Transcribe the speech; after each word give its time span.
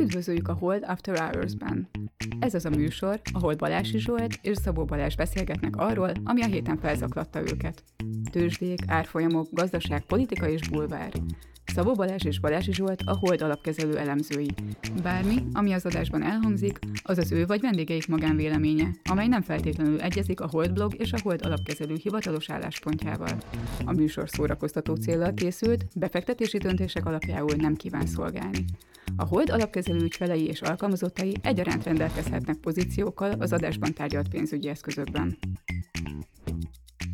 Üdvözöljük 0.00 0.48
a 0.48 0.52
Hold 0.52 0.84
After 0.86 1.18
Hours-ben. 1.18 1.88
Ez 2.38 2.54
az 2.54 2.64
a 2.64 2.70
műsor, 2.70 3.20
ahol 3.32 3.54
Balási 3.54 3.98
Zsolt 3.98 4.38
és 4.42 4.56
Szabó 4.56 4.84
Balázs 4.84 5.14
beszélgetnek 5.14 5.76
arról, 5.76 6.12
ami 6.24 6.42
a 6.42 6.46
héten 6.46 6.78
felzaklatta 6.78 7.40
őket. 7.40 7.84
Tőzsdék, 8.30 8.78
árfolyamok, 8.86 9.48
gazdaság, 9.50 10.04
politika 10.06 10.48
és 10.48 10.68
bulvár. 10.68 11.12
Szabó 11.64 11.92
Balázs 11.92 12.24
és 12.24 12.40
Balázsi 12.40 12.72
Zsolt 12.72 13.02
a 13.04 13.16
Hold 13.16 13.42
alapkezelő 13.42 13.98
elemzői. 13.98 14.50
Bármi, 15.02 15.42
ami 15.52 15.72
az 15.72 15.86
adásban 15.86 16.22
elhangzik, 16.22 16.78
az 17.06 17.18
az 17.18 17.32
ő 17.32 17.46
vagy 17.46 17.60
vendégeik 17.60 18.06
magánvéleménye, 18.06 18.90
amely 19.10 19.26
nem 19.26 19.42
feltétlenül 19.42 20.00
egyezik 20.00 20.40
a 20.40 20.48
Hold 20.50 20.72
blog 20.72 20.94
és 20.98 21.12
a 21.12 21.18
Hold 21.22 21.40
alapkezelő 21.44 21.94
hivatalos 22.02 22.50
álláspontjával. 22.50 23.38
A 23.84 23.92
műsor 23.92 24.28
szórakoztató 24.28 24.94
célral 24.94 25.34
készült, 25.34 25.86
befektetési 25.96 26.58
döntések 26.58 27.06
alapjául 27.06 27.54
nem 27.56 27.74
kíván 27.74 28.06
szolgálni. 28.06 28.64
A 29.16 29.24
Hold 29.24 29.50
alapkezelő 29.50 30.02
ügyfelei 30.02 30.46
és 30.46 30.60
alkalmazottai 30.60 31.36
egyaránt 31.42 31.84
rendelkezhetnek 31.84 32.56
pozíciókkal 32.56 33.32
az 33.38 33.52
adásban 33.52 33.92
tárgyalt 33.92 34.28
pénzügyi 34.28 34.68
eszközökben. 34.68 35.38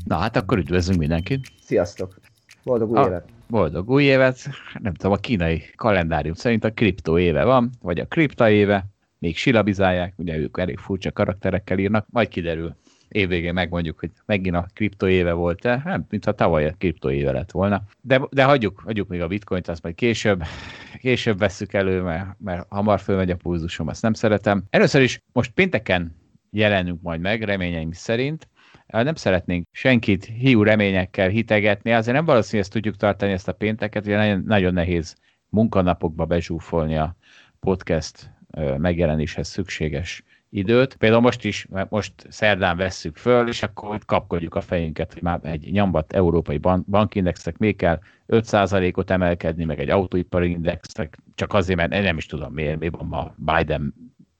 Na 0.04 0.16
hát 0.16 0.36
akkor 0.36 0.58
üdvözlünk 0.58 0.98
mindenkit! 0.98 1.46
Sziasztok! 1.62 2.20
Boldog 2.64 2.90
új 2.90 2.98
a, 2.98 3.06
évet! 3.06 3.28
Boldog 3.48 3.90
új 3.90 4.04
évet! 4.04 4.38
Nem 4.78 4.94
tudom, 4.94 5.12
a 5.12 5.16
kínai 5.16 5.62
kalendárium 5.76 6.34
szerint 6.34 6.64
a 6.64 6.72
kriptó 6.72 7.18
éve 7.18 7.44
van, 7.44 7.70
vagy 7.82 8.00
a 8.00 8.06
kripta 8.06 8.50
éve, 8.50 8.86
még 9.20 9.36
silabizálják, 9.36 10.14
ugye 10.16 10.36
ők 10.36 10.58
elég 10.58 10.78
furcsa 10.78 11.12
karakterekkel 11.12 11.78
írnak, 11.78 12.06
majd 12.10 12.28
kiderül. 12.28 12.76
Évvégén 13.08 13.52
megmondjuk, 13.52 13.98
hogy 13.98 14.10
megint 14.26 14.54
a 14.54 14.66
kripto 14.74 15.08
éve 15.08 15.32
volt-e, 15.32 15.82
nem, 15.84 16.06
mintha 16.08 16.32
tavaly 16.32 16.66
a 16.66 16.74
kripto 16.78 17.10
éve 17.10 17.32
lett 17.32 17.50
volna. 17.50 17.82
De, 18.00 18.20
de 18.30 18.44
hagyjuk, 18.44 18.82
hagyjuk 18.84 19.08
még 19.08 19.20
a 19.20 19.26
bitcoint, 19.26 19.68
azt 19.68 19.82
majd 19.82 19.94
később, 19.94 20.42
később 21.00 21.38
vesszük 21.38 21.72
elő, 21.72 22.02
mert, 22.02 22.36
mert 22.38 22.66
hamar 22.68 23.00
fölmegy 23.00 23.30
a 23.30 23.36
pulzusom, 23.36 23.88
azt 23.88 24.02
nem 24.02 24.12
szeretem. 24.12 24.64
Először 24.70 25.02
is 25.02 25.22
most 25.32 25.50
pénteken 25.50 26.16
jelenünk 26.50 27.02
majd 27.02 27.20
meg, 27.20 27.42
reményeim 27.42 27.92
szerint, 27.92 28.48
nem 28.86 29.14
szeretnénk 29.14 29.66
senkit 29.72 30.24
hiú 30.24 30.62
reményekkel 30.62 31.28
hitegetni, 31.28 31.92
azért 31.92 32.16
nem 32.16 32.24
valószínű, 32.24 32.56
hogy 32.56 32.60
ezt 32.60 32.72
tudjuk 32.72 32.96
tartani 32.96 33.32
ezt 33.32 33.48
a 33.48 33.52
pénteket, 33.52 34.06
ugye 34.06 34.16
nagyon, 34.16 34.42
nagyon 34.46 34.72
nehéz 34.72 35.16
munkanapokba 35.48 36.24
bezsúfolni 36.24 36.96
a 36.96 37.16
podcast 37.60 38.30
megjelenéshez 38.78 39.48
szükséges 39.48 40.24
időt. 40.50 40.94
Például 40.94 41.20
most 41.20 41.44
is, 41.44 41.66
mert 41.70 41.90
most 41.90 42.12
szerdán 42.28 42.76
vesszük 42.76 43.16
föl, 43.16 43.48
és 43.48 43.62
akkor 43.62 43.98
kapkodjuk 44.06 44.54
a 44.54 44.60
fejünket, 44.60 45.12
hogy 45.12 45.22
már 45.22 45.40
egy 45.42 45.72
nyambat 45.72 46.12
európai 46.12 46.58
bank, 46.58 46.86
bankindexnek 46.86 47.58
még 47.58 47.76
kell 47.76 47.98
5%-ot 48.28 49.10
emelkedni, 49.10 49.64
meg 49.64 49.80
egy 49.80 49.90
autóipari 49.90 50.50
indexnek, 50.50 51.18
csak 51.34 51.54
azért, 51.54 51.78
mert 51.78 51.90
nem 51.90 52.16
is 52.16 52.26
tudom 52.26 52.52
miért, 52.52 52.78
mi 52.78 52.88
van 52.88 53.06
ma 53.06 53.34
Biden 53.36 53.94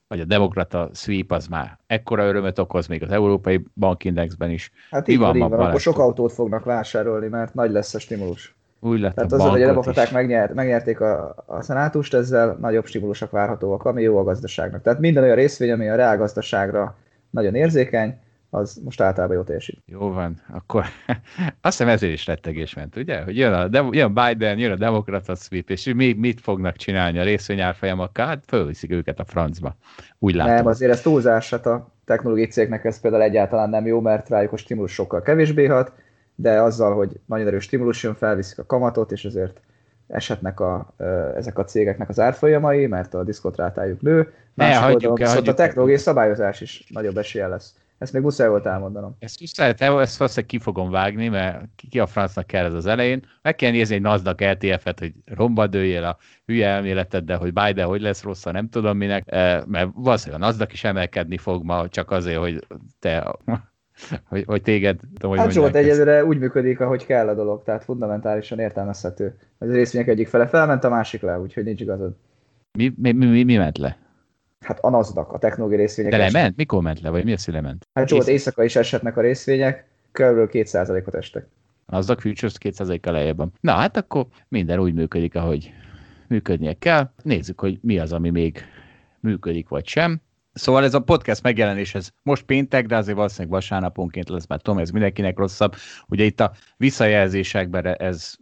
vagy 0.08 0.20
a 0.20 0.24
demokrata 0.24 0.91
sweep 0.95 1.33
az 1.33 1.47
már 1.47 1.78
ekkora 1.86 2.24
örömet 2.24 2.58
okoz 2.58 2.86
még 2.86 3.02
az 3.02 3.11
európai 3.11 3.64
bankindexben 3.74 4.50
is. 4.50 4.70
Hát 4.91 5.08
így 5.08 5.19
van, 5.19 5.39
van, 5.39 5.52
akkor 5.52 5.80
sok 5.80 5.98
autót 5.98 6.33
fognak 6.33 6.64
vásárolni, 6.64 7.28
mert 7.28 7.55
nagy 7.55 7.70
lesz 7.70 7.95
a 7.95 7.98
stimulus. 7.98 8.55
Úgy 8.81 9.00
lett 9.00 9.14
Tehát 9.14 9.33
az, 9.33 9.42
hogy 9.42 9.62
a 9.62 9.67
demokraták 9.67 10.12
megnyert, 10.12 10.55
megnyerték 10.55 11.00
a, 11.00 11.34
a 11.47 11.62
szenátust, 11.62 12.14
ezzel 12.14 12.56
nagyobb 12.61 12.86
stimulusok 12.86 13.31
várhatóak, 13.31 13.84
ami 13.84 14.03
jó 14.03 14.19
a 14.19 14.25
gazdaságnak. 14.25 14.83
Tehát 14.83 14.98
minden 14.98 15.23
olyan 15.23 15.34
részvény, 15.34 15.70
ami 15.70 15.89
a 15.89 15.95
reálgazdaságra 15.95 16.97
nagyon 17.31 17.55
érzékeny, 17.55 18.19
az 18.51 18.81
most 18.84 19.01
általában 19.01 19.36
jó 19.36 19.42
teljesít. 19.42 19.83
Jó 19.86 20.12
van, 20.12 20.36
akkor 20.53 20.84
azt 21.61 21.78
hiszem 21.78 21.89
ezért 21.89 22.12
is 22.12 22.27
rettegés 22.27 22.75
ment, 22.75 22.97
ugye? 22.97 23.23
Hogy 23.23 23.36
jön, 23.36 23.53
a, 23.53 23.69
de, 23.69 23.86
jön 23.91 24.14
Biden, 24.14 24.58
jön 24.58 24.70
a 24.70 24.77
demokrata 24.77 25.34
sweep, 25.34 25.70
és 25.70 25.92
mi, 25.97 26.12
mit 26.12 26.41
fognak 26.41 26.77
csinálni 26.77 27.19
a 27.19 27.23
részvényárfolyamokkal? 27.23 28.27
Hát 28.27 28.45
fölviszik 28.47 28.91
őket 28.91 29.20
a 29.20 29.25
francba. 29.25 29.77
Úgy 30.19 30.34
látom. 30.34 30.55
Nem, 30.55 30.67
azért 30.67 30.92
ez 30.92 31.01
túlzás, 31.01 31.51
hát 31.51 31.67
a 31.67 31.92
technológiai 32.05 32.47
cégnek 32.47 32.84
ez 32.84 33.01
például 33.01 33.23
egyáltalán 33.23 33.70
nem 33.70 33.86
jó, 33.86 34.01
mert 34.01 34.28
rájuk 34.28 34.52
a 34.52 34.57
stimulus 34.57 34.92
sokkal 34.92 35.23
kevésbé 35.23 35.67
hat, 35.67 35.92
de 36.40 36.61
azzal, 36.61 36.95
hogy 36.95 37.20
nagyon 37.27 37.46
erős 37.46 37.64
stimulus 37.64 38.02
jön, 38.02 38.14
felviszik 38.14 38.58
a 38.58 38.67
kamatot, 38.67 39.12
és 39.12 39.24
ezért 39.24 39.61
eshetnek 40.08 40.61
a, 40.61 40.95
ezek 41.36 41.58
a 41.58 41.64
cégeknek 41.64 42.08
az 42.08 42.20
árfolyamai, 42.20 42.86
mert 42.86 43.14
a 43.14 43.24
diszkotrátájuk 43.24 44.01
nő. 44.01 44.33
Másik 44.55 44.95
oldalon 44.95 45.14
viszont 45.14 45.48
a 45.48 45.55
technológiai 45.55 45.98
szabályozás 45.98 46.61
is 46.61 46.86
nagyobb 46.89 47.17
esélye 47.17 47.46
lesz. 47.46 47.74
Ezt 47.98 48.12
még 48.12 48.23
muszáj 48.23 48.48
volt 48.48 48.67
elmondanom. 48.67 49.17
Ezt 49.18 49.40
muszáj, 49.40 49.68
ezt 49.79 50.17
valószínűleg 50.17 50.46
ki 50.46 50.58
fogom 50.58 50.90
vágni, 50.90 51.29
mert 51.29 51.64
ki 51.90 51.98
a 51.98 52.06
francnak 52.06 52.46
kell 52.46 52.64
ez 52.64 52.74
az 52.74 52.86
elején. 52.86 53.27
Meg 53.42 53.55
kell 53.55 53.70
nézni 53.70 53.95
egy 53.95 54.00
NASDAQ 54.00 54.50
LTF-et, 54.50 54.98
hogy 54.98 55.12
romba 55.24 55.67
dőjél 55.67 56.05
a 56.05 56.17
hülye 56.46 56.68
elméleted, 56.68 57.24
de 57.24 57.34
hogy 57.34 57.52
Biden 57.52 57.86
hogy 57.86 58.00
lesz 58.00 58.23
rossz, 58.23 58.45
nem 58.45 58.68
tudom 58.68 58.96
minek, 58.96 59.30
mert 59.67 59.89
valószínűleg 59.95 60.42
a 60.42 60.45
NASDAQ 60.45 60.73
is 60.73 60.84
emelkedni 60.84 61.36
fog 61.36 61.64
ma, 61.64 61.89
csak 61.89 62.11
azért, 62.11 62.39
hogy 62.39 62.67
te 62.98 63.34
hogy, 64.28 64.44
hogy 64.46 64.62
téged... 64.62 65.00
Tudom, 65.14 65.30
hogy 65.30 65.38
hát 65.38 65.52
Zsolt 65.52 65.74
egyelőre 65.74 66.24
úgy 66.24 66.38
működik, 66.38 66.80
ahogy 66.80 67.06
kell 67.06 67.28
a 67.28 67.34
dolog, 67.34 67.62
tehát 67.62 67.84
fundamentálisan 67.84 68.58
értelmezhető. 68.58 69.36
Az 69.58 69.70
részvények 69.72 70.08
egyik 70.08 70.28
fele 70.28 70.46
felment, 70.46 70.84
a 70.84 70.88
másik 70.88 71.20
le, 71.22 71.40
úgyhogy 71.40 71.64
nincs 71.64 71.80
igazad. 71.80 72.12
Mi, 72.78 72.92
mi, 72.96 73.12
mi, 73.12 73.42
mi 73.42 73.56
ment 73.56 73.78
le? 73.78 73.98
Hát 74.61 74.78
a 74.80 74.90
NASDAQ, 74.90 75.34
a 75.34 75.38
technológiai 75.38 75.80
részvények. 75.80 76.12
De 76.12 76.18
lement? 76.18 76.56
Mikor 76.56 76.83
ment 76.83 77.00
le? 77.00 77.11
Vagy 77.11 77.24
mi 77.24 77.33
az, 77.33 77.44
hogy 77.44 77.55
lement? 77.55 77.86
Hát 77.94 78.08
Zsolt, 78.08 78.28
éjszaka 78.28 78.64
is 78.64 78.77
eshetnek 78.77 79.16
a 79.16 79.20
részvények, 79.20 79.88
kb. 80.12 80.50
2%-ot 80.52 81.14
estek. 81.14 81.46
A 81.86 81.94
NASDAQ 81.94 82.20
Futures 82.20 82.55
2%-kal 82.61 83.12
lejjebb. 83.12 83.42
Na 83.61 83.72
hát 83.72 83.96
akkor 83.96 84.27
minden 84.48 84.78
úgy 84.78 84.94
működik, 84.94 85.34
ahogy 85.34 85.72
működnie 86.28 86.74
kell. 86.78 87.11
Nézzük, 87.22 87.61
hogy 87.61 87.78
mi 87.82 87.98
az, 87.98 88.12
ami 88.12 88.30
még 88.30 88.64
működik, 89.20 89.68
vagy 89.68 89.86
sem. 89.86 90.20
Szóval 90.61 90.85
ez 90.85 90.95
a 90.95 91.01
podcast 91.01 91.43
megjelenés, 91.43 91.95
ez 91.95 92.11
most 92.23 92.43
péntek, 92.43 92.87
de 92.87 92.97
azért 92.97 93.17
valószínűleg 93.17 93.53
vasárnaponként 93.53 94.29
lesz, 94.29 94.47
mert 94.47 94.63
tudom, 94.63 94.79
ez 94.79 94.91
mindenkinek 94.91 95.39
rosszabb. 95.39 95.75
Ugye 96.09 96.25
itt 96.25 96.41
a 96.41 96.53
visszajelzésekben 96.77 97.87
ez 97.87 98.35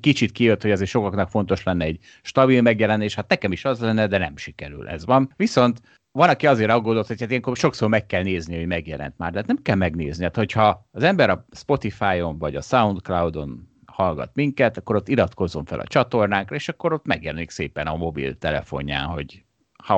kicsit 0.00 0.32
kijött, 0.32 0.62
hogy 0.62 0.70
azért 0.70 0.90
sokaknak 0.90 1.28
fontos 1.28 1.62
lenne 1.62 1.84
egy 1.84 1.98
stabil 2.22 2.62
megjelenés, 2.62 3.14
hát 3.14 3.28
nekem 3.28 3.52
is 3.52 3.64
az 3.64 3.80
lenne, 3.80 4.06
de 4.06 4.18
nem 4.18 4.36
sikerül, 4.36 4.88
ez 4.88 5.04
van. 5.04 5.32
Viszont 5.36 5.80
van, 6.12 6.28
aki 6.28 6.46
azért 6.46 6.70
aggódott, 6.70 7.06
hogy 7.06 7.20
hát 7.20 7.28
ilyenkor 7.28 7.56
sokszor 7.56 7.88
meg 7.88 8.06
kell 8.06 8.22
nézni, 8.22 8.56
hogy 8.56 8.66
megjelent 8.66 9.18
már, 9.18 9.32
de 9.32 9.38
hát 9.38 9.46
nem 9.46 9.62
kell 9.62 9.76
megnézni. 9.76 10.24
Hát 10.24 10.36
hogyha 10.36 10.88
az 10.92 11.02
ember 11.02 11.30
a 11.30 11.46
Spotify-on 11.50 12.38
vagy 12.38 12.56
a 12.56 12.60
Soundcloud-on 12.60 13.68
hallgat 13.86 14.30
minket, 14.34 14.76
akkor 14.76 14.96
ott 14.96 15.08
iratkozzon 15.08 15.64
fel 15.64 15.80
a 15.80 15.86
csatornánkra, 15.86 16.56
és 16.56 16.68
akkor 16.68 16.92
ott 16.92 17.06
megjelenik 17.06 17.50
szépen 17.50 17.86
a 17.86 17.96
mobil 17.96 18.38
telefonján, 18.38 19.06
hogy 19.06 19.44
ha 19.84 19.96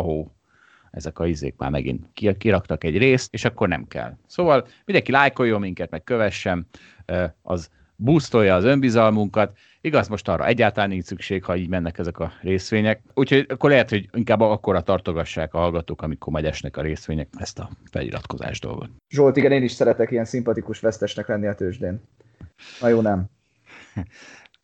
ezek 0.95 1.19
a 1.19 1.27
izék 1.27 1.55
már 1.57 1.71
megint 1.71 2.07
kiraktak 2.39 2.85
egy 2.85 2.99
részt, 2.99 3.35
és 3.35 3.45
akkor 3.45 3.69
nem 3.69 3.87
kell. 3.87 4.17
Szóval 4.27 4.67
mindenki 4.85 5.13
lájkoljon 5.13 5.61
minket, 5.61 5.91
meg 5.91 6.05
kövessem, 6.05 6.67
az 7.43 7.71
boostolja 7.97 8.55
az 8.55 8.65
önbizalmunkat. 8.65 9.57
Igaz, 9.81 10.09
most 10.09 10.29
arra 10.29 10.47
egyáltalán 10.47 10.89
nincs 10.89 11.05
szükség, 11.05 11.45
ha 11.45 11.57
így 11.57 11.69
mennek 11.69 11.99
ezek 11.99 12.19
a 12.19 12.33
részvények. 12.41 13.03
Úgyhogy 13.15 13.47
akkor 13.49 13.71
lehet, 13.71 13.91
hogy 13.91 14.09
inkább 14.13 14.41
akkora 14.41 14.81
tartogassák 14.81 15.55
a 15.55 15.59
hallgatók, 15.59 16.03
amikor 16.03 16.33
majd 16.33 16.45
esnek 16.45 16.77
a 16.77 16.83
részvények 16.83 17.29
ezt 17.37 17.59
a 17.59 17.71
feliratkozás 17.91 18.61
dolgot. 18.61 18.91
Zsolt, 19.09 19.37
igen, 19.37 19.53
én 19.53 19.63
is 19.63 19.73
szeretek 19.73 20.11
ilyen 20.11 20.25
szimpatikus 20.25 20.81
vesztesnek 20.81 21.27
lenni 21.27 21.47
a 21.47 21.55
tőzsdén. 21.55 22.01
Na 22.81 22.89
jó, 22.89 23.01
nem. 23.01 23.25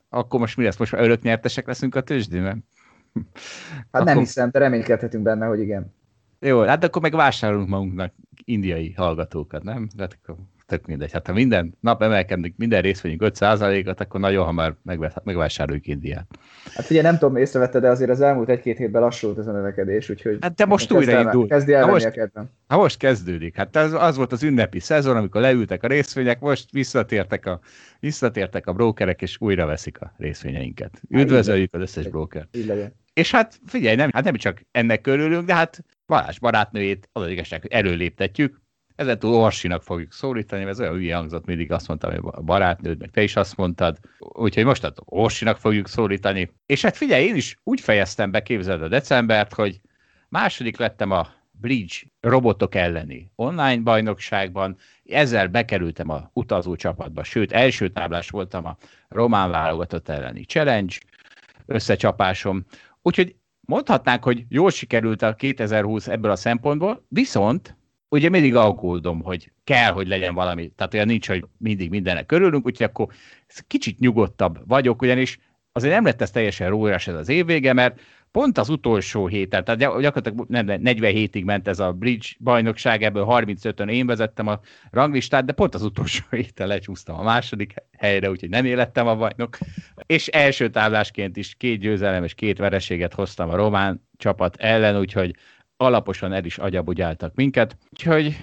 akkor 0.08 0.40
most 0.40 0.56
mi 0.56 0.64
lesz? 0.64 0.76
Most 0.76 0.92
már 0.92 1.02
örök 1.02 1.22
nyertesek 1.22 1.66
leszünk 1.66 1.94
a 1.94 2.00
tőzsdén? 2.00 2.44
Hát 2.44 2.56
akkor... 3.90 4.04
nem 4.04 4.18
hiszem, 4.18 4.50
de 4.50 4.58
reménykedhetünk 4.58 5.22
benne, 5.22 5.46
hogy 5.46 5.60
igen. 5.60 5.94
Jó, 6.40 6.60
hát 6.60 6.84
akkor 6.84 7.02
meg 7.02 7.14
vásárolunk 7.14 7.68
magunknak 7.68 8.12
indiai 8.44 8.92
hallgatókat, 8.96 9.62
nem? 9.62 9.88
Hát 9.98 10.18
akkor 10.22 10.36
tök 10.70 10.86
mindegy. 10.86 11.12
Hát 11.12 11.26
ha 11.26 11.32
minden 11.32 11.74
nap 11.80 12.02
emelkedünk, 12.02 12.54
minden 12.56 12.82
részvényünk 12.82 13.22
5%-at, 13.24 14.00
akkor 14.00 14.20
nagyon 14.20 14.44
hamar 14.44 14.76
megvásároljuk 15.24 15.86
Indiát. 15.86 16.26
Hát 16.74 16.90
ugye 16.90 17.02
nem 17.02 17.18
tudom, 17.18 17.36
észrevette, 17.36 17.80
de 17.80 17.88
azért 17.88 18.10
az 18.10 18.20
elmúlt 18.20 18.48
egy-két 18.48 18.76
hétben 18.76 19.02
lassult 19.02 19.38
ez 19.38 19.46
a 19.46 19.52
növekedés, 19.52 20.08
úgyhogy... 20.08 20.38
Hát 20.40 20.54
de 20.54 20.64
most 20.64 20.92
újra 20.92 21.20
indul. 21.20 21.46
Kezdi 21.48 21.72
el 21.72 21.86
most. 21.86 22.30
Ha 22.66 22.76
most 22.76 22.98
kezdődik. 22.98 23.56
Hát 23.56 23.76
az, 23.76 23.92
az 23.92 24.16
volt 24.16 24.32
az 24.32 24.42
ünnepi 24.42 24.80
szezon, 24.80 25.16
amikor 25.16 25.40
leültek 25.40 25.82
a 25.82 25.86
részvények, 25.86 26.40
most 26.40 26.70
visszatértek 26.70 27.46
a, 27.46 27.60
visszatértek 28.00 28.66
a 28.66 28.72
brókerek, 28.72 29.22
és 29.22 29.36
újra 29.40 29.66
veszik 29.66 30.00
a 30.00 30.14
részvényeinket. 30.16 31.00
Üdvözöljük 31.08 31.74
az 31.74 31.80
összes 31.80 32.08
bróker. 32.08 32.48
Így 32.52 32.66
legyen. 32.66 32.94
És 33.12 33.30
hát 33.30 33.60
figyelj, 33.66 33.96
nem, 33.96 34.10
hát 34.12 34.24
nem 34.24 34.34
csak 34.34 34.62
ennek 34.70 35.00
körülünk, 35.00 35.46
de 35.46 35.54
hát 35.54 35.84
Balázs 36.10 36.38
barátnőjét 36.38 37.08
az, 37.12 37.22
az 37.22 37.28
igazság, 37.28 37.60
hogy 37.60 37.70
előléptetjük, 37.72 38.60
ezentúl 38.96 39.34
Orsinak 39.34 39.82
fogjuk 39.82 40.12
szólítani, 40.12 40.64
mert 40.64 40.78
ez 40.78 40.80
olyan 40.80 40.94
hülye 40.94 41.16
hangzott, 41.16 41.44
mindig 41.44 41.72
azt 41.72 41.88
mondtam, 41.88 42.10
hogy 42.10 42.20
a 42.24 42.40
barátnőd, 42.40 42.98
meg 42.98 43.10
te 43.10 43.22
is 43.22 43.36
azt 43.36 43.56
mondtad, 43.56 43.98
úgyhogy 44.18 44.64
most 44.64 44.92
Orsinak 45.04 45.56
fogjuk 45.58 45.88
szólítani. 45.88 46.50
És 46.66 46.82
hát 46.82 46.96
figyelj, 46.96 47.24
én 47.24 47.34
is 47.34 47.56
úgy 47.62 47.80
fejeztem 47.80 48.30
be, 48.30 48.42
képzeld 48.42 48.82
a 48.82 48.88
decembert, 48.88 49.54
hogy 49.54 49.80
második 50.28 50.78
lettem 50.78 51.10
a 51.10 51.28
Bridge 51.50 51.94
robotok 52.20 52.74
elleni 52.74 53.32
online 53.34 53.82
bajnokságban, 53.82 54.76
ezzel 55.04 55.48
bekerültem 55.48 56.08
a 56.08 56.30
utazó 56.32 56.76
csapatba, 56.76 57.24
sőt, 57.24 57.52
első 57.52 57.88
táblás 57.88 58.30
voltam 58.30 58.66
a 58.66 58.76
román 59.08 59.50
válogatott 59.50 60.08
elleni 60.08 60.44
challenge 60.44 60.94
összecsapásom, 61.66 62.64
úgyhogy 63.02 63.34
mondhatnánk, 63.70 64.24
hogy 64.24 64.44
jól 64.48 64.70
sikerült 64.70 65.22
a 65.22 65.34
2020 65.34 66.08
ebből 66.08 66.30
a 66.30 66.36
szempontból, 66.36 67.04
viszont 67.08 67.76
ugye 68.08 68.28
mindig 68.28 68.56
aggódom, 68.56 69.22
hogy 69.22 69.52
kell, 69.64 69.92
hogy 69.92 70.08
legyen 70.08 70.34
valami. 70.34 70.72
Tehát 70.76 70.94
olyan 70.94 71.06
nincs, 71.06 71.28
hogy 71.28 71.44
mindig 71.58 71.90
mindenek 71.90 72.26
körülünk, 72.26 72.66
úgyhogy 72.66 72.86
akkor 72.86 73.06
kicsit 73.66 73.98
nyugodtabb 73.98 74.58
vagyok, 74.66 75.02
ugyanis 75.02 75.38
azért 75.72 75.94
nem 75.94 76.04
lett 76.04 76.20
ez 76.20 76.30
teljesen 76.30 76.68
rólás 76.68 77.08
ez 77.08 77.14
az 77.14 77.28
évvége, 77.28 77.72
mert 77.72 78.00
pont 78.32 78.58
az 78.58 78.68
utolsó 78.68 79.26
héten, 79.26 79.64
tehát 79.64 79.80
gyakorlatilag 79.80 80.44
nem, 80.48 80.66
40 80.66 81.12
hétig 81.12 81.44
ment 81.44 81.68
ez 81.68 81.78
a 81.78 81.92
bridge 81.92 82.26
bajnokság, 82.38 83.02
ebből 83.02 83.26
35-ön 83.28 83.88
én 83.88 84.06
vezettem 84.06 84.46
a 84.46 84.60
ranglistát, 84.90 85.44
de 85.44 85.52
pont 85.52 85.74
az 85.74 85.82
utolsó 85.82 86.24
héten 86.36 86.66
lecsúsztam 86.66 87.18
a 87.18 87.22
második 87.22 87.74
helyre, 87.98 88.30
úgyhogy 88.30 88.48
nem 88.48 88.64
élettem 88.64 89.06
a 89.06 89.16
bajnok. 89.16 89.58
És 90.06 90.26
első 90.26 90.70
táblásként 90.70 91.36
is 91.36 91.54
két 91.54 91.80
győzelem 91.80 92.24
és 92.24 92.34
két 92.34 92.58
vereséget 92.58 93.14
hoztam 93.14 93.50
a 93.50 93.56
román 93.56 94.08
csapat 94.16 94.56
ellen, 94.56 94.98
úgyhogy 94.98 95.34
alaposan 95.76 96.32
el 96.32 96.44
is 96.44 96.58
agyabugyáltak 96.58 97.34
minket. 97.34 97.76
Úgyhogy 97.90 98.36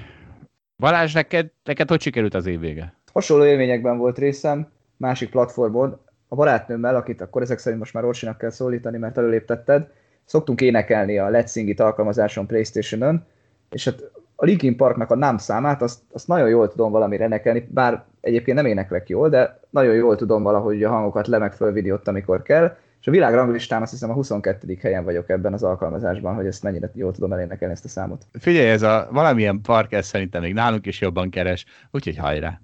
Balázs, 0.78 1.14
neked, 1.14 1.52
neked 1.64 1.90
hogy 1.90 2.02
sikerült 2.02 2.34
az 2.34 2.46
év 2.46 2.60
vége? 2.60 2.94
Hasonló 3.14 3.46
élményekben 3.46 3.98
volt 3.98 4.18
részem, 4.18 4.72
másik 4.98 5.30
platformon, 5.30 6.00
a 6.28 6.36
barátnőmmel, 6.36 6.96
akit 6.96 7.22
akkor 7.22 7.42
ezek 7.42 7.60
szerint 7.60 7.80
most 7.80 7.94
már 7.94 8.06
Orsinak 8.06 8.38
kell 8.38 8.50
szólítani, 8.50 8.98
mert 8.98 9.18
előléptetted, 9.18 9.88
szoktunk 10.26 10.62
énekelni 10.62 11.18
a 11.18 11.30
Let's 11.30 11.52
Sing 11.52 11.70
It 11.70 11.80
alkalmazáson 11.80 12.48
Playstation-ön, 12.48 13.26
és 13.70 13.86
hát 13.86 14.12
a 14.36 14.46
Linkin 14.46 14.76
Parknak 14.76 15.12
a 15.12 15.16
nem 15.16 15.38
számát, 15.38 15.82
azt, 15.82 16.00
azt 16.12 16.28
nagyon 16.28 16.50
jól 16.50 16.68
tudom 16.70 16.92
valamire 16.92 17.26
énekelni, 17.26 17.68
bár 17.70 18.04
egyébként 18.22 18.58
nem 18.58 18.66
éneklek 18.66 19.10
jól, 19.10 19.30
de 19.30 19.60
nagyon 19.70 19.94
jól 19.94 20.16
tudom 20.16 20.44
valahogy 20.44 20.84
a 20.84 20.90
hangokat 20.90 21.28
le 21.28 21.38
meg 21.38 21.54
fölvidni 21.54 21.92
ott, 21.92 22.08
amikor 22.08 22.42
kell, 22.42 22.76
és 23.00 23.08
a 23.08 23.12
világ 23.12 23.34
ranglistán 23.34 23.82
azt 23.82 23.92
hiszem 23.92 24.10
a 24.10 24.14
22. 24.14 24.78
helyen 24.82 25.04
vagyok 25.04 25.30
ebben 25.30 25.54
az 25.54 25.64
alkalmazásban, 25.64 26.36
hogy 26.36 26.46
ezt 26.46 26.64
mennyire 26.64 26.92
jól 26.94 27.12
tudom 27.12 27.34
elénekelni 27.34 27.74
ezt 27.74 27.86
a 27.86 27.88
számot. 27.88 28.26
Figyelj, 28.40 28.70
ez 28.70 28.82
a 28.82 29.08
valamilyen 29.12 29.62
park, 29.62 29.92
ez 29.92 30.06
szerintem 30.06 30.42
még 30.42 30.54
nálunk 30.54 30.86
is 30.86 31.02
jobban 31.02 31.30
keres, 31.30 31.66
úgyhogy 31.92 32.18
hajrá. 32.18 32.60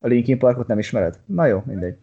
A 0.00 0.06
Linkin 0.06 0.38
Parkot 0.38 0.66
nem 0.66 0.78
ismered? 0.78 1.18
Na 1.26 1.46
jó, 1.46 1.62
mindegy. 1.66 1.96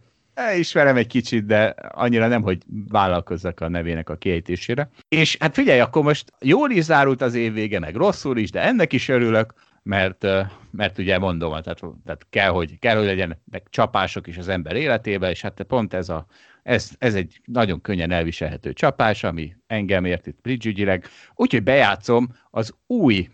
Ismerem 0.57 0.95
egy 0.95 1.07
kicsit, 1.07 1.45
de 1.45 1.65
annyira 1.89 2.27
nem, 2.27 2.41
hogy 2.41 2.57
vállalkozzak 2.87 3.59
a 3.59 3.67
nevének 3.67 4.09
a 4.09 4.15
kiejtésére. 4.15 4.89
És 5.07 5.37
hát 5.39 5.53
figyelj, 5.53 5.79
akkor 5.79 6.03
most 6.03 6.33
jól 6.39 6.71
is 6.71 6.83
zárult 6.83 7.21
az 7.21 7.33
év 7.33 7.53
vége, 7.53 7.79
meg 7.79 7.95
rosszul 7.95 8.37
is, 8.37 8.51
de 8.51 8.61
ennek 8.61 8.93
is 8.93 9.09
örülök, 9.09 9.53
mert, 9.83 10.25
mert 10.71 10.97
ugye 10.97 11.17
mondom, 11.17 11.49
tehát, 11.49 11.81
tehát 12.05 12.27
kell, 12.29 12.49
hogy, 12.49 12.79
kell, 12.79 12.95
hogy 12.95 13.05
legyenek 13.05 13.67
csapások 13.69 14.27
is 14.27 14.37
az 14.37 14.47
ember 14.47 14.75
életébe, 14.75 15.29
és 15.29 15.41
hát 15.41 15.63
pont 15.67 15.93
ez, 15.93 16.09
a, 16.09 16.25
ez, 16.63 16.89
ez 16.97 17.15
egy 17.15 17.41
nagyon 17.45 17.81
könnyen 17.81 18.11
elviselhető 18.11 18.73
csapás, 18.73 19.23
ami 19.23 19.55
engem 19.67 20.05
ért 20.05 20.27
itt 20.27 20.41
bridge 20.41 20.99
úgyhogy 21.35 21.63
bejátszom 21.63 22.35
az 22.49 22.73
új 22.87 23.29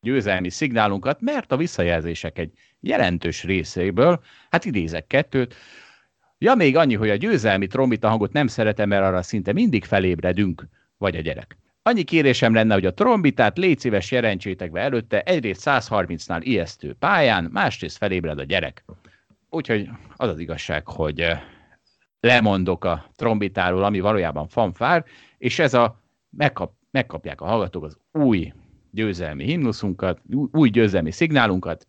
győzelmi 0.00 0.50
szignálunkat, 0.50 1.20
mert 1.20 1.52
a 1.52 1.56
visszajelzések 1.56 2.38
egy 2.38 2.52
jelentős 2.80 3.44
részéből, 3.44 4.22
hát 4.50 4.64
idézek 4.64 5.06
kettőt, 5.06 5.54
Ja, 6.42 6.54
még 6.54 6.76
annyi, 6.76 6.94
hogy 6.94 7.10
a 7.10 7.16
győzelmi 7.16 7.66
trombita 7.66 8.08
hangot 8.08 8.32
nem 8.32 8.46
szeretem, 8.46 8.88
mert 8.88 9.04
arra 9.04 9.22
szinte 9.22 9.52
mindig 9.52 9.84
felébredünk, 9.84 10.66
vagy 10.98 11.16
a 11.16 11.20
gyerek. 11.20 11.56
Annyi 11.82 12.02
kérésem 12.02 12.54
lenne, 12.54 12.74
hogy 12.74 12.86
a 12.86 12.94
trombitát 12.94 13.58
légy 13.58 13.78
szíves 13.78 14.10
jelentsétek 14.10 14.70
be 14.70 14.80
előtte, 14.80 15.20
egyrészt 15.22 15.62
130-nál 15.64 16.40
ijesztő 16.42 16.94
pályán, 16.98 17.48
másrészt 17.52 17.96
felébred 17.96 18.38
a 18.38 18.44
gyerek. 18.44 18.84
Úgyhogy 19.50 19.88
az 20.16 20.28
az 20.28 20.38
igazság, 20.38 20.88
hogy 20.88 21.20
eh, 21.20 21.40
lemondok 22.20 22.84
a 22.84 23.10
trombitáról, 23.16 23.84
ami 23.84 24.00
valójában 24.00 24.48
fanfár, 24.48 25.04
és 25.38 25.58
ez 25.58 25.74
a 25.74 26.00
megkap, 26.30 26.72
megkapják 26.90 27.40
a 27.40 27.46
hallgatók 27.46 27.84
az 27.84 27.98
új 28.12 28.52
győzelmi 28.90 29.44
himnuszunkat, 29.44 30.20
új 30.52 30.68
győzelmi 30.68 31.10
szignálunkat. 31.10 31.86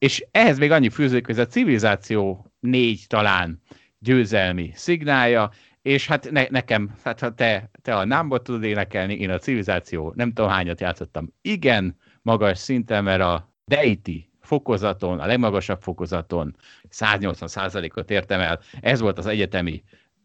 És 0.00 0.26
ehhez 0.30 0.58
még 0.58 0.70
annyi 0.70 0.88
fűződik, 0.88 1.26
hogy 1.26 1.38
ez 1.38 1.46
a 1.46 1.50
civilizáció 1.50 2.52
négy 2.60 3.04
talán 3.06 3.62
győzelmi 3.98 4.70
szignálja, 4.74 5.50
és 5.82 6.06
hát 6.06 6.30
ne, 6.30 6.46
nekem, 6.48 6.94
hát 7.04 7.20
ha 7.20 7.34
te, 7.34 7.70
te 7.82 7.96
a 7.96 8.04
námból 8.04 8.42
tudod 8.42 8.62
énekelni, 8.62 9.14
én 9.14 9.30
a 9.30 9.38
civilizáció 9.38 10.12
nem 10.16 10.32
tudom 10.32 10.50
hányat 10.50 10.80
játszottam. 10.80 11.32
Igen, 11.42 11.96
magas 12.22 12.58
szinten, 12.58 13.04
mert 13.04 13.20
a 13.20 13.54
Deity 13.64 14.30
fokozaton, 14.40 15.20
a 15.20 15.26
legmagasabb 15.26 15.82
fokozaton 15.82 16.56
180%-ot 16.90 18.10
értem 18.10 18.40
el. 18.40 18.60
Ez 18.80 19.00
volt 19.00 19.18
az 19.18 19.26
egyetemi 19.26 19.82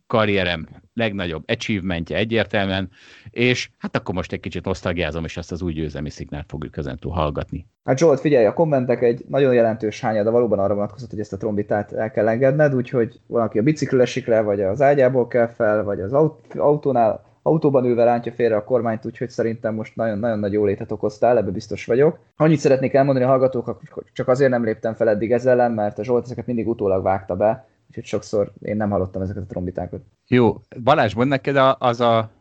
karrierem 0.08 0.68
legnagyobb 0.94 1.44
achievementje 1.48 2.18
egyértelműen, 2.18 2.90
és 3.30 3.70
hát 3.78 3.96
akkor 3.96 4.16
most 4.16 4.32
egy 4.32 4.40
kicsit 4.40 4.66
nosztalgiázom, 4.66 5.24
és 5.24 5.38
ezt 5.38 5.52
az 5.52 5.62
új 5.62 5.74
győzelmi 5.74 6.10
szignált 6.10 6.46
fogjuk 6.48 6.78
ezentúl 6.78 7.12
hallgatni. 7.12 7.68
Hát 7.84 7.98
Zsolt, 7.98 8.20
figyelj, 8.20 8.46
a 8.46 8.54
kommentek 8.54 9.02
egy 9.02 9.26
nagyon 9.28 9.54
jelentős 9.54 10.02
hányada 10.02 10.32
valóban 10.32 10.60
arra 10.60 10.74
vonatkozott, 10.74 11.10
hogy 11.10 11.20
ezt 11.20 11.34
a 11.34 11.38
trombitát 11.38 11.94
el 11.94 12.12
kell 12.12 12.28
engedned, 12.28 12.76
úgyhogy 12.76 13.20
valaki 13.28 13.60
a 13.60 13.64
bicikről 13.64 14.02
esik 14.02 14.28
le, 14.28 14.42
vagy 14.42 14.62
az 14.62 14.82
ágyából 14.82 15.28
kell 15.28 15.48
fel, 15.48 15.84
vagy 15.84 16.02
az 16.02 16.14
autónál, 16.54 17.24
autóban 17.42 17.86
ülve 17.86 18.04
rántja 18.04 18.32
félre 18.32 18.56
a 18.56 18.64
kormányt, 18.64 19.06
úgyhogy 19.06 19.30
szerintem 19.30 19.74
most 19.74 19.96
nagyon-nagyon 19.96 20.40
nagy 20.40 20.54
jólétet 20.54 20.92
okoztál, 20.92 21.38
ebbe 21.38 21.52
biztos 21.52 21.86
vagyok. 21.86 22.20
Annyit 22.36 22.60
szeretnék 22.60 22.94
elmondani 22.94 23.26
a 23.26 23.30
hallgatóknak, 23.30 23.82
hogy 23.90 24.04
csak 24.14 24.28
azért 24.28 24.50
nem 24.50 24.64
léptem 24.64 24.94
fel 24.94 25.10
eddig 25.10 25.32
ezzel 25.32 25.52
ellen, 25.60 25.72
mert 25.72 26.00
a 26.00 26.04
Zsolt 26.04 26.24
ezeket 26.24 26.46
mindig 26.46 26.68
utólag 26.68 27.04
vágta 27.04 27.36
be, 27.36 27.68
úgyhogy 27.88 28.06
sokszor 28.06 28.54
én 28.62 28.78
nem 28.78 28.90
hallottam 28.90 29.22
ezeket 29.22 29.44
a 29.44 29.46
trombitákat. 29.46 30.02
Jó, 30.28 30.62
Balázs, 30.84 31.14
mond 31.14 31.30
neked 31.30 31.76
az, 31.78 32.00
a, 32.00 32.32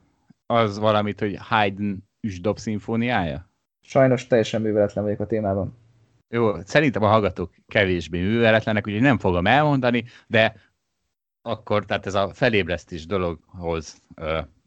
az 0.46 0.78
valamit, 0.78 1.20
hogy 1.20 1.36
Haydn 1.40 1.96
üsdob 2.20 2.58
szimfóniája? 2.58 3.50
Sajnos 3.80 4.26
teljesen 4.26 4.60
műveletlen 4.60 5.04
vagyok 5.04 5.20
a 5.20 5.26
témában. 5.26 5.76
Jó, 6.28 6.60
szerintem 6.60 7.02
a 7.02 7.08
hallgatók 7.08 7.54
kevésbé 7.66 8.20
műveletlenek, 8.20 8.86
úgyhogy 8.86 9.02
nem 9.02 9.18
fogom 9.18 9.46
elmondani, 9.46 10.04
de 10.26 10.56
akkor, 11.42 11.84
tehát 11.84 12.06
ez 12.06 12.14
a 12.14 12.28
felébresztés 12.34 13.06
dologhoz 13.06 14.02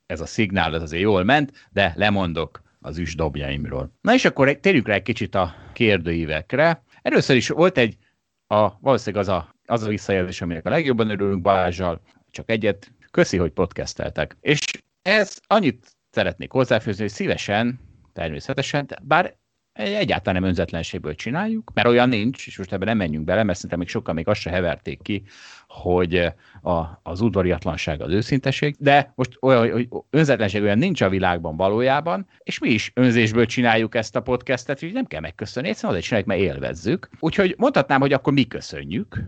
ez 0.06 0.21
a 0.21 0.25
szignál, 0.25 0.75
ez 0.75 0.81
azért 0.81 1.01
jól 1.01 1.23
ment, 1.23 1.51
de 1.71 1.94
lemondok 1.95 2.62
az 2.80 2.97
üsdobjaimról. 2.97 3.91
Na 4.01 4.13
és 4.13 4.25
akkor 4.25 4.56
térjünk 4.56 4.88
rá 4.88 4.94
egy 4.94 5.01
kicsit 5.01 5.35
a 5.35 5.56
kérdőívekre. 5.73 6.83
Először 7.01 7.35
is 7.35 7.50
volt 7.50 7.77
egy, 7.77 7.97
a, 8.47 8.80
valószínűleg 8.80 9.27
az 9.27 9.33
a 9.33 9.56
az 9.67 9.83
a 9.83 9.87
visszajelzés, 9.87 10.41
aminek 10.41 10.65
a 10.65 10.69
legjobban 10.69 11.09
örülünk 11.09 11.41
Balázsjal, 11.41 12.01
csak 12.31 12.49
egyet, 12.49 12.91
köszi, 13.11 13.37
hogy 13.37 13.51
podcasteltek. 13.51 14.37
És 14.42 14.59
ez 15.01 15.39
annyit 15.47 15.95
szeretnék 16.09 16.51
hozzáfőzni, 16.51 17.01
hogy 17.01 17.11
szívesen, 17.11 17.80
természetesen, 18.13 18.87
bár 19.01 19.35
egyáltalán 19.77 20.42
nem 20.42 20.49
önzetlenségből 20.49 21.15
csináljuk, 21.15 21.71
mert 21.73 21.87
olyan 21.87 22.09
nincs, 22.09 22.47
és 22.47 22.57
most 22.57 22.73
ebben 22.73 22.87
nem 22.87 22.97
menjünk 22.97 23.25
bele, 23.25 23.44
mert 23.44 23.56
szerintem 23.56 23.80
még 23.80 23.87
sokan 23.87 24.15
még 24.15 24.27
azt 24.27 24.39
se 24.39 24.49
heverték 24.49 25.01
ki, 25.01 25.23
hogy 25.68 26.15
a, 26.61 26.99
az 27.03 27.21
udvariatlanság 27.21 28.01
az 28.01 28.11
őszinteség, 28.11 28.75
de 28.80 29.11
most 29.15 29.37
olyan, 29.42 29.71
hogy 29.71 29.87
önzetlenség 30.09 30.61
olyan 30.61 30.77
nincs 30.77 31.01
a 31.01 31.09
világban 31.09 31.57
valójában, 31.57 32.27
és 32.37 32.59
mi 32.59 32.69
is 32.69 32.92
önzésből 32.95 33.45
csináljuk 33.45 33.95
ezt 33.95 34.15
a 34.15 34.21
podcastet, 34.21 34.80
hogy 34.80 34.94
nem 34.94 35.06
kell 35.06 35.21
megköszönni, 35.21 35.68
egyszerűen 35.68 35.94
azért 35.94 36.07
csináljuk, 36.07 36.30
mert 36.30 36.42
élvezzük. 36.42 37.09
Úgyhogy 37.19 37.56
mondhatnám, 37.57 37.99
hogy 37.99 38.13
akkor 38.13 38.33
mi 38.33 38.47
köszönjük, 38.47 39.23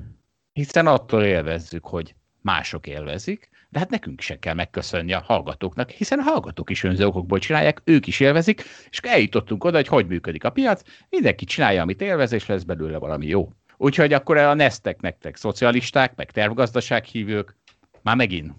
hiszen 0.60 0.88
attól 0.88 1.24
élvezzük, 1.24 1.86
hogy 1.86 2.16
mások 2.42 2.88
élvezik, 2.88 3.50
de 3.70 3.80
hát 3.80 3.90
nekünk 3.90 4.22
se 4.22 4.40
kell 4.40 4.54
megköszönni 4.54 5.14
a 5.14 5.24
hallgatóknak, 5.26 5.90
hiszen 5.90 6.20
a 6.20 6.24
hallgatók 6.24 6.70
is 6.70 6.84
önző 6.84 7.06
okokból 7.06 7.40
csinálják, 7.40 7.82
ők 7.84 8.08
is 8.08 8.20
élvezik, 8.20 8.64
és 8.90 9.00
eljutottunk 9.02 9.64
oda, 9.64 9.78
hogy 9.78 9.88
hogy 9.88 10.08
működik 10.08 10.44
a 10.44 10.50
piac, 10.50 10.82
mindenki 11.10 11.46
csinálja, 11.46 11.82
amit 11.82 12.02
élvez, 12.02 12.32
és 12.32 12.46
lesz 12.46 12.64
belőle 12.64 12.98
valami 12.98 13.28
jó. 13.28 13.50
Úgyhogy 13.78 14.14
akkor 14.14 14.38
a 14.38 14.54
nesztek 14.54 15.02
nektek 15.02 15.36
szocialisták, 15.36 16.16
meg 16.16 16.32
tervgazdaság 16.32 17.04
hívők, 17.04 17.56
már 18.02 18.16
megint, 18.16 18.54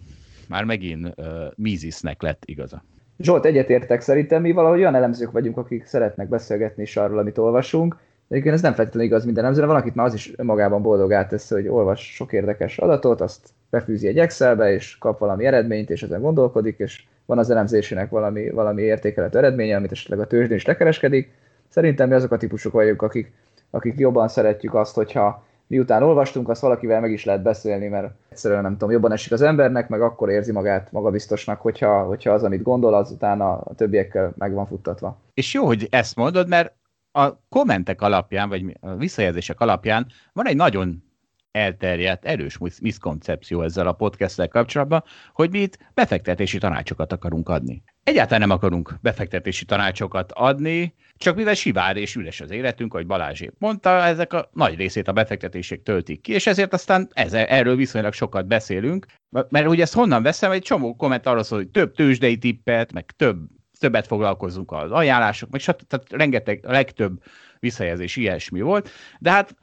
már 0.49 0.65
megint 0.65 1.13
uh, 1.17 1.27
Mízisznek 1.57 2.23
lett 2.23 2.43
igaza. 2.45 2.85
Zsolt, 3.19 3.45
egyetértek 3.45 4.01
szerintem, 4.01 4.43
mi 4.43 4.53
valahogy 4.53 4.79
olyan 4.79 4.95
elemzők 4.95 5.31
vagyunk, 5.31 5.57
akik 5.57 5.85
szeretnek 5.85 6.29
beszélgetni 6.29 6.83
is 6.83 6.97
arról, 6.97 7.19
amit 7.19 7.39
olvasunk, 7.39 7.97
Egyébként 8.31 8.55
ez 8.55 8.63
nem 8.63 8.75
feltétlenül 8.75 9.09
igaz 9.09 9.25
minden 9.25 9.45
nemzőre, 9.45 9.67
van, 9.67 9.77
akit 9.77 9.95
már 9.95 10.07
az 10.07 10.15
is 10.15 10.33
magában 10.37 10.83
boldog 10.83 11.27
tesz, 11.29 11.51
hogy 11.51 11.69
olvas 11.69 12.15
sok 12.15 12.33
érdekes 12.33 12.79
adatot, 12.79 13.21
azt 13.21 13.49
befűzi 13.71 14.07
egy 14.07 14.19
Excelbe, 14.19 14.73
és 14.73 14.99
kap 14.99 15.19
valami 15.19 15.45
eredményt, 15.45 15.91
és 15.91 16.03
ezen 16.03 16.21
gondolkodik, 16.21 16.79
és 16.79 17.05
van 17.27 17.39
az 17.39 17.51
elemzésének 17.51 18.11
valami, 18.11 18.51
valami 18.51 18.83
értékelhető 18.83 19.39
eredménye, 19.39 19.77
amit 19.77 19.93
esetleg 19.93 20.21
a 20.21 20.27
tőzsdén 20.27 20.57
is 20.57 20.65
lekereskedik. 20.65 21.31
Szerintem 21.69 22.09
mi 22.09 22.15
azok 22.15 22.33
a 22.33 22.37
típusok 22.37 22.73
vagyunk, 22.73 23.03
akik, 23.03 23.33
akik 23.71 23.99
jobban 23.99 24.29
szeretjük 24.29 24.75
azt, 24.75 24.95
hogyha 24.95 25.45
miután 25.67 26.03
olvastunk, 26.03 26.49
azt 26.49 26.61
valakivel 26.61 27.01
meg 27.01 27.11
is 27.11 27.25
lehet 27.25 27.43
beszélni, 27.43 27.89
mert 27.89 28.13
egyszerűen 28.29 28.63
nem 28.63 28.73
tudom, 28.73 28.91
jobban 28.91 29.13
esik 29.13 29.33
az 29.33 29.43
embernek, 29.43 29.89
meg 29.89 30.01
akkor 30.01 30.31
érzi 30.31 30.53
magát 30.53 30.93
magabiztosnak, 30.93 31.61
hogyha, 31.61 32.03
hogyha 32.03 32.33
az, 32.33 32.43
amit 32.43 32.63
gondol, 32.63 32.95
az 32.95 33.11
utána 33.11 33.53
a 33.53 33.75
többiekkel 33.75 34.33
meg 34.39 34.53
van 34.53 34.67
futtatva. 34.67 35.17
És 35.35 35.55
jó, 35.55 35.67
hogy 35.67 35.87
ezt 35.91 36.17
mondod, 36.17 36.49
mert 36.49 36.73
a 37.13 37.47
kommentek 37.49 38.01
alapján, 38.01 38.49
vagy 38.49 38.77
a 38.81 38.95
visszajelzések 38.95 39.61
alapján 39.61 40.07
van 40.33 40.47
egy 40.47 40.57
nagyon 40.57 41.03
elterjedt, 41.51 42.25
erős 42.25 42.59
miszkoncepció 42.83 43.63
ezzel 43.63 43.87
a 43.87 43.93
podcasttel 43.93 44.49
kapcsolatban, 44.49 45.05
hogy 45.33 45.51
mi 45.51 45.59
itt 45.59 45.79
befektetési 45.95 46.59
tanácsokat 46.59 47.13
akarunk 47.13 47.49
adni. 47.49 47.83
Egyáltalán 48.05 48.41
nem 48.41 48.51
akarunk 48.51 48.95
befektetési 49.03 49.65
tanácsokat 49.65 50.33
adni, 50.33 50.95
csak 51.17 51.37
mivel 51.37 51.55
sivár 51.55 51.97
és 51.97 52.15
üres 52.15 52.41
az 52.41 52.51
életünk, 52.51 52.95
ahogy 52.95 53.07
Balázs 53.07 53.41
épp 53.41 53.55
mondta, 53.59 53.91
ezek 53.91 54.33
a 54.33 54.51
nagy 54.53 54.77
részét 54.77 55.09
a 55.09 55.13
befektetések 55.13 55.83
töltik 55.83 56.21
ki, 56.21 56.33
és 56.33 56.47
ezért 56.47 56.73
aztán 56.73 57.09
ezzel, 57.13 57.45
erről 57.47 57.77
viszonylag 57.77 58.13
sokat 58.13 58.47
beszélünk, 58.47 59.07
mert 59.49 59.67
ugye 59.67 59.83
ezt 59.83 59.95
honnan 59.95 60.23
veszem, 60.23 60.51
egy 60.51 60.63
csomó 60.63 60.97
komment 60.97 61.27
arról 61.27 61.43
szól, 61.43 61.59
hogy 61.59 61.71
több 61.71 61.95
tőzsdei 61.95 62.39
tippet, 62.39 62.93
meg 62.93 63.05
több, 63.17 63.39
többet 63.81 64.07
foglalkozunk 64.07 64.73
az 64.73 64.91
ajánlások, 64.91 65.51
meg 65.51 65.61
stb. 65.61 65.83
Tehát 65.83 66.13
rengeteg, 66.13 66.61
legtöbb 66.63 67.23
visszajelzés 67.59 68.17
ilyesmi 68.17 68.61
volt, 68.61 68.91
de 69.19 69.31
hát 69.31 69.55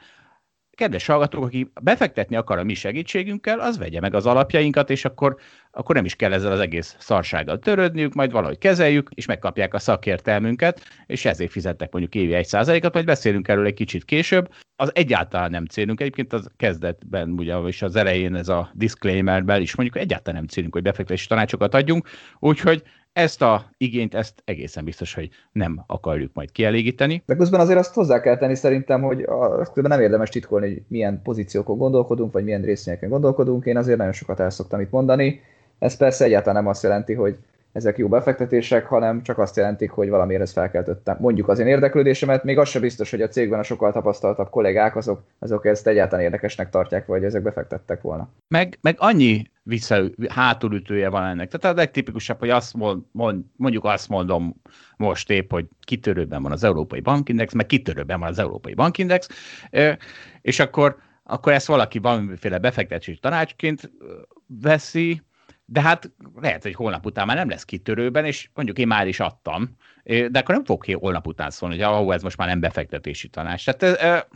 kedves 0.77 1.05
hallgatók, 1.05 1.43
aki 1.43 1.71
befektetni 1.81 2.35
akar 2.35 2.57
a 2.57 2.63
mi 2.63 2.73
segítségünkkel, 2.73 3.59
az 3.59 3.77
vegye 3.77 3.99
meg 3.99 4.13
az 4.13 4.25
alapjainkat, 4.25 4.89
és 4.89 5.05
akkor, 5.05 5.35
akkor 5.71 5.95
nem 5.95 6.05
is 6.05 6.15
kell 6.15 6.33
ezzel 6.33 6.51
az 6.51 6.59
egész 6.59 6.95
szarsággal 6.99 7.59
törődniük, 7.59 8.13
majd 8.13 8.31
valahogy 8.31 8.57
kezeljük, 8.57 9.09
és 9.13 9.25
megkapják 9.25 9.73
a 9.73 9.79
szakértelmünket, 9.79 10.81
és 11.05 11.25
ezért 11.25 11.51
fizettek 11.51 11.91
mondjuk 11.91 12.15
évi 12.15 12.33
egy 12.33 12.45
százalékat, 12.45 12.93
majd 12.93 13.05
beszélünk 13.05 13.47
erről 13.47 13.65
egy 13.65 13.73
kicsit 13.73 14.05
később. 14.05 14.53
Az 14.75 14.91
egyáltalán 14.93 15.51
nem 15.51 15.65
célunk, 15.65 16.01
egyébként 16.01 16.33
az 16.33 16.49
kezdetben, 16.57 17.29
ugye, 17.29 17.55
és 17.55 17.81
az 17.81 17.95
elején 17.95 18.35
ez 18.35 18.49
a 18.49 18.71
disclaimerben 18.73 19.61
is 19.61 19.75
mondjuk 19.75 20.03
egyáltalán 20.03 20.39
nem 20.39 20.47
célunk, 20.47 20.73
hogy 20.73 20.83
befektetési 20.83 21.27
tanácsokat 21.27 21.73
adjunk, 21.73 22.07
úgyhogy 22.39 22.83
ezt 23.17 23.41
a 23.41 23.65
igényt, 23.77 24.15
ezt 24.15 24.41
egészen 24.45 24.83
biztos, 24.83 25.13
hogy 25.13 25.29
nem 25.51 25.83
akarjuk 25.87 26.33
majd 26.33 26.51
kielégíteni. 26.51 27.23
De 27.25 27.35
közben 27.35 27.59
azért 27.59 27.79
azt 27.79 27.93
hozzá 27.93 28.19
kell 28.19 28.37
tenni 28.37 28.55
szerintem, 28.55 29.01
hogy 29.01 29.23
azt 29.59 29.75
nem 29.75 30.01
érdemes 30.01 30.29
titkolni, 30.29 30.67
hogy 30.67 30.81
milyen 30.87 31.21
pozíciókon 31.23 31.77
gondolkodunk, 31.77 32.33
vagy 32.33 32.43
milyen 32.43 32.61
részvényeken 32.61 33.09
gondolkodunk. 33.09 33.65
Én 33.65 33.77
azért 33.77 33.97
nagyon 33.97 34.13
sokat 34.13 34.39
el 34.39 34.49
szoktam 34.49 34.79
itt 34.79 34.91
mondani. 34.91 35.41
Ez 35.79 35.97
persze 35.97 36.25
egyáltalán 36.25 36.63
nem 36.63 36.71
azt 36.71 36.83
jelenti, 36.83 37.13
hogy 37.13 37.37
ezek 37.77 37.97
jó 37.97 38.07
befektetések, 38.07 38.85
hanem 38.85 39.23
csak 39.23 39.37
azt 39.37 39.55
jelentik, 39.55 39.91
hogy 39.91 40.09
valamiért 40.09 40.41
ezt 40.41 40.53
felkeltöttem. 40.53 41.17
Mondjuk 41.19 41.47
az 41.47 41.59
én 41.59 41.67
érdeklődésemet, 41.67 42.43
még 42.43 42.57
az 42.57 42.69
sem 42.69 42.81
biztos, 42.81 43.11
hogy 43.11 43.21
a 43.21 43.27
cégben 43.27 43.59
a 43.59 43.63
sokkal 43.63 43.91
tapasztaltabb 43.91 44.49
kollégák 44.49 44.95
azok, 44.95 45.23
azok 45.39 45.65
ezt 45.65 45.87
egyáltalán 45.87 46.25
érdekesnek 46.25 46.69
tartják, 46.69 47.05
vagy 47.05 47.23
ezek 47.23 47.41
befektettek 47.41 48.01
volna. 48.01 48.29
Meg, 48.47 48.77
meg 48.81 48.95
annyi 48.99 49.43
vissza, 49.63 50.03
hátulütője 50.27 51.09
van 51.09 51.23
ennek. 51.23 51.49
Tehát 51.49 51.77
a 51.77 51.79
legtipikusabb, 51.79 52.39
hogy 52.39 52.49
azt 52.49 52.73
mond, 52.73 53.03
mond, 53.11 53.43
mondjuk 53.55 53.83
azt 53.83 54.09
mondom 54.09 54.61
most 54.97 55.29
épp, 55.29 55.51
hogy 55.51 55.65
kitörőben 55.79 56.41
van 56.41 56.51
az 56.51 56.63
Európai 56.63 56.99
Bankindex, 56.99 57.53
meg 57.53 57.65
kitörőben 57.65 58.19
van 58.19 58.29
az 58.29 58.39
Európai 58.39 58.73
Bankindex, 58.73 59.27
és 60.41 60.59
akkor, 60.59 60.97
akkor 61.23 61.53
ezt 61.53 61.67
valaki 61.67 61.99
valamiféle 61.99 62.57
befektetési 62.57 63.19
tanácsként 63.19 63.91
veszi, 64.61 65.21
de 65.69 65.81
hát 65.81 66.11
lehet, 66.35 66.63
hogy 66.63 66.75
holnap 66.75 67.05
után 67.05 67.25
már 67.25 67.35
nem 67.35 67.49
lesz 67.49 67.65
kitörőben, 67.65 68.25
és 68.25 68.49
mondjuk 68.53 68.77
én 68.77 68.87
már 68.87 69.07
is 69.07 69.19
adtam, 69.19 69.75
de 70.03 70.39
akkor 70.39 70.55
nem 70.55 70.65
fog 70.65 70.83
ki 70.83 70.93
holnap 70.93 71.27
után 71.27 71.49
szólni, 71.49 71.75
hogy 71.75 71.83
ahol 71.83 72.13
ez 72.13 72.21
most 72.21 72.37
már 72.37 72.47
nem 72.47 72.59
befektetési 72.59 73.27
tanács. 73.27 73.65
Tehát, 73.65 74.27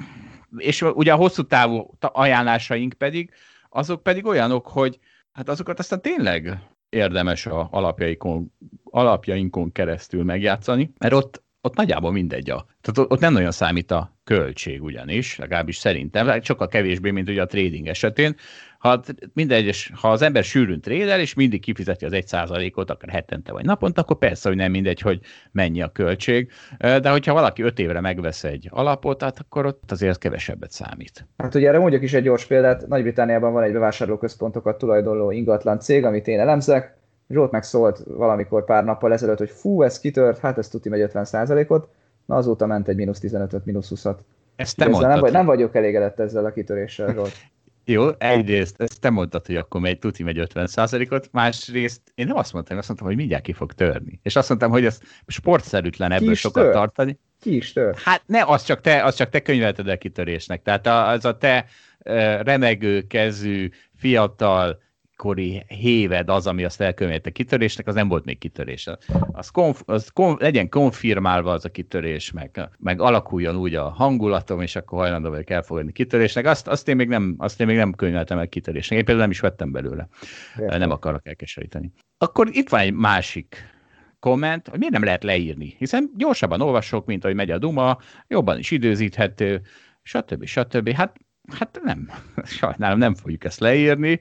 és 0.57 0.81
ugye 0.81 1.13
a 1.13 1.15
hosszú 1.15 1.43
távú 1.43 1.97
ajánlásaink 1.99 2.93
pedig, 2.93 3.31
azok 3.69 4.03
pedig 4.03 4.25
olyanok, 4.25 4.67
hogy 4.67 4.99
hát 5.31 5.49
azokat 5.49 5.79
aztán 5.79 6.01
tényleg 6.01 6.57
érdemes 6.89 7.45
a 7.45 7.67
alapjainkon, 7.71 8.53
alapjainkon 8.83 9.71
keresztül 9.71 10.23
megjátszani, 10.23 10.93
mert 10.97 11.13
ott, 11.13 11.43
ott 11.61 11.75
nagyjából 11.75 12.11
mindegy 12.11 12.49
a. 12.49 12.65
Tehát 12.81 13.11
ott 13.11 13.19
nem 13.19 13.33
nagyon 13.33 13.51
számít 13.51 13.91
a 13.91 14.15
költség 14.23 14.83
ugyanis, 14.83 15.37
legalábbis 15.37 15.77
szerintem, 15.77 16.41
sokkal 16.41 16.67
kevésbé, 16.67 17.11
mint 17.11 17.29
ugye 17.29 17.41
a 17.41 17.45
trading 17.45 17.87
esetén, 17.87 18.35
ha 18.77 19.01
mindegy, 19.33 19.91
ha 19.93 20.11
az 20.11 20.21
ember 20.21 20.43
sűrűn 20.43 20.81
trédel, 20.81 21.19
és 21.19 21.33
mindig 21.33 21.61
kifizeti 21.61 22.05
az 22.05 22.13
egy 22.13 22.27
százalékot, 22.27 22.89
akár 22.89 23.09
hetente 23.09 23.51
vagy 23.51 23.65
naponta, 23.65 24.01
akkor 24.01 24.17
persze, 24.17 24.49
hogy 24.49 24.57
nem 24.57 24.71
mindegy, 24.71 24.99
hogy 24.99 25.19
mennyi 25.51 25.81
a 25.81 25.89
költség, 25.89 26.51
de 26.77 27.09
hogyha 27.09 27.33
valaki 27.33 27.61
öt 27.61 27.79
évre 27.79 27.99
megvesz 27.99 28.43
egy 28.43 28.67
alapot, 28.69 29.21
hát 29.21 29.39
akkor 29.39 29.65
ott 29.65 29.91
azért 29.91 30.17
kevesebbet 30.17 30.71
számít. 30.71 31.27
Hát 31.37 31.55
ugye 31.55 31.67
erre 31.67 31.79
mondjuk 31.79 32.03
is 32.03 32.13
egy 32.13 32.23
gyors 32.23 32.45
példát, 32.45 32.87
Nagy-Britániában 32.87 33.53
van 33.53 33.63
egy 33.63 33.73
bevásárlóközpontokat 33.73 34.77
tulajdonló 34.77 35.31
ingatlan 35.31 35.79
cég, 35.79 36.05
amit 36.05 36.27
én 36.27 36.39
elemzek, 36.39 36.99
Zsolt 37.31 37.51
meg 37.51 37.63
szólt 37.63 38.03
valamikor 38.07 38.65
pár 38.65 38.83
nappal 38.83 39.13
ezelőtt, 39.13 39.37
hogy 39.37 39.49
fú, 39.49 39.81
ez 39.81 39.99
kitört, 39.99 40.37
hát 40.39 40.57
ez 40.57 40.67
tuti 40.67 40.89
megy 40.89 41.01
50 41.01 41.65
ot 41.67 41.87
na 42.25 42.35
azóta 42.35 42.65
ment 42.65 42.87
egy 42.87 42.95
mínusz 42.95 43.19
15-öt, 43.21 43.65
mínusz 43.65 43.91
20-at. 43.95 44.17
Ezt 44.55 44.77
te 44.77 44.87
mondtad. 44.87 45.21
Nem, 45.21 45.31
nem 45.31 45.45
vagyok 45.45 45.75
elégedett 45.75 46.19
ezzel 46.19 46.45
a 46.45 46.51
kitöréssel, 46.51 47.13
Zsolt. 47.13 47.33
Jó, 47.85 48.09
egyrészt 48.17 48.81
ezt 48.81 48.99
te 48.99 49.09
mondtad, 49.09 49.45
hogy 49.45 49.55
akkor 49.55 49.81
megy, 49.81 49.99
tuti 49.99 50.23
megy 50.23 50.47
50% 50.53 51.11
ot 51.11 51.29
másrészt 51.31 52.01
én 52.15 52.27
nem 52.27 52.37
azt 52.37 52.53
mondtam, 52.53 52.77
azt 52.77 52.87
mondtam, 52.87 53.07
hogy 53.07 53.17
mindjárt 53.17 53.43
ki 53.43 53.53
fog 53.53 53.73
törni. 53.73 54.19
És 54.23 54.35
azt 54.35 54.49
mondtam, 54.49 54.71
hogy 54.71 54.85
ez 54.85 54.99
sportszerűtlen 55.27 56.11
ebből 56.11 56.33
sokat 56.33 56.63
tör? 56.63 56.73
tartani. 56.73 57.19
Ki 57.39 57.55
is 57.55 57.73
tör? 57.73 57.95
Hát 57.95 58.23
ne, 58.25 58.43
az 58.43 58.63
csak 58.63 58.81
te, 58.81 59.03
az 59.03 59.15
csak 59.15 59.29
te 59.29 59.41
könyvelted 59.41 59.87
el 59.87 59.97
kitörésnek. 59.97 60.61
Tehát 60.61 60.87
az 60.87 61.25
a 61.25 61.37
te 61.37 61.65
remegő 62.43 63.01
kezű, 63.01 63.69
fiatal, 63.95 64.81
kori 65.21 65.63
héved 65.67 66.29
az, 66.29 66.47
ami 66.47 66.63
azt 66.63 66.81
elkönyvelte 66.81 67.29
kitörésnek, 67.29 67.87
az 67.87 67.95
nem 67.95 68.07
volt 68.07 68.25
még 68.25 68.37
kitörés. 68.37 68.89
Az, 69.31 69.49
konf, 69.49 69.81
az 69.85 70.09
konf, 70.09 70.39
legyen 70.39 70.69
konfirmálva 70.69 71.51
az 71.51 71.65
a 71.65 71.69
kitörés, 71.69 72.31
meg, 72.31 72.69
meg 72.77 73.01
alakuljon 73.01 73.55
úgy 73.55 73.75
a 73.75 73.89
hangulatom, 73.89 74.61
és 74.61 74.75
akkor 74.75 74.99
hajlandó 74.99 75.29
vagyok 75.29 75.49
elfogadni 75.49 75.91
kitörésnek. 75.91 76.45
Azt, 76.45 76.67
azt, 76.67 76.87
én 76.87 76.95
még 76.95 77.07
nem, 77.07 77.35
azt 77.37 77.59
én 77.61 77.67
még 77.67 77.75
nem 77.75 77.93
könyveltem 77.93 78.37
el 78.37 78.47
kitörésnek. 78.47 78.99
Én 78.99 79.05
például 79.05 79.25
nem 79.25 79.31
is 79.31 79.39
vettem 79.39 79.71
belőle. 79.71 80.07
Értem. 80.59 80.79
Nem 80.79 80.91
akarok 80.91 81.27
elkeseríteni. 81.27 81.91
Akkor 82.17 82.49
itt 82.51 82.69
van 82.69 82.79
egy 82.79 82.93
másik 82.93 83.55
komment, 84.19 84.67
hogy 84.67 84.79
miért 84.79 84.93
nem 84.93 85.03
lehet 85.03 85.23
leírni, 85.23 85.75
hiszen 85.77 86.11
gyorsabban 86.17 86.61
olvasok, 86.61 87.05
mint 87.05 87.23
ahogy 87.23 87.35
megy 87.35 87.51
a 87.51 87.57
Duma, 87.57 87.97
jobban 88.27 88.57
is 88.57 88.71
időzíthető, 88.71 89.61
stb. 90.01 90.45
stb. 90.45 90.89
Hát 90.89 91.17
Hát 91.59 91.79
nem, 91.83 92.09
sajnálom, 92.59 92.97
nem 92.97 93.15
fogjuk 93.15 93.43
ezt 93.43 93.59
leírni, 93.59 94.19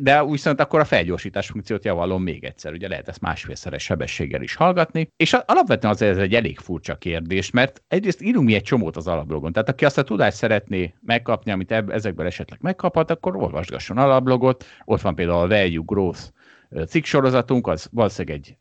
de 0.00 0.24
viszont 0.24 0.60
akkor 0.60 0.80
a 0.80 0.84
felgyorsítás 0.84 1.46
funkciót 1.46 1.84
javallom 1.84 2.22
még 2.22 2.44
egyszer, 2.44 2.72
ugye 2.72 2.88
lehet 2.88 3.08
ezt 3.08 3.20
másfélszeres 3.20 3.82
sebességgel 3.82 4.42
is 4.42 4.54
hallgatni, 4.54 5.08
és 5.16 5.32
alapvetően 5.32 5.92
azért 5.92 6.10
ez 6.10 6.18
egy 6.18 6.34
elég 6.34 6.58
furcsa 6.58 6.94
kérdés, 6.94 7.50
mert 7.50 7.82
egyrészt 7.88 8.22
írunk 8.22 8.46
mi 8.46 8.54
egy 8.54 8.62
csomót 8.62 8.96
az 8.96 9.06
alablogon, 9.06 9.52
tehát 9.52 9.68
aki 9.68 9.84
azt 9.84 9.98
a 9.98 10.02
tudást 10.02 10.36
szeretné 10.36 10.94
megkapni, 11.00 11.50
amit 11.50 11.72
ezekből 11.72 12.26
esetleg 12.26 12.58
megkaphat, 12.62 13.10
akkor 13.10 13.36
olvasgasson 13.36 13.98
alablogot, 13.98 14.64
ott 14.84 15.00
van 15.00 15.14
például 15.14 15.38
a 15.38 15.48
Value 15.48 15.82
Growth 15.86 16.20
cikksorozatunk, 16.86 17.66
az 17.66 17.88
valószínűleg 17.92 18.38
egy 18.38 18.56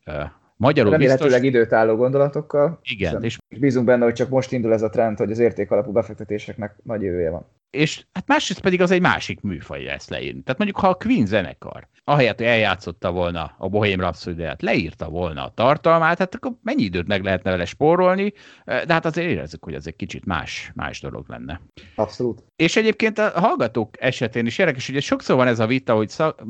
Magyarul 0.62 0.92
Remélhetőleg 0.92 1.42
biztos... 1.42 1.60
időtálló 1.60 1.96
gondolatokkal. 1.96 2.80
Igen. 2.84 3.24
És 3.24 3.38
bízunk 3.60 3.86
benne, 3.86 4.04
hogy 4.04 4.14
csak 4.14 4.30
most 4.30 4.52
indul 4.52 4.74
ez 4.74 4.82
a 4.82 4.90
trend, 4.90 5.18
hogy 5.18 5.32
az 5.32 5.40
értékalapú 5.40 5.92
befektetéseknek 5.92 6.76
nagy 6.84 7.02
jövője 7.02 7.30
van. 7.30 7.46
És 7.70 8.06
hát 8.12 8.28
másrészt 8.28 8.62
pedig 8.62 8.82
az 8.82 8.92
egy 8.92 9.02
másik 9.02 9.42
műfaj 9.42 9.88
ezt 9.88 10.10
leírni. 10.10 10.42
Tehát 10.42 10.58
mondjuk, 10.58 10.80
ha 10.80 10.90
a 10.90 10.94
Queen 10.94 11.26
zenekar, 11.26 11.88
ahelyett, 12.04 12.38
hogy 12.38 12.48
eljátszotta 12.48 13.12
volna 13.12 13.56
a 13.58 13.70
Bohém 13.70 14.00
rhapsody 14.00 14.44
leírta 14.60 15.10
volna 15.10 15.44
a 15.44 15.52
tartalmát, 15.56 16.18
hát 16.18 16.36
akkor 16.36 16.52
mennyi 16.64 16.84
időt 16.84 17.08
meg 17.08 17.24
lehetne 17.24 17.52
vele 17.52 17.66
spórolni, 17.66 18.34
de 18.66 18.94
hát 18.94 19.06
azért 19.06 19.30
érezzük, 19.30 19.64
hogy 19.64 19.74
ez 19.74 19.88
egy 19.88 19.96
kicsit 19.96 20.26
más, 20.26 20.72
más 20.76 21.02
dolog 21.02 21.26
lenne. 21.28 21.62
Abszolút. 21.96 22.44
És 22.56 22.76
egyébként 22.76 23.18
a 23.18 23.32
hallgatók 23.40 24.04
esetén 24.04 24.46
is 24.46 24.58
érdekes, 24.58 24.92
hogy 24.92 25.02
sokszor 25.02 25.36
van 25.36 25.48
ez 25.48 25.60
a 25.60 25.68
vita, 25.68 25.96
hogy 25.96 26.10
szak, 26.10 26.44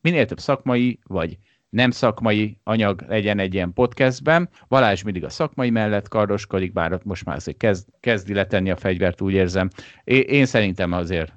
minél 0.00 0.26
több 0.26 0.40
szakmai 0.40 0.98
vagy 1.06 1.38
nem 1.70 1.90
szakmai 1.90 2.58
anyag 2.64 3.04
legyen 3.08 3.38
egy 3.38 3.54
ilyen 3.54 3.72
podcastben. 3.72 4.48
Balázs 4.68 5.02
mindig 5.02 5.24
a 5.24 5.30
szakmai 5.30 5.70
mellett 5.70 6.08
kardoskodik, 6.08 6.72
bár 6.72 7.00
most 7.04 7.24
már 7.24 7.36
azért 7.36 7.56
kezd, 7.56 7.88
kezdi 8.00 8.34
letenni 8.34 8.70
a 8.70 8.76
fegyvert, 8.76 9.20
úgy 9.20 9.32
érzem. 9.32 9.68
Én 10.04 10.46
szerintem 10.46 10.92
azért 10.92 11.32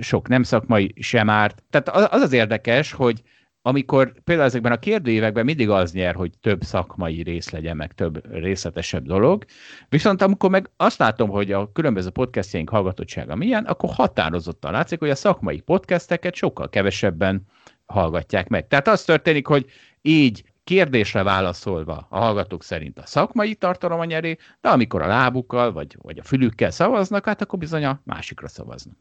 sok 0.00 0.28
nem 0.28 0.42
szakmai 0.42 0.94
sem 1.00 1.30
árt. 1.30 1.62
Tehát 1.70 2.12
az 2.12 2.20
az 2.20 2.32
érdekes, 2.32 2.92
hogy 2.92 3.22
amikor 3.62 4.12
például 4.24 4.48
ezekben 4.48 4.72
a 4.72 4.78
kérdőívekben 4.78 5.44
mindig 5.44 5.70
az 5.70 5.92
nyer, 5.92 6.14
hogy 6.14 6.30
több 6.40 6.62
szakmai 6.62 7.22
rész 7.22 7.50
legyen, 7.50 7.76
meg 7.76 7.92
több 7.92 8.32
részletesebb 8.32 9.06
dolog, 9.06 9.44
viszont 9.88 10.22
amikor 10.22 10.50
meg 10.50 10.70
azt 10.76 10.98
látom, 10.98 11.28
hogy 11.28 11.52
a 11.52 11.72
különböző 11.72 12.10
podcastjaink 12.10 12.68
hallgatottsága 12.68 13.34
milyen, 13.34 13.64
akkor 13.64 13.90
határozottan 13.92 14.72
látszik, 14.72 14.98
hogy 14.98 15.10
a 15.10 15.14
szakmai 15.14 15.60
podcasteket 15.60 16.34
sokkal 16.34 16.68
kevesebben 16.68 17.46
hallgatják 17.90 18.48
meg. 18.48 18.66
Tehát 18.66 18.88
az 18.88 19.04
történik, 19.04 19.46
hogy 19.46 19.66
így 20.02 20.44
kérdésre 20.64 21.22
válaszolva 21.22 22.06
a 22.08 22.18
hallgatók 22.18 22.62
szerint 22.62 22.98
a 22.98 23.06
szakmai 23.06 23.54
tartalom 23.54 24.00
a 24.00 24.04
nyeré, 24.04 24.36
de 24.60 24.68
amikor 24.68 25.02
a 25.02 25.06
lábukkal 25.06 25.72
vagy, 25.72 25.96
vagy 26.02 26.18
a 26.18 26.22
fülükkel 26.22 26.70
szavaznak, 26.70 27.24
hát 27.24 27.42
akkor 27.42 27.58
bizony 27.58 27.84
a 27.84 28.00
másikra 28.04 28.48
szavaznak. 28.48 28.96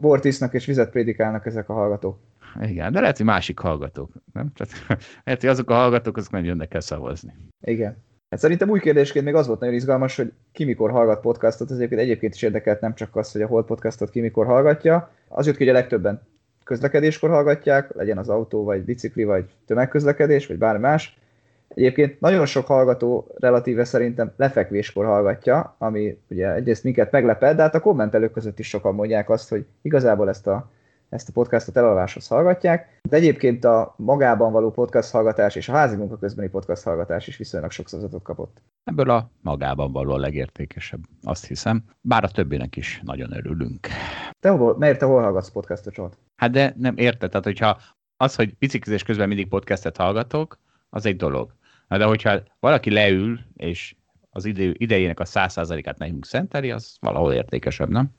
Bort 0.00 0.24
isznak 0.24 0.54
és 0.54 0.66
vizet 0.66 0.90
prédikálnak 0.90 1.46
ezek 1.46 1.68
a 1.68 1.72
hallgatók. 1.72 2.18
Igen, 2.60 2.92
de 2.92 3.00
lehet, 3.00 3.16
hogy 3.16 3.26
másik 3.26 3.58
hallgatók, 3.58 4.12
nem? 4.32 4.52
Tehát, 4.54 4.86
lehet, 5.24 5.40
hogy 5.40 5.50
azok 5.50 5.70
a 5.70 5.74
hallgatók, 5.74 6.16
azok 6.16 6.32
nem 6.32 6.44
jönnek 6.44 6.74
el 6.74 6.80
szavazni. 6.80 7.34
Igen. 7.60 8.04
Hát 8.30 8.40
szerintem 8.40 8.70
új 8.70 8.80
kérdésként 8.80 9.24
még 9.24 9.34
az 9.34 9.46
volt 9.46 9.60
nagyon 9.60 9.74
izgalmas, 9.74 10.16
hogy 10.16 10.32
ki 10.52 10.64
mikor 10.64 10.90
hallgat 10.90 11.20
podcastot, 11.20 11.70
az 11.70 11.76
egyébként, 11.76 12.00
egyébként 12.00 12.34
is 12.34 12.42
érdekelt 12.42 12.80
nem 12.80 12.94
csak 12.94 13.16
az, 13.16 13.32
hogy 13.32 13.42
a 13.42 13.46
Hold 13.46 13.64
podcastot 13.64 14.10
ki 14.10 14.20
mikor 14.20 14.46
hallgatja. 14.46 15.10
Az 15.28 15.46
jött 15.46 15.56
ki, 15.56 15.64
hogy 15.64 15.74
a 15.74 15.78
legtöbben 15.78 16.22
közlekedéskor 16.66 17.30
hallgatják, 17.30 17.94
legyen 17.94 18.18
az 18.18 18.28
autó, 18.28 18.64
vagy 18.64 18.84
bicikli, 18.84 19.24
vagy 19.24 19.44
tömegközlekedés, 19.66 20.46
vagy 20.46 20.58
bármi 20.58 20.80
más. 20.80 21.18
Egyébként 21.68 22.20
nagyon 22.20 22.46
sok 22.46 22.66
hallgató 22.66 23.34
relatíve 23.38 23.84
szerintem 23.84 24.32
lefekvéskor 24.36 25.04
hallgatja, 25.04 25.74
ami 25.78 26.18
ugye 26.30 26.54
egyrészt 26.54 26.84
minket 26.84 27.10
meglepett, 27.10 27.56
de 27.56 27.62
hát 27.62 27.74
a 27.74 27.80
kommentelők 27.80 28.32
között 28.32 28.58
is 28.58 28.68
sokan 28.68 28.94
mondják 28.94 29.30
azt, 29.30 29.48
hogy 29.48 29.66
igazából 29.82 30.28
ezt 30.28 30.46
a 30.46 30.70
ezt 31.08 31.28
a 31.28 31.32
podcastot 31.32 31.76
elalváshoz 31.76 32.26
hallgatják, 32.26 33.00
de 33.02 33.16
egyébként 33.16 33.64
a 33.64 33.94
magában 33.96 34.52
való 34.52 34.70
podcast 34.70 35.10
hallgatás 35.10 35.54
és 35.54 35.68
a 35.68 35.72
házi 35.72 35.96
munka 35.96 36.16
közbeni 36.16 36.48
podcast 36.48 36.82
hallgatás 36.82 37.26
is 37.26 37.36
viszonylag 37.36 37.70
sok 37.70 37.88
szavazatot 37.88 38.22
kapott. 38.22 38.62
Ebből 38.84 39.10
a 39.10 39.30
magában 39.42 39.92
való 39.92 40.12
a 40.12 40.18
legértékesebb, 40.18 41.00
azt 41.22 41.46
hiszem. 41.46 41.84
Bár 42.00 42.24
a 42.24 42.28
többinek 42.28 42.76
is 42.76 43.00
nagyon 43.04 43.32
örülünk. 43.32 43.86
Te 44.40 44.48
hol, 44.48 44.78
miért 44.78 44.98
te 44.98 45.06
hol 45.06 45.22
hallgatsz 45.22 45.50
podcastot, 45.50 45.94
Zsolt? 45.94 46.16
Hát 46.36 46.50
de 46.50 46.74
nem 46.76 46.96
érted, 46.96 47.30
tehát 47.30 47.44
hogyha 47.44 47.80
az, 48.16 48.34
hogy 48.34 48.56
biciklizés 48.58 49.02
közben 49.02 49.28
mindig 49.28 49.48
podcastet 49.48 49.96
hallgatok, 49.96 50.58
az 50.90 51.06
egy 51.06 51.16
dolog. 51.16 51.54
Na 51.88 51.98
de 51.98 52.04
hogyha 52.04 52.42
valaki 52.60 52.90
leül, 52.90 53.40
és 53.56 53.94
az 54.30 54.44
idő, 54.44 54.74
idejének 54.78 55.20
a 55.20 55.24
száz 55.24 55.52
százalékát 55.52 55.98
nekünk 55.98 56.26
szenteli, 56.26 56.70
az 56.70 56.96
valahol 57.00 57.32
értékesebb, 57.32 57.88
nem? 57.88 58.10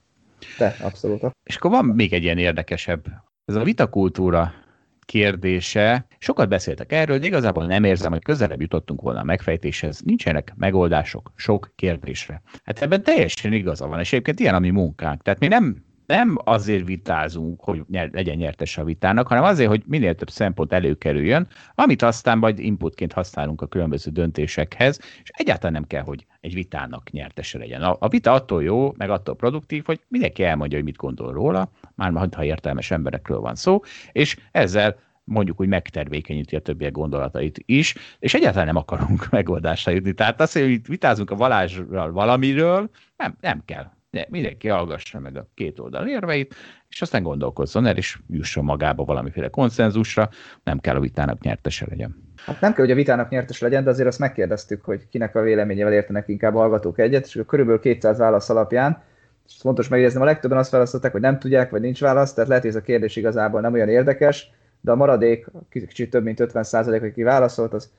De, 0.58 0.76
abszolút. 0.82 1.20
És 1.42 1.56
akkor 1.56 1.70
van 1.70 1.84
még 1.84 2.12
egy 2.12 2.22
ilyen 2.22 2.38
érdekesebb, 2.38 3.06
ez 3.44 3.54
a 3.54 3.62
vitakultúra 3.62 4.52
kérdése. 5.00 6.06
Sokat 6.18 6.48
beszéltek 6.48 6.92
erről, 6.92 7.18
de 7.18 7.26
igazából 7.26 7.66
nem 7.66 7.84
érzem, 7.84 8.12
hogy 8.12 8.22
közelebb 8.22 8.60
jutottunk 8.60 9.00
volna 9.00 9.20
a 9.20 9.24
megfejtéshez. 9.24 10.00
Nincsenek 10.00 10.52
megoldások 10.56 11.32
sok 11.36 11.72
kérdésre. 11.74 12.42
Hát 12.64 12.82
ebben 12.82 13.02
teljesen 13.02 13.52
igaza 13.52 13.86
van, 13.86 14.00
és 14.00 14.12
egyébként 14.12 14.40
ilyen 14.40 14.54
a 14.54 14.58
mi 14.58 14.70
munkánk. 14.70 15.22
Tehát 15.22 15.40
mi 15.40 15.46
nem 15.46 15.84
nem 16.08 16.36
azért 16.44 16.86
vitázunk, 16.86 17.60
hogy 17.60 17.82
legyen 17.88 18.36
nyertes 18.36 18.78
a 18.78 18.84
vitának, 18.84 19.26
hanem 19.26 19.44
azért, 19.44 19.68
hogy 19.68 19.82
minél 19.86 20.14
több 20.14 20.30
szempont 20.30 20.72
előkerüljön, 20.72 21.46
amit 21.74 22.02
aztán 22.02 22.38
majd 22.38 22.58
inputként 22.58 23.12
használunk 23.12 23.62
a 23.62 23.66
különböző 23.66 24.10
döntésekhez, 24.10 24.98
és 25.22 25.30
egyáltalán 25.32 25.72
nem 25.72 25.86
kell, 25.86 26.02
hogy 26.02 26.26
egy 26.40 26.54
vitának 26.54 27.10
nyertese 27.10 27.58
legyen. 27.58 27.82
A, 27.82 28.08
vita 28.08 28.32
attól 28.32 28.62
jó, 28.62 28.92
meg 28.96 29.10
attól 29.10 29.36
produktív, 29.36 29.84
hogy 29.84 30.00
mindenki 30.08 30.44
elmondja, 30.44 30.76
hogy 30.76 30.86
mit 30.86 30.96
gondol 30.96 31.32
róla, 31.32 31.70
már 31.94 32.28
ha 32.34 32.44
értelmes 32.44 32.90
emberekről 32.90 33.40
van 33.40 33.54
szó, 33.54 33.80
és 34.12 34.36
ezzel 34.52 34.96
mondjuk 35.24 35.60
úgy 35.60 35.68
megtervékenyíti 35.68 36.56
a 36.56 36.60
többiek 36.60 36.92
gondolatait 36.92 37.62
is, 37.66 37.94
és 38.18 38.34
egyáltalán 38.34 38.66
nem 38.66 38.76
akarunk 38.76 39.28
megoldásra 39.30 39.92
jutni. 39.92 40.12
Tehát 40.12 40.40
azt, 40.40 40.52
hogy 40.52 40.86
vitázunk 40.86 41.30
a 41.30 41.36
Valázsral 41.36 42.12
valamiről, 42.12 42.90
nem, 43.16 43.36
nem 43.40 43.62
kell 43.64 43.96
de 44.10 44.26
mindenki 44.30 44.68
hallgassa 44.68 45.20
meg 45.20 45.36
a 45.36 45.48
két 45.54 45.78
oldal 45.78 46.08
érveit, 46.08 46.54
és 46.88 47.02
aztán 47.02 47.22
gondolkozzon 47.22 47.86
el, 47.86 47.96
és 47.96 48.18
jusson 48.28 48.64
magába 48.64 49.04
valamiféle 49.04 49.48
konszenzusra, 49.48 50.28
nem 50.62 50.78
kell 50.78 50.96
a 50.96 51.00
vitának 51.00 51.40
nyertese 51.40 51.86
legyen. 51.88 52.34
Hát 52.36 52.60
nem 52.60 52.72
kell, 52.72 52.84
hogy 52.84 52.92
a 52.92 52.96
vitának 52.96 53.30
nyertes 53.30 53.60
legyen, 53.60 53.84
de 53.84 53.90
azért 53.90 54.08
azt 54.08 54.18
megkérdeztük, 54.18 54.84
hogy 54.84 55.08
kinek 55.08 55.34
a 55.34 55.40
véleményével 55.40 55.92
értenek 55.92 56.28
inkább 56.28 56.54
a 56.54 56.58
hallgatók 56.58 56.98
egyet, 56.98 57.26
és 57.26 57.40
körülbelül 57.46 57.80
200 57.80 58.18
válasz 58.18 58.50
alapján, 58.50 59.02
és 59.46 59.54
fontos 59.58 59.88
megjegyezni, 59.88 60.20
a 60.20 60.24
legtöbben 60.24 60.58
azt 60.58 60.70
választották, 60.70 61.12
hogy 61.12 61.20
nem 61.20 61.38
tudják, 61.38 61.70
vagy 61.70 61.80
nincs 61.80 62.00
válasz, 62.00 62.34
tehát 62.34 62.48
lehet, 62.48 62.64
hogy 62.64 62.72
ez 62.72 62.80
a 62.80 62.84
kérdés 62.84 63.16
igazából 63.16 63.60
nem 63.60 63.72
olyan 63.72 63.88
érdekes, 63.88 64.50
de 64.80 64.90
a 64.90 64.96
maradék, 64.96 65.46
kicsit 65.70 66.10
több 66.10 66.22
mint 66.22 66.40
50 66.40 66.62
százalék, 66.62 67.02
aki 67.02 67.22
válaszolt, 67.22 67.72
az 67.72 67.90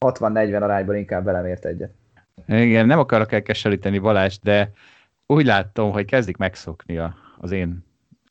60-40 0.00 0.62
arányban 0.62 0.96
inkább 0.96 1.24
velem 1.24 1.46
ért 1.46 1.64
egyet. 1.64 1.90
Igen, 2.46 2.86
nem 2.86 2.98
akarok 2.98 3.32
elkeseríteni 3.32 3.98
Balázs, 3.98 4.38
de 4.42 4.70
úgy 5.30 5.46
látom, 5.46 5.92
hogy 5.92 6.04
kezdik 6.04 6.36
megszokni 6.36 6.98
a, 6.98 7.14
az 7.38 7.50
én 7.50 7.86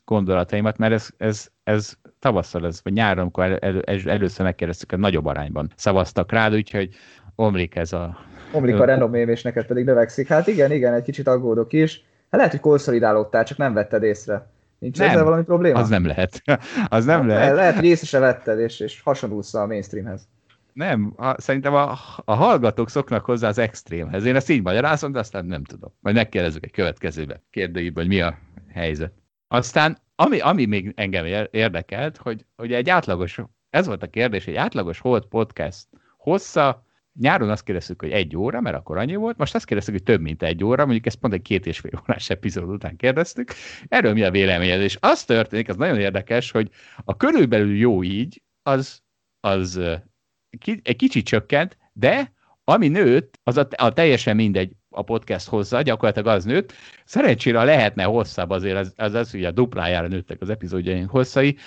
gondolataimat, 0.05 0.77
mert 0.77 0.93
ez, 0.93 1.09
ez, 1.17 1.47
ez 1.63 1.93
tavasszal, 2.19 2.65
ez, 2.65 2.79
vagy 2.83 2.93
nyáron, 2.93 3.21
amikor 3.21 3.43
el, 3.43 3.57
el, 3.57 3.81
el, 3.81 3.99
először 4.05 4.45
megkérdeztük, 4.45 4.89
hogy 4.89 4.99
nagyobb 4.99 5.25
arányban 5.25 5.71
szavaztak 5.75 6.31
rád, 6.31 6.53
úgyhogy 6.53 6.89
omlik 7.35 7.75
ez 7.75 7.93
a... 7.93 8.17
Omlik 8.51 8.79
a 8.79 8.85
renomém, 8.85 9.29
és 9.29 9.41
neked 9.41 9.65
pedig 9.65 9.85
növekszik. 9.85 10.27
Hát 10.27 10.47
igen, 10.47 10.71
igen, 10.71 10.93
egy 10.93 11.03
kicsit 11.03 11.27
aggódok 11.27 11.73
is. 11.73 12.03
Hát 12.31 12.39
lehet, 12.39 12.51
hogy 12.51 12.59
konszolidálódtál, 12.59 13.43
csak 13.43 13.57
nem 13.57 13.73
vetted 13.73 14.03
észre. 14.03 14.47
Nincs 14.79 14.97
nem, 14.97 15.09
ezzel 15.09 15.23
valami 15.23 15.43
probléma? 15.43 15.79
Az 15.79 15.89
nem 15.89 16.05
lehet. 16.05 16.41
az 16.87 17.05
nem 17.05 17.19
hát, 17.19 17.27
lehet. 17.27 17.55
Lehet, 17.55 17.75
hogy 17.75 17.85
észre 17.85 18.05
se 18.05 18.19
vetted, 18.19 18.59
és, 18.59 18.79
és 18.79 19.01
hasonlulsz 19.01 19.53
a 19.53 19.67
mainstreamhez. 19.67 20.27
Nem, 20.77 21.13
a, 21.15 21.41
szerintem 21.41 21.73
a, 21.73 21.97
a 22.25 22.33
hallgatók 22.33 22.89
szoknak 22.89 23.25
hozzá 23.25 23.47
az 23.47 23.57
extrémhez. 23.57 24.25
Én 24.25 24.35
ezt 24.35 24.49
így 24.49 24.61
magyarázom, 24.61 25.11
de 25.11 25.19
aztán 25.19 25.45
nem 25.45 25.63
tudom. 25.63 25.93
Majd 25.99 26.15
megkérdezzük 26.15 26.65
egy 26.65 26.71
következőbe 26.71 27.43
kérdőjében, 27.49 28.05
hogy 28.05 28.13
mi 28.13 28.21
a 28.21 28.37
helyzet. 28.73 29.13
Aztán, 29.47 29.97
ami, 30.15 30.39
ami 30.39 30.65
még 30.65 30.93
engem 30.95 31.25
érdekelt, 31.51 32.17
hogy, 32.17 32.45
hogy 32.55 32.73
egy 32.73 32.89
átlagos, 32.89 33.39
ez 33.69 33.85
volt 33.85 34.03
a 34.03 34.07
kérdés, 34.07 34.47
egy 34.47 34.55
átlagos 34.55 34.99
Hold 34.99 35.25
podcast 35.25 35.87
hossza, 36.17 36.85
nyáron 37.13 37.49
azt 37.49 37.63
kérdeztük, 37.63 38.01
hogy 38.01 38.11
egy 38.11 38.35
óra, 38.35 38.61
mert 38.61 38.75
akkor 38.75 38.97
annyi 38.97 39.15
volt, 39.15 39.37
most 39.37 39.55
azt 39.55 39.65
kérdeztük, 39.65 39.93
hogy 39.93 40.03
több 40.03 40.21
mint 40.21 40.43
egy 40.43 40.63
óra, 40.63 40.83
mondjuk 40.83 41.05
ezt 41.05 41.19
pont 41.19 41.33
egy 41.33 41.41
két 41.41 41.65
és 41.65 41.79
fél 41.79 42.01
órás 42.01 42.29
epizód 42.29 42.69
után 42.69 42.95
kérdeztük. 42.95 43.51
Erről 43.87 44.13
mi 44.13 44.23
a 44.23 44.31
véleményed? 44.31 44.81
És 44.81 44.97
az 44.99 45.23
történik, 45.23 45.69
az 45.69 45.75
nagyon 45.75 45.99
érdekes, 45.99 46.51
hogy 46.51 46.69
a 47.05 47.15
körülbelül 47.15 47.75
jó 47.75 48.03
így, 48.03 48.41
az, 48.63 49.01
az 49.39 49.79
egy 50.83 50.95
kicsit 50.95 51.25
csökkent, 51.25 51.77
de 51.93 52.35
ami 52.63 52.87
nőtt, 52.87 53.39
az 53.43 53.57
a, 53.57 53.67
a 53.75 53.93
teljesen 53.93 54.35
mindegy 54.35 54.71
a 54.89 55.01
podcast 55.01 55.47
hozza, 55.47 55.81
gyakorlatilag 55.81 56.35
az 56.35 56.43
nőtt. 56.43 56.73
Szerencsére 57.05 57.63
lehetne 57.63 58.03
hosszabb, 58.03 58.49
azért 58.49 58.77
az, 58.77 58.93
az, 58.95 59.13
az 59.13 59.33
ugye 59.33 59.47
a 59.47 59.51
duplájára 59.51 60.07
nőttek 60.07 60.41
az 60.41 60.49
epizódjaink 60.49 61.09
hosszai, 61.09 61.57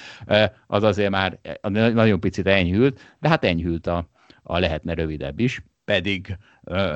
az 0.66 0.82
azért 0.82 1.10
már 1.10 1.38
nagyon 1.62 2.20
picit 2.20 2.46
enyhült, 2.46 3.16
de 3.20 3.28
hát 3.28 3.44
enyhült 3.44 3.86
a, 3.86 4.08
a 4.42 4.58
lehetne 4.58 4.94
rövidebb 4.94 5.38
is, 5.38 5.62
pedig, 5.84 6.36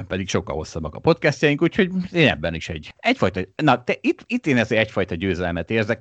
pedig 0.09 0.29
sokkal 0.29 0.57
hosszabbak 0.57 0.95
a 0.95 0.99
podcastjaink, 0.99 1.63
úgyhogy 1.63 1.91
én 2.13 2.29
ebben 2.29 2.55
is 2.55 2.69
egy, 2.69 2.95
egyfajta, 2.97 3.41
na 3.57 3.85
te, 3.85 3.95
itt, 4.01 4.25
itt 4.27 4.47
én 4.47 4.57
ezért 4.57 4.81
egyfajta 4.81 5.15
győzelmet 5.15 5.71
érzek. 5.71 5.99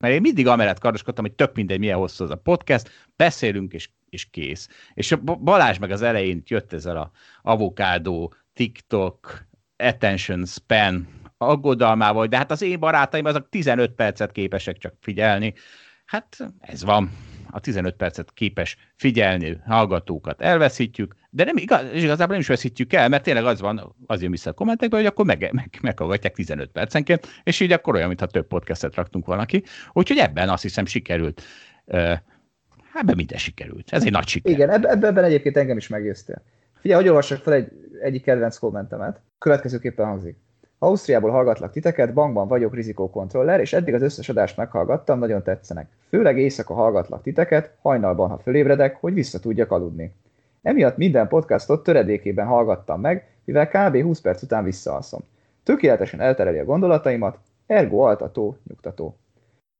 Mert 0.00 0.14
én 0.14 0.20
mindig 0.20 0.46
amellett 0.46 0.78
kardoskodtam, 0.78 1.24
hogy 1.24 1.34
tök 1.34 1.54
mindegy, 1.54 1.78
milyen 1.78 1.98
hosszú 1.98 2.24
az 2.24 2.30
a 2.30 2.36
podcast, 2.36 2.90
beszélünk, 3.16 3.72
és, 3.72 3.90
és 4.08 4.30
kész. 4.30 4.68
És 4.94 5.14
Balázs 5.24 5.78
meg 5.78 5.90
az 5.90 6.02
elején 6.02 6.42
jött 6.46 6.72
ezzel 6.72 6.96
a 6.96 7.10
avokádó, 7.42 8.34
TikTok, 8.52 9.46
attention 9.76 10.46
span 10.46 11.08
aggodalmával, 11.38 12.26
de 12.26 12.36
hát 12.36 12.50
az 12.50 12.62
én 12.62 12.78
barátaim 12.78 13.24
azok 13.24 13.48
15 13.48 13.92
percet 13.92 14.32
képesek 14.32 14.78
csak 14.78 14.94
figyelni. 15.00 15.54
Hát 16.04 16.36
ez 16.60 16.84
van 16.84 17.10
a 17.52 17.60
15 17.60 17.96
percet 17.96 18.32
képes 18.32 18.76
figyelni 18.96 19.60
hallgatókat 19.66 20.40
elveszítjük, 20.40 21.14
de 21.30 21.44
nem 21.44 21.56
igaz, 21.56 21.82
igazából 21.92 22.26
nem 22.26 22.40
is 22.40 22.46
veszítjük 22.46 22.92
el, 22.92 23.08
mert 23.08 23.22
tényleg 23.22 23.44
az 23.44 23.60
van, 23.60 23.94
az 24.06 24.22
jön 24.22 24.30
vissza 24.30 24.50
a 24.50 24.52
kommentekbe, 24.52 24.96
hogy 24.96 25.06
akkor 25.06 25.24
meg, 25.24 25.48
meg, 25.52 25.78
meghallgatják 25.82 26.34
15 26.34 26.70
percenként, 26.70 27.26
és 27.42 27.60
így 27.60 27.72
akkor 27.72 27.94
olyan, 27.94 28.08
mintha 28.08 28.26
több 28.26 28.46
podcastet 28.46 28.94
raktunk 28.94 29.26
valaki. 29.26 29.62
Úgyhogy 29.92 30.18
ebben 30.18 30.48
azt 30.48 30.62
hiszem 30.62 30.86
sikerült. 30.86 31.42
Hát 31.86 33.02
ebben 33.02 33.16
minden 33.16 33.38
sikerült. 33.38 33.92
Ez 33.92 34.04
egy 34.04 34.12
nagy 34.12 34.26
siker. 34.26 34.52
Igen, 34.52 34.86
ebben 34.86 35.24
egyébként 35.24 35.56
engem 35.56 35.76
is 35.76 35.88
meggyőztél. 35.88 36.42
Figyelj, 36.80 37.00
hogy 37.00 37.10
olvassak 37.10 37.42
fel 37.42 37.52
egy, 37.52 37.68
egyik 38.02 38.22
kedvenc 38.22 38.58
kommentemet. 38.58 39.20
Következőképpen 39.38 40.06
hangzik. 40.06 40.36
Ausztriából 40.82 41.30
hallgatlak 41.30 41.72
titeket, 41.72 42.12
bankban 42.12 42.48
vagyok 42.48 42.74
rizikókontroller, 42.74 43.60
és 43.60 43.72
eddig 43.72 43.94
az 43.94 44.02
összes 44.02 44.28
adást 44.28 44.56
meghallgattam, 44.56 45.18
nagyon 45.18 45.42
tetszenek. 45.42 45.88
Főleg 46.08 46.38
éjszaka 46.38 46.74
hallgatlak 46.74 47.22
titeket, 47.22 47.74
hajnalban, 47.80 48.28
ha 48.28 48.38
fölébredek, 48.38 48.96
hogy 49.00 49.14
vissza 49.14 49.38
tudjak 49.38 49.70
aludni. 49.70 50.14
Emiatt 50.62 50.96
minden 50.96 51.28
podcastot 51.28 51.82
töredékében 51.82 52.46
hallgattam 52.46 53.00
meg, 53.00 53.28
mivel 53.44 53.68
kb. 53.68 54.02
20 54.02 54.20
perc 54.20 54.42
után 54.42 54.64
visszaalszom. 54.64 55.20
Tökéletesen 55.62 56.20
eltereli 56.20 56.58
a 56.58 56.64
gondolataimat, 56.64 57.38
ergo 57.66 57.98
altató, 57.98 58.56
nyugtató. 58.68 59.16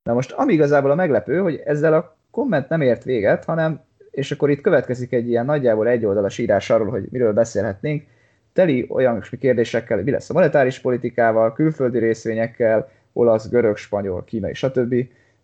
Na 0.03 0.13
most, 0.13 0.33
ami 0.33 0.53
igazából 0.53 0.91
a 0.91 0.95
meglepő, 0.95 1.39
hogy 1.39 1.63
ezzel 1.65 1.95
a 1.95 2.17
komment 2.31 2.69
nem 2.69 2.81
ért 2.81 3.05
véget, 3.05 3.45
hanem, 3.45 3.81
és 4.11 4.33
akkor 4.33 4.51
itt 4.51 4.61
következik 4.61 5.13
egy 5.13 5.29
ilyen 5.29 5.45
nagyjából 5.45 5.89
egyoldalas 5.89 6.39
írás 6.39 6.71
arról, 6.71 6.91
hogy 6.91 7.07
miről 7.11 7.33
beszélhetnénk, 7.33 8.07
teli 8.53 8.87
olyan 8.89 9.25
kérdésekkel, 9.41 9.97
hogy 9.97 10.05
mi 10.05 10.11
lesz 10.11 10.31
a 10.31 10.33
monetáris 10.33 10.79
politikával, 10.79 11.53
külföldi 11.53 11.99
részvényekkel, 11.99 12.91
olasz, 13.13 13.49
görög, 13.49 13.77
spanyol, 13.77 14.25
kínai, 14.25 14.55
stb. 14.55 14.95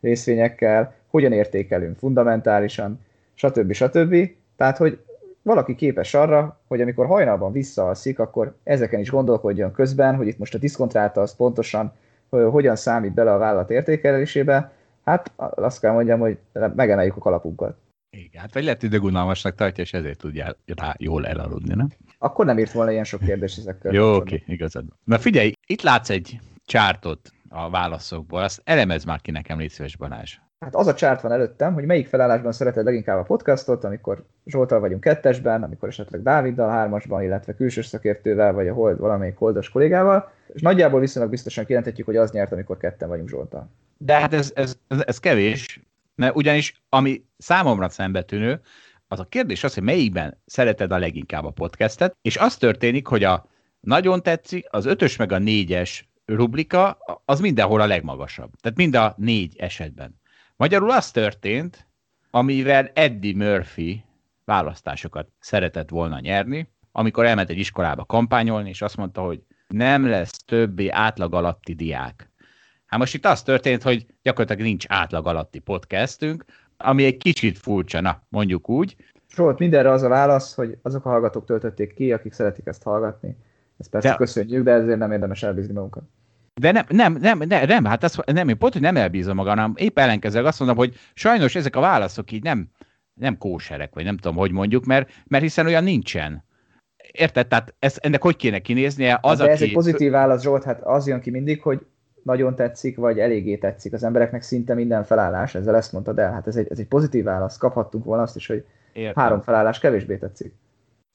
részvényekkel, 0.00 0.94
hogyan 1.06 1.32
értékelünk 1.32 1.98
fundamentálisan, 1.98 3.00
stb. 3.34 3.72
stb. 3.72 4.30
Tehát, 4.56 4.76
hogy 4.76 4.98
valaki 5.42 5.74
képes 5.74 6.14
arra, 6.14 6.60
hogy 6.68 6.80
amikor 6.80 7.06
hajnalban 7.06 7.52
visszaalszik, 7.52 8.18
akkor 8.18 8.54
ezeken 8.64 9.00
is 9.00 9.10
gondolkodjon 9.10 9.72
közben, 9.72 10.14
hogy 10.14 10.26
itt 10.26 10.38
most 10.38 10.54
a 10.54 10.58
diszkontráta 10.58 11.20
az 11.20 11.36
pontosan 11.36 11.92
hogy 12.28 12.44
hogyan 12.50 12.76
számít 12.76 13.14
bele 13.14 13.32
a 13.32 13.38
vállalat 13.38 13.70
értékelésébe, 13.70 14.72
hát 15.04 15.32
azt 15.36 15.80
kell 15.80 15.92
mondjam, 15.92 16.20
hogy 16.20 16.38
megemeljük 16.74 17.16
a 17.16 17.20
kalapunkat. 17.20 17.76
Igen, 18.10 18.40
hát 18.40 18.54
vagy 18.54 18.64
lehet, 18.64 18.80
hogy 18.80 18.98
unalmasnak 18.98 19.54
tartja, 19.54 19.84
és 19.84 19.92
ezért 19.92 20.18
tudja 20.18 20.56
rá 20.64 20.94
jól 20.98 21.26
elaludni, 21.26 21.74
nem? 21.74 21.88
Akkor 22.18 22.44
nem 22.44 22.58
írt 22.58 22.72
volna 22.72 22.90
ilyen 22.90 23.04
sok 23.04 23.20
kérdés 23.20 23.56
ezekkel. 23.56 23.92
Jó, 23.92 24.14
oké, 24.14 24.34
okay, 24.34 24.54
igazad. 24.54 24.84
Na 25.04 25.18
figyelj, 25.18 25.52
itt 25.66 25.82
látsz 25.82 26.10
egy 26.10 26.40
csártot 26.64 27.32
a 27.48 27.70
válaszokból, 27.70 28.42
azt 28.42 28.60
elemez 28.64 29.04
már 29.04 29.20
ki 29.20 29.30
nekem, 29.30 29.58
légy 29.58 29.70
szíves 29.70 29.96
Balázs. 29.96 30.38
Hát 30.60 30.74
az 30.74 30.86
a 30.86 30.94
csárt 30.94 31.20
van 31.20 31.32
előttem, 31.32 31.74
hogy 31.74 31.84
melyik 31.84 32.06
felállásban 32.06 32.52
szereted 32.52 32.84
leginkább 32.84 33.18
a 33.18 33.22
podcastot, 33.22 33.84
amikor 33.84 34.24
Zsoltal 34.44 34.80
vagyunk 34.80 35.00
kettesben, 35.00 35.62
amikor 35.62 35.88
esetleg 35.88 36.22
Dáviddal 36.22 36.70
hármasban, 36.70 37.22
illetve 37.22 37.54
külső 37.54 37.82
szakértővel, 37.82 38.52
vagy 38.52 38.68
a 38.68 38.74
hold, 38.74 38.98
valamelyik 38.98 39.36
holdos 39.36 39.68
kollégával, 39.68 40.32
és 40.52 40.62
nagyjából 40.62 41.00
viszonylag 41.00 41.30
biztosan 41.30 41.64
kijelenthetjük, 41.64 42.06
hogy 42.06 42.16
az 42.16 42.30
nyert, 42.30 42.52
amikor 42.52 42.76
ketten 42.76 43.08
vagyunk 43.08 43.28
Zsoltal. 43.28 43.70
De 43.98 44.20
hát 44.20 44.34
ez, 44.34 44.52
ez, 44.54 44.76
ez, 44.88 45.02
ez 45.06 45.18
kevés, 45.18 45.80
mert 46.16 46.36
ugyanis 46.36 46.82
ami 46.88 47.24
számomra 47.38 47.88
szembetűnő, 47.88 48.60
az 49.08 49.20
a 49.20 49.24
kérdés 49.24 49.64
az, 49.64 49.74
hogy 49.74 49.82
melyikben 49.82 50.42
szereted 50.46 50.92
a 50.92 50.98
leginkább 50.98 51.44
a 51.44 51.50
podcastet, 51.50 52.16
és 52.22 52.36
az 52.36 52.56
történik, 52.56 53.06
hogy 53.06 53.24
a 53.24 53.48
nagyon 53.80 54.22
tetszik, 54.22 54.66
az 54.70 54.84
ötös 54.84 55.16
meg 55.16 55.32
a 55.32 55.38
négyes 55.38 56.08
rubrika, 56.24 56.98
az 57.24 57.40
mindenhol 57.40 57.80
a 57.80 57.86
legmagasabb. 57.86 58.50
Tehát 58.60 58.78
mind 58.78 58.94
a 58.94 59.14
négy 59.16 59.56
esetben. 59.58 60.20
Magyarul 60.56 60.90
az 60.90 61.10
történt, 61.10 61.88
amivel 62.30 62.90
Eddie 62.94 63.36
Murphy 63.36 64.04
választásokat 64.44 65.28
szeretett 65.38 65.88
volna 65.88 66.20
nyerni, 66.20 66.68
amikor 66.92 67.24
elment 67.24 67.50
egy 67.50 67.58
iskolába 67.58 68.04
kampányolni, 68.04 68.68
és 68.68 68.82
azt 68.82 68.96
mondta, 68.96 69.20
hogy 69.20 69.42
nem 69.68 70.06
lesz 70.06 70.30
többé 70.44 70.88
átlag 70.88 71.34
alatti 71.34 71.74
diák. 71.74 72.30
Hát 72.86 73.00
most 73.00 73.14
itt 73.14 73.26
az 73.26 73.42
történt, 73.42 73.82
hogy 73.82 74.06
gyakorlatilag 74.22 74.62
nincs 74.62 74.84
átlag 74.88 75.26
alatti 75.26 75.58
podcastünk, 75.58 76.44
ami 76.76 77.04
egy 77.04 77.16
kicsit 77.16 77.58
furcsa, 77.58 78.00
na, 78.00 78.22
mondjuk 78.28 78.68
úgy. 78.68 78.96
Zsolt, 79.34 79.58
mindenre 79.58 79.90
az 79.90 80.02
a 80.02 80.08
válasz, 80.08 80.54
hogy 80.54 80.78
azok 80.82 81.04
a 81.04 81.08
hallgatók 81.08 81.44
töltötték 81.44 81.94
ki, 81.94 82.12
akik 82.12 82.32
szeretik 82.32 82.66
ezt 82.66 82.82
hallgatni. 82.82 83.36
Ezt 83.78 83.90
persze 83.90 84.08
de... 84.08 84.14
köszönjük, 84.14 84.64
de 84.64 84.70
ezért 84.70 84.98
nem 84.98 85.12
érdemes 85.12 85.42
elbízni 85.42 85.72
magunkat. 85.72 86.02
De 86.54 86.72
nem, 86.72 86.84
nem, 86.88 87.12
nem, 87.12 87.38
nem, 87.38 87.66
nem 87.66 87.84
hát 87.84 88.02
az, 88.02 88.20
nem, 88.26 88.48
én 88.48 88.58
pont, 88.58 88.72
hogy 88.72 88.82
nem 88.82 88.96
elbízom 88.96 89.36
magam, 89.36 89.54
hanem 89.54 89.72
épp 89.76 89.98
ellenkezőleg 89.98 90.46
azt 90.46 90.58
mondom, 90.58 90.76
hogy 90.76 90.94
sajnos 91.14 91.54
ezek 91.54 91.76
a 91.76 91.80
válaszok 91.80 92.32
így 92.32 92.42
nem, 92.42 92.70
nem 93.14 93.38
kóserek, 93.38 93.94
vagy 93.94 94.04
nem 94.04 94.16
tudom, 94.16 94.36
hogy 94.36 94.52
mondjuk, 94.52 94.84
mert, 94.84 95.10
mert 95.26 95.42
hiszen 95.42 95.66
olyan 95.66 95.84
nincsen. 95.84 96.44
Érted? 97.12 97.46
Tehát 97.46 97.74
ez, 97.78 97.96
ennek 98.00 98.22
hogy 98.22 98.36
kéne 98.36 98.58
kinéznie? 98.58 99.18
Az, 99.22 99.38
de 99.38 99.44
aki... 99.44 99.52
ez 99.52 99.62
egy 99.62 99.72
pozitív 99.72 100.10
válasz, 100.10 100.42
Zsolt, 100.42 100.64
hát 100.64 100.82
az 100.82 101.06
jön 101.06 101.20
ki 101.20 101.30
mindig, 101.30 101.62
hogy 101.62 101.86
nagyon 102.26 102.54
tetszik, 102.54 102.96
vagy 102.96 103.18
eléggé 103.18 103.56
tetszik. 103.56 103.92
Az 103.92 104.02
embereknek 104.02 104.42
szinte 104.42 104.74
minden 104.74 105.04
felállás, 105.04 105.54
ezzel 105.54 105.76
ezt 105.76 105.92
mondtad 105.92 106.18
el. 106.18 106.32
Hát 106.32 106.46
ez 106.46 106.56
egy, 106.56 106.66
ez 106.70 106.78
egy 106.78 106.86
pozitív 106.86 107.24
válasz. 107.24 107.56
Kaphattunk 107.56 108.04
volna 108.04 108.22
azt 108.22 108.36
is, 108.36 108.46
hogy 108.46 108.64
Értem. 108.92 109.22
három 109.22 109.40
felállás 109.40 109.78
kevésbé 109.78 110.16
tetszik. 110.16 110.54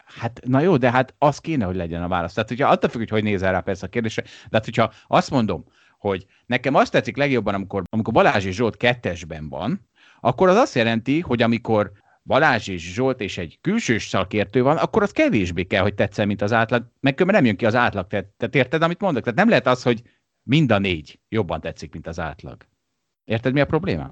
Hát, 0.06 0.42
na 0.46 0.60
jó, 0.60 0.78
de 0.78 0.92
hát 0.92 1.14
az 1.18 1.38
kéne, 1.38 1.66
hogy 1.66 1.76
legyen 1.76 2.04
a 2.04 2.08
válasz. 2.08 2.34
Tehát, 2.34 2.50
hogyha 2.50 2.70
attól 2.70 2.90
függ, 2.90 3.00
hogy 3.00 3.10
hogy 3.10 3.24
nézel 3.24 3.52
rá 3.52 3.60
persze 3.60 3.86
a 3.86 3.90
kérdésre, 3.90 4.22
de 4.24 4.30
hát, 4.52 4.66
hogyha 4.66 4.92
azt 5.08 5.32
mondom, 5.32 5.66
hogy 6.00 6.26
nekem 6.46 6.76
azt 6.76 6.92
tetszik 6.92 7.18
legjobban, 7.18 7.54
amikor, 7.54 7.84
amikor 7.90 8.14
Balázs 8.14 8.46
és 8.46 8.56
Zsolt 8.56 8.78
kettesben 8.78 9.50
van, 9.50 9.88
akkor 10.20 10.50
az 10.50 10.56
azt 10.56 10.76
jelenti, 10.76 11.20
hogy 11.20 11.42
amikor 11.42 11.92
Balázs 12.24 12.68
és 12.68 12.94
Zsolt 12.94 13.22
és 13.22 13.38
egy 13.38 13.58
külsős 13.62 14.08
szakértő 14.08 14.64
van, 14.64 14.78
akkor 14.78 15.04
az 15.04 15.12
kevésbé 15.12 15.64
kell, 15.64 15.82
hogy 15.82 15.94
tetszen, 15.94 16.28
mint 16.28 16.42
az 16.42 16.54
átlag, 16.54 16.86
meg 17.00 17.26
nem 17.26 17.46
jön 17.46 17.56
ki 17.56 17.66
az 17.66 17.76
átlag. 17.76 18.08
Tehát, 18.08 18.26
tehát 18.38 18.56
érted, 18.56 18.82
amit 18.82 19.02
mondok? 19.02 19.24
Tehát 19.24 19.40
nem 19.40 19.50
lehet 19.50 19.68
az, 19.68 19.84
hogy 19.84 20.02
mind 20.52 20.72
a 20.72 20.80
négy 20.80 21.20
jobban 21.30 21.62
tetszik, 21.62 21.94
mint 21.94 22.08
az 22.08 22.20
átlag. 22.20 22.58
Érted, 23.24 23.54
mi 23.54 23.60
a 23.60 23.66
problémám? 23.66 24.12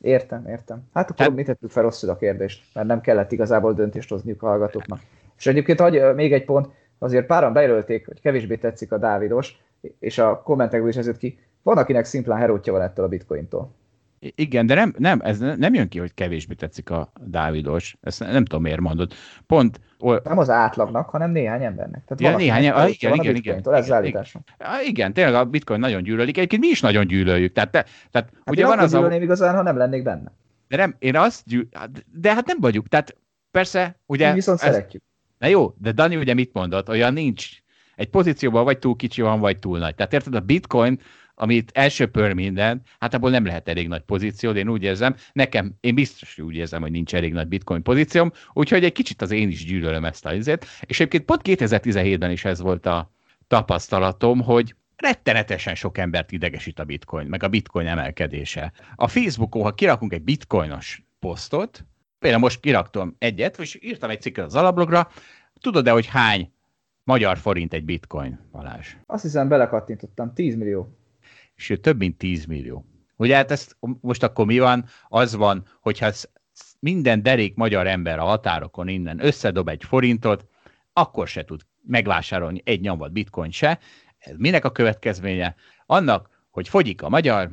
Értem, 0.00 0.46
értem. 0.46 0.88
Hát 0.92 1.04
akkor 1.04 1.16
Tehát... 1.16 1.34
mit 1.34 1.46
tettük 1.46 1.70
fel 1.70 1.82
rosszul 1.82 2.10
a 2.10 2.16
kérdést, 2.16 2.64
mert 2.74 2.86
nem 2.86 3.00
kellett 3.00 3.32
igazából 3.32 3.74
döntést 3.74 4.08
hozniuk 4.08 4.42
a 4.42 4.46
hallgatóknak. 4.46 5.00
És 5.38 5.46
egyébként 5.46 5.80
hagy, 5.80 6.14
még 6.14 6.32
egy 6.32 6.44
pont, 6.44 6.68
azért 6.98 7.26
páran 7.26 7.52
bejelölték, 7.52 8.06
hogy 8.06 8.20
kevésbé 8.20 8.56
tetszik 8.56 8.92
a 8.92 8.98
Dávidos, 8.98 9.58
és 9.98 10.18
a 10.18 10.42
kommentekből 10.42 10.88
is 10.88 10.96
ez 10.96 11.06
jött 11.06 11.18
ki, 11.18 11.38
van, 11.62 11.78
akinek 11.78 12.04
szimplán 12.04 12.38
herótja 12.38 12.72
van 12.72 12.82
ettől 12.82 13.04
a 13.04 13.08
bitcointól. 13.08 13.74
Igen, 14.20 14.66
de 14.66 14.74
nem, 14.74 14.94
nem, 14.98 15.20
ez 15.22 15.38
nem 15.38 15.74
jön 15.74 15.88
ki, 15.88 15.98
hogy 15.98 16.14
kevésbé 16.14 16.54
tetszik 16.54 16.90
a 16.90 17.12
Dávidos. 17.20 17.96
Ezt 18.00 18.20
nem 18.20 18.44
tudom, 18.44 18.62
miért 18.62 18.80
mondod. 18.80 19.12
Pont... 19.46 19.80
Ol... 19.98 20.20
Nem 20.24 20.38
az 20.38 20.50
átlagnak, 20.50 21.08
hanem 21.08 21.30
néhány 21.30 21.64
embernek. 21.64 22.04
Tehát 22.04 22.32
ja, 22.32 22.38
néhány, 22.38 22.64
ember, 22.64 22.88
igen, 22.88 23.14
igen, 23.14 23.36
igen, 23.36 23.36
igen, 23.36 23.74
ez 23.74 23.86
igen, 23.86 24.04
igen, 24.04 24.24
igen, 24.84 25.12
tényleg 25.12 25.34
a 25.34 25.44
bitcoin 25.44 25.80
nagyon 25.80 26.02
gyűlölik. 26.02 26.36
Egyébként 26.36 26.62
mi 26.62 26.68
is 26.68 26.80
nagyon 26.80 27.06
gyűlöljük. 27.06 27.52
Tehát, 27.52 27.70
te, 27.70 27.84
tehát 28.10 28.30
hát 28.34 28.50
ugye 28.50 28.66
van 28.66 28.78
az 28.78 28.94
a... 28.94 29.12
igazán, 29.12 29.54
ha 29.54 29.62
nem 29.62 29.76
lennék 29.76 30.02
benne. 30.02 30.32
De 30.68 30.76
nem, 30.76 30.94
én 30.98 31.16
azt 31.16 31.42
gyűl... 31.46 31.68
De 32.12 32.34
hát 32.34 32.46
nem 32.46 32.56
vagyunk. 32.60 32.88
Tehát 32.88 33.16
persze, 33.50 34.00
ugye... 34.06 34.28
Mi 34.28 34.34
viszont 34.34 34.62
ez... 34.62 34.72
szeretjük. 34.72 35.02
Na 35.38 35.46
jó, 35.46 35.74
de 35.78 35.92
Dani 35.92 36.16
ugye 36.16 36.34
mit 36.34 36.52
mondott? 36.52 36.88
Olyan 36.88 37.12
nincs. 37.12 37.48
Egy 37.96 38.08
pozícióban 38.08 38.64
vagy 38.64 38.78
túl 38.78 38.96
kicsi 38.96 39.22
van, 39.22 39.40
vagy 39.40 39.58
túl 39.58 39.78
nagy. 39.78 39.94
Tehát 39.94 40.12
érted, 40.12 40.34
a 40.34 40.40
bitcoin 40.40 41.00
amit 41.38 41.70
elsöpör 41.74 42.32
minden, 42.32 42.82
hát 42.98 43.14
abból 43.14 43.30
nem 43.30 43.44
lehet 43.44 43.68
elég 43.68 43.88
nagy 43.88 44.02
pozíció, 44.02 44.52
de 44.52 44.58
én 44.58 44.68
úgy 44.68 44.82
érzem, 44.82 45.14
nekem, 45.32 45.74
én 45.80 45.94
biztos 45.94 46.38
úgy 46.38 46.56
érzem, 46.56 46.80
hogy 46.80 46.90
nincs 46.90 47.14
elég 47.14 47.32
nagy 47.32 47.48
bitcoin 47.48 47.82
pozícióm, 47.82 48.30
úgyhogy 48.52 48.84
egy 48.84 48.92
kicsit 48.92 49.22
az 49.22 49.30
én 49.30 49.48
is 49.48 49.64
gyűlölöm 49.64 50.04
ezt 50.04 50.26
a 50.26 50.34
izét, 50.34 50.66
és 50.86 51.00
egyébként 51.00 51.24
pont 51.24 51.40
2017-ben 51.44 52.30
is 52.30 52.44
ez 52.44 52.60
volt 52.60 52.86
a 52.86 53.10
tapasztalatom, 53.46 54.40
hogy 54.40 54.74
rettenetesen 54.96 55.74
sok 55.74 55.98
embert 55.98 56.32
idegesít 56.32 56.78
a 56.78 56.84
bitcoin, 56.84 57.26
meg 57.26 57.42
a 57.42 57.48
bitcoin 57.48 57.86
emelkedése. 57.86 58.72
A 58.94 59.08
Facebookon, 59.08 59.62
ha 59.62 59.74
kirakunk 59.74 60.12
egy 60.12 60.22
bitcoinos 60.22 61.02
posztot, 61.18 61.84
például 62.18 62.42
most 62.42 62.60
kiraktam 62.60 63.16
egyet, 63.18 63.58
és 63.58 63.78
írtam 63.82 64.10
egy 64.10 64.20
cikket 64.20 64.44
az 64.44 64.54
alablogra, 64.54 65.08
tudod-e, 65.60 65.90
hogy 65.90 66.06
hány 66.06 66.52
magyar 67.04 67.38
forint 67.38 67.72
egy 67.72 67.84
bitcoin, 67.84 68.38
Balázs? 68.52 68.96
Azt 69.06 69.22
hiszem 69.22 69.48
belekattintottam, 69.48 70.34
10 70.34 70.56
millió 70.56 70.97
és 71.58 71.78
több 71.80 71.98
mint 71.98 72.18
10 72.18 72.44
millió. 72.44 72.84
Ugye 73.16 73.34
hát 73.34 73.50
ezt 73.50 73.76
most 74.00 74.22
akkor 74.22 74.46
mi 74.46 74.58
van? 74.58 74.84
Az 75.08 75.34
van, 75.34 75.66
hogyha 75.80 76.10
minden 76.78 77.22
derék 77.22 77.54
magyar 77.54 77.86
ember 77.86 78.18
a 78.18 78.24
határokon 78.24 78.88
innen 78.88 79.24
összedob 79.24 79.68
egy 79.68 79.84
forintot, 79.84 80.46
akkor 80.92 81.28
se 81.28 81.44
tud 81.44 81.60
megvásárolni 81.82 82.62
egy 82.64 82.80
nyomvat 82.80 83.12
bitcoin 83.12 83.50
se. 83.50 83.78
Ez 84.18 84.36
minek 84.36 84.64
a 84.64 84.72
következménye? 84.72 85.54
Annak, 85.86 86.46
hogy 86.50 86.68
fogyik 86.68 87.02
a 87.02 87.08
magyar, 87.08 87.50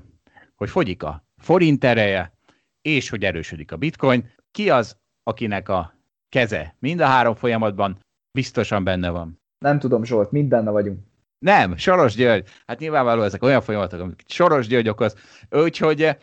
hogy 0.55 0.69
fogyik 0.69 1.03
a 1.03 1.27
forint 1.37 1.83
ereje, 1.83 2.37
és 2.81 3.09
hogy 3.09 3.23
erősödik 3.23 3.71
a 3.71 3.77
bitcoin. 3.77 4.29
Ki 4.51 4.69
az, 4.69 4.97
akinek 5.23 5.69
a 5.69 5.99
keze 6.29 6.75
mind 6.79 6.99
a 6.99 7.05
három 7.05 7.35
folyamatban 7.35 7.99
biztosan 8.31 8.83
benne 8.83 9.09
van? 9.09 9.41
Nem 9.59 9.79
tudom, 9.79 10.03
Zsolt, 10.03 10.31
mind 10.31 10.47
benne 10.47 10.69
vagyunk. 10.69 10.99
Nem, 11.39 11.77
Soros 11.77 12.15
György. 12.15 12.47
Hát 12.67 12.79
nyilvánvaló 12.79 13.21
ezek 13.21 13.43
olyan 13.43 13.61
folyamatok, 13.61 13.99
amik 13.99 14.23
Soros 14.27 14.67
György 14.67 14.89
okoz. 14.89 15.15
Úgyhogy 15.49 16.03
eh, 16.03 16.15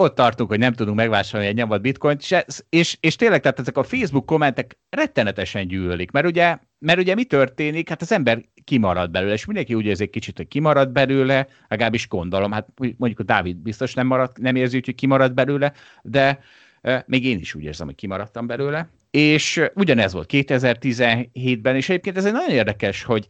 ott 0.00 0.14
tartunk, 0.14 0.48
hogy 0.48 0.58
nem 0.58 0.72
tudunk 0.72 0.96
megvásárolni 0.96 1.48
egy 1.48 1.56
nyomvat 1.56 1.80
bitcoint, 1.80 2.22
és, 2.22 2.36
és, 2.68 2.96
és 3.00 3.16
tényleg, 3.16 3.40
tehát 3.40 3.58
ezek 3.58 3.76
a 3.76 3.82
Facebook 3.82 4.26
kommentek 4.26 4.78
rettenetesen 4.90 5.68
gyűlölik, 5.68 6.10
mert 6.10 6.26
ugye, 6.26 6.58
mert 6.78 6.98
ugye 6.98 7.14
mi 7.14 7.24
történik, 7.24 7.88
hát 7.88 8.02
az 8.02 8.12
ember 8.12 8.44
kimarad 8.64 9.10
belőle, 9.10 9.32
és 9.32 9.44
mindenki 9.44 9.74
úgy 9.74 9.84
érzi 9.84 10.06
kicsit, 10.06 10.36
hogy 10.36 10.48
kimarad 10.48 10.90
belőle, 10.90 11.46
legalábbis 11.68 12.08
gondolom, 12.08 12.52
hát 12.52 12.68
mondjuk 12.76 13.18
a 13.18 13.22
Dávid 13.22 13.56
biztos 13.56 13.94
nem, 13.94 14.06
marad, 14.06 14.30
nem 14.40 14.56
érzi, 14.56 14.80
hogy 14.84 14.94
kimarad 14.94 15.34
belőle, 15.34 15.72
de 16.02 16.40
e, 16.80 17.04
még 17.06 17.24
én 17.24 17.38
is 17.38 17.54
úgy 17.54 17.64
érzem, 17.64 17.86
hogy 17.86 17.96
kimaradtam 17.96 18.46
belőle. 18.46 18.88
És 19.10 19.62
ugyanez 19.74 20.12
volt 20.12 20.30
2017-ben, 20.32 21.76
és 21.76 21.88
egyébként 21.88 22.16
ez 22.16 22.24
egy 22.24 22.32
nagyon 22.32 22.50
érdekes, 22.50 23.02
hogy, 23.02 23.26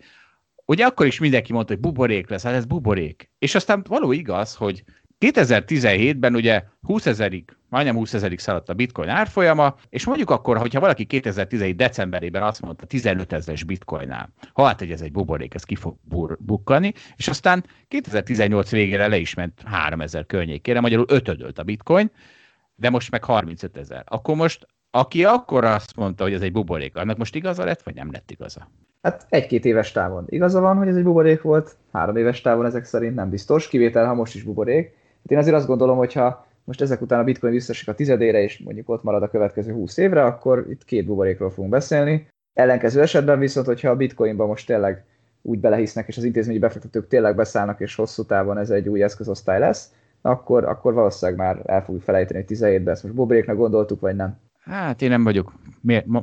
ugye 0.68 0.84
akkor 0.84 1.06
is 1.06 1.18
mindenki 1.18 1.52
mondta, 1.52 1.72
hogy 1.72 1.82
buborék 1.82 2.28
lesz, 2.28 2.42
hát 2.42 2.54
ez 2.54 2.64
buborék. 2.64 3.30
És 3.38 3.54
aztán 3.54 3.84
való 3.88 4.12
igaz, 4.12 4.54
hogy 4.54 4.84
2017-ben 5.20 6.34
ugye 6.34 6.64
20 6.82 7.06
ezerig, 7.06 7.56
majdnem 7.68 7.94
20 7.94 8.14
ezerig 8.14 8.38
szaladt 8.38 8.68
a 8.68 8.74
bitcoin 8.74 9.08
árfolyama, 9.08 9.74
és 9.88 10.04
mondjuk 10.04 10.30
akkor, 10.30 10.58
hogyha 10.58 10.80
valaki 10.80 11.04
2017 11.04 11.76
decemberében 11.76 12.42
azt 12.42 12.60
mondta 12.60 12.86
15 12.86 13.32
ezeres 13.32 13.64
bitcoinnál, 13.64 14.32
ha 14.52 14.64
hát, 14.64 14.78
hogy 14.78 14.90
ez 14.90 15.00
egy 15.00 15.12
buborék, 15.12 15.54
ez 15.54 15.64
ki 15.64 15.74
fog 15.74 15.96
bur- 16.02 16.44
bukkani, 16.44 16.92
és 17.16 17.28
aztán 17.28 17.64
2018 17.88 18.70
végére 18.70 19.06
le 19.06 19.18
is 19.18 19.34
ment 19.34 19.62
3000 19.64 20.26
környékére, 20.26 20.80
magyarul 20.80 21.06
ötödölt 21.08 21.58
a 21.58 21.62
bitcoin, 21.62 22.10
de 22.74 22.90
most 22.90 23.10
meg 23.10 23.24
35 23.24 23.76
ezer. 23.76 24.04
Akkor 24.06 24.36
most, 24.36 24.66
aki 24.90 25.24
akkor 25.24 25.64
azt 25.64 25.96
mondta, 25.96 26.22
hogy 26.22 26.32
ez 26.32 26.42
egy 26.42 26.52
buborék, 26.52 26.96
annak 26.96 27.16
most 27.16 27.34
igaza 27.34 27.64
lett, 27.64 27.82
vagy 27.82 27.94
nem 27.94 28.12
lett 28.12 28.30
igaza? 28.30 28.70
Hát 29.02 29.26
egy-két 29.28 29.64
éves 29.64 29.92
távon. 29.92 30.24
Igaza 30.28 30.60
van, 30.60 30.76
hogy 30.76 30.88
ez 30.88 30.96
egy 30.96 31.02
buborék 31.02 31.42
volt, 31.42 31.76
három 31.92 32.16
éves 32.16 32.40
távon 32.40 32.66
ezek 32.66 32.84
szerint 32.84 33.14
nem 33.14 33.30
biztos, 33.30 33.68
kivétel, 33.68 34.06
ha 34.06 34.14
most 34.14 34.34
is 34.34 34.42
buborék. 34.42 34.86
Hát 35.22 35.30
én 35.30 35.38
azért 35.38 35.56
azt 35.56 35.66
gondolom, 35.66 35.96
hogy 35.96 36.12
ha 36.12 36.46
most 36.64 36.80
ezek 36.80 37.00
után 37.00 37.20
a 37.20 37.24
bitcoin 37.24 37.52
visszasik 37.52 37.88
a 37.88 37.94
tizedére, 37.94 38.42
és 38.42 38.58
mondjuk 38.58 38.88
ott 38.88 39.02
marad 39.02 39.22
a 39.22 39.30
következő 39.30 39.72
20 39.72 39.96
évre, 39.96 40.24
akkor 40.24 40.66
itt 40.70 40.84
két 40.84 41.06
buborékról 41.06 41.50
fogunk 41.50 41.70
beszélni. 41.70 42.26
Ellenkező 42.54 43.00
esetben 43.00 43.38
viszont, 43.38 43.66
hogyha 43.66 43.90
a 43.90 43.96
bitcoinba 43.96 44.46
most 44.46 44.66
tényleg 44.66 45.04
úgy 45.42 45.58
belehisznek, 45.58 46.08
és 46.08 46.16
az 46.16 46.24
intézményi 46.24 46.58
befektetők 46.58 47.08
tényleg 47.08 47.34
beszállnak, 47.36 47.80
és 47.80 47.94
hosszú 47.94 48.24
távon 48.24 48.58
ez 48.58 48.70
egy 48.70 48.88
új 48.88 49.02
eszközosztály 49.02 49.58
lesz, 49.58 49.92
akkor, 50.20 50.64
akkor 50.64 50.92
valószínűleg 50.92 51.40
már 51.40 51.62
el 51.64 51.84
fogjuk 51.84 52.02
felejteni, 52.02 52.44
hogy 52.46 52.56
17-ben 52.58 52.94
ezt 52.94 53.02
most 53.02 53.14
Bobréknak 53.14 53.56
gondoltuk, 53.56 54.00
vagy 54.00 54.16
nem. 54.16 54.38
Hát 54.68 55.02
én 55.02 55.08
nem 55.08 55.24
vagyok 55.24 55.52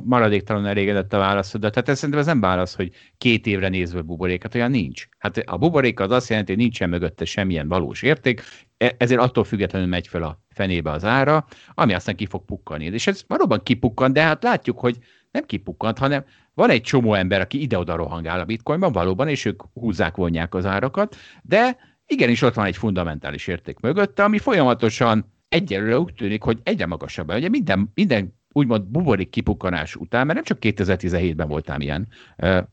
maradéktalan 0.04 0.66
elégedett 0.66 1.12
a 1.12 1.18
válaszod, 1.18 1.60
de 1.60 1.70
tehát 1.70 1.88
ez 1.88 1.96
szerintem 1.96 2.20
ez 2.20 2.26
nem 2.26 2.40
válasz, 2.40 2.74
hogy 2.74 2.90
két 3.18 3.46
évre 3.46 3.68
nézve 3.68 4.00
buborékat, 4.00 4.54
olyan 4.54 4.70
nincs. 4.70 5.08
Hát 5.18 5.36
a 5.36 5.56
buborék 5.56 6.00
az 6.00 6.10
azt 6.10 6.28
jelenti, 6.28 6.52
hogy 6.52 6.60
nincsen 6.60 6.88
mögötte 6.88 7.24
semmilyen 7.24 7.68
valós 7.68 8.02
érték, 8.02 8.42
e- 8.76 8.94
ezért 8.98 9.20
attól 9.20 9.44
függetlenül 9.44 9.88
megy 9.88 10.08
fel 10.08 10.22
a 10.22 10.40
fenébe 10.48 10.90
az 10.90 11.04
ára, 11.04 11.46
ami 11.74 11.94
aztán 11.94 12.16
ki 12.16 12.26
fog 12.26 12.44
pukkani. 12.44 12.84
És 12.84 13.06
ez 13.06 13.24
valóban 13.26 13.62
kipukkant, 13.62 14.14
de 14.14 14.22
hát 14.22 14.42
látjuk, 14.42 14.78
hogy 14.78 14.98
nem 15.30 15.44
kipukkant, 15.44 15.98
hanem 15.98 16.24
van 16.54 16.70
egy 16.70 16.82
csomó 16.82 17.14
ember, 17.14 17.40
aki 17.40 17.60
ide-oda 17.60 17.96
rohangál 17.96 18.40
a 18.40 18.44
bitcoinban 18.44 18.92
valóban, 18.92 19.28
és 19.28 19.44
ők 19.44 19.62
húzzák, 19.72 20.16
vonják 20.16 20.54
az 20.54 20.66
árakat, 20.66 21.16
de 21.42 21.76
igenis 22.06 22.42
ott 22.42 22.54
van 22.54 22.66
egy 22.66 22.76
fundamentális 22.76 23.46
érték 23.46 23.80
mögötte, 23.80 24.24
ami 24.24 24.38
folyamatosan 24.38 25.34
egyelőre 25.48 25.98
úgy 25.98 26.14
tűnik, 26.14 26.42
hogy 26.42 26.58
egyre 26.62 26.86
magasabb. 26.86 27.32
Ugye 27.32 27.48
minden, 27.48 27.90
minden 27.94 28.34
úgymond 28.56 28.84
buborék 28.84 29.30
kipukkanás 29.30 29.96
után, 29.96 30.26
mert 30.26 30.34
nem 30.34 30.44
csak 30.44 30.58
2017-ben 30.60 31.48
voltál 31.48 31.80
ilyen, 31.80 32.08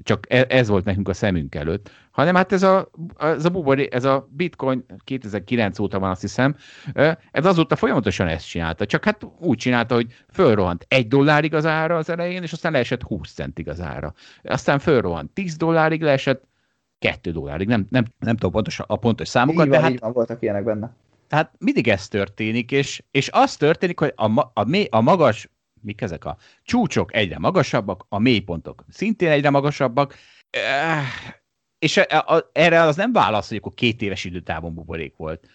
csak 0.03 0.33
e, 0.33 0.45
ez 0.49 0.67
volt 0.67 0.85
nekünk 0.85 1.09
a 1.09 1.13
szemünk 1.13 1.55
előtt, 1.55 1.91
hanem 2.11 2.35
hát 2.35 2.51
ez 2.51 2.63
a, 2.63 2.89
ez 3.19 3.45
a 3.45 3.49
buborék, 3.49 3.93
ez 3.93 4.03
a 4.03 4.27
bitcoin 4.31 4.85
2009 5.03 5.79
óta 5.79 5.99
van 5.99 6.09
azt 6.09 6.21
hiszem, 6.21 6.55
ez 7.31 7.45
azóta 7.45 7.75
folyamatosan 7.75 8.27
ezt 8.27 8.47
csinálta, 8.47 8.85
csak 8.85 9.03
hát 9.03 9.27
úgy 9.39 9.57
csinálta, 9.57 9.95
hogy 9.95 10.13
fölrohant 10.31 10.85
egy 10.87 11.07
dollárig 11.07 11.53
az 11.53 11.65
ára 11.65 11.95
az 11.95 12.09
elején, 12.09 12.43
és 12.43 12.51
aztán 12.51 12.71
leesett 12.71 13.03
20 13.03 13.33
centig 13.33 13.69
az 13.69 13.81
ára. 13.81 14.13
Aztán 14.43 14.79
fölrohant 14.79 15.31
10 15.31 15.57
dollárig, 15.57 16.01
leesett 16.01 16.43
2 16.99 17.31
dollárig, 17.31 17.67
nem, 17.67 17.87
nem, 17.89 18.05
nem 18.19 18.35
tudom 18.35 18.51
pontos, 18.51 18.79
a 18.87 18.95
pontos 18.95 19.27
számokat, 19.27 19.65
így 19.65 19.71
van, 19.71 19.79
de 19.79 19.85
hát... 19.85 19.99
Van, 19.99 20.11
voltak 20.13 20.41
ilyenek 20.41 20.63
benne. 20.63 20.93
Tehát 21.33 21.51
mindig 21.57 21.87
ez 21.87 22.07
történik, 22.07 22.71
és, 22.71 23.03
és 23.11 23.29
az 23.31 23.55
történik, 23.55 23.99
hogy 23.99 24.13
a, 24.15 24.39
a, 24.39 24.65
a 24.89 25.01
magas 25.01 25.49
mik 25.81 26.01
ezek 26.01 26.25
a 26.25 26.37
csúcsok 26.63 27.15
egyre 27.15 27.39
magasabbak, 27.39 28.05
a 28.09 28.19
mélypontok 28.19 28.83
szintén 28.89 29.29
egyre 29.29 29.49
magasabbak, 29.49 30.15
eh, 30.49 31.03
és 31.79 31.97
e, 31.97 32.25
erre 32.51 32.81
az 32.81 32.95
nem 32.95 33.13
válasz, 33.13 33.47
hogy 33.47 33.57
akkor 33.57 33.73
két 33.73 34.01
éves 34.01 34.23
időtávon 34.23 34.73
buborék 34.73 35.15
volt. 35.17 35.47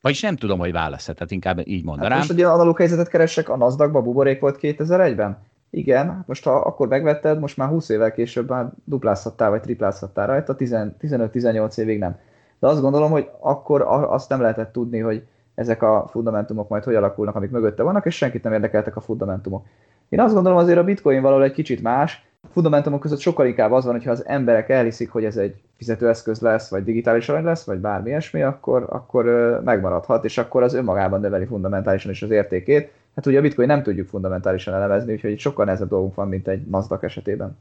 Vagyis 0.00 0.20
nem 0.20 0.36
tudom, 0.36 0.58
hogy 0.58 0.72
válasz, 0.72 1.04
tehát 1.04 1.30
inkább 1.30 1.66
így 1.66 1.84
mondanám. 1.84 2.18
Hát 2.18 2.18
most 2.18 2.30
egy 2.30 2.42
analóg 2.42 2.78
helyzetet 2.78 3.08
keresek, 3.08 3.48
a 3.48 3.56
nasdaq 3.56 4.02
buborék 4.02 4.40
volt 4.40 4.58
2001-ben? 4.60 5.38
Igen, 5.70 6.10
hát 6.10 6.26
most 6.26 6.44
ha 6.44 6.50
akkor 6.50 6.88
megvetted, 6.88 7.38
most 7.38 7.56
már 7.56 7.68
20 7.68 7.88
évvel 7.88 8.12
később 8.12 8.48
már 8.48 8.66
duplázhattál, 8.84 9.50
vagy 9.50 9.60
triplázhattál 9.60 10.26
rajta, 10.26 10.56
15-18 10.58 11.78
évig 11.78 11.98
nem. 11.98 12.18
De 12.58 12.66
azt 12.66 12.80
gondolom, 12.80 13.10
hogy 13.10 13.30
akkor 13.40 13.82
azt 13.88 14.28
nem 14.28 14.40
lehetett 14.40 14.72
tudni, 14.72 14.98
hogy 14.98 15.26
ezek 15.54 15.82
a 15.82 16.06
fundamentumok 16.10 16.68
majd 16.68 16.84
hogy 16.84 16.94
alakulnak, 16.94 17.34
amik 17.34 17.50
mögötte 17.50 17.82
vannak, 17.82 18.06
és 18.06 18.16
senkit 18.16 18.42
nem 18.42 18.52
érdekeltek 18.52 18.96
a 18.96 19.00
fundamentumok. 19.00 19.64
Én 20.08 20.20
azt 20.20 20.34
gondolom 20.34 20.58
azért 20.58 20.78
a 20.78 20.84
bitcoin 20.84 21.22
valahol 21.22 21.44
egy 21.44 21.52
kicsit 21.52 21.82
más, 21.82 22.26
a 22.42 22.46
fundamentumok 22.52 23.00
között 23.00 23.18
sokkal 23.18 23.46
inkább 23.46 23.72
az 23.72 23.84
van, 23.84 23.94
hogyha 23.94 24.10
az 24.10 24.26
emberek 24.26 24.68
elhiszik, 24.68 25.10
hogy 25.10 25.24
ez 25.24 25.36
egy 25.36 25.62
fizetőeszköz 25.76 26.40
lesz, 26.40 26.70
vagy 26.70 26.84
digitális 26.84 27.28
arany 27.28 27.44
lesz, 27.44 27.64
vagy 27.64 27.78
bármi 27.78 28.08
ilyesmi, 28.08 28.42
akkor, 28.42 28.86
akkor 28.88 29.24
megmaradhat, 29.64 30.24
és 30.24 30.38
akkor 30.38 30.62
az 30.62 30.74
önmagában 30.74 31.20
növeli 31.20 31.46
fundamentálisan 31.46 32.10
is 32.10 32.22
az 32.22 32.30
értékét. 32.30 32.92
Hát 33.14 33.26
ugye 33.26 33.38
a 33.38 33.42
bitcoin 33.42 33.68
nem 33.68 33.82
tudjuk 33.82 34.08
fundamentálisan 34.08 34.74
elemezni, 34.74 35.12
úgyhogy 35.12 35.30
itt 35.30 35.38
sokkal 35.38 35.64
nehezebb 35.64 35.88
dolgunk 35.88 36.14
van, 36.14 36.28
mint 36.28 36.48
egy 36.48 36.66
Nasdaq 36.66 37.04
esetében. 37.04 37.56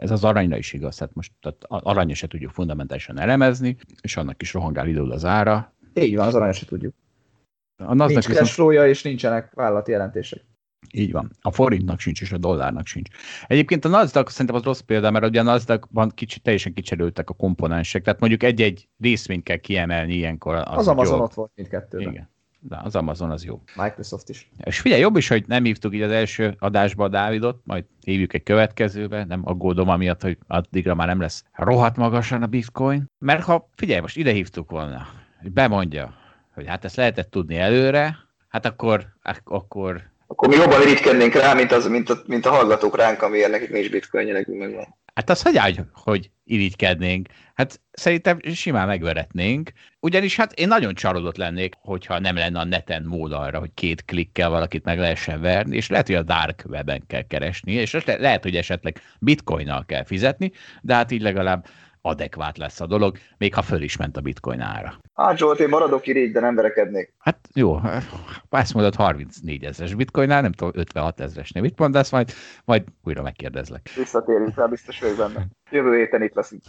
Ez 0.00 0.10
az 0.10 0.24
aranyra 0.24 0.56
is 0.56 0.72
igaz, 0.72 0.96
tehát 0.96 1.14
most 1.14 1.32
tehát 1.40 1.64
aranyra 1.68 2.14
se 2.14 2.26
tudjuk 2.26 2.50
fundamentálisan 2.50 3.18
elemezni, 3.18 3.76
és 4.00 4.16
annak 4.16 4.42
is 4.42 4.52
rohangál 4.52 4.88
idő 4.88 5.02
az 5.02 5.24
ára, 5.24 5.74
így 5.94 6.16
van, 6.16 6.26
az 6.26 6.34
aranyos 6.34 6.56
se 6.56 6.66
tudjuk. 6.66 6.94
A 7.76 7.94
Nincs 7.94 8.14
viszont... 8.14 8.38
cashflow 8.38 8.70
és 8.70 9.02
nincsenek 9.02 9.52
vállalati 9.54 9.90
jelentések. 9.90 10.44
Így 10.92 11.12
van. 11.12 11.30
A 11.40 11.52
forintnak 11.52 12.00
sincs, 12.00 12.20
és 12.20 12.32
a 12.32 12.38
dollárnak 12.38 12.86
sincs. 12.86 13.08
Egyébként 13.46 13.84
a 13.84 13.88
Nasdaq 13.88 14.30
szerintem 14.30 14.54
az 14.54 14.62
rossz 14.62 14.80
példa, 14.80 15.10
mert 15.10 15.24
ugye 15.24 15.40
a 15.40 15.42
Nasdaqban 15.42 16.10
kicsit 16.14 16.42
teljesen 16.42 16.72
kicserültek 16.72 17.30
a 17.30 17.34
komponensek, 17.34 18.02
tehát 18.02 18.20
mondjuk 18.20 18.42
egy-egy 18.42 18.88
részvényt 18.98 19.42
kell 19.42 19.56
kiemelni 19.56 20.14
ilyenkor. 20.14 20.54
Az, 20.54 20.64
az 20.66 20.88
Amazon 20.88 21.16
jó. 21.16 21.22
ott 21.22 21.34
volt 21.34 21.50
mindkettőben. 21.54 22.12
Igen. 22.12 22.34
De 22.68 22.80
az 22.82 22.96
Amazon 22.96 23.30
az 23.30 23.44
jó. 23.44 23.62
Microsoft 23.76 24.28
is. 24.28 24.50
És 24.64 24.80
figyelj, 24.80 25.00
jobb 25.00 25.16
is, 25.16 25.28
hogy 25.28 25.44
nem 25.46 25.64
hívtuk 25.64 25.94
így 25.94 26.02
az 26.02 26.10
első 26.10 26.56
adásba 26.58 27.04
a 27.04 27.08
Dávidot, 27.08 27.60
majd 27.64 27.84
hívjuk 28.00 28.34
egy 28.34 28.42
következőbe, 28.42 29.24
nem 29.24 29.40
aggódom 29.44 29.88
amiatt, 29.88 30.22
hogy 30.22 30.38
addigra 30.46 30.94
már 30.94 31.06
nem 31.06 31.20
lesz 31.20 31.44
rohadt 31.52 31.96
magasan 31.96 32.42
a 32.42 32.46
bitcoin. 32.46 33.10
Mert 33.18 33.42
ha, 33.42 33.68
figyelj, 33.74 34.00
most 34.00 34.16
ide 34.16 34.32
hívtuk 34.32 34.70
volna 34.70 35.06
hogy 35.46 35.54
bemondja, 35.54 36.14
hogy 36.54 36.66
hát 36.66 36.84
ezt 36.84 36.96
lehetett 36.96 37.30
tudni 37.30 37.56
előre, 37.56 38.16
hát 38.48 38.66
akkor, 38.66 39.06
akkor 39.44 40.02
akkor 40.26 40.48
mi 40.48 40.54
jobban 40.54 40.82
irigykednénk 40.82 41.34
rá, 41.34 41.54
mint, 41.54 41.72
az, 41.72 41.86
mint, 41.86 42.10
a, 42.10 42.22
mint 42.26 42.46
a 42.46 42.50
hallgatók 42.50 42.96
ránk, 42.96 43.22
amiért 43.22 43.50
nekik 43.50 43.70
nincs 43.70 43.90
bitcoin 43.90 44.32
nekünk 44.32 44.58
megvan. 44.58 44.94
Hát 45.14 45.30
az 45.30 45.42
hogy 45.42 45.80
hogy 45.92 46.30
irigykednénk. 46.44 47.28
Hát 47.56 47.80
szerintem 47.92 48.38
simán 48.54 48.86
megveretnénk. 48.86 49.72
Ugyanis 50.00 50.36
hát 50.36 50.52
én 50.52 50.68
nagyon 50.68 50.94
csalódott 50.94 51.36
lennék, 51.36 51.74
hogyha 51.78 52.18
nem 52.18 52.36
lenne 52.36 52.58
a 52.58 52.64
neten 52.64 53.02
mód 53.02 53.32
arra, 53.32 53.58
hogy 53.58 53.70
két 53.74 54.04
klikkel 54.04 54.48
valakit 54.48 54.84
meg 54.84 54.98
lehessen 54.98 55.40
verni, 55.40 55.76
és 55.76 55.88
lehet, 55.88 56.06
hogy 56.06 56.16
a 56.16 56.22
dark 56.22 56.64
webben 56.68 57.02
kell 57.06 57.22
keresni, 57.22 57.72
és 57.72 57.92
le- 57.92 58.16
lehet, 58.16 58.42
hogy 58.42 58.56
esetleg 58.56 59.00
bitcoinnal 59.20 59.84
kell 59.84 60.04
fizetni, 60.04 60.52
de 60.82 60.94
hát 60.94 61.10
így 61.10 61.22
legalább 61.22 61.66
adekvát 62.06 62.58
lesz 62.58 62.80
a 62.80 62.86
dolog, 62.86 63.16
még 63.38 63.54
ha 63.54 63.62
föl 63.62 63.82
is 63.82 63.96
ment 63.96 64.16
a 64.16 64.20
bitcoin 64.20 64.60
ára. 64.60 65.00
Hát 65.14 65.36
Zsolt, 65.36 65.60
én 65.60 65.68
maradok 65.68 66.06
irigy, 66.06 66.32
de 66.32 66.40
nem 66.40 66.54
verekednék. 66.54 67.14
Hát 67.18 67.38
jó, 67.54 67.80
ezt 68.50 68.74
mondod 68.74 68.94
34 68.94 69.64
ezeres 69.64 69.94
bitcoinnál, 69.94 70.42
nem 70.42 70.52
tudom, 70.52 70.72
56 70.74 71.20
ezeresnél 71.20 71.62
mit 71.62 71.78
mondasz, 71.78 72.10
majd, 72.10 72.32
majd 72.64 72.84
újra 73.04 73.22
megkérdezlek. 73.22 73.90
Visszatérünk 73.96 74.56
rá, 74.56 74.66
biztos 74.66 75.00
vagyok 75.00 75.16
benne. 75.16 75.46
Jövő 75.70 75.96
héten 75.96 76.22
itt 76.22 76.34
leszünk. 76.34 76.62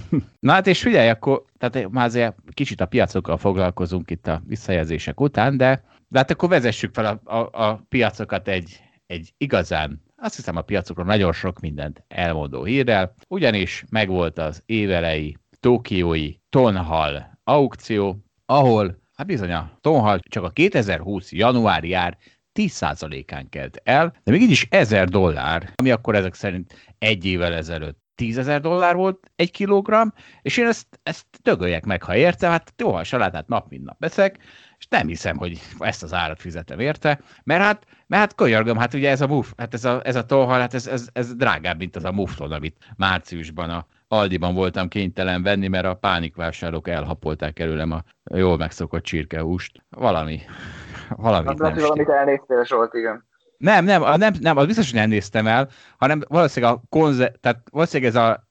Na 0.40 0.52
hát 0.52 0.66
és 0.66 0.82
figyelj, 0.82 1.08
akkor 1.08 1.44
tehát 1.58 1.90
már 1.90 2.04
azért 2.04 2.34
kicsit 2.54 2.80
a 2.80 2.86
piacokkal 2.86 3.36
foglalkozunk 3.36 4.10
itt 4.10 4.26
a 4.26 4.42
visszajelzések 4.46 5.20
után, 5.20 5.56
de, 5.56 5.82
de 6.08 6.18
hát 6.18 6.30
akkor 6.30 6.48
vezessük 6.48 6.94
fel 6.94 7.20
a, 7.24 7.36
a, 7.36 7.66
a 7.66 7.80
piacokat 7.88 8.48
egy, 8.48 8.80
egy 9.06 9.34
igazán 9.36 10.06
azt 10.20 10.36
hiszem 10.36 10.56
a 10.56 10.62
piacokról 10.62 11.06
nagyon 11.06 11.32
sok 11.32 11.60
mindent 11.60 12.04
elmondó 12.08 12.64
hírrel, 12.64 13.14
ugyanis 13.28 13.84
megvolt 13.90 14.38
az 14.38 14.62
évelei 14.66 15.36
Tokiói 15.60 16.34
Tonhal 16.48 17.38
aukció, 17.44 18.24
ahol 18.46 18.98
hát 19.14 19.26
bizony 19.26 19.52
a 19.52 19.78
Tonhal 19.80 20.18
csak 20.28 20.44
a 20.44 20.48
2020 20.48 21.32
januári 21.32 21.92
ár 21.92 22.18
10%-án 22.60 23.48
kelt 23.48 23.80
el, 23.84 24.16
de 24.24 24.32
még 24.32 24.40
így 24.40 24.50
is 24.50 24.66
1000 24.70 25.08
dollár, 25.08 25.72
ami 25.74 25.90
akkor 25.90 26.14
ezek 26.14 26.34
szerint 26.34 26.94
egy 26.98 27.24
évvel 27.24 27.54
ezelőtt 27.54 28.07
10 28.18 28.38
ezer 28.38 28.60
dollár 28.60 28.94
volt 28.94 29.30
egy 29.36 29.50
kilogramm, 29.50 30.08
és 30.42 30.56
én 30.56 30.66
ezt, 30.66 30.86
ezt 31.02 31.26
dögöljek 31.42 31.84
meg, 31.84 32.02
ha 32.02 32.16
érte, 32.16 32.48
hát 32.48 32.72
jó, 32.76 32.94
a 32.94 33.04
salátát 33.04 33.48
nap 33.48 33.68
mint 33.68 33.84
nap 33.84 33.98
veszek, 33.98 34.38
és 34.78 34.86
nem 34.88 35.06
hiszem, 35.06 35.36
hogy 35.36 35.60
ezt 35.78 36.02
az 36.02 36.14
árat 36.14 36.40
fizetem 36.40 36.78
érte, 36.78 37.20
mert 37.44 37.62
hát, 37.62 37.86
mert 38.06 38.22
hát 38.22 38.34
könyörgöm, 38.34 38.76
hát 38.76 38.94
ugye 38.94 39.10
ez 39.10 39.20
a 39.20 39.26
muf, 39.26 39.52
hát 39.56 39.74
ez 39.74 39.84
a, 39.84 40.00
ez 40.04 40.16
a 40.16 40.24
tolhal, 40.24 40.60
hát 40.60 40.74
ez, 40.74 40.86
ez, 40.86 41.08
ez 41.12 41.34
drágább, 41.34 41.78
mint 41.78 41.96
az 41.96 42.04
a 42.04 42.12
mufton, 42.12 42.52
amit 42.52 42.76
márciusban 42.96 43.70
a 43.70 43.86
Aldiban 44.08 44.54
voltam 44.54 44.88
kénytelen 44.88 45.42
venni, 45.42 45.68
mert 45.68 45.86
a 45.86 45.94
pánikvásárlók 45.94 46.88
elhapolták 46.88 47.58
előlem 47.58 47.90
a 47.90 48.02
jól 48.34 48.56
megszokott 48.56 49.02
csirkehúst. 49.02 49.84
Valami, 49.90 50.40
valami 51.08 51.44
nem, 51.44 51.56
nem 51.58 51.74
valamit 51.74 52.08
elnéztél, 52.08 52.64
Zsolt, 52.64 52.94
igen. 52.94 53.27
Nem, 53.58 53.84
nem, 53.84 54.02
nem, 54.16 54.32
nem, 54.40 54.56
az 54.56 54.66
biztos, 54.66 54.90
hogy 54.90 55.00
nem 55.00 55.08
néztem 55.08 55.46
el, 55.46 55.68
hanem 55.96 56.22
valószínűleg 56.28 56.74
a 56.74 56.82
konze, 56.88 57.32
tehát 57.40 57.62
valószínűleg 57.70 58.14
ez 58.14 58.20
a 58.22 58.46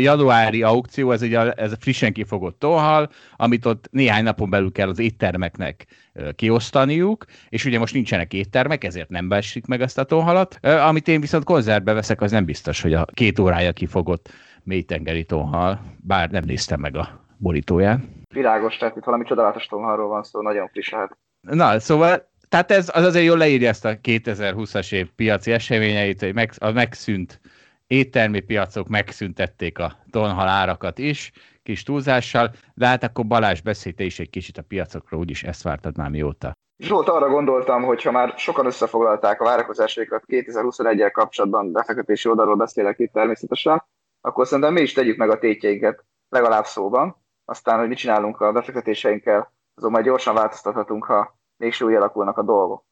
januári 0.00 0.62
aukció, 0.62 1.10
ez 1.10 1.22
ugye 1.22 1.52
ez 1.52 1.72
a 1.72 1.76
frissen 1.80 2.12
kifogott 2.12 2.58
tóhal, 2.58 3.08
amit 3.36 3.66
ott 3.66 3.88
néhány 3.90 4.22
napon 4.22 4.50
belül 4.50 4.72
kell 4.72 4.88
az 4.88 4.98
éttermeknek 4.98 5.86
kiosztaniuk, 6.34 7.24
és 7.48 7.64
ugye 7.64 7.78
most 7.78 7.94
nincsenek 7.94 8.32
éttermek, 8.32 8.84
ezért 8.84 9.08
nem 9.08 9.28
besik 9.28 9.66
meg 9.66 9.80
ezt 9.80 9.98
a 9.98 10.04
tóhalat. 10.04 10.58
Amit 10.62 11.08
én 11.08 11.20
viszont 11.20 11.44
konzervbe 11.44 11.92
veszek, 11.92 12.20
az 12.20 12.30
nem 12.30 12.44
biztos, 12.44 12.82
hogy 12.82 12.94
a 12.94 13.04
két 13.04 13.38
órája 13.38 13.72
kifogott 13.72 14.30
mélytengeri 14.62 15.24
tóhal, 15.24 15.80
bár 16.00 16.30
nem 16.30 16.44
néztem 16.46 16.80
meg 16.80 16.96
a 16.96 17.26
borítóján. 17.36 18.22
Világos, 18.32 18.76
tehát 18.76 18.96
itt 18.96 19.04
valami 19.04 19.24
csodálatos 19.24 19.66
tóhalról 19.66 20.08
van 20.08 20.22
szó, 20.22 20.42
nagyon 20.42 20.68
friss 20.68 20.90
lehet. 20.90 21.16
Na, 21.40 21.80
szóval 21.80 22.32
tehát 22.54 22.70
ez 22.70 22.90
az 22.94 23.04
azért 23.04 23.24
jól 23.24 23.36
leírja 23.36 23.68
ezt 23.68 23.84
a 23.84 23.88
2020-as 23.88 24.92
év 24.92 25.10
piaci 25.16 25.52
eseményeit, 25.52 26.20
hogy 26.20 26.34
meg, 26.34 26.52
a 26.58 26.70
megszűnt 26.70 27.40
éttermi 27.86 28.40
piacok 28.40 28.88
megszüntették 28.88 29.78
a 29.78 29.92
tonhal 30.10 30.48
árakat 30.48 30.98
is, 30.98 31.32
kis 31.62 31.82
túlzással, 31.82 32.50
de 32.74 32.86
hát 32.86 33.02
akkor 33.02 33.26
Balázs 33.26 33.60
beszélte 33.60 34.04
is 34.04 34.18
egy 34.18 34.30
kicsit 34.30 34.58
a 34.58 34.62
piacokról, 34.62 35.20
úgyis 35.20 35.42
ezt 35.42 35.62
vártad 35.62 35.96
már 35.96 36.10
mióta. 36.10 36.52
Zsolt, 36.78 37.08
arra 37.08 37.28
gondoltam, 37.28 37.82
hogy 37.82 38.02
ha 38.02 38.10
már 38.10 38.34
sokan 38.36 38.66
összefoglalták 38.66 39.40
a 39.40 39.44
várakozásaikat 39.44 40.24
2021-el 40.26 41.10
kapcsolatban, 41.12 41.72
befektetési 41.72 42.28
oldalról 42.28 42.56
beszélek 42.56 42.98
itt 42.98 43.12
természetesen, 43.12 43.84
akkor 44.20 44.46
szerintem 44.46 44.72
mi 44.72 44.80
is 44.80 44.92
tegyük 44.92 45.16
meg 45.16 45.30
a 45.30 45.38
tétjeinket 45.38 46.04
legalább 46.28 46.64
szóban, 46.64 47.16
aztán, 47.44 47.78
hogy 47.78 47.88
mit 47.88 47.98
csinálunk 47.98 48.40
a 48.40 48.52
befektetéseinkkel 48.52 49.52
azon 49.74 49.90
majd 49.90 50.04
gyorsan 50.04 50.34
változtathatunk, 50.34 51.04
ha 51.04 51.42
mégsem 51.56 51.88
úgy 51.88 51.94
alakulnak 51.94 52.38
a 52.38 52.42
dolgok. 52.42 52.84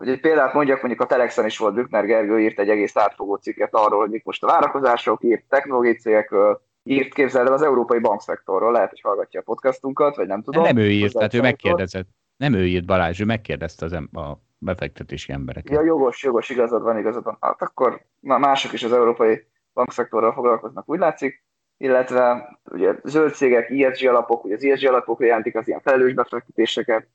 Hogy 0.00 0.08
egy 0.08 0.20
példát 0.20 0.54
mondjak, 0.54 0.80
mondjuk 0.80 1.00
a 1.00 1.06
Telexen 1.06 1.46
is 1.46 1.58
volt 1.58 1.74
Bükner 1.74 2.04
Gergő, 2.04 2.40
írt 2.40 2.58
egy 2.58 2.68
egész 2.68 2.96
átfogó 2.96 3.36
cikket 3.36 3.74
arról, 3.74 4.00
hogy 4.00 4.10
mik 4.10 4.24
most 4.24 4.42
a 4.44 4.46
várakozások, 4.46 5.24
írt 5.24 5.44
technológiai 5.48 5.94
cégekről, 5.94 6.62
írt 6.82 7.14
képzeld 7.14 7.46
el 7.46 7.52
az 7.52 7.62
európai 7.62 7.98
bankszektorról, 7.98 8.72
lehet, 8.72 8.90
hogy 8.90 9.00
hallgatja 9.00 9.40
a 9.40 9.42
podcastunkat, 9.42 10.16
vagy 10.16 10.26
nem 10.26 10.42
tudom. 10.42 10.62
Nem 10.62 10.76
ő 10.76 10.90
írt, 10.90 11.12
tehát 11.12 11.34
ő 11.34 11.40
megkérdezett. 11.40 12.08
Nem 12.36 12.52
ő 12.54 12.66
írt 12.66 12.86
Balázs, 12.86 13.20
ő 13.20 13.24
megkérdezte 13.24 13.84
az 13.84 13.92
em- 13.92 14.16
a 14.16 14.40
befektetési 14.58 15.32
embereket. 15.32 15.72
Ja, 15.72 15.84
jogos, 15.84 16.22
jogos, 16.22 16.48
igazad 16.48 16.82
van, 16.82 16.98
igazad 16.98 17.24
van. 17.24 17.36
Hát 17.40 17.62
akkor 17.62 18.06
mások 18.20 18.72
is 18.72 18.82
az 18.82 18.92
európai 18.92 19.46
bankszektorral 19.72 20.32
foglalkoznak, 20.32 20.88
úgy 20.88 20.98
látszik, 20.98 21.44
illetve 21.76 22.48
ugye 22.70 22.94
zöld 23.02 23.34
cégek, 23.34 23.70
ESG 23.70 24.06
alapok, 24.06 24.44
ugye 24.44 24.54
az 24.54 24.64
ESG 24.64 24.86
alapok 24.86 25.20
jelentik 25.20 25.56
az 25.56 25.68
ilyen 25.68 25.80
felelős 25.80 26.14
befektetéseket. 26.14 27.08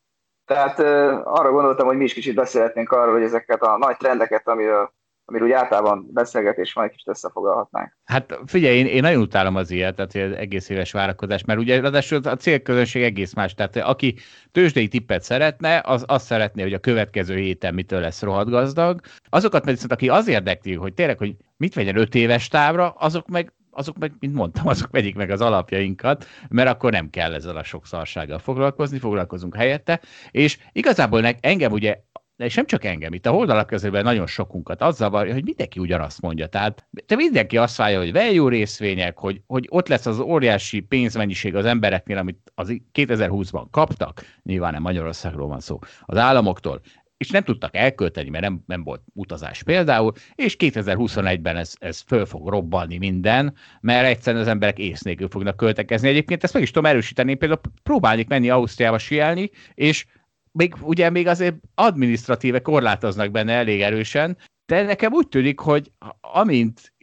Tehát 0.50 0.80
arra 1.26 1.52
gondoltam, 1.52 1.88
hogy 1.88 1.98
mi 1.98 2.04
is 2.04 2.14
kicsit 2.14 2.36
beszélhetnénk 2.36 2.92
arról, 2.92 3.14
hogy 3.14 3.24
ezeket 3.24 3.62
a 3.62 3.78
nagy 3.78 3.98
trendeket, 3.98 4.48
amiről 4.48 4.92
amiről 5.26 5.48
úgy 5.48 5.54
általában 5.54 6.10
beszélgetés 6.14 6.74
van, 6.74 6.84
egy 6.86 6.92
kicsit 6.92 7.08
összefoglalhatnánk. 7.08 7.98
Hát 8.06 8.40
figyelj, 8.46 8.78
én, 8.78 8.86
én 8.86 9.02
nagyon 9.02 9.22
utálom 9.22 9.56
az 9.56 9.72
ilyet, 9.72 9.96
tehát 9.96 10.32
az 10.32 10.38
egész 10.38 10.70
éves 10.70 10.92
várakozás, 10.92 11.44
mert 11.44 11.60
ugye 11.60 11.82
ráadásul 11.82 12.20
a 12.24 12.36
célközönség 12.36 13.04
egész 13.04 13.34
más, 13.34 13.54
tehát 13.54 13.76
aki 13.76 14.16
tőzsdei 14.52 14.88
tippet 14.88 15.22
szeretne, 15.22 15.82
az 15.86 16.04
azt 16.08 16.26
szeretné, 16.26 16.62
hogy 16.62 16.74
a 16.74 16.80
következő 16.80 17.36
héten 17.36 17.74
mitől 17.74 18.00
lesz 18.00 18.22
rohadt 18.22 18.50
gazdag. 18.50 19.00
Azokat 19.30 19.66
meg 19.66 19.74
viszont, 19.74 19.92
aki 19.92 20.10
az 20.10 20.28
érdekli, 20.28 20.74
hogy 20.74 20.94
tényleg, 20.94 21.18
hogy 21.18 21.36
mit 21.58 21.76
vegyen 21.76 21.98
öt 21.98 22.16
éves 22.16 22.48
távra, 22.48 22.90
azok 22.90 23.28
meg 23.28 23.54
azok 23.80 23.98
meg, 23.98 24.14
mint 24.20 24.34
mondtam, 24.34 24.68
azok 24.74 24.92
vegyik 24.92 25.16
meg 25.16 25.30
az 25.30 25.42
alapjainkat, 25.42 26.26
mert 26.50 26.70
akkor 26.70 26.92
nem 26.92 27.10
kell 27.10 27.34
ezzel 27.34 27.58
a 27.58 27.64
sok 27.64 27.86
szarsággal 27.86 28.40
foglalkozni, 28.40 29.00
foglalkozunk 29.00 29.56
helyette, 29.56 30.02
és 30.32 30.58
igazából 30.72 31.26
engem 31.26 31.72
ugye 31.72 32.02
és 32.38 32.56
nem 32.56 32.66
csak 32.66 32.84
engem, 32.84 33.14
itt 33.14 33.26
a 33.26 33.32
holdalapkezelőben 33.32 34.04
nagyon 34.04 34.28
sokunkat 34.28 34.82
az 34.82 34.96
zavarja, 34.96 35.34
hogy 35.34 35.44
mindenki 35.44 35.80
ugyanazt 35.80 36.22
mondja. 36.22 36.48
Tehát 36.48 36.88
te 37.06 37.16
mindenki 37.16 37.58
azt 37.58 37.78
várja, 37.78 38.00
hogy 38.00 38.12
value 38.12 38.50
részvények, 38.50 39.18
hogy, 39.18 39.42
hogy 39.48 39.68
ott 39.70 39.88
lesz 39.88 40.06
az 40.06 40.20
óriási 40.20 40.80
pénzmennyiség 40.80 41.56
az 41.56 41.66
embereknél, 41.66 42.18
amit 42.18 42.52
az 42.56 42.82
2020-ban 42.94 43.66
kaptak, 43.72 44.22
nyilván 44.44 44.74
nem 44.74 44.82
Magyarországról 44.82 45.48
van 45.48 45.60
szó, 45.60 45.80
az 46.06 46.18
államoktól, 46.18 46.82
és 47.20 47.30
nem 47.30 47.44
tudtak 47.44 47.76
elkölteni, 47.76 48.30
mert 48.30 48.44
nem, 48.44 48.64
nem 48.66 48.84
volt 48.84 49.02
utazás 49.14 49.64
például, 49.64 50.14
és 50.36 50.56
2021-ben 50.60 51.56
ez, 51.56 51.74
ez 51.80 52.00
föl 52.00 52.26
fog 52.26 52.48
robbalni 52.48 52.98
minden, 52.98 53.56
mert 53.82 54.08
egyszerűen 54.08 54.42
az 54.42 54.48
emberek 54.48 54.78
ész 54.78 55.02
nélkül 55.02 55.28
fognak 55.30 55.58
költekezni. 55.58 56.08
Egyébként 56.08 56.44
ezt 56.44 56.54
meg 56.54 56.62
is 56.62 56.72
tudom 56.72 56.90
erősíteni, 56.90 57.36
például 57.36 57.62
próbálnék 57.84 58.28
menni 58.28 58.50
Ausztriába 58.50 58.98
sielni, 58.98 59.50
és 59.74 60.06
még, 60.52 60.76
ugye 60.82 61.10
még 61.10 61.28
azért 61.28 61.56
administratíve 61.76 62.62
korlátoznak 62.62 63.32
benne 63.32 63.54
elég 63.54 63.82
erősen, 63.82 64.38
de 64.66 64.82
nekem 64.82 65.14
úgy 65.14 65.28
tűnik, 65.28 65.60
hogy 65.60 65.92
amint 66.22 66.94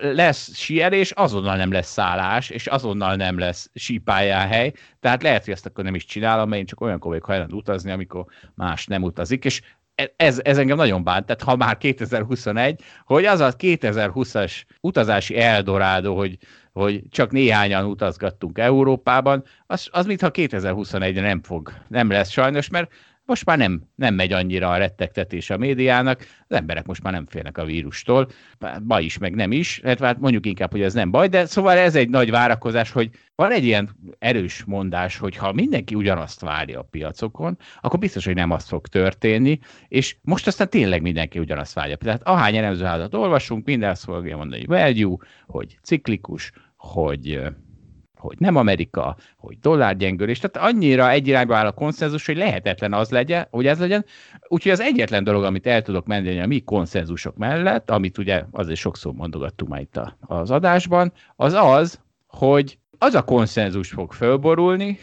lesz 0.00 0.54
sielés, 0.54 1.10
azonnal 1.10 1.56
nem 1.56 1.72
lesz 1.72 1.92
szállás, 1.92 2.50
és 2.50 2.66
azonnal 2.66 3.14
nem 3.14 3.38
lesz 3.38 3.70
hely, 4.26 4.72
tehát 5.00 5.22
lehet, 5.22 5.44
hogy 5.44 5.52
ezt 5.52 5.66
akkor 5.66 5.84
nem 5.84 5.94
is 5.94 6.04
csinálom, 6.04 6.48
mert 6.48 6.60
én 6.60 6.66
csak 6.66 6.80
olyan 6.80 6.98
vagyok 7.00 7.24
hajlandó 7.24 7.56
utazni, 7.56 7.90
amikor 7.90 8.24
más 8.54 8.86
nem 8.86 9.02
utazik, 9.02 9.44
és 9.44 9.60
ez, 10.16 10.40
ez 10.44 10.58
engem 10.58 10.76
nagyon 10.76 11.04
bánt, 11.04 11.26
tehát 11.26 11.42
ha 11.42 11.56
már 11.56 11.76
2021, 11.76 12.80
hogy 13.04 13.24
az 13.24 13.40
a 13.40 13.56
2020-as 13.56 14.62
utazási 14.80 15.36
Eldorado, 15.36 16.14
hogy 16.14 16.38
hogy 16.72 17.02
csak 17.10 17.30
néhányan 17.30 17.84
utazgattunk 17.84 18.58
Európában, 18.58 19.44
az, 19.66 19.88
az 19.90 20.06
mintha 20.06 20.30
2021-re 20.32 21.20
nem 21.20 21.42
fog, 21.42 21.72
nem 21.88 22.10
lesz 22.10 22.30
sajnos, 22.30 22.68
mert 22.68 22.92
most 23.26 23.44
már 23.44 23.58
nem, 23.58 23.82
nem 23.94 24.14
megy 24.14 24.32
annyira 24.32 24.70
a 24.70 24.76
rettegtetés 24.76 25.50
a 25.50 25.56
médiának, 25.56 26.20
az 26.48 26.56
emberek 26.56 26.86
most 26.86 27.02
már 27.02 27.12
nem 27.12 27.26
félnek 27.26 27.58
a 27.58 27.64
vírustól, 27.64 28.28
baj 28.82 29.04
is, 29.04 29.18
meg 29.18 29.34
nem 29.34 29.52
is, 29.52 29.80
hát 30.00 30.18
mondjuk 30.18 30.46
inkább, 30.46 30.70
hogy 30.70 30.82
ez 30.82 30.94
nem 30.94 31.10
baj, 31.10 31.28
de 31.28 31.46
szóval 31.46 31.76
ez 31.76 31.94
egy 31.94 32.08
nagy 32.08 32.30
várakozás, 32.30 32.90
hogy 32.90 33.10
van 33.34 33.50
egy 33.50 33.64
ilyen 33.64 33.96
erős 34.18 34.64
mondás, 34.64 35.18
hogy 35.18 35.36
ha 35.36 35.52
mindenki 35.52 35.94
ugyanazt 35.94 36.40
várja 36.40 36.78
a 36.78 36.88
piacokon, 36.90 37.58
akkor 37.80 37.98
biztos, 37.98 38.24
hogy 38.24 38.34
nem 38.34 38.50
az 38.50 38.68
fog 38.68 38.86
történni, 38.86 39.58
és 39.88 40.16
most 40.22 40.46
aztán 40.46 40.70
tényleg 40.70 41.02
mindenki 41.02 41.38
ugyanazt 41.38 41.74
várja. 41.74 41.96
Tehát 41.96 42.22
ahány 42.22 42.56
elemzőházat 42.56 43.14
olvasunk, 43.14 43.66
minden 43.66 43.90
azt 43.90 44.04
fogja 44.04 44.36
mondani, 44.36 44.64
hogy 44.66 44.76
value, 44.78 45.16
hogy 45.46 45.78
ciklikus, 45.82 46.52
hogy 46.76 47.40
hogy 48.18 48.36
nem 48.38 48.56
Amerika, 48.56 49.16
hogy 49.36 49.58
dollárgyengülés, 49.58 50.38
tehát 50.38 50.68
annyira 50.68 51.10
egy 51.10 51.28
irányba 51.28 51.56
áll 51.56 51.66
a 51.66 51.72
konszenzus, 51.72 52.26
hogy 52.26 52.36
lehetetlen 52.36 52.92
az 52.92 53.10
legyen, 53.10 53.46
hogy 53.50 53.66
ez 53.66 53.78
legyen. 53.78 54.04
Úgyhogy 54.48 54.72
az 54.72 54.80
egyetlen 54.80 55.24
dolog, 55.24 55.44
amit 55.44 55.66
el 55.66 55.82
tudok 55.82 56.06
menni 56.06 56.40
a 56.40 56.46
mi 56.46 56.60
konszenzusok 56.60 57.36
mellett, 57.36 57.90
amit 57.90 58.18
ugye 58.18 58.44
azért 58.50 58.78
sokszor 58.78 59.12
mondogattunk 59.12 59.70
már 59.70 59.80
itt 59.80 60.00
az 60.20 60.50
adásban, 60.50 61.12
az 61.36 61.52
az, 61.52 62.00
hogy 62.26 62.78
az 62.98 63.14
a 63.14 63.24
konszenzus 63.24 63.88
fog 63.88 64.12
fölborulni, 64.12 64.98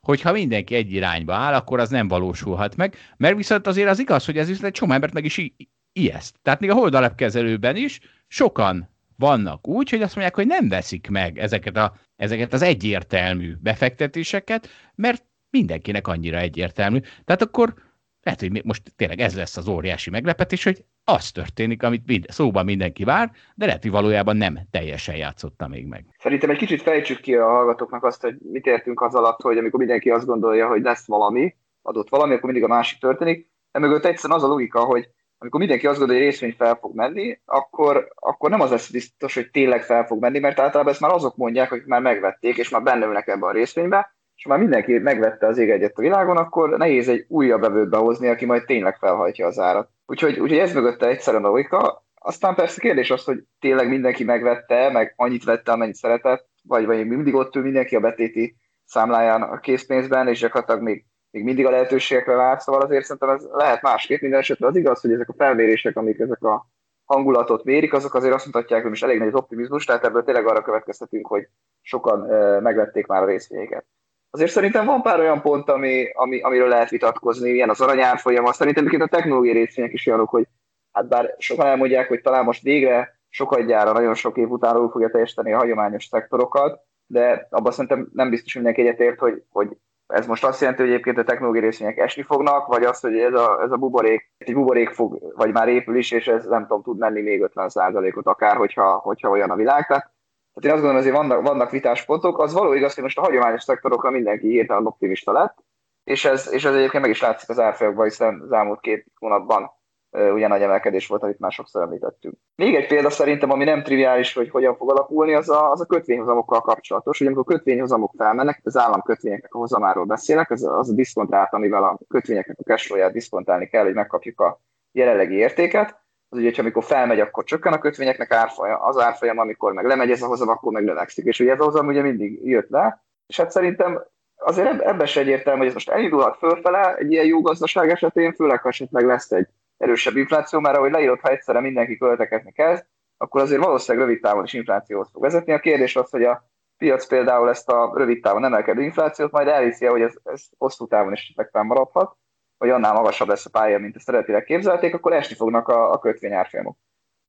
hogyha 0.00 0.32
mindenki 0.32 0.74
egy 0.74 0.92
irányba 0.92 1.34
áll, 1.34 1.54
akkor 1.54 1.80
az 1.80 1.90
nem 1.90 2.08
valósulhat 2.08 2.76
meg, 2.76 2.96
mert 3.16 3.36
viszont 3.36 3.66
azért 3.66 3.88
az 3.88 3.98
igaz, 3.98 4.24
hogy 4.24 4.38
ez 4.38 4.46
viszont 4.46 4.66
egy 4.66 4.72
csomó 4.72 4.92
embert 4.92 5.12
meg 5.12 5.24
is 5.24 5.52
ijeszt. 5.92 6.36
Tehát 6.42 6.60
még 6.60 6.70
a 6.70 6.74
holdalapkezelőben 6.74 7.76
is 7.76 8.00
sokan 8.28 8.89
vannak 9.20 9.68
úgy, 9.68 9.90
hogy 9.90 10.02
azt 10.02 10.14
mondják, 10.14 10.36
hogy 10.36 10.46
nem 10.46 10.68
veszik 10.68 11.08
meg 11.10 11.38
ezeket, 11.38 11.76
a, 11.76 11.92
ezeket 12.16 12.52
az 12.52 12.62
egyértelmű 12.62 13.54
befektetéseket, 13.60 14.68
mert 14.94 15.24
mindenkinek 15.50 16.08
annyira 16.08 16.38
egyértelmű. 16.38 16.98
Tehát 17.24 17.42
akkor 17.42 17.74
lehet, 18.22 18.40
hogy 18.40 18.64
most 18.64 18.92
tényleg 18.96 19.20
ez 19.20 19.36
lesz 19.36 19.56
az 19.56 19.68
óriási 19.68 20.10
meglepetés, 20.10 20.64
hogy 20.64 20.84
az 21.04 21.30
történik, 21.30 21.82
amit 21.82 22.06
mind, 22.06 22.24
szóban 22.28 22.64
mindenki 22.64 23.04
vár, 23.04 23.30
de 23.54 23.66
lehet, 23.66 23.82
hogy 23.82 23.90
valójában 23.90 24.36
nem 24.36 24.58
teljesen 24.70 25.16
játszotta 25.16 25.68
még 25.68 25.86
meg. 25.86 26.04
Szerintem 26.18 26.50
egy 26.50 26.56
kicsit 26.56 26.82
fejtsük 26.82 27.20
ki 27.20 27.34
a 27.34 27.48
hallgatóknak 27.48 28.04
azt, 28.04 28.22
hogy 28.22 28.36
mit 28.52 28.66
értünk 28.66 29.00
az 29.00 29.14
alatt, 29.14 29.40
hogy 29.40 29.58
amikor 29.58 29.78
mindenki 29.78 30.10
azt 30.10 30.26
gondolja, 30.26 30.68
hogy 30.68 30.82
lesz 30.82 31.06
valami, 31.06 31.54
adott 31.82 32.08
valami, 32.08 32.32
akkor 32.34 32.44
mindig 32.44 32.64
a 32.64 32.74
másik 32.74 32.98
történik. 32.98 33.50
Emögött 33.70 34.04
egyszerűen 34.04 34.38
az 34.38 34.44
a 34.44 34.48
logika, 34.48 34.80
hogy 34.80 35.08
amikor 35.42 35.60
mindenki 35.60 35.86
azt 35.86 35.98
gondolja, 35.98 36.22
hogy 36.22 36.30
részvény 36.30 36.54
fel 36.58 36.74
fog 36.74 36.94
menni, 36.94 37.40
akkor, 37.44 38.08
akkor 38.14 38.50
nem 38.50 38.60
az 38.60 38.70
lesz 38.70 38.90
biztos, 38.90 39.34
hogy 39.34 39.50
tényleg 39.50 39.82
fel 39.82 40.06
fog 40.06 40.20
menni, 40.20 40.38
mert 40.38 40.60
általában 40.60 40.92
ezt 40.92 41.00
már 41.00 41.12
azok 41.12 41.36
mondják, 41.36 41.72
akik 41.72 41.86
már 41.86 42.00
megvették, 42.00 42.56
és 42.56 42.68
már 42.68 42.82
benne 42.82 43.06
ülnek 43.06 43.28
ebben 43.28 43.48
a 43.48 43.52
részvénybe, 43.52 44.14
és 44.34 44.46
már 44.46 44.58
mindenki 44.58 44.98
megvette 44.98 45.46
az 45.46 45.58
ég 45.58 45.70
egyet 45.70 45.98
a 45.98 46.00
világon, 46.00 46.36
akkor 46.36 46.78
nehéz 46.78 47.08
egy 47.08 47.24
újabb 47.28 47.60
bevőt 47.60 47.88
behozni, 47.88 48.28
aki 48.28 48.44
majd 48.44 48.64
tényleg 48.64 48.96
felhajtja 48.96 49.46
az 49.46 49.58
árat. 49.58 49.90
Úgyhogy, 50.06 50.38
úgyhogy 50.38 50.58
ez 50.58 50.74
mögötte 50.74 51.06
egyszerűen 51.06 51.44
a 51.44 51.48
logika. 51.48 52.04
Aztán 52.14 52.54
persze 52.54 52.80
kérdés 52.80 53.10
az, 53.10 53.24
hogy 53.24 53.44
tényleg 53.58 53.88
mindenki 53.88 54.24
megvette, 54.24 54.90
meg 54.90 55.12
annyit 55.16 55.44
vette, 55.44 55.72
amennyit 55.72 55.94
szeretett, 55.94 56.48
vagy, 56.62 56.86
vagy 56.86 57.06
mindig 57.06 57.34
ott 57.34 57.56
ül 57.56 57.62
mindenki 57.62 57.96
a 57.96 58.00
betéti 58.00 58.56
számláján 58.84 59.42
a 59.42 59.58
készpénzben, 59.58 60.28
és 60.28 60.40
gyakorlatilag 60.40 60.82
még 60.82 61.04
még 61.30 61.44
mindig 61.44 61.66
a 61.66 61.70
lehetőségekre 61.70 62.34
vár, 62.34 62.60
szóval 62.60 62.80
azért 62.80 63.04
szerintem 63.04 63.28
ez 63.28 63.46
lehet 63.52 63.82
másképp. 63.82 64.20
Minden 64.20 64.40
esetre 64.40 64.66
az 64.66 64.76
igaz, 64.76 65.00
hogy 65.00 65.12
ezek 65.12 65.28
a 65.28 65.34
felmérések, 65.36 65.96
amik 65.96 66.18
ezek 66.18 66.42
a 66.42 66.66
hangulatot 67.04 67.64
mérik, 67.64 67.92
azok 67.92 68.14
azért 68.14 68.34
azt 68.34 68.46
mutatják, 68.46 68.80
hogy 68.80 68.90
most 68.90 69.04
elég 69.04 69.18
nagy 69.18 69.28
az 69.28 69.34
optimizmus, 69.34 69.84
tehát 69.84 70.04
ebből 70.04 70.24
tényleg 70.24 70.46
arra 70.46 70.62
következtetünk, 70.62 71.26
hogy 71.26 71.48
sokan 71.80 72.20
megvették 72.62 73.06
már 73.06 73.22
a 73.22 73.26
részvényeket. 73.26 73.86
Azért 74.30 74.50
szerintem 74.50 74.86
van 74.86 75.02
pár 75.02 75.20
olyan 75.20 75.40
pont, 75.40 75.68
ami, 75.68 76.10
ami, 76.12 76.40
amiről 76.40 76.68
lehet 76.68 76.90
vitatkozni, 76.90 77.50
ilyen 77.50 77.70
az 77.70 77.80
aranyárfolyam, 77.80 78.44
szerintem 78.44 79.00
a 79.00 79.06
technológiai 79.06 79.54
részvények 79.54 79.92
is 79.92 80.06
olyanok, 80.06 80.28
hogy 80.28 80.46
hát 80.92 81.08
bár 81.08 81.34
sokan 81.38 81.66
elmondják, 81.66 82.08
hogy 82.08 82.20
talán 82.20 82.44
most 82.44 82.62
végre 82.62 83.20
sokadjára, 83.28 83.92
nagyon 83.92 84.14
sok 84.14 84.36
év 84.36 84.50
után 84.50 84.76
új 84.76 84.88
fogja 84.90 85.10
teljesíteni 85.10 85.52
a 85.52 85.58
hagyományos 85.58 86.04
szektorokat, 86.04 86.80
de 87.06 87.46
abban 87.50 87.72
szerintem 87.72 88.08
nem 88.12 88.30
biztos, 88.30 88.52
hogy 88.52 88.62
mindenki 88.62 88.88
egyetért, 88.88 89.18
hogy, 89.18 89.42
hogy 89.50 89.76
ez 90.10 90.26
most 90.26 90.44
azt 90.44 90.60
jelenti, 90.60 90.82
hogy 90.82 90.90
egyébként 90.90 91.18
a 91.18 91.24
technológiai 91.24 91.64
részvények 91.64 91.98
esni 91.98 92.22
fognak, 92.22 92.66
vagy 92.66 92.84
azt, 92.84 93.02
hogy 93.02 93.18
ez 93.18 93.34
a, 93.34 93.62
ez 93.62 93.70
a 93.70 93.76
buborék, 93.76 94.32
egy 94.38 94.54
buborék 94.54 94.90
fog, 94.90 95.32
vagy 95.36 95.52
már 95.52 95.68
épül 95.68 95.96
is, 95.96 96.10
és 96.10 96.26
ez 96.26 96.46
nem 96.46 96.62
tudom, 96.62 96.82
tud 96.82 96.98
menni 96.98 97.20
még 97.20 97.50
50%-ot 97.54 98.26
akár, 98.26 98.56
hogyha, 98.56 98.96
hogyha 98.96 99.28
olyan 99.28 99.50
a 99.50 99.56
világ. 99.56 99.86
Tehát, 99.86 100.12
tehát 100.54 100.64
én 100.64 100.70
azt 100.70 100.80
gondolom, 100.80 100.96
azért 100.96 101.16
vannak, 101.16 101.46
vannak 101.46 101.70
vitáspontok. 101.70 102.38
Az 102.38 102.52
való 102.52 102.72
igaz, 102.72 102.94
hogy 102.94 103.02
most 103.02 103.18
a 103.18 103.22
hagyományos 103.22 103.62
szektorokra 103.62 104.10
mindenki 104.10 104.48
hirtelen 104.48 104.86
optimista 104.86 105.32
lett, 105.32 105.64
és 106.04 106.24
ez, 106.24 106.52
és 106.52 106.64
ez 106.64 106.74
egyébként 106.74 107.02
meg 107.02 107.12
is 107.12 107.20
látszik 107.20 107.48
az 107.48 107.58
árfolyamban, 107.58 108.04
hiszen 108.04 108.40
az 108.40 108.52
elmúlt 108.52 108.80
két 108.80 109.06
hónapban 109.18 109.79
ugye 110.12 110.48
nagy 110.48 110.62
emelkedés 110.62 111.06
volt, 111.06 111.22
amit 111.22 111.38
már 111.38 111.52
sokszor 111.52 111.82
említettünk. 111.82 112.34
Még 112.56 112.74
egy 112.74 112.86
példa 112.86 113.10
szerintem, 113.10 113.50
ami 113.50 113.64
nem 113.64 113.82
triviális, 113.82 114.34
hogy 114.34 114.50
hogyan 114.50 114.76
fog 114.76 114.90
alakulni, 114.90 115.34
az 115.34 115.48
a, 115.48 115.70
az 115.70 115.80
a 115.80 115.86
kötvényhozamokkal 115.86 116.60
kapcsolatos. 116.60 117.20
Ugye 117.20 117.30
amikor 117.30 117.44
kötvényhozamok 117.44 118.12
felmennek, 118.16 118.60
az 118.64 118.76
államkötvényeknek 118.76 119.54
a 119.54 119.58
hozamáról 119.58 120.04
beszélek, 120.04 120.50
az, 120.50 120.64
az 120.64 120.90
a 120.90 120.94
diszkontrát, 120.94 121.54
amivel 121.54 121.84
a 121.84 121.98
kötvényeknek 122.08 122.56
a 122.58 122.62
cashflow 122.62 123.10
diszkontálni 123.10 123.66
kell, 123.66 123.84
hogy 123.84 123.94
megkapjuk 123.94 124.40
a 124.40 124.60
jelenlegi 124.92 125.34
értéket. 125.34 125.98
Az 126.28 126.38
ugye, 126.38 126.48
hogy 126.48 126.60
amikor 126.60 126.84
felmegy, 126.84 127.20
akkor 127.20 127.44
csökken 127.44 127.72
a 127.72 127.78
kötvényeknek 127.78 128.30
árfolyam, 128.30 128.82
az 128.82 128.98
árfolyam, 128.98 129.38
amikor 129.38 129.72
meg 129.72 129.84
lemegy 129.84 130.10
ez 130.10 130.22
a 130.22 130.26
hozam, 130.26 130.48
akkor 130.48 130.72
meg 130.72 130.84
növekszik. 130.84 131.24
És 131.24 131.40
ugye 131.40 131.52
ez 131.52 131.60
a 131.60 131.64
hozam 131.64 131.86
ugye 131.86 132.02
mindig 132.02 132.48
jött 132.48 132.68
le, 132.68 133.04
és 133.26 133.36
hát 133.36 133.50
szerintem 133.50 134.02
azért 134.36 134.80
ebben 134.80 135.06
se 135.06 135.20
egyértelmű, 135.20 135.58
hogy 135.58 135.68
ez 135.68 135.74
most 135.74 135.90
elindulhat 135.90 136.36
fölfele 136.36 136.96
egy 136.96 137.12
ilyen 137.12 137.26
jó 137.26 137.40
gazdaság 137.40 137.90
esetén, 137.90 138.32
főleg 138.32 138.60
ha 138.60 138.68
esetleg 138.68 139.06
lesz 139.06 139.30
egy 139.30 139.48
erősebb 139.80 140.16
infláció, 140.16 140.60
mert 140.60 140.76
ahogy 140.76 140.90
leírott, 140.90 141.20
ha 141.20 141.30
egyszerre 141.30 141.60
mindenki 141.60 141.96
költekezni 141.96 142.52
kezd, 142.52 142.86
akkor 143.16 143.40
azért 143.40 143.64
valószínűleg 143.64 144.06
rövid 144.06 144.22
távon 144.22 144.44
is 144.44 144.52
inflációhoz 144.52 145.08
fog 145.12 145.22
vezetni. 145.22 145.52
A 145.52 145.58
kérdés 145.58 145.96
az, 145.96 146.10
hogy 146.10 146.24
a 146.24 146.44
piac 146.76 147.06
például 147.06 147.48
ezt 147.48 147.68
a 147.68 147.92
rövid 147.94 148.22
távon 148.22 148.44
emelkedő 148.44 148.82
inflációt 148.82 149.30
majd 149.30 149.48
elhiszi, 149.48 149.86
hogy 149.86 150.00
ez, 150.00 150.14
ez 150.24 150.44
hosszú 150.58 150.86
távon 150.86 151.12
is 151.12 151.34
maradhat, 151.52 152.16
vagy 152.58 152.70
annál 152.70 152.92
magasabb 152.92 153.28
lesz 153.28 153.46
a 153.46 153.50
pálya, 153.50 153.78
mint 153.78 153.96
ezt 153.96 154.08
eredetileg 154.08 154.44
képzelték, 154.44 154.94
akkor 154.94 155.12
esni 155.12 155.34
fognak 155.34 155.68
a, 155.68 155.92
a 155.92 155.98
kötvényárfolyamok. 155.98 156.76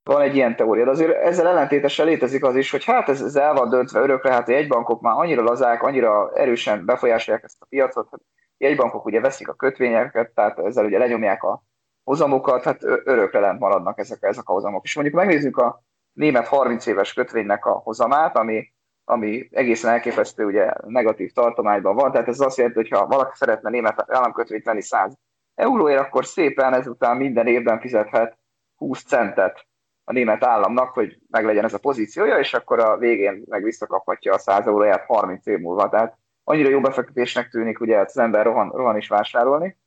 Van 0.03 0.21
egy 0.21 0.35
ilyen 0.35 0.55
teória, 0.55 0.83
de 0.83 0.89
azért 0.89 1.11
ezzel 1.11 1.47
ellentétesen 1.47 2.05
létezik 2.05 2.43
az 2.43 2.55
is, 2.55 2.71
hogy 2.71 2.85
hát 2.85 3.09
ez, 3.09 3.21
ez 3.21 3.35
el 3.35 3.53
van 3.53 3.69
döntve 3.69 3.99
örökre, 3.99 4.31
hát 4.31 4.47
a 4.47 4.51
jegybankok 4.51 5.01
már 5.01 5.13
annyira 5.17 5.43
lazák, 5.43 5.83
annyira 5.83 6.31
erősen 6.33 6.85
befolyásolják 6.85 7.43
ezt 7.43 7.61
a 7.61 7.65
piacot, 7.69 8.07
hogy 8.09 8.19
jegybankok 8.57 9.05
ugye 9.05 9.19
veszik 9.19 9.47
a 9.47 9.53
kötvényeket, 9.53 10.31
tehát 10.31 10.59
ezzel 10.59 10.85
ugye 10.85 10.97
lenyomják 10.97 11.43
a 11.43 11.63
hozamokat, 12.11 12.63
hát 12.63 12.83
örökre 12.83 13.39
lent 13.39 13.59
maradnak 13.59 13.99
ezek, 13.99 14.17
ezek 14.21 14.49
a 14.49 14.51
hozamok. 14.51 14.83
És 14.83 14.95
mondjuk 14.95 15.15
megnézzük 15.15 15.57
a 15.57 15.83
német 16.13 16.47
30 16.47 16.85
éves 16.85 17.13
kötvénynek 17.13 17.65
a 17.65 17.71
hozamát, 17.71 18.37
ami, 18.37 18.71
ami 19.03 19.47
egészen 19.51 19.91
elképesztő, 19.91 20.45
ugye 20.45 20.73
negatív 20.85 21.31
tartományban 21.31 21.95
van, 21.95 22.11
tehát 22.11 22.27
ez 22.27 22.39
azt 22.39 22.57
jelenti, 22.57 22.79
hogy 22.79 22.89
ha 22.89 23.07
valaki 23.07 23.31
szeretne 23.35 23.69
német 23.69 24.05
államkötvényt 24.07 24.63
venni 24.63 24.81
100 24.81 25.17
euróért, 25.55 25.99
akkor 25.99 26.25
szépen 26.25 26.73
ezután 26.73 27.17
minden 27.17 27.47
évben 27.47 27.79
fizethet 27.79 28.37
20 28.75 29.03
centet 29.03 29.65
a 30.03 30.11
német 30.11 30.43
államnak, 30.43 30.93
hogy 30.93 31.17
meglegyen 31.29 31.65
ez 31.65 31.73
a 31.73 31.79
pozíciója, 31.79 32.37
és 32.37 32.53
akkor 32.53 32.79
a 32.79 32.97
végén 32.97 33.43
meg 33.47 33.63
visszakaphatja 33.63 34.33
a 34.33 34.37
100 34.37 34.67
euróját 34.67 35.05
30 35.05 35.45
év 35.45 35.59
múlva. 35.59 35.89
Tehát 35.89 36.17
annyira 36.43 36.69
jó 36.69 36.81
befektetésnek 36.81 37.49
tűnik 37.49 37.79
ugye 37.79 37.97
az 37.97 38.17
ember 38.17 38.45
rohan, 38.45 38.69
rohan 38.69 38.97
is 38.97 39.07
vásárolni. 39.07 39.77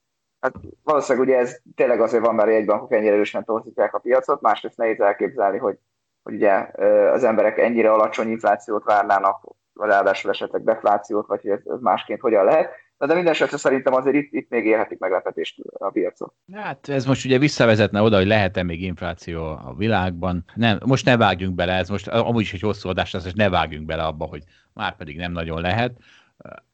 Hát 0.45 0.55
valószínűleg 0.83 1.29
ugye 1.29 1.39
ez 1.39 1.61
tényleg 1.75 2.01
azért 2.01 2.25
van, 2.25 2.35
mert 2.35 2.49
egy 2.49 2.65
bankok 2.65 2.93
ennyire 2.93 3.13
erősen 3.13 3.45
torzítják 3.45 3.95
a 3.95 3.99
piacot, 3.99 4.41
másrészt 4.41 4.77
nehéz 4.77 5.01
elképzelni, 5.01 5.59
hogy, 5.59 5.79
hogy 6.23 6.35
ugye 6.35 6.67
az 7.13 7.25
emberek 7.25 7.59
ennyire 7.59 7.93
alacsony 7.93 8.29
inflációt 8.29 8.85
várnának, 8.85 9.45
vagy 9.73 9.89
ráadásul 9.89 10.31
esetleg 10.31 10.65
deflációt, 10.65 11.27
vagy 11.27 11.41
hogy 11.43 11.51
ez, 11.51 11.61
ez 11.65 11.81
másként 11.81 12.21
hogyan 12.21 12.45
lehet. 12.45 12.71
De, 12.99 13.07
de 13.07 13.15
minden 13.15 13.33
esetre 13.33 13.57
szerintem 13.57 13.95
azért 13.95 14.17
itt, 14.17 14.33
itt 14.33 14.51
még 14.51 14.67
érhetik 14.67 14.99
meglepetést 14.99 15.61
a 15.79 15.91
piacon. 15.91 16.33
Hát 16.53 16.89
ez 16.89 17.07
most 17.07 17.25
ugye 17.25 17.39
visszavezetne 17.39 18.03
oda, 18.03 18.17
hogy 18.17 18.27
lehet-e 18.27 18.63
még 18.63 18.83
infláció 18.83 19.43
a 19.45 19.75
világban. 19.77 20.45
Nem, 20.55 20.79
most 20.87 21.05
ne 21.05 21.17
vágjunk 21.17 21.55
bele, 21.55 21.73
ez 21.73 21.89
most 21.89 22.09
amúgy 22.09 22.43
is 22.43 22.53
egy 22.53 22.61
hosszú 22.61 22.89
adás 22.89 23.13
lesz, 23.13 23.27
és 23.27 23.33
ne 23.33 23.49
vágjunk 23.49 23.87
bele 23.87 24.03
abba, 24.03 24.25
hogy 24.25 24.43
már 24.73 24.97
pedig 24.97 25.17
nem 25.17 25.33
nagyon 25.33 25.61
lehet. 25.61 25.97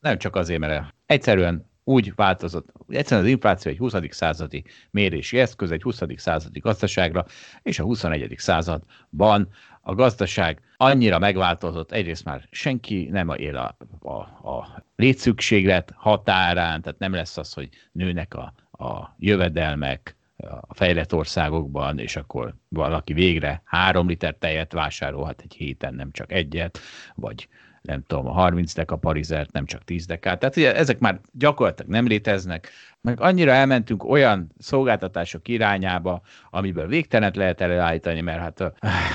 Nem 0.01 0.19
csak 0.19 0.37
azért, 0.37 0.61
mert 0.61 0.85
egyszerűen 1.07 1.70
úgy 1.85 2.15
változott, 2.15 2.69
egyszerűen 2.89 3.27
az 3.27 3.33
infláció 3.33 3.71
egy 3.71 3.79
20. 3.79 3.95
századi 4.09 4.65
mérési 4.91 5.39
eszköz, 5.39 5.71
egy 5.71 5.83
20. 5.83 6.01
századi 6.17 6.59
gazdaságra, 6.59 7.27
és 7.63 7.79
a 7.79 7.83
21. 7.83 8.35
században 8.37 9.49
a 9.81 9.95
gazdaság 9.95 10.61
annyira 10.77 11.19
megváltozott, 11.19 11.93
egyrészt 11.93 12.25
már 12.25 12.47
senki 12.51 13.09
nem 13.11 13.29
él 13.29 13.57
a, 13.57 13.77
a, 14.09 14.19
a 14.51 14.85
létszükséglet 14.97 15.93
határán, 15.97 16.83
tehát 16.83 16.99
nem 16.99 17.13
lesz 17.13 17.37
az, 17.37 17.53
hogy 17.53 17.69
nőnek 17.93 18.35
a, 18.35 18.53
a 18.85 19.15
jövedelmek 19.19 20.17
a 20.61 20.75
fejlett 20.75 21.15
országokban, 21.15 21.99
és 21.99 22.17
akkor 22.17 22.55
valaki 22.69 23.13
végre 23.13 23.63
három 23.65 24.09
liter 24.09 24.35
tejet 24.39 24.73
vásárolhat 24.73 25.41
egy 25.41 25.55
héten, 25.55 25.95
nem 25.95 26.13
csak 26.13 26.33
egyet, 26.33 26.79
vagy 27.15 27.49
nem 27.83 28.03
tudom, 28.07 28.27
a 28.27 28.33
30 28.33 28.73
deka 28.73 28.97
parizert, 28.97 29.53
nem 29.53 29.65
csak 29.65 29.85
10 29.85 30.07
dekát. 30.07 30.39
Tehát 30.39 30.57
ugye 30.57 30.75
ezek 30.75 30.99
már 30.99 31.21
gyakorlatilag 31.33 31.91
nem 31.91 32.07
léteznek, 32.07 32.71
meg 33.01 33.21
annyira 33.21 33.53
elmentünk 33.53 34.05
olyan 34.05 34.53
szolgáltatások 34.59 35.49
irányába, 35.49 36.21
amiből 36.51 36.87
végtelenet 36.87 37.37
lehet 37.37 37.61
előállítani, 37.61 38.21
mert 38.21 38.41
hát 38.41 38.61
a, 38.61 38.73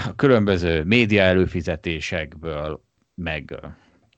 a 0.07 0.15
különböző 0.15 0.83
média 0.83 1.21
előfizetésekből, 1.21 2.83
meg 3.15 3.59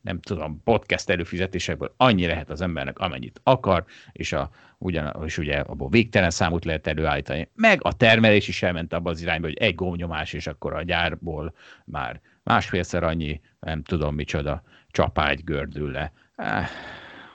nem 0.01 0.19
tudom, 0.19 0.61
podcast 0.63 1.09
előfizetésekből 1.09 1.93
annyi 1.97 2.25
lehet 2.25 2.49
az 2.49 2.61
embernek, 2.61 2.99
amennyit 2.99 3.39
akar, 3.43 3.85
és, 4.11 4.33
a, 4.33 4.49
ugyan, 4.77 5.23
és 5.25 5.37
ugye 5.37 5.57
abból 5.59 5.89
végtelen 5.89 6.29
számot 6.29 6.65
lehet 6.65 6.87
előállítani. 6.87 7.49
Meg 7.55 7.79
a 7.83 7.93
termelés 7.93 8.47
is 8.47 8.63
elment 8.63 8.93
abba 8.93 9.09
az 9.09 9.21
irányba, 9.21 9.47
hogy 9.47 9.57
egy 9.57 9.75
gomnyomás, 9.75 10.33
és 10.33 10.47
akkor 10.47 10.73
a 10.73 10.83
gyárból 10.83 11.53
már 11.85 12.21
másfélszer 12.47 13.03
annyi, 13.03 13.41
nem 13.59 13.83
tudom 13.83 14.15
micsoda, 14.15 14.61
csapágy 14.91 15.43
gördül 15.43 15.91
le. 15.91 16.11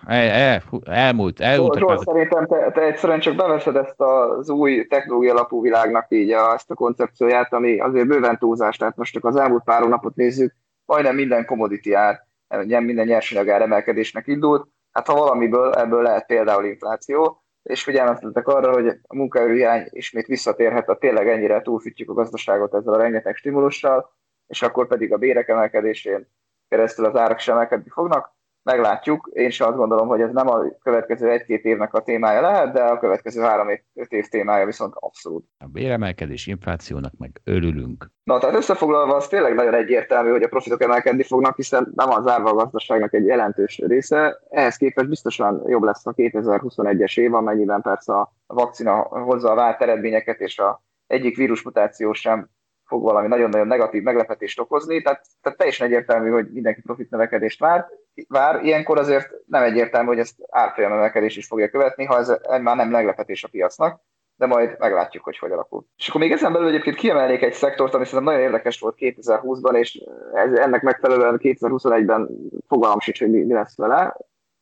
El, 0.06 0.28
el, 0.30 0.62
elmúlt, 0.84 1.40
elmúlt. 1.40 1.78
Zsolt, 1.78 2.04
szerintem 2.04 2.46
te, 2.46 2.70
te 2.70 2.80
egyszerűen 2.80 3.20
csak 3.20 3.36
beveszed 3.36 3.76
ezt 3.76 4.00
az 4.00 4.50
új 4.50 4.86
technológia 4.86 5.32
alapú 5.32 5.62
világnak 5.62 6.06
így 6.08 6.30
a, 6.30 6.52
ezt 6.52 6.70
a 6.70 6.74
koncepcióját, 6.74 7.52
ami 7.52 7.80
azért 7.80 8.06
bőven 8.06 8.38
túlzás, 8.38 8.76
tehát 8.76 8.96
most 8.96 9.12
csak 9.12 9.24
az 9.24 9.36
elmúlt 9.36 9.64
pár 9.64 9.88
napot 9.88 10.14
nézzük, 10.14 10.54
majdnem 10.84 11.14
minden 11.14 11.44
commodity 11.44 11.92
ár, 11.92 12.26
minden 12.66 13.06
nyersanyag 13.06 13.48
ár 13.48 13.62
emelkedésnek 13.62 14.26
indult, 14.26 14.66
hát 14.92 15.06
ha 15.06 15.14
valamiből 15.14 15.72
ebből 15.72 16.02
lehet 16.02 16.26
például 16.26 16.64
infláció, 16.64 17.42
és 17.62 17.82
figyelmeztetek 17.82 18.48
arra, 18.48 18.72
hogy 18.72 18.86
a 18.86 19.16
munkaerőhiány 19.16 19.86
ismét 19.90 20.26
visszatérhet, 20.26 20.88
a 20.88 20.96
tényleg 20.96 21.28
ennyire 21.28 21.62
túlfűtjük 21.62 22.10
a 22.10 22.14
gazdaságot 22.14 22.74
ezzel 22.74 22.94
a 22.94 22.98
rengeteg 22.98 23.36
stimulussal, 23.36 24.10
és 24.52 24.62
akkor 24.62 24.86
pedig 24.86 25.12
a 25.12 25.16
bérek 25.16 25.48
emelkedésén 25.48 26.28
keresztül 26.68 27.04
az 27.04 27.16
árak 27.16 27.38
sem 27.38 27.54
emelkedni 27.54 27.90
fognak. 27.90 28.34
Meglátjuk, 28.62 29.30
én 29.32 29.50
sem 29.50 29.68
azt 29.68 29.76
gondolom, 29.76 30.08
hogy 30.08 30.20
ez 30.20 30.32
nem 30.32 30.48
a 30.48 30.64
következő 30.82 31.30
egy-két 31.30 31.64
évnek 31.64 31.94
a 31.94 32.02
témája 32.02 32.40
lehet, 32.40 32.72
de 32.72 32.82
a 32.82 32.98
következő 32.98 33.40
három-öt 33.40 34.08
év 34.08 34.28
témája 34.28 34.66
viszont 34.66 34.94
abszolút. 34.96 35.46
A 35.58 35.66
béremelkedés 35.66 36.46
inflációnak 36.46 37.12
meg 37.18 37.40
örülünk. 37.44 38.10
Na, 38.24 38.38
tehát 38.38 38.54
összefoglalva 38.54 39.14
az 39.14 39.28
tényleg 39.28 39.54
nagyon 39.54 39.74
egyértelmű, 39.74 40.30
hogy 40.30 40.42
a 40.42 40.48
profitok 40.48 40.82
emelkedni 40.82 41.22
fognak, 41.22 41.56
hiszen 41.56 41.92
nem 41.94 42.10
az 42.10 42.24
zárva 42.24 42.50
a 42.50 42.54
gazdaságnak 42.54 43.14
egy 43.14 43.24
jelentős 43.24 43.78
része. 43.78 44.40
Ehhez 44.50 44.76
képest 44.76 45.08
biztosan 45.08 45.62
jobb 45.66 45.82
lesz 45.82 46.06
a 46.06 46.14
2021-es 46.14 47.20
év, 47.20 47.34
amennyiben 47.34 47.82
persze 47.82 48.12
a 48.12 48.32
vakcina 48.46 48.94
hozza 49.00 49.50
a 49.50 49.54
vált 49.54 49.82
eredményeket, 49.82 50.40
és 50.40 50.58
a 50.58 50.82
egyik 51.06 51.36
vírusmutáció 51.36 52.12
sem 52.12 52.50
fog 52.92 53.02
valami 53.02 53.28
nagyon-nagyon 53.28 53.66
negatív 53.66 54.02
meglepetést 54.02 54.60
okozni, 54.60 55.02
tehát, 55.02 55.24
tehát 55.42 55.58
teljesen 55.58 55.86
egyértelmű, 55.86 56.30
hogy 56.30 56.52
mindenki 56.52 56.80
profit 56.80 57.10
növekedést 57.10 57.60
vár. 57.60 57.88
vár. 58.28 58.64
Ilyenkor 58.64 58.98
azért 58.98 59.30
nem 59.46 59.62
egyértelmű, 59.62 60.06
hogy 60.06 60.18
ezt 60.18 60.36
árfolyam 60.50 60.92
emelkedés 60.92 61.36
is 61.36 61.46
fogja 61.46 61.68
követni, 61.68 62.04
ha 62.04 62.18
ez 62.18 62.28
már 62.62 62.76
nem 62.76 62.88
meglepetés 62.88 63.44
a 63.44 63.48
piacnak, 63.48 64.00
de 64.36 64.46
majd 64.46 64.76
meglátjuk, 64.78 65.24
hogy 65.24 65.38
hogy 65.38 65.50
alakul. 65.50 65.84
És 65.96 66.08
akkor 66.08 66.20
még 66.20 66.32
ezen 66.32 66.52
belül 66.52 66.68
egyébként 66.68 66.96
kiemelnék 66.96 67.42
egy 67.42 67.52
szektort, 67.52 67.94
ami 67.94 68.04
szerintem 68.04 68.34
nagyon 68.34 68.46
érdekes 68.46 68.80
volt 68.80 68.96
2020-ban, 68.98 69.74
és 69.74 70.04
ez, 70.32 70.52
ennek 70.52 70.82
megfelelően 70.82 71.40
2021-ben 71.42 72.28
fogalmam 72.68 73.00
sincs, 73.00 73.18
hogy 73.18 73.30
mi, 73.30 73.44
mi 73.44 73.52
lesz 73.52 73.76
vele. 73.76 74.16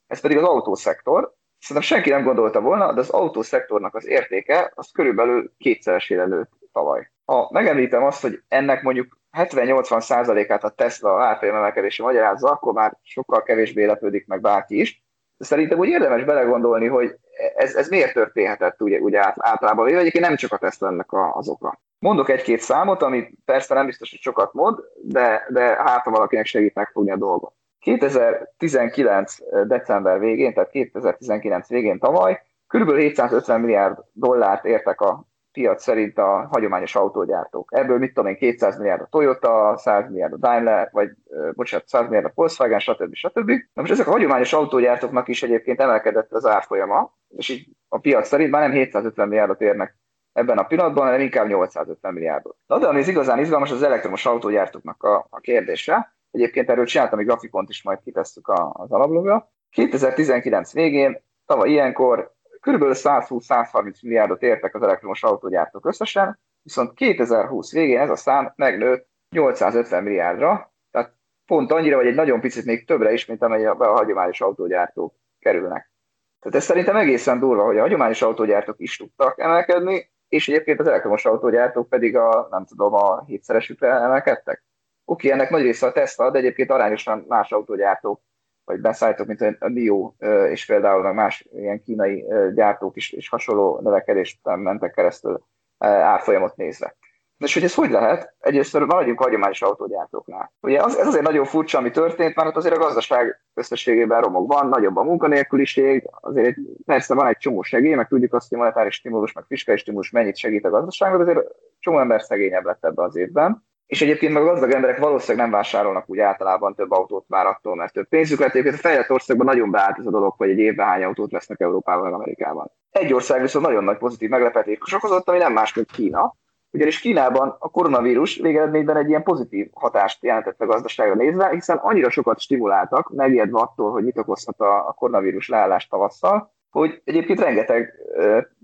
Ez 0.07 0.20
pedig 0.20 0.37
az 0.37 0.45
autószektor. 0.45 1.35
Szerintem 1.61 1.97
senki 1.97 2.11
nem 2.11 2.23
gondolta 2.23 2.61
volna, 2.61 2.93
de 2.93 3.01
az 3.01 3.11
autószektornak 3.11 3.95
az 3.95 4.07
értéke 4.07 4.73
az 4.75 4.91
körülbelül 4.93 5.53
kétszeresére 5.59 6.27
nőtt 6.27 6.51
tavaly. 6.73 7.11
Ha 7.25 7.49
megemlítem 7.53 8.05
azt, 8.05 8.23
hogy 8.23 8.43
ennek 8.49 8.83
mondjuk 8.83 9.19
70-80 9.39 10.01
százalékát 10.01 10.65
a 10.65 10.69
Tesla 10.69 11.23
árfolyam 11.23 11.57
emelkedése 11.57 12.03
magyarázza, 12.03 12.51
akkor 12.51 12.73
már 12.73 12.97
sokkal 13.03 13.43
kevésbé 13.43 13.85
lepődik 13.85 14.27
meg 14.27 14.41
bárki 14.41 14.81
is. 14.81 15.05
De 15.37 15.45
szerintem 15.45 15.79
úgy 15.79 15.89
érdemes 15.89 16.25
belegondolni, 16.25 16.87
hogy 16.87 17.17
ez, 17.57 17.75
ez 17.75 17.89
miért 17.89 18.13
történhetett 18.13 18.81
ugye, 18.83 18.99
ugye 18.99 19.21
általában 19.37 19.85
véve, 19.85 19.99
egyébként 19.99 20.25
nem 20.25 20.37
csak 20.37 20.53
a 20.53 20.59
Tesla 20.59 20.89
ennek 20.89 21.13
az 21.33 21.49
oka. 21.49 21.81
Mondok 21.99 22.29
egy-két 22.29 22.61
számot, 22.61 23.03
ami 23.03 23.31
persze 23.45 23.75
nem 23.75 23.87
biztos, 23.87 24.11
hogy 24.11 24.21
sokat 24.21 24.53
mond, 24.53 24.79
de, 25.03 25.47
de 25.49 25.63
hát 25.63 26.03
ha 26.03 26.11
valakinek 26.11 26.47
segít 26.47 26.75
megfogni 26.75 27.11
a 27.11 27.17
dolgot. 27.17 27.53
2019. 27.81 29.37
december 29.66 30.18
végén, 30.18 30.55
tehát 30.55 30.70
2019 30.70 31.68
végén 31.68 31.99
tavaly, 31.99 32.43
kb. 32.66 32.95
750 32.95 33.61
milliárd 33.61 33.99
dollárt 34.12 34.64
értek 34.64 35.01
a 35.01 35.28
piac 35.53 35.83
szerint 35.83 36.18
a 36.18 36.49
hagyományos 36.51 36.95
autógyártók. 36.95 37.68
Ebből 37.74 37.99
mit 37.99 38.14
tudom 38.14 38.31
én, 38.31 38.37
200 38.37 38.76
milliárd 38.76 39.01
a 39.01 39.09
Toyota, 39.11 39.74
100 39.76 40.09
milliárd 40.09 40.33
a 40.33 40.37
Daimler, 40.37 40.89
vagy 40.93 41.11
bocsánat, 41.53 41.89
100 41.89 42.03
milliárd 42.03 42.26
a 42.26 42.33
Volkswagen, 42.35 42.78
stb. 42.78 43.14
stb. 43.14 43.49
Na 43.49 43.81
most 43.81 43.91
ezek 43.93 44.07
a 44.07 44.11
hagyományos 44.11 44.53
autógyártóknak 44.53 45.28
is 45.28 45.43
egyébként 45.43 45.81
emelkedett 45.81 46.33
az 46.33 46.47
árfolyama, 46.47 47.16
és 47.28 47.49
így 47.49 47.68
a 47.89 47.99
piac 47.99 48.26
szerint 48.26 48.51
már 48.51 48.62
nem 48.62 48.72
750 48.72 49.28
milliárdot 49.28 49.61
érnek 49.61 49.99
ebben 50.33 50.59
a 50.59 50.64
pillanatban, 50.64 51.05
hanem 51.05 51.20
inkább 51.20 51.47
850 51.47 52.12
milliárdot. 52.12 52.57
Na 52.66 52.78
de 52.78 52.87
ami 52.87 53.01
az 53.01 53.09
igazán 53.09 53.39
izgalmas, 53.39 53.70
az 53.70 53.83
elektromos 53.83 54.26
autógyártóknak 54.26 55.03
a, 55.03 55.26
a 55.31 55.41
kérdése. 55.41 56.14
Egyébként 56.31 56.70
erről 56.70 56.85
csináltam 56.85 57.18
egy 57.18 57.24
grafikont 57.24 57.68
is, 57.68 57.83
majd 57.83 58.01
kitesszük 58.03 58.49
az 58.72 58.91
alaplogra. 58.91 59.53
2019 59.70 60.72
végén, 60.72 61.22
tavaly 61.47 61.70
ilyenkor 61.70 62.35
Kb. 62.61 62.83
120-130 62.83 64.03
milliárdot 64.03 64.43
értek 64.43 64.74
az 64.74 64.83
elektromos 64.83 65.22
autógyártók 65.22 65.87
összesen, 65.87 66.41
viszont 66.62 66.95
2020 66.95 67.72
végén 67.72 68.01
ez 68.01 68.11
a 68.11 68.16
szám 68.16 68.53
megnőtt 68.57 69.09
850 69.31 70.03
milliárdra, 70.03 70.72
tehát 70.91 71.14
pont 71.47 71.72
annyira, 71.72 71.97
vagy 71.97 72.07
egy 72.07 72.14
nagyon 72.14 72.41
picit 72.41 72.64
még 72.64 72.87
többre 72.87 73.12
is, 73.12 73.26
mint 73.26 73.43
amely 73.43 73.66
a 73.66 73.74
hagyományos 73.74 74.41
autógyártók 74.41 75.14
kerülnek. 75.39 75.93
Tehát 76.41 76.59
ez 76.59 76.64
szerintem 76.64 76.97
egészen 76.97 77.39
durva, 77.39 77.64
hogy 77.64 77.78
a 77.78 77.81
hagyományos 77.81 78.22
autógyártók 78.22 78.81
is 78.81 78.97
tudtak 78.97 79.39
emelkedni, 79.39 80.11
és 80.28 80.49
egyébként 80.49 80.81
az 80.81 80.87
elektromos 80.87 81.24
autógyártók 81.24 81.89
pedig 81.89 82.16
a, 82.16 82.49
nem 82.51 82.64
tudom, 82.64 82.95
a 82.95 83.24
hétszeresükre 83.24 83.89
emelkedtek. 83.89 84.64
Oké, 85.11 85.31
ennek 85.31 85.51
nagy 85.51 85.63
része 85.63 85.87
a 85.87 85.93
Tesla, 85.93 86.31
de 86.31 86.39
egyébként 86.39 86.71
arányosan 86.71 87.25
más 87.29 87.53
autógyártók, 87.53 88.21
vagy 88.65 88.81
beszállítók, 88.81 89.27
mint 89.27 89.41
a 89.41 89.69
NIO, 89.69 90.13
és 90.51 90.67
például 90.67 91.13
más 91.13 91.49
ilyen 91.53 91.83
kínai 91.83 92.25
gyártók 92.55 92.97
is, 92.97 93.13
is 93.13 93.29
hasonló 93.29 93.81
növekedést 93.81 94.39
mentek 94.43 94.93
keresztül 94.93 95.45
árfolyamot 95.79 96.57
nézve. 96.57 96.97
És 97.39 97.55
hogy 97.55 97.63
ez 97.63 97.75
hogy 97.75 97.91
lehet? 97.91 98.35
Egyrészt 98.39 98.79
maradjunk 98.79 99.23
hagyományos 99.23 99.63
autógyártóknál. 99.63 100.53
Ugye 100.61 100.83
az, 100.83 100.99
ez 100.99 101.07
azért 101.07 101.25
nagyon 101.25 101.45
furcsa, 101.45 101.79
ami 101.79 101.91
történt, 101.91 102.35
mert 102.35 102.57
azért 102.57 102.77
a 102.77 102.81
gazdaság 102.81 103.41
összességében 103.55 104.21
romok 104.21 104.53
van, 104.53 104.69
nagyobb 104.69 104.97
a 104.97 105.03
munkanélküliség, 105.03 106.09
azért 106.21 106.57
persze 106.85 107.15
van 107.15 107.27
egy 107.27 107.37
csomó 107.37 107.63
segély, 107.63 107.95
meg 107.95 108.09
tudjuk 108.09 108.35
azt, 108.35 108.49
hogy 108.49 108.59
monetáris 108.59 108.95
stimulus, 108.95 109.33
meg 109.33 109.45
fiskális 109.45 109.81
stimulus 109.81 110.11
mennyit 110.11 110.37
segít 110.37 110.65
a 110.65 110.71
gazdaságot, 110.71 111.21
azért 111.21 111.47
csomó 111.79 111.99
ember 111.99 112.23
szegényebb 112.23 112.65
lett 112.65 112.85
ebbe 112.85 113.03
az 113.03 113.17
évben. 113.17 113.69
És 113.91 114.03
egyébként 114.03 114.32
meg 114.32 114.43
a 114.43 114.47
gazdag 114.47 114.70
emberek 114.70 114.99
valószínűleg 114.99 115.47
nem 115.47 115.55
vásárolnak 115.55 116.05
úgy 116.07 116.18
általában 116.18 116.74
több 116.74 116.91
autót 116.91 117.24
már 117.28 117.47
attól, 117.47 117.76
mert 117.76 117.93
több 117.93 118.09
pénzük 118.09 118.38
lett. 118.38 118.51
Egyébként 118.51 118.74
a 118.74 118.78
fejlett 118.78 119.11
országban 119.11 119.47
nagyon 119.47 119.70
beállt 119.70 119.99
ez 119.99 120.07
a 120.07 120.11
dolog, 120.11 120.34
hogy 120.36 120.51
egy 120.51 120.59
évben 120.59 120.86
hány 120.86 121.03
autót 121.03 121.30
vesznek 121.30 121.61
Európában, 121.61 122.03
vagy 122.03 122.12
Amerikában. 122.12 122.70
Egy 122.91 123.12
ország 123.12 123.41
viszont 123.41 123.66
nagyon 123.66 123.84
nagy 123.84 123.99
pozitív 123.99 124.28
meglepetés 124.28 124.95
okozott, 124.95 125.28
ami 125.28 125.38
nem 125.38 125.53
más, 125.53 125.74
mint 125.74 125.91
Kína 125.91 126.38
ugyanis 126.72 127.01
Kínában 127.01 127.57
a 127.59 127.68
koronavírus 127.68 128.36
végeredményben 128.36 128.97
egy 128.97 129.09
ilyen 129.09 129.22
pozitív 129.22 129.68
hatást 129.72 130.22
jelentett 130.22 130.61
a 130.61 130.66
gazdaságra 130.66 131.14
nézve, 131.14 131.49
hiszen 131.49 131.76
annyira 131.76 132.11
sokat 132.11 132.41
stimuláltak, 132.41 133.09
megijedve 133.14 133.59
attól, 133.59 133.91
hogy 133.91 134.05
mit 134.05 134.18
okozhat 134.18 134.61
a 134.61 134.95
koronavírus 134.97 135.49
leállás 135.49 135.86
tavasszal, 135.86 136.53
hogy 136.70 137.01
egyébként 137.05 137.41
rengeteg 137.41 137.95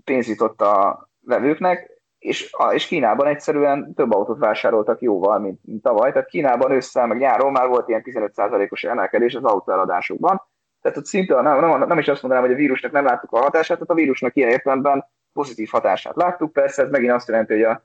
pénz 0.05 0.29
jutott 0.29 0.61
a 0.61 1.09
vevőknek, 1.21 1.96
és, 2.19 2.55
és 2.73 2.87
Kínában 2.87 3.27
egyszerűen 3.27 3.95
több 3.95 4.15
autót 4.15 4.39
vásároltak 4.39 5.01
jóval, 5.01 5.39
mint, 5.39 5.61
mint 5.65 5.83
tavaly. 5.83 6.13
Tehát 6.13 6.29
Kínában 6.29 6.71
ősszel, 6.71 7.07
meg 7.07 7.19
nyáron 7.19 7.53
már 7.53 7.69
volt 7.69 7.89
ilyen 7.89 8.03
15%-os 8.05 8.85
emelkedés 8.85 9.35
az 9.35 9.45
autóeladásokban. 9.45 10.43
Tehát 10.81 10.97
ott 10.97 11.07
szinte 11.07 11.41
nem, 11.41 11.61
nem, 11.61 11.89
nem 11.89 11.99
is 11.99 12.09
azt 12.09 12.23
mondanám, 12.23 12.47
hogy 12.47 12.55
a 12.55 12.59
vírusnak 12.59 12.93
nem 12.93 13.05
láttuk 13.05 13.33
a 13.33 13.41
hatását, 13.41 13.77
tehát 13.77 13.91
a 13.91 13.95
vírusnak 13.95 14.37
ilyen 14.37 14.51
értelemben 14.51 15.07
pozitív 15.33 15.69
hatását 15.71 16.17
láttuk. 16.17 16.53
Persze 16.53 16.83
ez 16.83 16.91
megint 16.91 17.13
azt 17.13 17.29
jelenti, 17.29 17.53
hogy 17.53 17.63
a 17.63 17.85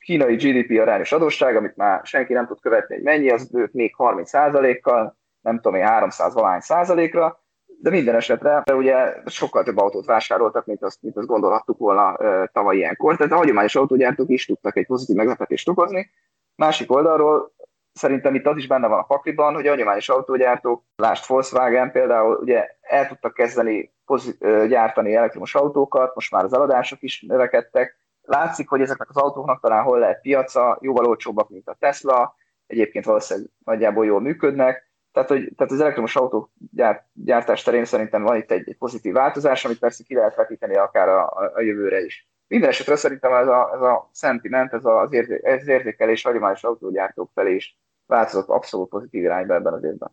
kínai 0.00 0.34
GDP 0.34 0.80
arányos 0.80 1.12
adósság, 1.12 1.56
amit 1.56 1.76
már 1.76 2.00
senki 2.04 2.32
nem 2.32 2.46
tud 2.46 2.60
követni, 2.60 2.94
hogy 2.94 3.04
mennyi, 3.04 3.30
az 3.30 3.50
ők 3.54 3.72
még 3.72 3.94
30% 3.98 4.78
kal 4.82 5.16
nem 5.40 5.56
tudom 5.56 5.74
én, 5.74 5.86
300 5.86 6.34
valány 6.34 6.60
százalékra, 6.60 7.42
de 7.80 7.90
minden 7.90 8.14
esetre 8.14 8.62
ugye 8.74 9.14
sokkal 9.26 9.62
több 9.62 9.78
autót 9.78 10.06
vásároltak, 10.06 10.66
mint 10.66 10.82
azt, 10.82 11.02
mint 11.02 11.16
azt 11.16 11.26
gondolhattuk 11.26 11.78
volna 11.78 12.16
tavaly 12.52 12.76
ilyenkor. 12.76 13.16
Tehát 13.16 13.32
a 13.32 13.36
hagyományos 13.36 13.74
autógyártók 13.74 14.28
is 14.28 14.46
tudtak 14.46 14.76
egy 14.76 14.86
pozitív 14.86 15.16
meglepetést 15.16 15.68
okozni. 15.68 16.10
Másik 16.54 16.92
oldalról 16.92 17.52
szerintem 17.92 18.34
itt 18.34 18.46
az 18.46 18.56
is 18.56 18.66
benne 18.66 18.86
van 18.86 18.98
a 18.98 19.02
pakliban, 19.02 19.54
hogy 19.54 19.66
a 19.66 19.70
hagyományos 19.70 20.08
autógyártók, 20.08 20.84
lást 20.96 21.26
Volkswagen 21.26 21.90
például, 21.90 22.36
ugye 22.36 22.68
el 22.80 23.08
tudtak 23.08 23.34
kezdeni 23.34 23.94
pozit- 24.04 24.68
gyártani 24.68 25.14
elektromos 25.14 25.54
autókat, 25.54 26.14
most 26.14 26.30
már 26.30 26.44
az 26.44 26.52
eladások 26.52 27.02
is 27.02 27.24
növekedtek, 27.28 27.98
Látszik, 28.28 28.68
hogy 28.68 28.80
ezeknek 28.80 29.08
az 29.08 29.16
autóknak 29.16 29.60
talán 29.60 29.82
hol 29.82 29.98
lehet 29.98 30.20
piaca, 30.20 30.78
jóval 30.80 31.04
olcsóbbak, 31.04 31.48
mint 31.48 31.68
a 31.68 31.76
Tesla, 31.78 32.34
egyébként 32.66 33.04
valószínűleg 33.04 33.50
nagyjából 33.64 34.06
jól 34.06 34.20
működnek, 34.20 34.87
tehát, 35.12 35.28
hogy, 35.28 35.52
tehát 35.56 35.72
az 35.72 35.80
elektromos 35.80 36.16
autók 36.16 36.50
gyárt, 36.72 37.04
gyártás 37.12 37.62
terén 37.62 37.84
szerintem 37.84 38.22
van 38.22 38.36
itt 38.36 38.50
egy, 38.50 38.68
egy 38.68 38.76
pozitív 38.76 39.12
változás, 39.12 39.64
amit 39.64 39.78
persze 39.78 40.02
ki 40.02 40.14
lehet 40.14 40.34
vetíteni 40.34 40.76
akár 40.76 41.08
a, 41.08 41.26
a, 41.26 41.50
a 41.54 41.60
jövőre 41.60 42.00
is. 42.00 42.28
Minden 42.46 42.68
esetre 42.68 42.96
szerintem 42.96 43.32
ez 43.32 43.46
a, 43.46 43.70
ez 43.74 43.80
a 43.80 44.10
sentiment, 44.14 44.72
ez 44.72 44.84
az, 44.84 45.12
érzé, 45.12 45.40
ez 45.42 45.68
érzékelés 45.68 46.22
hagyományos 46.22 46.64
autógyártók 46.64 47.30
felé 47.34 47.54
is 47.54 47.78
változott 48.06 48.48
abszolút 48.48 48.88
pozitív 48.88 49.22
irányba 49.22 49.54
ebben 49.54 49.72
az 49.72 49.84
évben. 49.84 50.10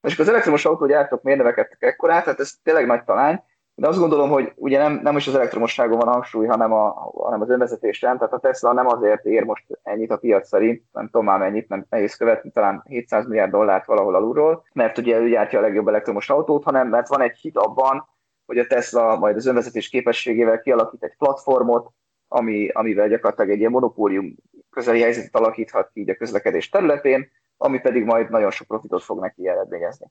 És 0.00 0.18
az 0.18 0.28
elektromos 0.28 0.64
autógyártók 0.64 1.22
miért 1.22 1.38
növekedtek 1.38 1.82
ekkorát? 1.82 2.24
Hát 2.24 2.40
ez 2.40 2.52
tényleg 2.62 2.86
nagy 2.86 3.04
talány, 3.04 3.42
de 3.78 3.88
azt 3.88 3.98
gondolom, 3.98 4.30
hogy 4.30 4.52
ugye 4.54 4.78
nem, 4.78 5.00
nem 5.02 5.16
is 5.16 5.26
az 5.26 5.34
elektromosságon 5.34 5.98
van 5.98 6.12
hangsúly, 6.12 6.46
hanem, 6.46 6.72
a, 6.72 7.12
hanem 7.14 7.40
az 7.40 7.50
önvezetésen. 7.50 8.18
Tehát 8.18 8.32
a 8.32 8.38
Tesla 8.38 8.72
nem 8.72 8.86
azért 8.86 9.24
ér 9.24 9.44
most 9.44 9.64
ennyit 9.82 10.10
a 10.10 10.16
piac 10.16 10.48
szerint, 10.48 10.82
nem 10.92 11.04
tudom 11.04 11.24
már 11.24 11.38
mennyit, 11.38 11.68
nem 11.68 11.86
nehéz 11.90 12.14
követni, 12.14 12.50
talán 12.50 12.82
700 12.88 13.26
milliárd 13.26 13.50
dollárt 13.50 13.86
valahol 13.86 14.14
alulról, 14.14 14.64
mert 14.72 14.98
ugye 14.98 15.18
ő 15.18 15.28
gyártja 15.28 15.58
a 15.58 15.62
legjobb 15.62 15.88
elektromos 15.88 16.30
autót, 16.30 16.64
hanem 16.64 16.88
mert 16.88 17.08
van 17.08 17.20
egy 17.20 17.36
hit 17.36 17.56
abban, 17.56 18.08
hogy 18.46 18.58
a 18.58 18.66
Tesla 18.66 19.18
majd 19.18 19.36
az 19.36 19.46
önvezetés 19.46 19.88
képességével 19.88 20.60
kialakít 20.60 21.02
egy 21.02 21.16
platformot, 21.18 21.90
ami, 22.28 22.68
amivel 22.68 23.08
gyakorlatilag 23.08 23.50
egy 23.50 23.58
ilyen 23.58 23.70
monopólium 23.70 24.36
közeli 24.70 25.00
helyzetet 25.00 25.36
alakíthat 25.36 25.90
ki 25.92 26.00
így 26.00 26.10
a 26.10 26.14
közlekedés 26.14 26.68
területén, 26.68 27.30
ami 27.56 27.80
pedig 27.80 28.04
majd 28.04 28.30
nagyon 28.30 28.50
sok 28.50 28.66
profitot 28.66 29.02
fog 29.02 29.20
neki 29.20 29.48
eredményezni. 29.48 30.06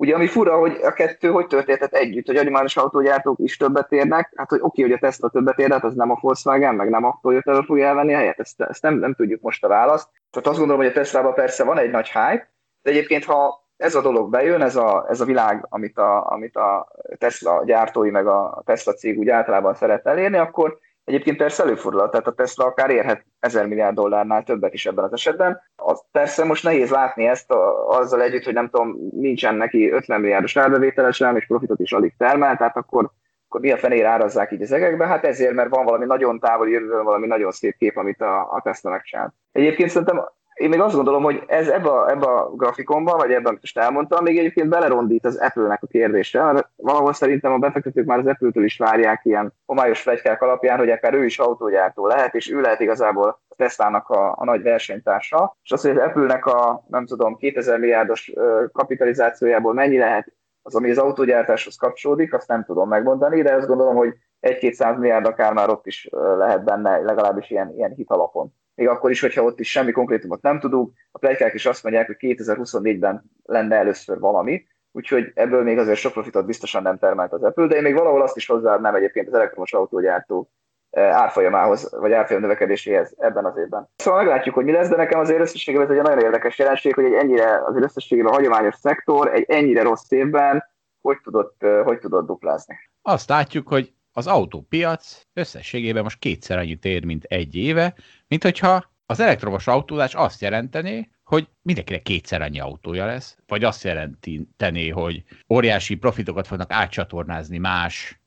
Ugye 0.00 0.14
ami 0.14 0.26
fura, 0.26 0.58
hogy 0.58 0.78
a 0.82 0.92
kettő 0.92 1.28
hogy 1.28 1.46
történhetett 1.46 1.92
együtt, 1.92 2.26
hogy 2.26 2.36
animális 2.36 2.76
autógyártók 2.76 3.38
is 3.38 3.56
többet 3.56 3.92
érnek, 3.92 4.32
hát 4.36 4.50
hogy 4.50 4.58
oké, 4.62 4.82
hogy 4.82 4.92
a 4.92 4.98
Tesla 4.98 5.28
többet 5.28 5.58
ér, 5.58 5.70
hát 5.70 5.84
az 5.84 5.94
nem 5.94 6.10
a 6.10 6.18
Volkswagen, 6.20 6.74
meg 6.74 6.88
nem 6.88 7.04
a 7.04 7.18
Toyota 7.22 7.62
fogja 7.62 7.86
elvenni 7.86 8.14
a 8.14 8.16
helyet, 8.16 8.40
ezt, 8.40 8.60
ezt 8.60 8.82
nem, 8.82 8.94
nem 8.94 9.14
tudjuk 9.14 9.40
most 9.40 9.64
a 9.64 9.68
választ. 9.68 10.08
Tehát 10.30 10.48
azt 10.48 10.58
gondolom, 10.58 10.82
hogy 10.82 10.90
a 10.90 10.94
Teslában 10.94 11.34
persze 11.34 11.64
van 11.64 11.78
egy 11.78 11.90
nagy 11.90 12.06
hype, 12.06 12.52
de 12.82 12.90
egyébként 12.90 13.24
ha 13.24 13.68
ez 13.76 13.94
a 13.94 14.00
dolog 14.00 14.30
bejön, 14.30 14.62
ez 14.62 14.76
a, 14.76 15.06
ez 15.08 15.20
a 15.20 15.24
világ, 15.24 15.66
amit 15.68 15.98
a, 15.98 16.30
amit 16.30 16.56
a 16.56 16.92
Tesla 17.18 17.64
gyártói, 17.64 18.10
meg 18.10 18.26
a 18.26 18.62
Tesla 18.64 18.92
cég 18.92 19.18
úgy 19.18 19.28
általában 19.28 19.74
szeret 19.74 20.06
elérni, 20.06 20.36
akkor 20.36 20.78
Egyébként 21.10 21.36
persze 21.36 21.62
előfordul, 21.62 22.08
tehát 22.08 22.26
a 22.26 22.32
Tesla 22.32 22.64
akár 22.64 22.90
érhet 22.90 23.24
1000 23.40 23.66
milliárd 23.66 23.94
dollárnál 23.94 24.42
többet 24.42 24.74
is 24.74 24.86
ebben 24.86 25.04
az 25.04 25.12
esetben. 25.12 25.60
Az 25.76 26.02
persze 26.10 26.44
most 26.44 26.64
nehéz 26.64 26.90
látni 26.90 27.26
ezt 27.26 27.50
a, 27.50 27.88
azzal 27.88 28.22
együtt, 28.22 28.44
hogy 28.44 28.54
nem 28.54 28.68
tudom, 28.68 28.96
nincsen 29.10 29.54
neki 29.54 29.90
50 29.90 30.20
milliárdos 30.20 30.56
árbevétele 30.56 31.10
sem, 31.10 31.36
és 31.36 31.46
profitot 31.46 31.80
is 31.80 31.92
alig 31.92 32.14
termel, 32.18 32.56
tehát 32.56 32.76
akkor, 32.76 33.10
akkor 33.48 33.60
mi 33.60 33.70
a 33.70 33.76
fenére 33.76 34.08
árazzák 34.08 34.52
így 34.52 34.62
az 34.62 34.72
egekbe? 34.72 35.06
Hát 35.06 35.24
ezért, 35.24 35.54
mert 35.54 35.68
van 35.68 35.84
valami 35.84 36.04
nagyon 36.04 36.38
távoli 36.38 36.72
jövőben 36.72 37.04
valami 37.04 37.26
nagyon 37.26 37.50
szép 37.50 37.76
kép, 37.76 37.96
amit 37.96 38.20
a, 38.20 38.40
a 38.40 38.60
Tesla 38.62 38.90
megcsinál. 38.90 39.34
Egyébként 39.52 39.90
szerintem 39.90 40.24
én 40.60 40.68
még 40.68 40.80
azt 40.80 40.94
gondolom, 40.94 41.22
hogy 41.22 41.42
ez 41.46 41.68
ebbe 41.68 41.88
a, 41.88 42.10
ebbe 42.10 42.26
a 42.26 42.50
grafikonban, 42.50 43.16
vagy 43.16 43.30
ebben, 43.30 43.46
amit 43.46 43.60
most 43.60 43.78
elmondtam, 43.78 44.24
még 44.24 44.38
egyébként 44.38 44.68
belerondít 44.68 45.24
az 45.24 45.36
Apple-nek 45.36 45.82
a 45.82 45.86
kérdésre, 45.86 46.52
mert 46.52 46.68
valahol 46.76 47.12
szerintem 47.12 47.52
a 47.52 47.58
befektetők 47.58 48.06
már 48.06 48.18
az 48.18 48.26
Apple-től 48.26 48.64
is 48.64 48.78
várják 48.78 49.20
ilyen 49.24 49.52
homályos 49.66 50.00
flegykák 50.00 50.42
alapján, 50.42 50.78
hogy 50.78 50.90
akár 50.90 51.14
ő 51.14 51.24
is 51.24 51.38
autógyártó 51.38 52.06
lehet, 52.06 52.34
és 52.34 52.50
ő 52.50 52.60
lehet 52.60 52.80
igazából 52.80 53.40
a 53.48 53.54
Tesla-nak 53.56 54.08
a, 54.08 54.34
a 54.36 54.44
nagy 54.44 54.62
versenytársa, 54.62 55.56
és 55.62 55.72
az, 55.72 55.82
hogy 55.82 55.90
az 55.90 56.02
Apple-nek 56.02 56.46
a, 56.46 56.84
nem 56.88 57.06
tudom, 57.06 57.36
2000 57.36 57.78
milliárdos 57.78 58.32
kapitalizációjából 58.72 59.74
mennyi 59.74 59.98
lehet 59.98 60.32
az, 60.62 60.74
ami 60.74 60.90
az 60.90 60.98
autógyártáshoz 60.98 61.76
kapcsolódik, 61.76 62.34
azt 62.34 62.48
nem 62.48 62.64
tudom 62.64 62.88
megmondani, 62.88 63.42
de 63.42 63.54
azt 63.54 63.66
gondolom, 63.66 63.94
hogy 63.94 64.14
1-200 64.40 64.98
milliárd 64.98 65.26
akár 65.26 65.52
már 65.52 65.68
ott 65.68 65.86
is 65.86 66.08
lehet 66.12 66.64
benne, 66.64 66.98
legalábbis 66.98 67.50
ilyen, 67.50 67.72
ilyen 67.76 67.90
hitalapon 67.90 68.58
még 68.74 68.88
akkor 68.88 69.10
is, 69.10 69.20
hogyha 69.20 69.42
ott 69.42 69.60
is 69.60 69.70
semmi 69.70 69.92
konkrétumot 69.92 70.42
nem 70.42 70.60
tudunk. 70.60 70.92
A 71.10 71.18
plegykák 71.18 71.54
is 71.54 71.66
azt 71.66 71.82
mondják, 71.82 72.06
hogy 72.06 72.16
2024-ben 72.18 73.24
lenne 73.42 73.76
először 73.76 74.18
valami, 74.18 74.66
úgyhogy 74.92 75.32
ebből 75.34 75.62
még 75.62 75.78
azért 75.78 75.98
sok 75.98 76.12
profitot 76.12 76.46
biztosan 76.46 76.82
nem 76.82 76.98
termelt 76.98 77.32
az 77.32 77.42
Apple, 77.42 77.66
de 77.66 77.76
én 77.76 77.82
még 77.82 77.94
valahol 77.94 78.22
azt 78.22 78.36
is 78.36 78.46
hozzáadnám 78.46 78.94
egyébként 78.94 79.28
az 79.28 79.34
elektromos 79.34 79.72
autógyártó 79.72 80.50
eh, 80.90 81.16
árfolyamához, 81.16 81.90
vagy 81.90 82.12
árfolyam 82.12 82.42
növekedéséhez 82.42 83.14
ebben 83.18 83.44
az 83.44 83.56
évben. 83.56 83.88
Szóval 83.96 84.22
meglátjuk, 84.22 84.54
hogy 84.54 84.64
mi 84.64 84.72
lesz, 84.72 84.88
de 84.88 84.96
nekem 84.96 85.20
azért 85.20 85.40
összességében 85.40 85.90
ez 85.90 85.96
egy 85.96 86.02
nagyon 86.02 86.24
érdekes 86.24 86.58
jelenség, 86.58 86.94
hogy 86.94 87.04
egy 87.04 87.12
ennyire 87.12 87.64
az 87.64 87.76
összességében 87.76 88.32
hagyományos 88.32 88.74
szektor 88.74 89.34
egy 89.34 89.44
ennyire 89.48 89.82
rossz 89.82 90.10
évben 90.10 90.64
hogy 91.00 91.20
tudott, 91.22 91.62
eh, 91.62 91.84
hogy 91.84 91.98
tudott 91.98 92.26
duplázni. 92.26 92.76
Azt 93.02 93.28
látjuk, 93.28 93.68
hogy 93.68 93.92
az 94.12 94.26
autópiac 94.26 95.26
összességében 95.32 96.02
most 96.02 96.18
kétszer 96.18 96.58
annyit 96.58 96.84
ér, 96.84 97.04
mint 97.04 97.24
egy 97.24 97.54
éve, 97.54 97.94
mint 98.28 98.42
hogyha 98.42 98.92
az 99.06 99.20
elektromos 99.20 99.66
autózás 99.66 100.14
azt 100.14 100.40
jelenteni, 100.40 101.10
hogy 101.24 101.48
mindenkinek 101.62 102.02
kétszer 102.02 102.42
annyi 102.42 102.60
autója 102.60 103.06
lesz, 103.06 103.38
vagy 103.46 103.64
azt 103.64 103.84
jelenteni, 103.84 104.88
hogy 104.88 105.24
óriási 105.48 105.94
profitokat 105.94 106.46
fognak 106.46 106.72
átcsatornázni 106.72 107.58
más 107.58 108.20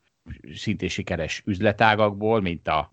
szintén 0.54 0.88
sikeres 0.88 1.42
üzletágakból, 1.46 2.40
mint 2.40 2.68
a, 2.68 2.90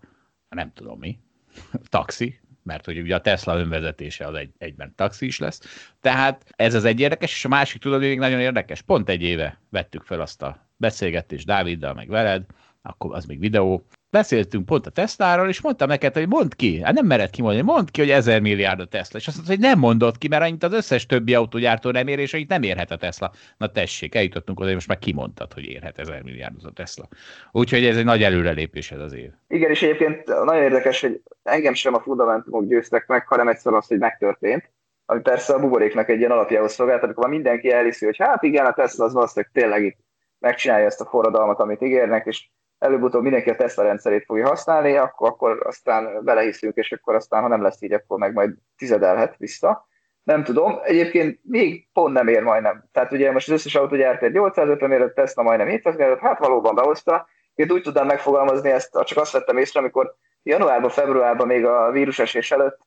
nem 0.48 0.72
tudom 0.72 0.98
mi, 0.98 1.18
taxi, 1.88 2.40
mert 2.62 2.84
hogy 2.84 2.98
ugye 2.98 3.14
a 3.14 3.20
Tesla 3.20 3.58
önvezetése 3.58 4.26
az 4.26 4.34
egy, 4.34 4.50
egyben 4.58 4.92
taxi 4.96 5.26
is 5.26 5.38
lesz. 5.38 5.60
Tehát 6.00 6.52
ez 6.56 6.74
az 6.74 6.84
egy 6.84 7.00
érdekes, 7.00 7.32
és 7.32 7.44
a 7.44 7.48
másik 7.48 7.80
tudod, 7.80 8.00
még 8.00 8.18
nagyon 8.18 8.40
érdekes. 8.40 8.82
Pont 8.82 9.08
egy 9.08 9.22
éve 9.22 9.60
vettük 9.70 10.02
fel 10.02 10.20
azt 10.20 10.42
a 10.42 10.68
beszélgetést 10.76 11.46
Dáviddal, 11.46 11.94
meg 11.94 12.08
veled, 12.08 12.44
akkor 12.82 13.14
az 13.14 13.24
még 13.24 13.38
videó, 13.38 13.82
beszéltünk 14.10 14.66
pont 14.66 14.86
a 14.86 14.90
Tesláról, 14.90 15.48
és 15.48 15.60
mondtam 15.60 15.88
neked, 15.88 16.14
hogy 16.14 16.28
mondd 16.28 16.48
ki, 16.56 16.82
hát 16.82 16.94
nem 16.94 17.06
mered 17.06 17.30
kimondani, 17.30 17.62
mondd 17.62 17.86
ki, 17.90 18.00
hogy 18.00 18.10
ezer 18.10 18.40
milliárd 18.40 18.80
a 18.80 18.86
Tesla, 18.86 19.18
és 19.18 19.26
azt 19.26 19.36
mondta, 19.36 19.54
hogy 19.54 19.62
nem 19.62 19.78
mondott 19.78 20.18
ki, 20.18 20.28
mert 20.28 20.42
annyit 20.42 20.62
az 20.62 20.72
összes 20.72 21.06
többi 21.06 21.34
autógyártó 21.34 21.90
nem 21.90 22.06
ér, 22.06 22.18
és 22.18 22.34
annyit 22.34 22.48
nem 22.48 22.62
érhet 22.62 22.90
a 22.90 22.96
Tesla. 22.96 23.32
Na 23.56 23.70
tessék, 23.70 24.14
eljutottunk 24.14 24.60
oda, 24.60 24.72
most 24.72 24.88
már 24.88 24.98
kimondtad, 24.98 25.52
hogy 25.52 25.64
érhet 25.64 25.98
ezer 25.98 26.22
milliárd 26.22 26.54
az 26.56 26.64
a 26.64 26.70
Tesla. 26.70 27.08
Úgyhogy 27.52 27.84
ez 27.84 27.96
egy 27.96 28.04
nagy 28.04 28.22
előrelépés 28.22 28.90
ez 28.90 29.00
az 29.00 29.12
év. 29.12 29.30
Igen, 29.48 29.70
és 29.70 29.82
egyébként 29.82 30.26
nagyon 30.26 30.62
érdekes, 30.62 31.00
hogy 31.00 31.22
engem 31.42 31.74
sem 31.74 31.94
a 31.94 32.00
fundamentumok 32.00 32.66
győztek 32.66 33.06
meg, 33.06 33.26
hanem 33.26 33.48
egyszer 33.48 33.72
az, 33.72 33.86
hogy 33.86 33.98
megtörtént 33.98 34.70
ami 35.06 35.20
persze 35.20 35.54
a 35.54 35.58
buboréknak 35.58 36.08
egy 36.08 36.18
ilyen 36.18 36.30
alapjához 36.30 36.72
szolgált, 36.72 37.02
amikor 37.02 37.28
mindenki 37.28 37.70
elhiszi, 37.70 38.04
hogy 38.04 38.16
hát 38.16 38.42
igen, 38.42 38.66
a 38.66 38.72
Tesla 38.72 39.04
az 39.04 39.12
valószínűleg 39.12 39.52
tényleg 39.52 39.84
itt 39.84 39.98
megcsinálja 40.38 40.86
ezt 40.86 41.00
a 41.00 41.04
forradalmat, 41.04 41.58
amit 41.58 41.82
ígérnek, 41.82 42.26
és 42.26 42.48
előbb-utóbb 42.82 43.22
mindenki 43.22 43.50
a 43.50 43.56
Tesla 43.56 43.82
rendszerét 43.82 44.24
fogja 44.24 44.48
használni, 44.48 44.96
akkor, 44.96 45.28
akkor 45.28 45.66
aztán 45.66 46.24
belehiszünk, 46.24 46.76
és 46.76 46.92
akkor 46.92 47.14
aztán, 47.14 47.42
ha 47.42 47.48
nem 47.48 47.62
lesz 47.62 47.82
így, 47.82 47.92
akkor 47.92 48.18
meg 48.18 48.32
majd 48.32 48.54
tizedelhet 48.76 49.36
vissza. 49.36 49.88
Nem 50.22 50.44
tudom, 50.44 50.78
egyébként 50.82 51.38
még 51.42 51.88
pont 51.92 52.14
nem 52.14 52.28
ér 52.28 52.42
majdnem. 52.42 52.84
Tehát 52.92 53.12
ugye 53.12 53.32
most 53.32 53.48
az 53.48 53.54
összes 53.54 53.74
autógyárt 53.74 54.22
egy 54.22 54.32
850 54.32 54.92
ér, 54.92 55.12
Tesla 55.12 55.42
majdnem 55.42 55.68
700 55.68 56.18
hát 56.20 56.38
valóban 56.38 56.74
behozta. 56.74 57.26
Én 57.54 57.70
úgy 57.70 57.82
tudnám 57.82 58.06
megfogalmazni 58.06 58.70
ezt, 58.70 58.98
csak 59.04 59.18
azt 59.18 59.32
vettem 59.32 59.56
észre, 59.56 59.80
amikor 59.80 60.14
januárban, 60.42 60.90
februárban 60.90 61.46
még 61.46 61.64
a 61.64 61.90
vírusesés 61.90 62.50
előtt 62.50 62.78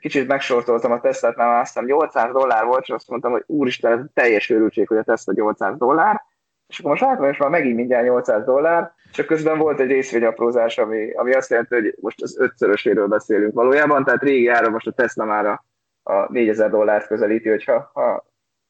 kicsit 0.00 0.28
megsortoltam 0.28 0.92
a 0.92 1.00
Teslát, 1.00 1.36
mert 1.36 1.60
azt 1.60 1.72
hiszem 1.72 1.84
800 1.84 2.32
dollár 2.32 2.64
volt, 2.64 2.82
és 2.82 2.90
azt 2.90 3.08
mondtam, 3.08 3.32
hogy 3.32 3.44
úristen, 3.46 3.92
ez 3.92 4.04
teljes 4.14 4.50
őrültség, 4.50 4.88
hogy 4.88 4.96
a 4.96 5.02
Tesla 5.02 5.32
800 5.36 5.76
dollár, 5.76 6.22
és 6.68 6.78
akkor 6.78 6.90
most 6.90 7.02
látom, 7.02 7.30
és 7.30 7.36
már 7.36 7.50
megint 7.50 7.76
mindjárt 7.76 8.04
800 8.04 8.44
dollár, 8.44 8.92
csak 9.12 9.26
közben 9.26 9.58
volt 9.58 9.80
egy 9.80 9.90
részvényaprózás, 9.90 10.78
ami, 10.78 11.10
ami 11.10 11.34
azt 11.34 11.50
jelenti, 11.50 11.74
hogy 11.74 11.96
most 12.00 12.22
az 12.22 12.38
ötszöröséről 12.38 13.06
beszélünk 13.06 13.54
valójában, 13.54 14.04
tehát 14.04 14.22
régi 14.22 14.48
ára 14.48 14.70
most 14.70 14.86
a 14.86 14.92
Tesla 14.92 15.24
már 15.24 15.46
a, 15.46 15.64
a 16.02 16.32
4000 16.32 16.70
dollárt 16.70 17.06
közelíti, 17.06 17.48
hogyha 17.48 17.90
ha 17.92 18.26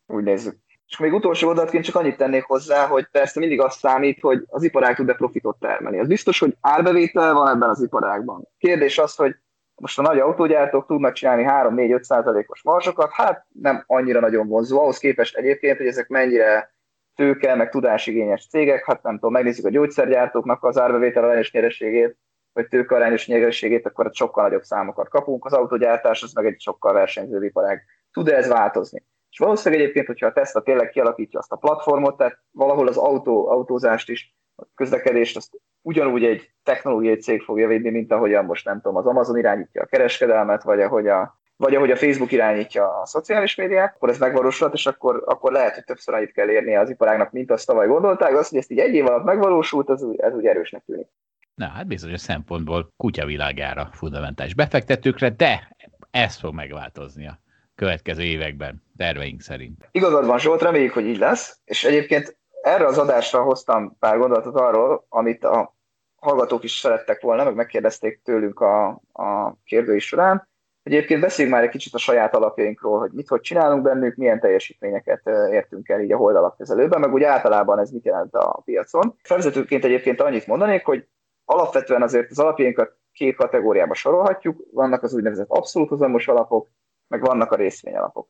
úgy 0.06 0.24
nézzük. 0.24 0.56
És 0.86 0.98
még 0.98 1.12
utolsó 1.12 1.48
adatként 1.48 1.84
csak 1.84 1.94
annyit 1.94 2.16
tennék 2.16 2.44
hozzá, 2.44 2.86
hogy 2.86 3.06
persze 3.10 3.40
mindig 3.40 3.60
azt 3.60 3.78
számít, 3.78 4.20
hogy 4.20 4.44
az 4.46 4.62
iparág 4.62 4.94
tud-e 4.96 5.14
profitot 5.14 5.58
termelni. 5.58 5.98
Az 5.98 6.08
biztos, 6.08 6.38
hogy 6.38 6.56
árbevétel 6.60 7.34
van 7.34 7.48
ebben 7.48 7.68
az 7.68 7.82
iparágban. 7.82 8.48
Kérdés 8.58 8.98
az, 8.98 9.14
hogy 9.14 9.36
most 9.74 9.98
a 9.98 10.02
nagy 10.02 10.18
autógyártók 10.18 10.86
tudnak 10.86 11.12
csinálni 11.12 11.44
3-4-5 11.48 12.02
százalékos 12.02 12.62
marsokat, 12.62 13.10
hát 13.12 13.46
nem 13.62 13.84
annyira 13.86 14.20
nagyon 14.20 14.48
vonzó. 14.48 14.80
Ahhoz 14.80 14.98
képest 14.98 15.36
egyébként, 15.36 15.76
hogy 15.76 15.86
ezek 15.86 16.08
mennyire 16.08 16.77
tőke, 17.18 17.54
meg 17.54 17.68
tudásigényes 17.70 18.48
cégek, 18.48 18.84
hát 18.84 19.02
nem 19.02 19.14
tudom, 19.14 19.32
megnézzük 19.32 19.64
a 19.64 19.70
gyógyszergyártóknak 19.70 20.64
az 20.64 20.78
árbevétel 20.78 21.24
arányos 21.24 21.52
nyereségét, 21.52 22.16
vagy 22.52 22.68
tőke 22.68 22.94
arányos 22.94 23.26
nyereségét, 23.26 23.86
akkor 23.86 24.10
sokkal 24.12 24.42
nagyobb 24.42 24.62
számokat 24.62 25.08
kapunk. 25.08 25.44
Az 25.44 25.52
autógyártás 25.52 26.22
az 26.22 26.32
meg 26.32 26.46
egy 26.46 26.60
sokkal 26.60 26.92
versenyzőbb 26.92 27.42
iparág. 27.42 27.84
Tud-e 28.12 28.36
ez 28.36 28.48
változni? 28.48 29.04
És 29.30 29.38
valószínűleg 29.38 29.82
egyébként, 29.82 30.06
hogyha 30.06 30.26
a 30.26 30.32
Tesla 30.32 30.62
tényleg 30.62 30.88
kialakítja 30.88 31.38
azt 31.38 31.52
a 31.52 31.56
platformot, 31.56 32.16
tehát 32.16 32.38
valahol 32.50 32.88
az 32.88 32.96
autó, 32.96 33.48
autózást 33.48 34.08
is, 34.08 34.36
a 34.56 34.66
közlekedést, 34.74 35.36
azt 35.36 35.60
ugyanúgy 35.82 36.24
egy 36.24 36.50
technológiai 36.62 37.16
cég 37.16 37.42
fogja 37.42 37.66
védni, 37.66 37.90
mint 37.90 38.12
ahogyan 38.12 38.44
most 38.44 38.64
nem 38.64 38.80
tudom, 38.80 38.96
az 38.96 39.06
Amazon 39.06 39.38
irányítja 39.38 39.82
a 39.82 39.86
kereskedelmet, 39.86 40.62
vagy 40.62 40.80
ahogy 40.80 41.08
a, 41.08 41.37
vagy 41.58 41.74
ahogy 41.74 41.90
a 41.90 41.96
Facebook 41.96 42.32
irányítja 42.32 43.00
a 43.00 43.06
szociális 43.06 43.54
médiát, 43.54 43.94
akkor 43.94 44.08
ez 44.08 44.18
megvalósulhat, 44.18 44.76
és 44.76 44.86
akkor, 44.86 45.22
akkor 45.26 45.52
lehet, 45.52 45.74
hogy 45.74 45.84
többször 45.84 46.14
annyit 46.14 46.32
kell 46.32 46.48
érnie 46.48 46.80
az 46.80 46.90
iparágnak, 46.90 47.32
mint 47.32 47.50
azt 47.50 47.66
tavaly 47.66 47.86
gondolták, 47.86 48.36
az, 48.36 48.48
hogy 48.48 48.58
ezt 48.58 48.70
így 48.70 48.78
egy 48.78 48.94
év 48.94 49.06
alatt 49.06 49.24
megvalósult, 49.24 49.90
ez, 49.90 50.02
ez 50.16 50.34
úgy 50.34 50.46
erősnek 50.46 50.82
tűnik. 50.86 51.06
Na, 51.54 51.66
hát 51.66 51.86
bizonyos 51.86 52.20
szempontból 52.20 52.92
kutyavilágára 52.96 53.88
fundamentális 53.92 54.54
befektetőkre, 54.54 55.30
de 55.30 55.76
ez 56.10 56.36
fog 56.36 56.54
megváltozni 56.54 57.26
a 57.26 57.38
következő 57.74 58.22
években, 58.22 58.82
terveink 58.96 59.40
szerint. 59.40 59.88
Igazad 59.90 60.26
van, 60.26 60.38
Zsolt, 60.38 60.62
reméljük, 60.62 60.92
hogy 60.92 61.06
így 61.06 61.18
lesz, 61.18 61.60
és 61.64 61.84
egyébként 61.84 62.38
erre 62.62 62.86
az 62.86 62.98
adásra 62.98 63.42
hoztam 63.42 63.96
pár 63.98 64.18
gondolatot 64.18 64.54
arról, 64.54 65.06
amit 65.08 65.44
a 65.44 65.76
hallgatók 66.16 66.64
is 66.64 66.72
szerettek 66.72 67.20
volna, 67.20 67.44
meg 67.44 67.54
megkérdezték 67.54 68.20
tőlünk 68.24 68.60
a, 68.60 68.88
a 69.12 69.56
kérdői 69.64 69.98
során. 69.98 70.48
Egyébként 70.88 71.20
beszéljünk 71.20 71.56
már 71.56 71.64
egy 71.66 71.70
kicsit 71.70 71.94
a 71.94 71.98
saját 71.98 72.34
alapjainkról, 72.34 72.98
hogy 72.98 73.10
mit, 73.12 73.28
hogy 73.28 73.40
csinálunk 73.40 73.82
bennük, 73.82 74.16
milyen 74.16 74.40
teljesítményeket 74.40 75.26
értünk 75.50 75.88
el 75.88 76.00
így 76.00 76.12
a 76.12 76.16
hold 76.16 76.36
alapkezelőben, 76.36 77.00
meg 77.00 77.12
úgy 77.12 77.22
általában 77.22 77.78
ez 77.78 77.90
mit 77.90 78.04
jelent 78.04 78.34
a 78.34 78.62
piacon. 78.64 79.14
Felvezetőként 79.22 79.84
egyébként 79.84 80.20
annyit 80.20 80.46
mondanék, 80.46 80.84
hogy 80.84 81.06
alapvetően 81.44 82.02
azért 82.02 82.30
az 82.30 82.38
alapjainkat 82.38 82.96
két 83.12 83.36
kategóriába 83.36 83.94
sorolhatjuk, 83.94 84.66
vannak 84.72 85.02
az 85.02 85.14
úgynevezett 85.14 85.48
abszolút 85.48 85.88
hozamos 85.88 86.28
alapok, 86.28 86.68
meg 87.08 87.20
vannak 87.20 87.52
a 87.52 87.56
részvényalapok. 87.56 88.28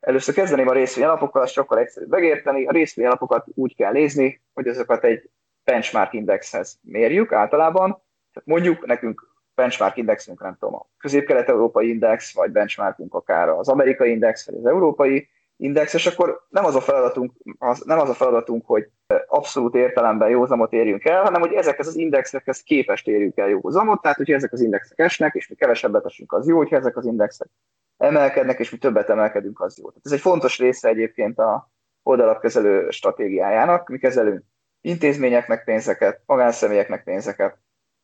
Először 0.00 0.34
kezdeném 0.34 0.68
a 0.68 0.72
részvényalapokkal, 0.72 1.42
azt 1.42 1.52
sokkal 1.52 1.78
egyszerűbb 1.78 2.10
megérteni. 2.10 2.66
A 2.66 2.72
részvényalapokat 2.72 3.46
úgy 3.54 3.76
kell 3.76 3.92
nézni, 3.92 4.42
hogy 4.52 4.68
azokat 4.68 5.04
egy 5.04 5.30
benchmark 5.64 6.12
indexhez 6.12 6.78
mérjük 6.80 7.32
általában. 7.32 7.90
Tehát 8.32 8.48
mondjuk 8.48 8.86
nekünk 8.86 9.31
benchmark 9.54 9.96
indexünk, 9.96 10.42
nem 10.42 10.56
tudom, 10.58 10.74
a 10.74 10.86
közép-kelet-európai 10.98 11.88
index, 11.88 12.34
vagy 12.34 12.50
benchmarkunk 12.50 13.14
akár 13.14 13.48
az 13.48 13.68
amerikai 13.68 14.10
index, 14.10 14.46
vagy 14.46 14.54
az 14.54 14.66
európai 14.66 15.28
index, 15.56 15.94
és 15.94 16.06
akkor 16.06 16.46
nem 16.48 16.64
az 16.64 16.74
a 16.74 16.80
feladatunk, 16.80 17.32
az, 17.58 17.82
nem 17.86 17.98
az 17.98 18.08
a 18.08 18.14
feladatunk, 18.14 18.66
hogy 18.66 18.88
abszolút 19.26 19.74
értelemben 19.74 20.28
jó 20.28 20.46
zamot 20.46 20.72
érjünk 20.72 21.04
el, 21.04 21.22
hanem 21.22 21.40
hogy 21.40 21.52
ezekhez 21.52 21.86
az 21.86 21.96
indexekhez 21.96 22.62
képest 22.62 23.08
érjünk 23.08 23.36
el 23.36 23.48
jó 23.48 23.60
zamot, 23.68 24.02
tehát 24.02 24.16
hogyha 24.16 24.34
ezek 24.34 24.52
az 24.52 24.60
indexek 24.60 24.98
esnek, 24.98 25.34
és 25.34 25.48
mi 25.48 25.54
kevesebbet 25.54 26.04
esünk, 26.04 26.32
az 26.32 26.48
jó, 26.48 26.56
hogyha 26.56 26.76
ezek 26.76 26.96
az 26.96 27.06
indexek 27.06 27.48
emelkednek, 27.96 28.58
és 28.58 28.70
mi 28.70 28.78
többet 28.78 29.08
emelkedünk, 29.08 29.60
az 29.60 29.78
jó. 29.78 29.88
Tehát 29.88 30.06
ez 30.06 30.12
egy 30.12 30.20
fontos 30.20 30.58
része 30.58 30.88
egyébként 30.88 31.38
a 31.38 31.70
oldalapkezelő 32.02 32.90
stratégiájának. 32.90 33.88
Mi 33.88 33.98
kezelünk 33.98 34.42
intézményeknek 34.80 35.64
pénzeket, 35.64 36.22
magánszemélyeknek 36.26 37.04
pénzeket. 37.04 37.58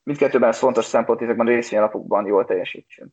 Mindkettőben 0.08 0.48
ez 0.48 0.58
fontos 0.58 0.84
szempont, 0.84 1.22
ezekben 1.22 1.46
a 1.46 1.50
részvényalapokban 1.50 2.26
jól 2.26 2.44
teljesítsünk. 2.44 3.12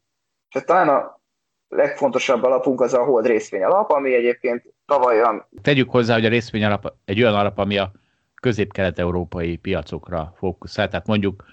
És 0.56 0.62
talán 0.66 0.89
a 0.89 1.22
legfontosabb 1.68 2.43
alapunk 2.43 2.82
az 2.82 2.93
a 2.93 3.04
hold 3.04 3.26
részvényalap, 3.26 3.89
ami 3.89 4.14
egyébként 4.14 4.74
tavalyan... 4.86 5.48
Tegyük 5.62 5.89
hozzá, 5.89 6.14
hogy 6.14 6.26
a 6.26 6.30
részvényalap 6.30 6.93
egy 7.06 7.22
olyan 7.22 7.36
alap, 7.36 7.58
ami 7.58 7.78
a 7.78 7.91
közép-kelet-európai 8.41 9.56
piacokra 9.58 10.34
fókuszál, 10.38 10.89
tehát 10.89 11.08
mondjuk 11.08 11.43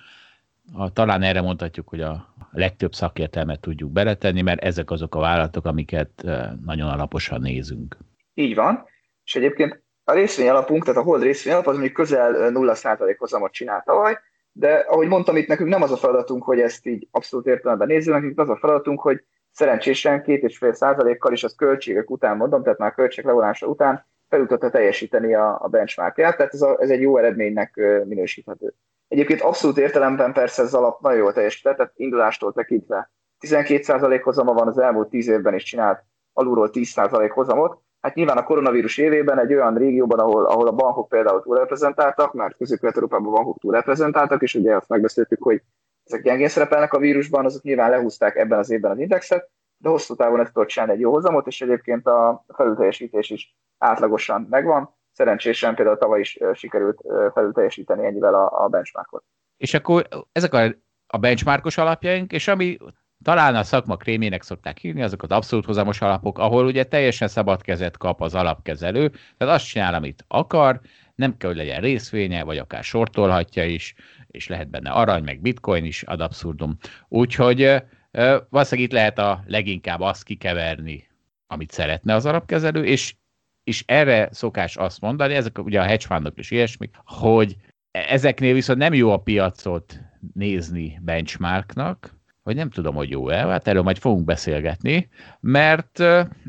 a, 0.75 0.93
talán 0.93 1.23
erre 1.23 1.41
mondhatjuk, 1.41 1.89
hogy 1.89 2.01
a 2.01 2.35
legtöbb 2.51 2.93
szakértelmet 2.93 3.61
tudjuk 3.61 3.91
beletenni, 3.91 4.43
mert 4.43 4.63
ezek 4.63 4.91
azok 4.91 5.15
a 5.15 5.21
vállalatok, 5.21 5.67
amiket 5.67 6.23
nagyon 6.65 6.89
alaposan 6.89 7.41
nézünk. 7.41 7.97
Így 8.35 8.55
van, 8.55 8.85
és 9.25 9.35
egyébként 9.35 9.83
a 10.05 10.13
részvény 10.13 10.49
alapunk, 10.49 10.85
tehát 10.85 11.01
a 11.01 11.05
hold 11.05 11.23
részvény 11.23 11.53
alap 11.53 11.67
az 11.67 11.73
mondjuk 11.73 11.95
közel 11.95 12.51
0% 12.55 13.15
hozamot 13.19 13.53
csinált 13.53 13.85
tavaly, 13.85 14.19
de 14.53 14.75
ahogy 14.75 15.09
mondtam, 15.09 15.37
itt 15.37 15.47
nekünk 15.47 15.69
nem 15.69 15.83
az 15.83 15.93
a 15.93 15.97
feladatunk, 15.97 16.45
hogy 16.45 16.61
ezt 16.61 16.87
így 16.87 17.09
abszolút 17.11 17.47
értelemben 17.47 17.87
nézzük, 17.87 18.15
nekünk 18.15 18.41
az 18.41 18.49
a 18.49 18.57
feladatunk, 18.57 19.01
hogy 19.01 19.25
szerencsésen 19.51 20.23
két 20.23 20.43
és 20.43 20.59
fél 20.59 20.73
százalékkal 20.73 21.33
is 21.33 21.45
az 21.45 21.55
költségek 21.55 22.11
után 22.11 22.37
mondom, 22.37 22.63
tehát 22.63 22.79
már 22.79 22.95
költség 22.95 23.25
levonása 23.25 23.67
után 23.67 24.07
felutatta 24.29 24.71
teljesíteni 24.71 25.35
a, 25.35 25.59
a 25.63 25.69
benchmarkját, 25.69 26.37
tehát 26.37 26.55
ez, 26.55 26.63
a, 26.63 26.77
ez 26.81 26.91
egy 26.91 27.01
jó 27.01 27.17
eredménynek 27.17 27.75
minősíthető. 28.05 28.75
Egyébként 29.09 29.41
abszolút 29.41 29.79
értelemben 29.79 30.33
persze 30.33 30.63
ez 30.63 30.75
alap 30.75 31.01
nagyon 31.01 31.19
jól 31.19 31.33
teljesített, 31.33 31.77
tehát 31.77 31.93
indulástól 31.97 32.53
tekintve 32.53 33.11
12% 33.41 34.21
hozama 34.23 34.53
van 34.53 34.69
az 34.69 34.79
elmúlt 34.79 35.09
10 35.09 35.29
évben 35.29 35.55
is 35.55 35.63
csinált 35.63 36.05
alulról 36.33 36.71
10% 36.73 37.31
hozamot. 37.33 37.82
Hát 38.03 38.15
nyilván 38.15 38.37
a 38.37 38.43
koronavírus 38.43 38.99
évében 38.99 39.39
egy 39.39 39.53
olyan 39.53 39.75
régióban, 39.75 40.19
ahol, 40.19 40.45
ahol 40.45 40.67
a 40.67 40.73
bankok 40.73 41.09
például 41.09 41.43
túlreprezentáltak, 41.43 42.33
mert 42.33 42.57
közép-kelet-európában 42.57 43.33
bankok 43.33 43.59
túlreprezentáltak, 43.59 44.43
és 44.43 44.55
ugye 44.55 44.77
azt 44.77 44.89
megbeszéltük, 44.89 45.43
hogy 45.43 45.63
ezek 46.05 46.23
gyengén 46.23 46.49
szerepelnek 46.49 46.93
a 46.93 46.99
vírusban, 46.99 47.45
azok 47.45 47.63
nyilván 47.63 47.91
lehúzták 47.91 48.37
ebben 48.37 48.59
az 48.59 48.71
évben 48.71 48.91
az 48.91 48.99
indexet, 48.99 49.51
de 49.77 49.89
hosszú 49.89 50.15
távon 50.15 50.41
ez 50.41 50.51
tudott 50.53 50.69
csinálni 50.69 50.93
egy 50.93 51.01
jó 51.01 51.13
hozamot, 51.13 51.47
és 51.47 51.61
egyébként 51.61 52.07
a 52.07 52.45
felülteljesítés 52.55 53.31
is 53.31 53.57
átlagosan 53.79 54.47
megvan 54.51 54.95
szerencsésen 55.13 55.75
például 55.75 55.99
tavaly 55.99 56.21
is 56.21 56.39
sikerült 56.53 57.01
felül 57.33 57.53
teljesíteni 57.53 58.07
ennyivel 58.07 58.35
a, 58.35 58.65
a 58.65 58.69
benchmarkot. 58.69 59.25
És 59.57 59.75
akkor 59.75 60.09
ezek 60.33 60.55
a, 60.55 60.75
a 61.07 61.19
benchmarkos 61.19 61.79
alapjaink, 61.79 62.33
és 62.33 62.49
ami 62.49 62.79
talán 63.23 63.55
a 63.55 63.63
szakma 63.63 63.97
krémének 63.97 64.43
szokták 64.43 64.79
hívni, 64.79 65.03
azok 65.03 65.23
az 65.23 65.31
abszolút 65.31 65.65
hozamos 65.65 66.01
alapok, 66.01 66.39
ahol 66.39 66.67
ugye 66.67 66.85
teljesen 66.85 67.29
szabad 67.29 67.63
kezet 67.63 67.97
kap 67.97 68.21
az 68.21 68.35
alapkezelő, 68.35 69.09
tehát 69.09 69.55
azt 69.55 69.67
csinál, 69.67 69.95
amit 69.95 70.25
akar, 70.29 70.81
nem 71.15 71.37
kell, 71.37 71.49
hogy 71.49 71.59
legyen 71.59 71.81
részvénye, 71.81 72.43
vagy 72.43 72.59
akár 72.59 72.85
sortolhatja 72.85 73.65
is, 73.65 73.95
és 74.27 74.49
lehet 74.49 74.71
benne 74.71 74.91
arany, 74.91 75.23
meg 75.23 75.41
bitcoin 75.41 75.85
is 75.85 76.03
ad 76.03 76.21
abszurdum. 76.21 76.77
Úgyhogy 77.09 77.83
valószínűleg 78.49 78.89
itt 78.89 78.93
lehet 78.93 79.19
a 79.19 79.43
leginkább 79.47 80.01
azt 80.01 80.25
kikeverni, 80.25 81.09
amit 81.47 81.71
szeretne 81.71 82.15
az 82.15 82.27
alapkezelő, 82.27 82.85
és 82.85 83.15
és 83.65 83.85
erre 83.87 84.29
szokás 84.33 84.77
azt 84.77 85.01
mondani, 85.01 85.35
ezek 85.35 85.59
ugye 85.59 85.81
a 85.81 85.85
hedge 85.85 86.07
fundok 86.07 86.39
is 86.39 86.51
ilyesmik, 86.51 86.95
hogy 87.05 87.57
ezeknél 87.91 88.55
viszont 88.55 88.79
nem 88.79 88.95
jó 88.95 89.11
a 89.11 89.17
piacot 89.17 90.01
nézni 90.35 90.99
benchmarknak, 91.03 92.22
vagy 92.43 92.57
nem 92.57 92.71
tudom, 92.71 92.95
hogy 92.95 93.11
jó-e, 93.11 93.37
hát 93.37 93.69
erről 93.69 93.83
majd 93.83 93.99
fogunk 93.99 94.25
beszélgetni, 94.25 95.09
mert 95.41 96.01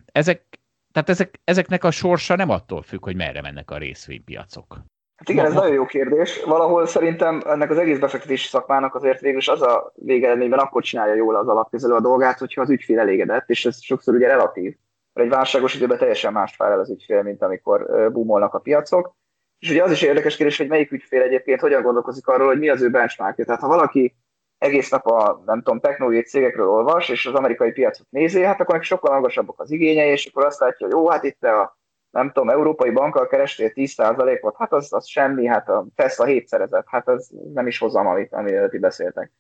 ezek, 0.06 0.60
tehát 0.92 1.10
ezek, 1.10 1.40
ezeknek 1.44 1.84
a 1.84 1.92
sorsa 1.92 2.36
nem 2.36 2.50
attól 2.50 2.82
függ, 2.82 3.04
hogy 3.04 3.16
merre 3.16 3.42
mennek 3.42 3.72
a 3.72 3.78
részvénypiacok. 3.78 4.80
Hát 5.16 5.30
igen, 5.30 5.46
ez 5.46 5.54
nagyon 5.54 5.74
jó 5.74 5.86
kérdés. 5.86 6.44
Valahol 6.44 6.86
szerintem 6.86 7.42
ennek 7.46 7.70
az 7.70 7.78
egész 7.78 8.00
befektetési 8.00 8.48
szakmának 8.48 8.96
azért 8.96 9.20
végül 9.20 9.38
is 9.38 9.48
az 9.48 9.62
a 9.62 9.94
végeredményben 9.96 10.60
akkor 10.60 10.84
csinálja 10.84 11.14
jól 11.14 11.36
az 11.36 11.48
alapkezelő 11.48 11.94
a 11.94 12.02
dolgát, 12.02 12.40
hogyha 12.40 12.62
az 12.62 12.70
ügyfél 12.70 13.00
elégedett, 13.00 13.50
és 13.50 13.66
ez 13.66 13.84
sokszor 13.84 14.14
ugye 14.16 14.28
relatív. 14.28 14.76
Mert 15.14 15.28
egy 15.28 15.34
válságos 15.34 15.76
időben 15.76 15.98
teljesen 15.98 16.34
más 16.34 16.56
fel 16.56 16.80
az 16.80 16.90
ügyfél, 16.90 17.24
mint 17.24 17.42
amikor 17.42 18.10
boomolnak 18.12 18.54
a 18.54 18.60
piacok. 18.60 19.16
És 19.60 19.70
ugye 19.70 19.84
az 19.84 19.92
is 19.92 20.02
érdekes 20.02 20.36
kérdés, 20.36 20.58
hogy 20.58 20.68
melyik 20.68 20.92
ügyfél 20.92 21.22
egyébként 21.22 21.60
hogyan 21.60 21.82
gondolkozik 21.82 22.28
arról, 22.28 22.48
hogy 22.48 22.60
mi 22.60 22.70
az 22.70 22.82
ő 22.82 22.90
benchmarkja. 22.90 23.46
Tehát 23.46 23.62
ha 23.62 23.68
valaki 23.68 24.16
egész 24.64 24.90
nap 24.90 25.06
a, 25.06 25.42
nem 25.46 25.62
tudom, 25.62 25.80
technológiai 25.80 26.24
cégekről 26.24 26.70
olvas, 26.70 27.10
és 27.10 27.26
az 27.26 27.34
amerikai 27.34 27.72
piacot 27.72 28.08
nézi, 28.10 28.42
hát 28.42 28.62
akkor 28.62 28.74
neki 28.74 28.86
sokkal 28.86 29.14
magasabbak 29.14 29.60
az 29.60 29.72
igényei, 29.72 30.10
és 30.10 30.26
akkor 30.26 30.46
azt 30.46 30.60
látja, 30.60 30.86
hogy 30.86 30.96
jó, 30.96 31.10
hát 31.10 31.24
itt 31.24 31.44
a 31.44 31.78
nem 32.10 32.32
tudom, 32.32 32.50
európai 32.50 32.90
bankkal 32.90 33.28
kerestél 33.28 33.72
10%-ot, 33.74 34.56
hát 34.58 34.74
az, 34.74 34.94
az 34.94 35.08
semmi, 35.08 35.46
hát 35.46 35.70
a 35.70 35.86
Tesla 35.96 36.26
hétszerezett, 36.26 36.86
hát 36.88 37.08
az 37.08 37.32
nem 37.54 37.68
is 37.68 37.78
hozam, 37.78 38.08
amit, 38.08 38.34
amiről 38.34 38.70
ti 38.70 38.78
beszéltek. 38.78 39.32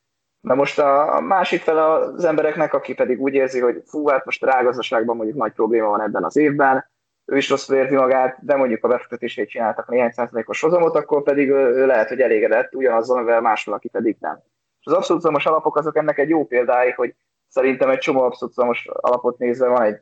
Na 0.42 0.56
most 0.56 0.80
a 0.80 1.20
másik 1.28 1.62
fele 1.62 1.92
az 1.92 2.26
embereknek, 2.26 2.74
aki 2.74 2.94
pedig 2.94 3.22
úgy 3.22 3.34
érzi, 3.34 3.60
hogy 3.60 3.82
fú, 3.86 4.08
hát 4.08 4.26
most 4.26 4.44
a 4.44 4.46
rágazdaságban 4.46 5.16
mondjuk 5.16 5.38
nagy 5.38 5.54
probléma 5.54 5.88
van 5.88 6.02
ebben 6.02 6.24
az 6.24 6.36
évben, 6.36 6.86
ő 7.26 7.38
is 7.38 7.50
rosszul 7.50 7.76
érzi 7.76 7.96
magát, 7.96 8.38
de 8.42 8.56
mondjuk 8.56 8.84
a 8.84 8.88
befektetését 8.88 9.50
csináltak 9.50 9.90
néhány 9.90 10.12
százalékos 10.12 10.62
hozamot, 10.62 10.96
akkor 10.96 11.24
pedig 11.24 11.50
ő 11.50 11.86
lehet, 11.86 12.10
hogy 12.10 12.20
elégedett 12.20 12.76
ugyanazzal, 12.76 13.18
amivel 13.18 13.42
más 13.42 13.66
valaki 13.66 13.90
pedig 13.90 14.18
nem. 14.20 14.44
És 14.84 14.92
az 14.92 14.94
abszolút 14.94 15.46
alapok 15.46 15.78
azok 15.78 15.98
ennek 15.98 16.18
egy 16.18 16.30
jó 16.30 16.46
példái, 16.46 16.92
hogy 16.92 17.16
szerintem 17.48 17.90
egy 17.90 17.98
csomó 17.98 18.22
abszolút 18.22 18.82
alapot 18.86 19.38
nézve 19.38 19.68
van 19.68 19.82
egy, 19.82 20.00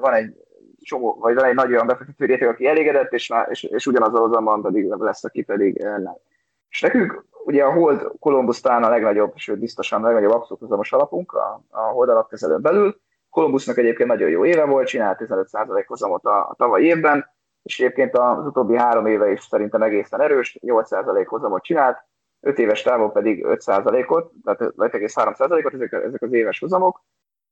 van 0.00 0.12
egy 0.12 0.34
csomó, 0.82 1.16
vagy 1.20 1.34
van 1.34 1.44
egy 1.44 1.54
nagy 1.54 1.72
olyan 1.72 1.86
befektető 1.86 2.24
réteg, 2.24 2.48
aki 2.48 2.66
elégedett, 2.66 3.12
és, 3.12 3.32
és, 3.48 3.62
és 3.62 3.86
ugyanazzal 3.86 4.22
azonban 4.24 4.62
pedig 4.62 4.88
lesz, 4.88 5.24
aki 5.24 5.42
pedig 5.42 5.76
nem. 5.78 6.16
És 6.68 6.80
nekünk 6.80 7.24
ugye 7.44 7.64
a 7.64 7.72
Hold 7.72 8.10
Columbus 8.18 8.60
talán 8.60 8.82
a 8.82 8.88
legnagyobb, 8.88 9.32
sőt 9.36 9.58
biztosan 9.58 10.02
a 10.02 10.06
legnagyobb 10.06 10.32
abszolút 10.32 10.88
alapunk 10.90 11.32
a, 11.32 11.64
a 11.70 11.80
Hold 11.80 12.08
alapkezelőn 12.08 12.62
belül. 12.62 13.00
Columbusnak 13.30 13.78
egyébként 13.78 14.08
nagyon 14.08 14.28
jó 14.28 14.44
éve 14.44 14.64
volt, 14.64 14.86
csinált 14.86 15.18
15% 15.24 15.84
hozamot 15.86 16.24
a, 16.24 16.38
a 16.38 16.54
tavaly 16.58 16.82
évben, 16.82 17.26
és 17.62 17.80
egyébként 17.80 18.16
az 18.16 18.46
utóbbi 18.46 18.76
három 18.76 19.06
éve 19.06 19.30
is 19.30 19.42
szerintem 19.42 19.82
egészen 19.82 20.20
erős, 20.20 20.58
8% 20.62 21.24
hozamot 21.26 21.62
csinált, 21.62 21.98
5 22.40 22.58
éves 22.58 22.82
távon 22.82 23.12
pedig 23.12 23.44
5%-ot, 23.48 24.32
tehát 24.44 24.60
5,3%-ot, 24.76 25.74
ezek, 25.74 25.92
ezek 25.92 26.22
az 26.22 26.32
éves 26.32 26.58
hozamok. 26.58 27.04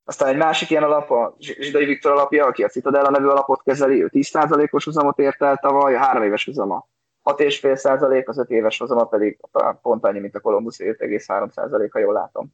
Aztán 0.03 0.29
egy 0.29 0.37
másik 0.37 0.69
ilyen 0.69 0.83
alap, 0.83 1.11
a 1.11 1.35
Zsidai 1.39 1.85
Viktor 1.85 2.11
alapja, 2.11 2.45
aki 2.45 2.63
a 2.63 2.67
Citadella 2.67 3.09
nevű 3.09 3.25
alapot 3.25 3.63
kezeli, 3.63 4.03
ő 4.03 4.09
10%-os 4.13 4.85
hozamot 4.85 5.19
ért 5.19 5.41
el 5.41 5.57
tavaly, 5.57 5.95
a 5.95 5.99
3 5.99 6.23
éves 6.23 6.45
hozama 6.45 6.87
6,5%, 7.23 8.25
az 8.25 8.37
5 8.37 8.49
éves 8.49 8.77
hozama 8.77 9.05
pedig 9.05 9.39
pont 9.81 10.05
annyi, 10.05 10.19
mint 10.19 10.35
a 10.35 10.39
Columbus 10.39 10.77
5,3%, 10.77 11.89
ha 11.91 11.99
jól 11.99 12.13
látom. 12.13 12.47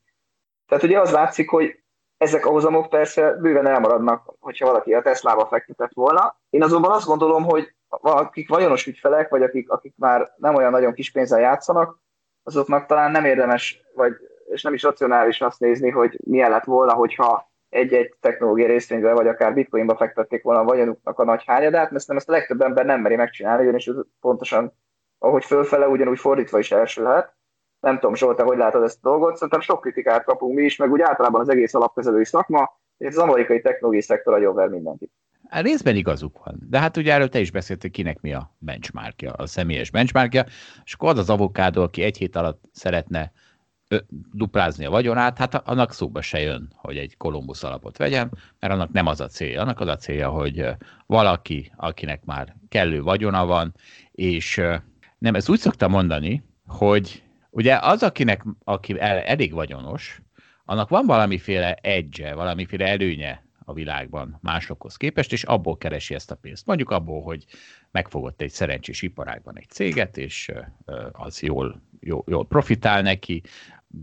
Tehát 0.68 0.84
ugye 0.84 1.00
az 1.00 1.12
látszik, 1.12 1.50
hogy 1.50 1.80
ezek 2.18 2.46
a 2.46 2.50
hozamok 2.50 2.90
persze 2.90 3.34
bőven 3.34 3.68
elmaradnak, 3.68 4.34
hogyha 4.40 4.66
valaki 4.66 4.94
a 4.94 5.02
Tesla-ba 5.02 5.46
fektetett 5.46 5.94
volna. 5.94 6.40
Én 6.50 6.64
azonban 6.64 6.92
azt 6.92 7.08
gondolom, 7.08 7.44
hogy 7.44 7.76
akik 7.90 8.50
vagyonos 8.50 8.88
ügyfelek, 8.88 9.30
vagy 9.30 9.44
akik, 9.44 9.70
akik 9.70 9.94
már 9.98 10.34
nem 10.38 10.56
olyan 10.56 10.72
nagyon 10.72 10.94
kis 10.94 11.12
pénzzel 11.12 11.40
játszanak, 11.40 12.00
azoknak 12.44 12.86
talán 12.86 13.12
nem 13.12 13.26
érdemes, 13.26 13.84
vagy 13.96 14.14
és 14.52 14.62
nem 14.62 14.74
is 14.74 14.84
racionális 14.84 15.42
azt 15.42 15.60
nézni, 15.60 15.90
hogy 15.90 16.20
milyen 16.24 16.50
lett 16.50 16.64
volna, 16.64 16.94
hogyha 16.94 17.52
egy-egy 17.70 18.16
technológiai 18.20 18.68
részvénybe, 18.68 19.14
vagy 19.14 19.28
akár 19.28 19.54
bitcoinba 19.54 19.96
fektették 19.96 20.44
volna 20.44 20.60
a 20.60 20.64
vagyonuknak 20.64 21.20
a 21.20 21.24
nagy 21.24 21.44
hányadát, 21.46 21.92
mert 21.92 22.08
nem 22.08 22.18
ezt 22.18 22.30
a 22.30 22.32
legtöbb 22.32 22.62
ember 22.62 22.86
nem 22.86 23.02
meri 23.02 23.16
megcsinálni, 23.16 23.64
ugyanis 23.64 23.88
ez 23.88 23.96
pontosan, 24.20 24.74
ahogy 25.20 25.46
fölfele, 25.46 25.88
ugyanúgy 25.88 26.20
fordítva 26.20 26.60
is 26.60 26.72
elsülhet. 26.72 27.36
Nem 27.80 28.00
tudom, 28.00 28.16
Zsolt, 28.16 28.42
hogy 28.42 28.58
látod 28.58 28.84
ezt 28.84 29.06
a 29.06 29.10
dolgot, 29.10 29.36
szerintem 29.36 29.60
sok 29.60 29.82
kritikát 29.82 30.24
kapunk 30.24 30.56
mi 30.56 30.64
is, 30.64 30.76
meg 30.76 30.92
úgy 30.92 31.02
általában 31.02 31.42
az 31.42 31.50
egész 31.50 31.74
alapkezelői 31.74 32.26
szakma, 32.26 32.80
és 32.98 33.08
az 33.08 33.18
amerikai 33.18 33.62
technológiai 33.62 34.04
szektor 34.04 34.34
agyonver 34.34 34.70
mindenkit. 34.70 35.12
Részben 35.52 35.96
igazuk 35.96 36.44
van, 36.44 36.60
de 36.70 36.80
hát 36.80 36.98
ugye 36.98 37.14
erről 37.14 37.30
te 37.30 37.40
is 37.40 37.52
beszéltél, 37.52 37.90
kinek 37.90 38.22
mi 38.22 38.34
a 38.34 38.56
benchmarkja, 38.60 39.32
a 39.32 39.46
személyes 39.46 39.90
benchmarkja, 39.90 40.46
és 40.84 40.94
akkor 40.94 41.10
az 41.10 41.18
az 41.18 41.30
avokádó, 41.30 41.82
aki 41.82 42.02
egy 42.02 42.18
hét 42.18 42.36
alatt 42.36 42.64
szeretne 42.72 43.32
duplázni 44.34 44.86
a 44.86 44.90
vagyonát, 44.90 45.38
hát 45.38 45.56
annak 45.56 45.94
szóba 45.94 46.22
se 46.22 46.40
jön, 46.40 46.74
hogy 46.76 46.98
egy 46.98 47.18
Kolumbusz 47.18 47.64
alapot 47.64 47.98
vegyen, 47.98 48.32
mert 48.60 48.74
annak 48.74 48.92
nem 48.92 49.06
az 49.06 49.22
a 49.22 49.28
célja. 49.28 49.62
Annak 49.62 49.80
az 49.80 49.88
a 49.88 49.96
célja, 49.96 50.30
hogy 50.30 50.66
valaki, 51.06 51.72
akinek 51.76 52.26
már 52.26 52.56
kellő 52.70 53.02
vagyona 53.02 53.46
van, 53.46 53.74
és 54.12 54.62
nem, 55.18 55.36
ezt 55.36 55.50
úgy 55.50 55.60
szoktam 55.60 55.92
mondani, 55.92 56.44
hogy 56.68 57.24
ugye 57.50 57.78
az, 57.82 58.04
akinek, 58.04 58.44
aki 58.64 59.00
elég 59.00 59.54
vagyonos, 59.54 60.22
annak 60.66 60.90
van 60.90 61.06
valamiféle 61.06 61.74
edge, 61.74 62.36
valamiféle 62.36 62.86
előnye 62.86 63.44
a 63.72 63.74
világban 63.74 64.38
másokhoz 64.42 64.96
képest, 64.96 65.32
és 65.32 65.44
abból 65.44 65.78
keresi 65.78 66.14
ezt 66.14 66.32
a 66.32 66.36
pénzt. 66.36 66.66
Mondjuk 66.66 66.90
abból, 66.90 67.22
hogy 67.22 67.46
megfogott 67.92 68.42
egy 68.42 68.52
szerencsés 68.52 69.02
iparágban 69.02 69.58
egy 69.58 69.70
céget, 69.70 70.18
és 70.18 70.52
az 71.12 71.42
jól, 71.42 71.82
jól, 72.00 72.24
jól 72.28 72.48
profitál 72.48 73.02
neki, 73.02 73.42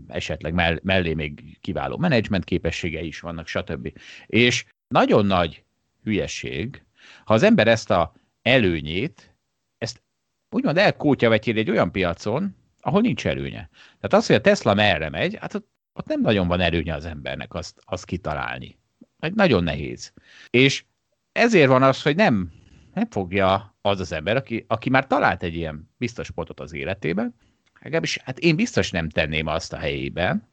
esetleg 0.07 0.81
mellé 0.83 1.13
még 1.13 1.57
kiváló 1.61 1.97
menedzsment 1.97 2.43
képességei 2.43 3.07
is 3.07 3.19
vannak, 3.19 3.47
stb. 3.47 3.99
És 4.25 4.65
nagyon 4.87 5.25
nagy 5.25 5.63
hülyeség, 6.03 6.83
ha 7.25 7.33
az 7.33 7.43
ember 7.43 7.67
ezt 7.67 7.91
a 7.91 8.13
előnyét, 8.41 9.35
ezt 9.77 10.01
úgymond 10.49 10.77
elkótya 10.77 11.29
vetyél 11.29 11.57
egy 11.57 11.69
olyan 11.69 11.91
piacon, 11.91 12.55
ahol 12.81 13.01
nincs 13.01 13.27
előnye. 13.27 13.69
Tehát 13.71 14.13
az, 14.13 14.27
hogy 14.27 14.35
a 14.35 14.41
Tesla 14.41 14.73
merre 14.73 15.09
megy, 15.09 15.37
hát 15.39 15.53
ott, 15.53 15.67
ott 15.93 16.07
nem 16.07 16.21
nagyon 16.21 16.47
van 16.47 16.59
előnye 16.59 16.93
az 16.93 17.05
embernek 17.05 17.53
azt, 17.53 17.81
azt 17.85 18.05
kitalálni. 18.05 18.78
Egy 19.19 19.33
nagyon 19.33 19.63
nehéz. 19.63 20.13
És 20.49 20.83
ezért 21.31 21.67
van 21.67 21.83
az, 21.83 22.01
hogy 22.01 22.15
nem, 22.15 22.51
nem 22.93 23.07
fogja 23.09 23.77
az 23.81 23.99
az 23.99 24.11
ember, 24.11 24.35
aki, 24.35 24.65
aki 24.67 24.89
már 24.89 25.07
talált 25.07 25.43
egy 25.43 25.55
ilyen 25.55 25.89
biztos 25.97 26.31
pontot 26.31 26.59
az 26.59 26.73
életében, 26.73 27.35
legalábbis 27.79 28.17
hát 28.17 28.39
én 28.39 28.55
biztos 28.55 28.91
nem 28.91 29.09
tenném 29.09 29.47
azt 29.47 29.73
a 29.73 29.77
helyében, 29.77 30.47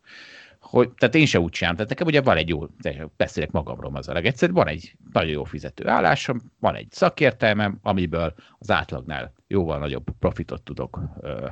hogy, 0.61 0.91
tehát 0.91 1.15
én 1.15 1.27
se 1.27 1.41
úgy 1.41 1.51
csinálom, 1.51 1.77
tehát 1.77 1.91
nekem 1.91 2.07
ugye 2.07 2.21
van 2.21 2.37
egy 2.37 2.49
jó, 2.49 2.67
beszélek 3.17 3.51
magamról 3.51 3.97
az 3.97 4.09
a 4.09 4.13
legegyszerűbb, 4.13 4.55
van 4.55 4.69
egy 4.69 4.97
nagyon 5.13 5.31
jó 5.31 5.45
fizető 5.45 5.89
állásom, 5.89 6.41
van 6.61 6.75
egy 6.75 6.89
szakértelmem, 6.91 7.79
amiből 7.83 8.35
az 8.59 8.71
átlagnál 8.71 9.33
jóval 9.47 9.79
nagyobb 9.79 10.05
profitot 10.19 10.63
tudok 10.63 11.01
ö, 11.21 11.47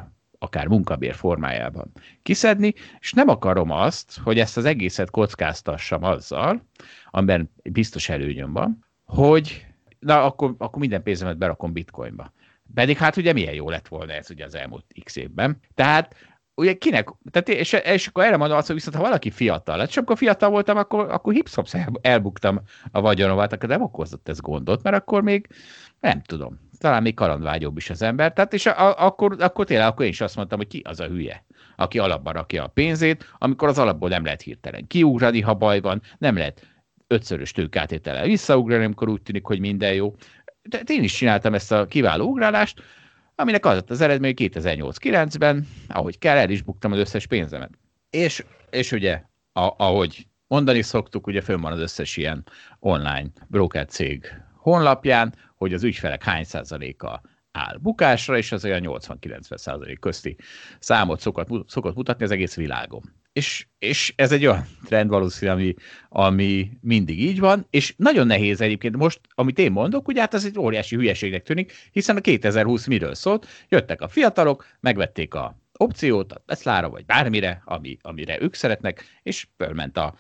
akár 0.45 0.67
munkabér 0.67 1.15
formájában 1.15 1.93
kiszedni, 2.23 2.75
és 2.99 3.13
nem 3.13 3.29
akarom 3.29 3.71
azt, 3.71 4.19
hogy 4.23 4.39
ezt 4.39 4.57
az 4.57 4.65
egészet 4.65 5.11
kockáztassam 5.11 6.03
azzal, 6.03 6.63
amiben 7.11 7.51
biztos 7.63 8.09
előnyöm 8.09 8.53
van, 8.53 8.85
hogy 9.05 9.67
na 9.99 10.25
akkor, 10.25 10.55
akkor 10.59 10.79
minden 10.79 11.03
pénzemet 11.03 11.39
berakom 11.39 11.73
bitcoinba. 11.73 12.33
Pedig 12.75 12.97
hát 12.97 13.17
ugye 13.17 13.33
milyen 13.33 13.55
jó 13.55 13.71
lett 13.71 13.89
volna 13.89 14.13
ez 14.13 14.31
ugye 14.31 14.45
az 14.45 14.55
elmúlt 14.55 14.85
x 15.05 15.17
évben. 15.17 15.61
Tehát 15.75 16.15
ugye 16.55 16.73
kinek, 16.73 17.09
tehát 17.31 17.49
és, 17.49 17.73
és 17.73 18.07
akkor 18.07 18.25
erre 18.25 18.37
mondom 18.37 18.57
azt, 18.57 18.67
hogy 18.67 18.77
viszont 18.77 18.97
ha 18.97 19.03
valaki 19.03 19.31
fiatal 19.31 19.77
lett, 19.77 19.89
és 19.89 19.97
amikor 19.97 20.17
fiatal 20.17 20.51
voltam, 20.51 20.77
akkor, 20.77 21.11
akkor 21.11 21.33
hipszops 21.33 21.75
elbuktam 22.01 22.61
a 22.93 23.01
vagyonomat, 23.01 23.53
akkor 23.53 23.69
nem 23.69 23.83
okozott 23.83 24.29
ez 24.29 24.41
gondot, 24.41 24.83
mert 24.83 24.97
akkor 24.97 25.23
még 25.23 25.49
nem 26.01 26.23
tudom, 26.23 26.61
talán 26.85 27.03
még 27.03 27.15
kalandvágyóbb 27.15 27.77
is 27.77 27.91
az 27.91 28.03
ember. 28.03 28.33
Tehát 28.33 28.53
és 28.53 28.67
a, 28.67 29.05
akkor, 29.05 29.37
akkor 29.39 29.65
tényleg 29.65 29.87
akkor 29.87 30.05
én 30.05 30.11
is 30.11 30.21
azt 30.21 30.37
mondtam, 30.37 30.59
hogy 30.59 30.67
ki 30.67 30.83
az 30.85 31.01
a 31.01 31.07
hülye, 31.07 31.45
aki 31.77 31.99
alapba 31.99 32.33
rakja 32.33 32.65
a 32.65 32.67
pénzét, 32.67 33.35
amikor 33.39 33.69
az 33.69 33.79
alapból 33.79 34.09
nem 34.09 34.25
lehet 34.25 34.43
hirtelen 34.43 34.87
kiugrani, 34.87 35.41
ha 35.41 35.55
baj 35.55 35.81
van, 35.81 36.03
nem 36.19 36.37
lehet 36.37 36.67
ötszörös 37.07 37.53
tőkátétele 37.53 38.23
visszaugrani, 38.25 38.85
amikor 38.85 39.09
úgy 39.09 39.23
tűnik, 39.23 39.47
hogy 39.47 39.61
minden 39.61 39.95
jó 39.95 40.15
tehát 40.71 40.91
én 40.91 41.03
is 41.03 41.15
csináltam 41.15 41.55
ezt 41.55 41.73
a 41.73 41.87
kiváló 41.87 42.27
ugrálást, 42.27 42.83
aminek 43.35 43.67
az 43.67 43.85
az 43.87 44.01
eredmény 44.01 44.35
2008-9-ben, 44.37 45.67
ahogy 45.89 46.19
kell, 46.19 46.37
el 46.37 46.51
is 46.51 46.63
buktam 46.63 46.93
az 46.93 46.99
összes 46.99 47.27
pénzemet. 47.27 47.71
És, 48.11 48.45
és 48.71 48.93
ugye, 48.93 49.23
a, 49.53 49.75
ahogy 49.77 50.27
mondani 50.47 50.83
szoktuk, 50.83 51.27
ugye 51.27 51.41
fönn 51.41 51.61
van 51.61 51.73
az 51.73 51.79
összes 51.79 52.17
ilyen 52.17 52.45
online 52.79 53.27
broker 53.49 53.87
cég 53.87 54.43
honlapján, 54.65 55.35
hogy 55.65 55.75
az 55.75 55.83
ügyfelek 55.83 56.23
hány 56.23 56.45
százaléka 56.45 57.21
áll 57.53 57.77
bukásra, 57.77 58.37
és 58.37 58.53
az 58.53 58.65
olyan 58.65 58.83
80-90 58.85 59.57
százalék 59.57 59.99
közti 59.99 60.37
számot 60.79 61.21
szokott, 61.21 61.71
szokott 61.71 61.95
mutatni 61.95 62.25
az 62.25 62.31
egész 62.31 62.55
világon. 62.55 63.03
És, 63.33 63.67
és 63.79 64.13
ez 64.17 64.33
egy 64.33 64.47
olyan 64.47 64.67
trend 64.85 65.11
valószínű, 65.11 65.51
ami, 65.51 65.75
ami 66.09 66.71
mindig 66.81 67.21
így 67.21 67.41
van, 67.41 67.67
és 67.71 67.95
nagyon 67.97 68.27
nehéz 68.27 68.61
egyébként 68.61 68.97
most, 68.97 69.21
amit 69.29 69.59
én 69.59 69.73
mondok, 69.73 70.09
ugye 70.09 70.21
hát 70.21 70.35
ez 70.35 70.45
egy 70.45 70.59
óriási 70.59 70.97
hülyeségnek 70.97 71.43
tűnik, 71.43 71.73
hiszen 71.93 72.17
a 72.17 72.21
2020 72.21 72.87
miről 72.87 73.15
szólt, 73.15 73.47
jöttek 73.69 74.01
a 74.01 74.09
fiatalok, 74.09 74.67
megvették 74.81 75.35
a 75.35 75.59
opciót 75.79 76.33
a 76.33 76.43
Tesla-ra, 76.47 76.89
vagy 76.91 77.05
bármire, 77.05 77.63
ami, 77.65 77.99
amire 78.01 78.41
ők 78.41 78.55
szeretnek, 78.55 79.05
és 79.23 79.47
fölment 79.57 79.97
a, 79.97 80.15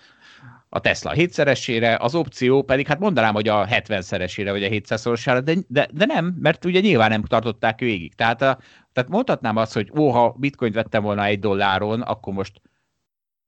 a 0.75 0.81
Tesla 0.81 1.13
7-szeresére, 1.15 1.99
az 1.99 2.15
opció 2.15 2.63
pedig, 2.63 2.87
hát 2.87 2.99
mondanám, 2.99 3.35
hogy 3.35 3.49
a 3.49 3.67
70-szeresére, 3.67 4.49
vagy 4.51 4.65
a 4.65 4.69
700-szorosára, 4.69 5.41
de, 5.45 5.55
de, 5.69 5.89
de 5.93 6.05
nem, 6.05 6.37
mert 6.41 6.65
ugye 6.65 6.81
nyilván 6.81 7.11
nem 7.11 7.23
tartották 7.23 7.79
végig. 7.79 8.15
Tehát, 8.15 8.43
a, 8.43 8.59
tehát 8.93 9.11
mondhatnám 9.11 9.57
azt, 9.57 9.73
hogy 9.73 9.91
ó, 9.97 10.11
ha 10.11 10.35
bitcoint 10.39 10.75
vettem 10.75 11.03
volna 11.03 11.25
egy 11.25 11.39
dolláron, 11.39 12.01
akkor 12.01 12.33
most 12.33 12.61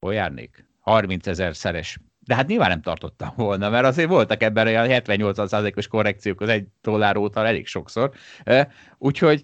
hol 0.01 0.15
járnék? 0.15 0.67
30 0.81 1.27
ezer 1.27 1.57
szeres. 1.57 1.99
De 2.21 2.35
hát 2.35 2.47
nyilván 2.47 2.69
nem 2.69 2.83
tartottam 2.83 3.33
volna, 3.37 3.69
mert 3.69 3.87
azért 3.87 4.09
voltak 4.09 4.43
ebben 4.43 4.67
olyan 4.67 4.87
70-80%-os 4.91 5.87
korrekciók 5.87 6.41
az 6.41 6.49
egy 6.49 6.67
dollár 6.83 7.17
óta 7.17 7.47
elég 7.47 7.67
sokszor. 7.67 8.11
Úgyhogy 8.99 9.43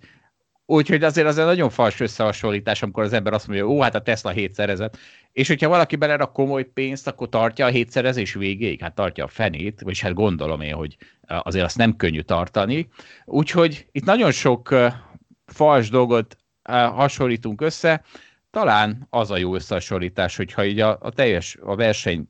Úgyhogy 0.66 1.04
azért 1.04 1.26
az 1.26 1.38
egy 1.38 1.44
nagyon 1.44 1.70
fals 1.70 2.00
összehasonlítás, 2.00 2.82
amikor 2.82 3.02
az 3.02 3.12
ember 3.12 3.32
azt 3.32 3.46
mondja, 3.46 3.66
ó, 3.66 3.80
hát 3.80 3.94
a 3.94 4.02
Tesla 4.02 4.30
hétszerezett. 4.30 4.98
És 5.32 5.48
hogyha 5.48 5.68
valaki 5.68 5.96
belerak 5.96 6.32
komoly 6.32 6.64
pénzt, 6.64 7.06
akkor 7.06 7.28
tartja 7.28 7.66
a 7.66 7.68
hétszerezés 7.68 8.34
végéig? 8.34 8.80
Hát 8.80 8.94
tartja 8.94 9.24
a 9.24 9.28
fenét, 9.28 9.80
vagyis 9.80 10.00
hát 10.00 10.14
gondolom 10.14 10.60
én, 10.60 10.74
hogy 10.74 10.96
azért 11.26 11.64
azt 11.64 11.76
nem 11.76 11.96
könnyű 11.96 12.20
tartani. 12.20 12.88
Úgyhogy 13.24 13.86
itt 13.92 14.04
nagyon 14.04 14.30
sok 14.30 14.74
fals 15.46 15.90
dolgot 15.90 16.36
hasonlítunk 16.68 17.60
össze. 17.60 18.02
Talán 18.50 19.06
az 19.10 19.30
a 19.30 19.36
jó 19.36 19.54
összehasonlítás, 19.54 20.36
hogyha 20.36 20.64
így 20.64 20.80
a, 20.80 20.98
a 21.00 21.10
teljes 21.10 21.56
a 21.60 21.76
verseny 21.76 22.28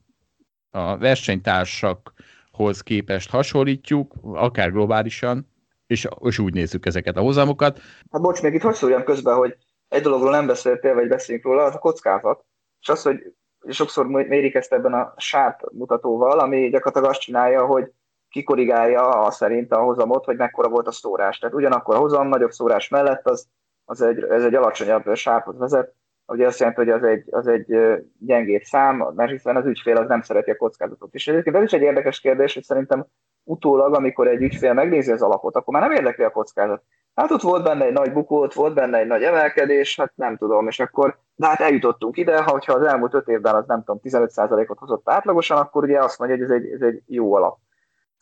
a 0.74 0.96
versenytársakhoz 0.96 2.80
képest 2.82 3.30
hasonlítjuk, 3.30 4.14
akár 4.22 4.72
globálisan, 4.72 5.51
és, 5.92 6.08
és 6.20 6.38
úgy 6.38 6.54
nézzük 6.54 6.86
ezeket 6.86 7.16
a 7.16 7.20
hozamokat. 7.20 7.80
Hát 8.10 8.22
bocs, 8.22 8.42
még 8.42 8.54
itt 8.54 8.62
hogy 8.62 8.74
szóljam 8.74 9.04
közben, 9.04 9.36
hogy 9.36 9.56
egy 9.88 10.02
dologról 10.02 10.30
nem 10.30 10.46
beszéltél, 10.46 10.94
vagy 10.94 11.08
beszéljünk 11.08 11.46
róla, 11.46 11.62
az 11.62 11.74
a 11.74 11.78
kockázat. 11.78 12.44
És 12.80 12.88
az, 12.88 13.02
hogy 13.02 13.34
sokszor 13.68 14.06
mérik 14.06 14.54
ezt 14.54 14.72
ebben 14.72 14.92
a 14.92 15.14
sárt 15.16 15.72
mutatóval, 15.72 16.38
ami 16.38 16.68
gyakorlatilag 16.68 17.10
azt 17.10 17.20
csinálja, 17.20 17.66
hogy 17.66 17.92
kikorrigálja 18.28 19.08
a 19.08 19.30
szerint 19.30 19.72
a 19.72 19.82
hozamot, 19.82 20.24
hogy 20.24 20.36
mekkora 20.36 20.68
volt 20.68 20.86
a 20.86 20.92
szórás. 20.92 21.38
Tehát 21.38 21.54
ugyanakkor 21.54 21.94
a 21.94 21.98
hozam 21.98 22.28
nagyobb 22.28 22.50
szórás 22.50 22.88
mellett 22.88 23.26
az, 23.26 23.48
az 23.84 24.02
egy, 24.02 24.22
ez 24.22 24.44
egy 24.44 24.54
alacsonyabb 24.54 25.14
sárhoz 25.14 25.58
vezet, 25.58 25.94
ugye 26.26 26.46
azt 26.46 26.58
jelenti, 26.58 26.80
hogy 26.80 26.90
az 26.90 27.02
egy, 27.02 27.24
az 27.30 27.46
egy 27.46 27.76
gyengébb 28.18 28.62
szám, 28.62 29.12
mert 29.14 29.30
hiszen 29.30 29.56
az 29.56 29.66
ügyfél 29.66 29.96
az 29.96 30.08
nem 30.08 30.22
szereti 30.22 30.50
a 30.50 30.56
kockázatot. 30.56 31.14
És 31.14 31.28
egyébként 31.28 31.56
ez 31.56 31.62
is 31.62 31.72
egy 31.72 31.82
érdekes 31.82 32.20
kérdés, 32.20 32.54
hogy 32.54 32.62
szerintem 32.62 33.06
utólag, 33.44 33.94
amikor 33.94 34.28
egy 34.28 34.42
ügyfél 34.42 34.72
megnézi 34.72 35.12
az 35.12 35.22
alapot, 35.22 35.56
akkor 35.56 35.74
már 35.74 35.82
nem 35.82 35.96
érdekli 35.96 36.24
a 36.24 36.30
kockázat. 36.30 36.82
Hát 37.14 37.30
ott 37.30 37.42
volt 37.42 37.62
benne 37.62 37.84
egy 37.84 37.92
nagy 37.92 38.12
bukó, 38.12 38.40
ott 38.40 38.52
volt 38.52 38.74
benne 38.74 38.98
egy 38.98 39.06
nagy 39.06 39.22
emelkedés, 39.22 39.96
hát 39.96 40.12
nem 40.14 40.36
tudom, 40.36 40.68
és 40.68 40.80
akkor, 40.80 41.18
de 41.34 41.46
hát 41.46 41.60
eljutottunk 41.60 42.16
ide, 42.16 42.42
ha 42.42 42.50
hogyha 42.50 42.72
az 42.72 42.86
elmúlt 42.86 43.14
öt 43.14 43.28
évben 43.28 43.54
az 43.54 43.66
nem 43.66 43.84
tudom, 43.84 44.00
15%-ot 44.02 44.78
hozott 44.78 45.10
átlagosan, 45.10 45.58
akkor 45.58 45.82
ugye 45.82 45.98
azt 45.98 46.18
mondja, 46.18 46.36
hogy 46.36 46.46
ez 46.46 46.50
egy, 46.50 46.72
ez 46.72 46.80
egy 46.80 47.02
jó 47.06 47.34
alap. 47.34 47.58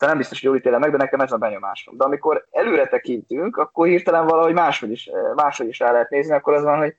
Tehát 0.01 0.14
nem 0.14 0.23
biztos, 0.23 0.41
hogy 0.41 0.49
jól 0.49 0.59
ítélem 0.59 0.81
meg, 0.81 0.91
de 0.91 0.97
nekem 0.97 1.21
ez 1.21 1.33
a 1.33 1.37
benyomásom. 1.37 1.97
De 1.97 2.05
amikor 2.05 2.47
előre 2.51 2.87
tekintünk, 2.87 3.57
akkor 3.57 3.87
hirtelen 3.87 4.27
valahogy 4.27 4.53
máshogy 4.53 4.91
is, 4.91 5.11
máshogy 5.35 5.68
is 5.68 5.81
el 5.81 5.93
lehet 5.93 6.11
nézni, 6.11 6.35
akkor 6.35 6.53
az 6.53 6.62
van, 6.62 6.79
hogy 6.79 6.97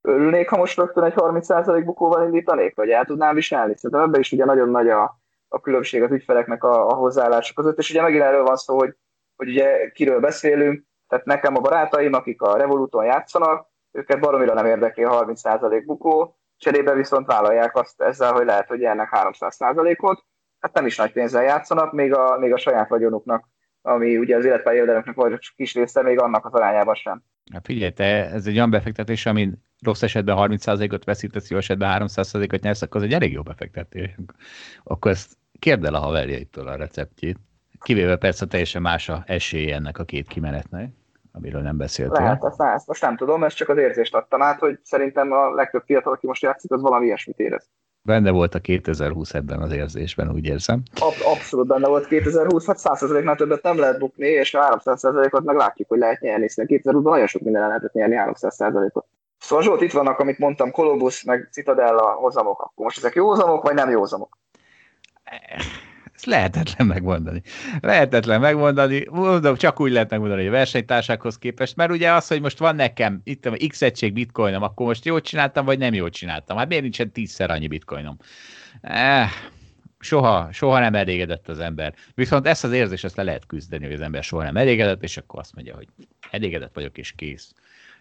örülnék, 0.00 0.48
ha 0.48 0.56
most 0.56 0.78
rögtön 0.78 1.04
egy 1.04 1.12
30% 1.16 1.82
bukóval 1.84 2.24
indítanék, 2.24 2.76
vagy 2.76 2.90
el 2.90 3.04
tudnám 3.04 3.34
viselni. 3.34 3.76
Szerintem 3.76 4.08
ebben 4.08 4.20
is 4.20 4.32
ugye 4.32 4.44
nagyon 4.44 4.68
nagy 4.68 4.88
a, 4.88 5.19
a 5.52 5.60
különbség 5.60 6.02
az 6.02 6.10
ügyfeleknek 6.10 6.64
a, 6.64 6.88
a 6.88 6.94
hozzáállások 6.94 7.56
között, 7.56 7.78
és 7.78 7.90
ugye 7.90 8.02
megint 8.02 8.22
erről 8.22 8.42
van 8.42 8.56
szó, 8.56 8.78
hogy, 8.78 8.96
hogy 9.36 9.48
ugye 9.48 9.90
kiről 9.90 10.20
beszélünk, 10.20 10.84
tehát 11.08 11.24
nekem 11.24 11.56
a 11.56 11.60
barátaim, 11.60 12.12
akik 12.12 12.42
a 12.42 12.56
Revoluton 12.56 13.04
játszanak, 13.04 13.68
őket 13.92 14.20
baromira 14.20 14.54
nem 14.54 14.66
érdekli 14.66 15.04
a 15.04 15.24
30% 15.26 15.82
bukó, 15.86 16.38
cserébe 16.56 16.94
viszont 16.94 17.26
vállalják 17.26 17.76
azt 17.76 18.00
ezzel, 18.00 18.32
hogy 18.32 18.44
lehet, 18.44 18.68
hogy 18.68 18.78
nyernek 18.78 19.08
300%-ot, 19.12 20.24
hát 20.60 20.72
nem 20.74 20.86
is 20.86 20.96
nagy 20.96 21.12
pénzzel 21.12 21.42
játszanak, 21.42 21.92
még 21.92 22.14
a, 22.14 22.38
még 22.38 22.52
a 22.52 22.58
saját 22.58 22.88
vagyonuknak, 22.88 23.48
ami 23.82 24.16
ugye 24.16 24.36
az 24.36 24.44
életpályi 24.44 24.76
jövedelemnek 24.76 25.14
vagy 25.14 25.38
kis 25.56 25.74
része, 25.74 26.02
még 26.02 26.20
annak 26.20 26.44
az 26.44 26.52
arányában 26.52 26.94
sem. 26.94 27.22
Hát 27.52 27.66
figyelj, 27.66 27.90
te, 27.90 28.30
ez 28.30 28.46
egy 28.46 28.56
olyan 28.56 28.70
befektetés, 28.70 29.26
ami 29.26 29.50
rossz 29.84 30.02
esetben 30.02 30.36
30%-ot 30.38 31.04
veszítesz, 31.04 31.50
jó 31.50 31.56
esetben 31.56 32.02
300%-ot 32.06 32.60
nyersz, 32.60 32.82
akkor 32.82 32.96
az 32.96 33.06
egy 33.06 33.12
elég 33.12 33.32
jó 33.32 33.42
befektetés. 33.42 34.14
Akkor 34.84 35.10
ezt 35.10 35.38
kérd 35.60 35.84
el 35.84 35.94
a 35.94 35.98
haverjaitól 35.98 36.68
a 36.68 36.76
receptjét. 36.76 37.36
Kivéve 37.80 38.16
persze 38.16 38.46
teljesen 38.46 38.82
más 38.82 39.08
a 39.08 39.22
esélye 39.26 39.74
ennek 39.74 39.98
a 39.98 40.04
két 40.04 40.26
kimenetnek, 40.28 40.92
amiről 41.32 41.62
nem 41.62 41.76
beszéltél. 41.76 42.22
Lehet, 42.22 42.44
ezt, 42.44 42.60
ezt 42.60 42.86
most 42.86 43.02
nem 43.02 43.16
tudom, 43.16 43.44
ezt 43.44 43.56
csak 43.56 43.68
az 43.68 43.76
érzést 43.76 44.14
adtam 44.14 44.42
át, 44.42 44.58
hogy 44.58 44.78
szerintem 44.82 45.32
a 45.32 45.54
legtöbb 45.54 45.82
fiatal, 45.86 46.12
aki 46.12 46.26
most 46.26 46.42
játszik, 46.42 46.72
az 46.72 46.80
valami 46.80 47.04
ilyesmit 47.06 47.38
érez. 47.38 47.70
Benne 48.02 48.30
volt 48.30 48.54
a 48.54 48.58
2020 48.58 49.34
ebben 49.34 49.60
az 49.60 49.72
érzésben, 49.72 50.30
úgy 50.30 50.46
érzem. 50.46 50.82
Ab- 51.00 51.22
abszolút 51.36 51.66
benne 51.66 51.88
volt 51.88 52.06
2020, 52.06 52.66
hát 52.66 52.78
100%-nál 52.82 53.36
többet 53.36 53.62
nem 53.62 53.78
lehet 53.78 53.98
bukni, 53.98 54.26
és 54.26 54.54
a 54.54 54.80
300%-ot 54.84 55.44
meg 55.44 55.56
látjuk, 55.56 55.88
hogy 55.88 55.98
lehet 55.98 56.20
nyerni, 56.20 56.42
hiszen 56.42 56.66
2020-ban 56.68 57.02
nagyon 57.02 57.26
sok 57.26 57.42
minden 57.42 57.66
lehetett 57.66 57.92
nyerni 57.92 58.16
300%-ot. 58.18 59.06
Szóval 59.38 59.64
Zsolt, 59.64 59.80
itt 59.80 59.92
vannak, 59.92 60.18
amit 60.18 60.38
mondtam, 60.38 60.70
Columbus, 60.70 61.24
meg 61.24 61.48
Citadella 61.52 62.12
hozamok. 62.12 62.60
Akkor 62.60 62.84
most 62.84 62.98
ezek 62.98 63.14
jó 63.14 63.26
hozamok, 63.26 63.62
vagy 63.62 63.74
nem 63.74 63.90
jó 63.90 63.98
hozamok? 63.98 64.38
Ezt 66.14 66.28
lehetetlen 66.28 66.86
megmondani. 66.86 67.42
Lehetetlen 67.80 68.40
megmondani, 68.40 69.06
mondom, 69.10 69.56
csak 69.56 69.80
úgy 69.80 69.92
lehet 69.92 70.10
megmondani, 70.10 70.40
hogy 70.40 70.50
a 70.50 70.54
versenytársákhoz 70.54 71.38
képest, 71.38 71.76
mert 71.76 71.90
ugye 71.90 72.12
az, 72.12 72.28
hogy 72.28 72.40
most 72.40 72.58
van 72.58 72.76
nekem 72.76 73.20
itt 73.24 73.46
a 73.46 73.56
X 73.68 73.82
egység 73.82 74.12
bitcoinom, 74.12 74.62
akkor 74.62 74.86
most 74.86 75.04
jól 75.04 75.20
csináltam, 75.20 75.64
vagy 75.64 75.78
nem 75.78 75.94
jól 75.94 76.10
csináltam. 76.10 76.56
Hát 76.56 76.68
miért 76.68 76.82
nincsen 76.82 77.12
tízszer 77.12 77.50
annyi 77.50 77.68
bitcoinom? 77.68 78.16
Eh, 78.80 79.30
soha, 79.98 80.48
soha 80.52 80.78
nem 80.78 80.94
elégedett 80.94 81.48
az 81.48 81.58
ember. 81.58 81.94
Viszont 82.14 82.46
ezt 82.46 82.64
az 82.64 82.72
érzést 82.72 83.04
ezt 83.04 83.16
le 83.16 83.22
lehet 83.22 83.46
küzdeni, 83.46 83.84
hogy 83.84 83.94
az 83.94 84.00
ember 84.00 84.22
soha 84.22 84.42
nem 84.42 84.56
elégedett, 84.56 85.02
és 85.02 85.16
akkor 85.16 85.40
azt 85.40 85.54
mondja, 85.54 85.74
hogy 85.74 85.88
elégedett 86.30 86.74
vagyok, 86.74 86.98
és 86.98 87.12
kész. 87.16 87.52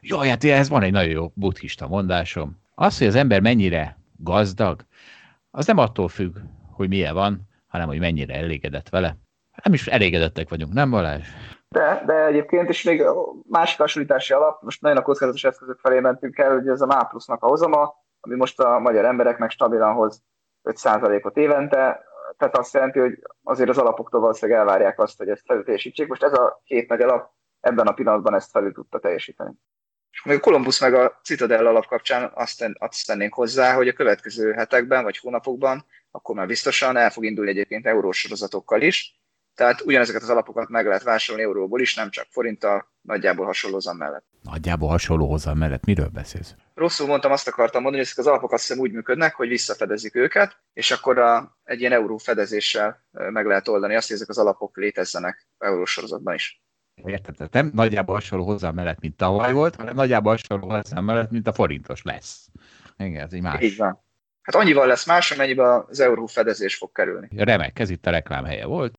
Jaj, 0.01 0.27
hát 0.27 0.43
ez 0.43 0.69
van 0.69 0.83
egy 0.83 0.91
nagyon 0.91 1.11
jó 1.11 1.31
buddhista 1.35 1.87
mondásom. 1.87 2.59
Az, 2.75 2.97
hogy 2.97 3.07
az 3.07 3.15
ember 3.15 3.41
mennyire 3.41 3.97
gazdag, 4.17 4.85
az 5.51 5.65
nem 5.65 5.77
attól 5.77 6.07
függ, 6.07 6.37
hogy 6.79 6.89
milyen 6.89 7.13
van, 7.13 7.41
hanem 7.67 7.87
hogy 7.87 7.99
mennyire 7.99 8.33
elégedett 8.33 8.89
vele. 8.89 9.15
Nem 9.63 9.73
is 9.73 9.87
elégedettek 9.87 10.49
vagyunk, 10.49 10.73
nem 10.73 10.89
Balázs? 10.89 11.27
De, 11.69 12.03
de 12.05 12.25
egyébként 12.25 12.69
is 12.69 12.83
még 12.83 13.03
másik 13.47 13.77
hasonlítási 13.77 14.33
alap, 14.33 14.61
most 14.61 14.81
nagyon 14.81 14.97
a 14.97 15.01
kockázatos 15.01 15.43
eszközök 15.43 15.79
felé 15.79 15.99
mentünk 15.99 16.37
el, 16.37 16.53
hogy 16.53 16.67
ez 16.67 16.81
a 16.81 16.85
MA 16.85 17.03
plusznak 17.03 17.43
a 17.43 17.47
hozama, 17.47 17.93
ami 18.19 18.35
most 18.35 18.59
a 18.59 18.79
magyar 18.79 19.05
embereknek 19.05 19.51
stabilan 19.51 19.93
hoz 19.93 20.23
5%-ot 20.63 21.37
évente, 21.37 22.03
tehát 22.37 22.57
azt 22.57 22.73
jelenti, 22.73 22.99
hogy 22.99 23.19
azért 23.43 23.69
az 23.69 23.77
alapoktól 23.77 24.19
valószínűleg 24.19 24.59
elvárják 24.59 24.99
azt, 24.99 25.17
hogy 25.17 25.29
ezt 25.29 25.43
felülteljesítsék. 25.45 26.07
Most 26.07 26.23
ez 26.23 26.33
a 26.33 26.61
két 26.63 26.89
nagy 26.89 27.01
alap 27.01 27.31
ebben 27.59 27.87
a 27.87 27.93
pillanatban 27.93 28.35
ezt 28.35 28.51
felül 28.51 28.73
tudta 28.73 28.99
teljesíteni. 28.99 29.53
És 30.11 30.23
még 30.23 30.37
a 30.37 30.39
Columbus 30.39 30.79
meg 30.79 30.93
a 30.93 31.19
Citadel 31.23 31.65
alap 31.65 31.85
kapcsán 31.85 32.31
azt, 32.33 32.59
ten, 32.59 32.75
azt 32.79 33.05
tennénk 33.05 33.33
hozzá, 33.33 33.73
hogy 33.73 33.87
a 33.87 33.93
következő 33.93 34.51
hetekben 34.51 35.03
vagy 35.03 35.17
hónapokban, 35.17 35.85
akkor 36.11 36.35
már 36.35 36.47
biztosan 36.47 36.97
el 36.97 37.09
fog 37.09 37.25
indulni 37.25 37.49
egyébként 37.49 37.85
eurós 37.85 38.17
sorozatokkal 38.19 38.81
is, 38.81 39.19
tehát 39.59 39.81
ugyanezeket 39.81 40.21
az 40.21 40.29
alapokat 40.29 40.69
meg 40.69 40.85
lehet 40.85 41.03
vásárolni 41.03 41.47
euróból 41.47 41.81
is, 41.81 41.95
nem 41.95 42.09
csak 42.09 42.27
forinttal, 42.29 42.91
nagyjából 43.01 43.45
hasonló 43.45 43.75
hozam 43.75 43.97
mellett. 43.97 44.25
Nagyjából 44.41 44.89
hasonló 44.89 45.29
hozam 45.29 45.57
mellett. 45.57 45.85
Miről 45.85 46.07
beszélsz? 46.07 46.55
Rosszul 46.73 47.07
mondtam, 47.07 47.31
azt 47.31 47.47
akartam 47.47 47.81
mondani, 47.81 48.03
hogy 48.03 48.11
ezek 48.11 48.25
az 48.25 48.31
alapok 48.31 48.51
azt 48.51 48.67
hiszem 48.67 48.81
úgy 48.81 48.91
működnek, 48.91 49.35
hogy 49.35 49.47
visszafedezik 49.47 50.15
őket, 50.15 50.57
és 50.73 50.91
akkor 50.91 51.17
a, 51.17 51.57
egy 51.63 51.79
ilyen 51.79 51.91
euró 51.91 52.17
fedezéssel 52.17 53.03
meg 53.11 53.45
lehet 53.45 53.67
oldani 53.67 53.95
azt, 53.95 54.07
hogy 54.07 54.15
ezek 54.15 54.29
az 54.29 54.37
alapok 54.37 54.77
létezzenek 54.77 55.47
eurós 55.57 55.91
sorozatban 55.91 56.33
is. 56.33 56.63
Érted? 57.05 57.51
Nem 57.51 57.71
nagyjából 57.73 58.15
hasonló 58.15 58.45
hozzá 58.45 58.71
mellett, 58.71 58.99
mint 58.99 59.17
tavaly 59.17 59.53
volt, 59.53 59.75
hanem 59.75 59.95
nagyjából 59.95 60.31
hasonló 60.31 60.69
hozzá 60.69 60.99
mellett, 60.99 61.31
mint 61.31 61.47
a 61.47 61.53
forintos 61.53 62.01
lesz. 62.03 62.47
Igen, 62.97 63.23
ez 63.23 63.33
egy 63.33 63.41
más. 63.41 63.61
Így 63.61 63.77
van. 63.77 64.03
Hát 64.51 64.61
annyival 64.61 64.87
lesz 64.87 65.05
más, 65.05 65.31
amennyiben 65.31 65.85
az 65.87 65.99
euró 65.99 66.25
fedezés 66.25 66.75
fog 66.75 66.91
kerülni. 66.91 67.27
Remek, 67.37 67.79
ez 67.79 67.89
itt 67.89 68.05
a 68.05 68.11
reklámhelye 68.11 68.65
volt. 68.65 68.93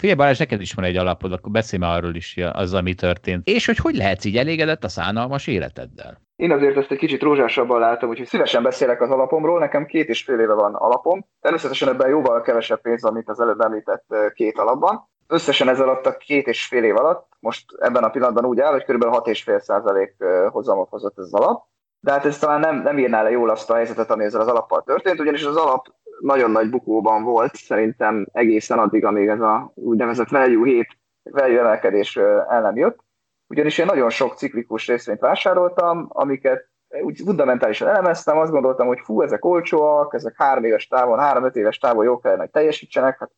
Figyelj 0.00 0.18
Balázs, 0.18 0.38
neked 0.38 0.60
is 0.60 0.72
van 0.72 0.84
egy 0.84 0.96
alapod, 0.96 1.32
akkor 1.32 1.50
beszélj 1.50 1.82
már 1.82 1.96
arról 1.96 2.14
is, 2.14 2.36
az, 2.52 2.74
ami 2.74 2.94
történt. 2.94 3.48
És 3.48 3.66
hogy 3.66 3.76
hogy 3.76 3.96
lehetsz 3.96 4.24
így 4.24 4.36
elégedett 4.36 4.84
a 4.84 4.88
szánalmas 4.88 5.46
életeddel? 5.46 6.20
Én 6.36 6.52
azért 6.52 6.76
ezt 6.76 6.90
egy 6.90 6.98
kicsit 6.98 7.22
rózsásabban 7.22 7.80
látom, 7.80 8.08
úgyhogy 8.08 8.26
szívesen 8.26 8.62
beszélek 8.62 9.00
az 9.00 9.10
alapomról. 9.10 9.58
Nekem 9.58 9.86
két 9.86 10.08
és 10.08 10.22
fél 10.22 10.40
éve 10.40 10.54
van 10.54 10.74
alapom. 10.74 11.26
Természetesen 11.40 11.88
ebben 11.88 12.08
jóval 12.08 12.42
kevesebb 12.42 12.80
pénz 12.80 13.02
van, 13.02 13.12
mint 13.12 13.28
az 13.28 13.40
előbb 13.40 13.60
említett 13.60 14.04
két 14.34 14.58
alapban 14.58 15.12
összesen 15.26 15.68
ez 15.68 15.80
alatt 15.80 16.06
a 16.06 16.16
két 16.16 16.46
és 16.46 16.66
fél 16.66 16.84
év 16.84 16.96
alatt, 16.96 17.28
most 17.40 17.64
ebben 17.78 18.04
a 18.04 18.10
pillanatban 18.10 18.44
úgy 18.44 18.60
áll, 18.60 18.72
hogy 18.72 18.84
kb. 18.84 19.04
6,5 19.04 19.60
százalék 19.60 20.16
hozamot 20.48 20.88
hozott 20.88 21.18
ez 21.18 21.24
az 21.24 21.34
alap, 21.34 21.64
de 22.04 22.12
hát 22.12 22.24
ez 22.24 22.38
talán 22.38 22.60
nem, 22.60 22.82
nem 22.82 22.98
írná 22.98 23.22
le 23.22 23.30
jól 23.30 23.50
azt 23.50 23.70
a 23.70 23.74
helyzetet, 23.74 24.10
ami 24.10 24.24
ezzel 24.24 24.40
az 24.40 24.46
alappal 24.46 24.82
történt, 24.82 25.20
ugyanis 25.20 25.44
az 25.44 25.56
alap 25.56 25.86
nagyon 26.20 26.50
nagy 26.50 26.70
bukóban 26.70 27.22
volt, 27.22 27.54
szerintem 27.54 28.26
egészen 28.32 28.78
addig, 28.78 29.04
amíg 29.04 29.28
ez 29.28 29.40
a 29.40 29.72
úgynevezett 29.74 30.28
value 30.28 30.66
7 30.66 30.86
value 31.22 31.60
emelkedés 31.60 32.16
el 32.48 32.60
nem 32.62 32.76
jött. 32.76 32.98
Ugyanis 33.46 33.78
én 33.78 33.86
nagyon 33.86 34.10
sok 34.10 34.36
ciklikus 34.36 34.86
részvényt 34.86 35.20
vásároltam, 35.20 36.06
amiket 36.08 36.68
úgy 37.02 37.20
fundamentálisan 37.24 37.88
elemeztem, 37.88 38.38
azt 38.38 38.50
gondoltam, 38.50 38.86
hogy 38.86 39.00
fú, 39.04 39.22
ezek 39.22 39.44
olcsóak, 39.44 40.14
ezek 40.14 40.34
három 40.36 40.64
éves 40.64 40.86
távon, 40.86 41.18
három-öt 41.18 41.56
éves 41.56 41.78
távon 41.78 42.04
jó 42.04 42.18
kellene, 42.18 42.40
hogy 42.40 42.50
teljesítsenek, 42.50 43.18
hát 43.18 43.30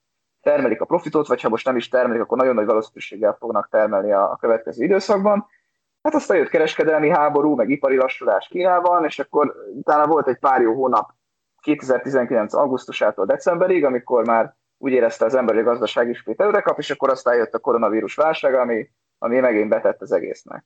termelik 0.42 0.80
a 0.80 0.84
profitot, 0.84 1.26
vagy 1.26 1.40
ha 1.40 1.48
most 1.48 1.66
nem 1.66 1.76
is 1.76 1.88
termelik, 1.88 2.22
akkor 2.22 2.38
nagyon 2.38 2.54
nagy 2.54 2.66
valószínűséggel 2.66 3.36
fognak 3.38 3.68
termelni 3.70 4.12
a, 4.12 4.30
a 4.30 4.36
következő 4.36 4.84
időszakban. 4.84 5.46
Hát 6.06 6.14
aztán 6.14 6.36
jött 6.36 6.48
kereskedelmi 6.48 7.08
háború, 7.08 7.54
meg 7.54 7.70
ipari 7.70 7.96
lassulás 7.96 8.48
Kínában, 8.48 9.04
és 9.04 9.18
akkor 9.18 9.54
utána 9.74 10.06
volt 10.06 10.28
egy 10.28 10.38
pár 10.38 10.60
jó 10.60 10.74
hónap 10.74 11.10
2019. 11.60 12.54
augusztusától 12.54 13.26
decemberig, 13.26 13.84
amikor 13.84 14.26
már 14.26 14.54
úgy 14.78 14.92
érezte 14.92 15.24
az 15.24 15.34
ember, 15.34 15.54
hogy 15.54 15.64
a 15.64 15.68
gazdaság 15.68 16.08
ismét 16.08 16.40
előre 16.40 16.60
kap, 16.60 16.78
és 16.78 16.90
akkor 16.90 17.10
aztán 17.10 17.36
jött 17.36 17.54
a 17.54 17.58
koronavírus 17.58 18.14
válság, 18.14 18.54
ami, 18.54 18.90
ami 19.18 19.40
megint 19.40 19.68
betett 19.68 20.00
az 20.00 20.12
egésznek. 20.12 20.64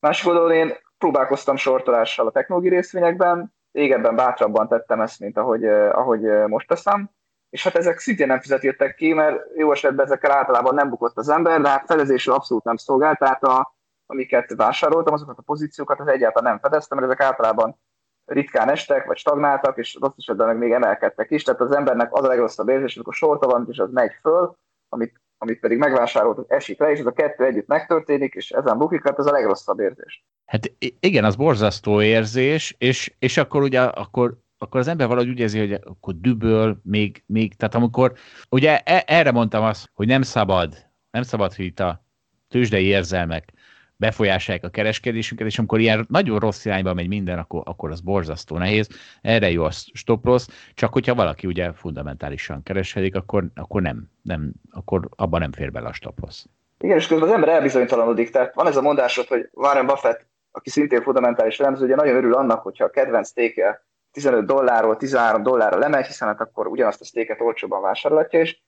Másik 0.00 0.28
oldalon 0.28 0.52
én 0.52 0.72
próbálkoztam 0.98 1.56
sortolással 1.56 2.26
a 2.26 2.30
technológiai 2.30 2.74
részvényekben, 2.74 3.54
régebben 3.72 4.16
bátrabban 4.16 4.68
tettem 4.68 5.00
ezt, 5.00 5.20
mint 5.20 5.38
ahogy, 5.38 5.64
ahogy 5.68 6.20
most 6.46 6.68
teszem, 6.68 7.10
és 7.50 7.62
hát 7.62 7.76
ezek 7.76 7.98
szintén 7.98 8.26
nem 8.26 8.40
fizetődtek 8.40 8.94
ki, 8.94 9.12
mert 9.12 9.40
jó 9.56 9.72
esetben 9.72 10.04
ezekkel 10.04 10.30
általában 10.30 10.74
nem 10.74 10.88
bukott 10.88 11.16
az 11.16 11.28
ember, 11.28 11.60
de 11.60 11.68
hát 11.68 11.86
fedezésről 11.86 12.34
abszolút 12.34 12.64
nem 12.64 12.76
szolgált, 12.76 13.18
tehát 13.18 13.42
a, 13.44 13.80
amiket 14.06 14.54
vásároltam, 14.56 15.14
azokat 15.14 15.38
a 15.38 15.42
pozíciókat 15.42 16.00
az 16.00 16.08
egyáltalán 16.08 16.50
nem 16.52 16.60
fedeztem, 16.62 16.98
mert 16.98 17.10
ezek 17.12 17.26
általában 17.26 17.80
ritkán 18.24 18.70
estek, 18.70 19.06
vagy 19.06 19.16
stagnáltak, 19.16 19.78
és 19.78 19.98
rossz 20.00 20.14
esetben 20.16 20.46
meg 20.46 20.58
még 20.58 20.72
emelkedtek 20.72 21.30
is. 21.30 21.42
Tehát 21.42 21.60
az 21.60 21.74
embernek 21.74 22.14
az 22.14 22.24
a 22.24 22.28
legrosszabb 22.28 22.68
érzés, 22.68 22.94
amikor 22.94 23.14
sorta 23.14 23.46
van, 23.46 23.66
és 23.70 23.78
az 23.78 23.90
megy 23.92 24.12
föl, 24.20 24.56
amit, 24.88 25.20
amit 25.38 25.60
pedig 25.60 25.78
megvásárolt, 25.78 26.50
esik 26.50 26.78
le, 26.78 26.90
és 26.90 26.98
ez 26.98 27.06
a 27.06 27.12
kettő 27.12 27.44
együtt 27.44 27.66
megtörténik, 27.66 28.34
és 28.34 28.50
ezen 28.50 28.78
bukik, 28.78 29.02
hát 29.02 29.18
ez 29.18 29.26
a 29.26 29.32
legrosszabb 29.32 29.80
érzés. 29.80 30.24
Hát 30.44 30.72
igen, 31.00 31.24
az 31.24 31.36
borzasztó 31.36 32.02
érzés, 32.02 32.74
és, 32.78 33.14
és 33.18 33.36
akkor 33.36 33.62
ugye 33.62 33.80
akkor 33.80 34.40
akkor 34.62 34.80
az 34.80 34.88
ember 34.88 35.06
valahogy 35.06 35.28
úgy 35.28 35.38
érzi, 35.38 35.58
hogy 35.58 35.72
akkor 35.72 36.14
düböl, 36.14 36.80
még, 36.82 37.22
még, 37.26 37.54
tehát 37.54 37.74
amikor, 37.74 38.12
ugye 38.48 38.78
e, 38.78 39.04
erre 39.06 39.30
mondtam 39.30 39.64
azt, 39.64 39.90
hogy 39.94 40.06
nem 40.06 40.22
szabad, 40.22 40.90
nem 41.10 41.22
szabad, 41.22 41.54
hogy 41.54 41.64
itt 41.64 41.80
a 41.80 42.04
tőzsdei 42.48 42.84
érzelmek 42.84 43.52
befolyásolják 44.02 44.64
a 44.64 44.68
kereskedésünket, 44.68 45.46
és 45.46 45.58
amikor 45.58 45.80
ilyen 45.80 46.06
nagyon 46.08 46.38
rossz 46.38 46.64
irányba 46.64 46.94
megy 46.94 47.08
minden, 47.08 47.38
akkor, 47.38 47.62
akkor 47.64 47.90
az 47.90 48.00
borzasztó 48.00 48.58
nehéz. 48.58 48.88
Erre 49.20 49.50
jó 49.50 49.64
a 49.64 49.70
stop 49.70 50.24
loss, 50.24 50.46
csak 50.74 50.92
hogyha 50.92 51.14
valaki 51.14 51.46
ugye 51.46 51.72
fundamentálisan 51.72 52.62
kereskedik, 52.62 53.14
akkor, 53.14 53.44
akkor 53.54 53.82
nem, 53.82 54.08
nem, 54.22 54.52
akkor 54.70 55.08
abban 55.16 55.40
nem 55.40 55.52
fér 55.52 55.72
bele 55.72 55.88
a 55.88 55.92
stop 55.92 56.20
loss. 56.20 56.44
Igen, 56.78 56.96
és 56.96 57.06
közben 57.06 57.28
az 57.28 57.34
ember 57.34 57.48
elbizonytalanodik. 57.48 58.30
Tehát 58.30 58.54
van 58.54 58.66
ez 58.66 58.76
a 58.76 58.82
mondásod, 58.82 59.26
hogy 59.26 59.48
Warren 59.52 59.86
Buffett, 59.86 60.26
aki 60.50 60.70
szintén 60.70 61.02
fundamentális 61.02 61.60
elemző, 61.60 61.84
ugye 61.84 61.94
nagyon 61.94 62.16
örül 62.16 62.34
annak, 62.34 62.62
hogyha 62.62 62.84
a 62.84 62.90
kedvenc 62.90 63.30
téke 63.30 63.84
15 64.12 64.46
dollárról 64.46 64.96
13 64.96 65.42
dollárra 65.42 65.78
lemegy, 65.78 66.06
hiszen 66.06 66.28
hát 66.28 66.40
akkor 66.40 66.66
ugyanazt 66.66 67.00
a 67.00 67.04
sztéket 67.04 67.40
olcsóban 67.40 67.82
vásárolhatja, 67.82 68.40
és 68.40 68.58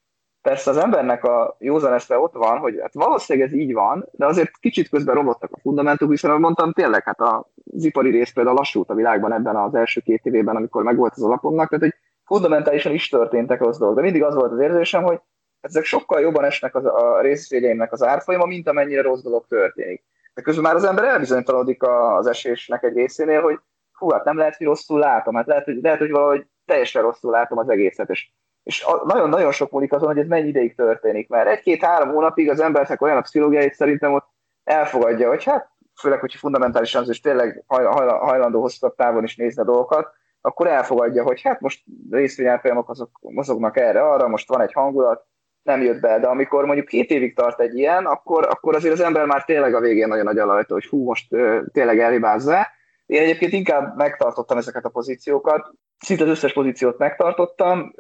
persze 0.45 0.71
az 0.71 0.77
embernek 0.77 1.25
a 1.25 1.57
józan 1.59 1.93
eszre 1.93 2.19
ott 2.19 2.33
van, 2.33 2.59
hogy 2.59 2.79
hát 2.81 2.95
valószínűleg 2.95 3.49
ez 3.49 3.55
így 3.55 3.73
van, 3.73 4.09
de 4.13 4.27
azért 4.27 4.59
kicsit 4.61 4.89
közben 4.89 5.15
romlottak 5.15 5.53
a 5.53 5.59
fundamentumok, 5.61 6.13
hiszen 6.13 6.31
ahogy 6.31 6.43
mondtam, 6.43 6.73
tényleg 6.73 7.05
hát 7.05 7.21
az 7.21 7.85
ipari 7.85 8.11
rész 8.11 8.33
például 8.33 8.57
lassult 8.57 8.91
a 8.91 8.95
világban 8.95 9.33
ebben 9.33 9.57
az 9.57 9.75
első 9.75 10.01
két 10.01 10.25
évében, 10.25 10.57
amikor 10.57 10.83
megvolt 10.83 11.13
az 11.13 11.23
alapomnak, 11.23 11.69
tehát 11.69 11.85
hogy 11.85 11.95
fundamentálisan 12.25 12.93
is 12.93 13.09
történtek 13.09 13.63
az 13.63 13.79
dolgok. 13.79 13.97
De 13.97 14.03
mindig 14.03 14.23
az 14.23 14.35
volt 14.35 14.53
az 14.53 14.61
érzésem, 14.61 15.03
hogy 15.03 15.21
ezek 15.61 15.85
sokkal 15.85 16.21
jobban 16.21 16.45
esnek 16.45 16.75
az, 16.75 16.85
a 16.85 17.21
részvényeimnek 17.21 17.93
az 17.93 18.03
árfolyama, 18.03 18.47
mint 18.47 18.69
amennyire 18.69 19.03
rossz 19.03 19.23
dolog 19.23 19.47
történik. 19.49 20.05
De 20.35 20.43
közben 20.43 20.65
már 20.65 20.75
az 20.75 20.85
ember 20.85 21.05
elbizonytalanodik 21.05 21.83
az 21.83 22.27
esésnek 22.27 22.83
egy 22.83 22.95
részénél, 22.95 23.43
hogy 23.43 23.59
hú, 23.93 24.11
hát 24.11 24.25
nem 24.25 24.37
lehet, 24.37 24.57
hogy 24.57 24.67
rosszul 24.67 24.99
látom, 24.99 25.35
hát 25.35 25.47
lehet, 25.47 25.65
hogy, 25.65 25.79
lehet, 25.83 25.99
hogy 25.99 26.11
valahogy 26.11 26.47
teljesen 26.65 27.03
rosszul 27.03 27.31
látom 27.31 27.59
az 27.59 27.69
egészet, 27.69 28.11
és, 28.11 28.33
és 28.65 28.87
nagyon-nagyon 29.05 29.53
sok 29.53 29.71
múlik 29.71 29.93
azon, 29.93 30.09
hogy 30.09 30.19
ez 30.19 30.27
mennyi 30.27 30.49
ideig 30.49 30.75
történik, 30.75 31.29
mert 31.29 31.49
egy-két-három 31.49 32.09
hónapig 32.09 32.51
az 32.51 32.61
embernek 32.61 33.03
olyan 33.03 33.17
a 33.17 33.21
pszichológiáit 33.21 33.75
szerintem 33.75 34.13
ott 34.13 34.27
elfogadja, 34.65 35.29
hogy 35.29 35.45
hát 35.45 35.71
főleg, 36.01 36.21
hogyha 36.21 36.39
fundamentálisan 36.39 37.05
és 37.09 37.21
tényleg 37.21 37.65
hajlandó 37.67 38.61
hosszabb 38.61 38.95
távon 38.95 39.25
is 39.25 39.37
nézni 39.37 39.63
a 39.63 39.65
dolgokat, 39.65 40.09
akkor 40.41 40.67
elfogadja, 40.67 41.23
hogy 41.23 41.43
hát 41.43 41.61
most 41.61 41.85
részvényárfolyamok 42.11 42.91
azok 42.91 43.11
mozognak 43.21 43.77
erre, 43.77 44.03
arra, 44.03 44.29
most 44.29 44.49
van 44.49 44.61
egy 44.61 44.73
hangulat, 44.73 45.27
nem 45.63 45.83
jött 45.83 46.01
be, 46.01 46.19
de 46.19 46.27
amikor 46.27 46.65
mondjuk 46.65 46.87
két 46.87 47.11
évig 47.11 47.35
tart 47.35 47.61
egy 47.61 47.79
ilyen, 47.79 48.07
akkor, 48.07 48.47
akkor 48.51 48.75
azért 48.75 48.95
az 48.95 49.01
ember 49.01 49.27
már 49.27 49.45
tényleg 49.45 49.75
a 49.75 49.81
végén 49.81 50.09
nagyon 50.09 50.25
nagy 50.25 50.39
alajta, 50.39 50.75
hogy 50.75 50.87
hú, 50.87 51.05
most 51.05 51.33
uh, 51.33 51.61
tényleg 51.73 51.99
elhibázza, 51.99 52.67
én 53.07 53.23
egyébként 53.23 53.53
inkább 53.53 53.97
megtartottam 53.97 54.59
ezeket 54.59 54.85
a 54.85 54.89
pozíciókat, 54.89 55.71
szinte 55.99 56.23
az 56.23 56.31
összes 56.31 56.53
pozíciót 56.53 56.99
megtartottam, 56.99 57.93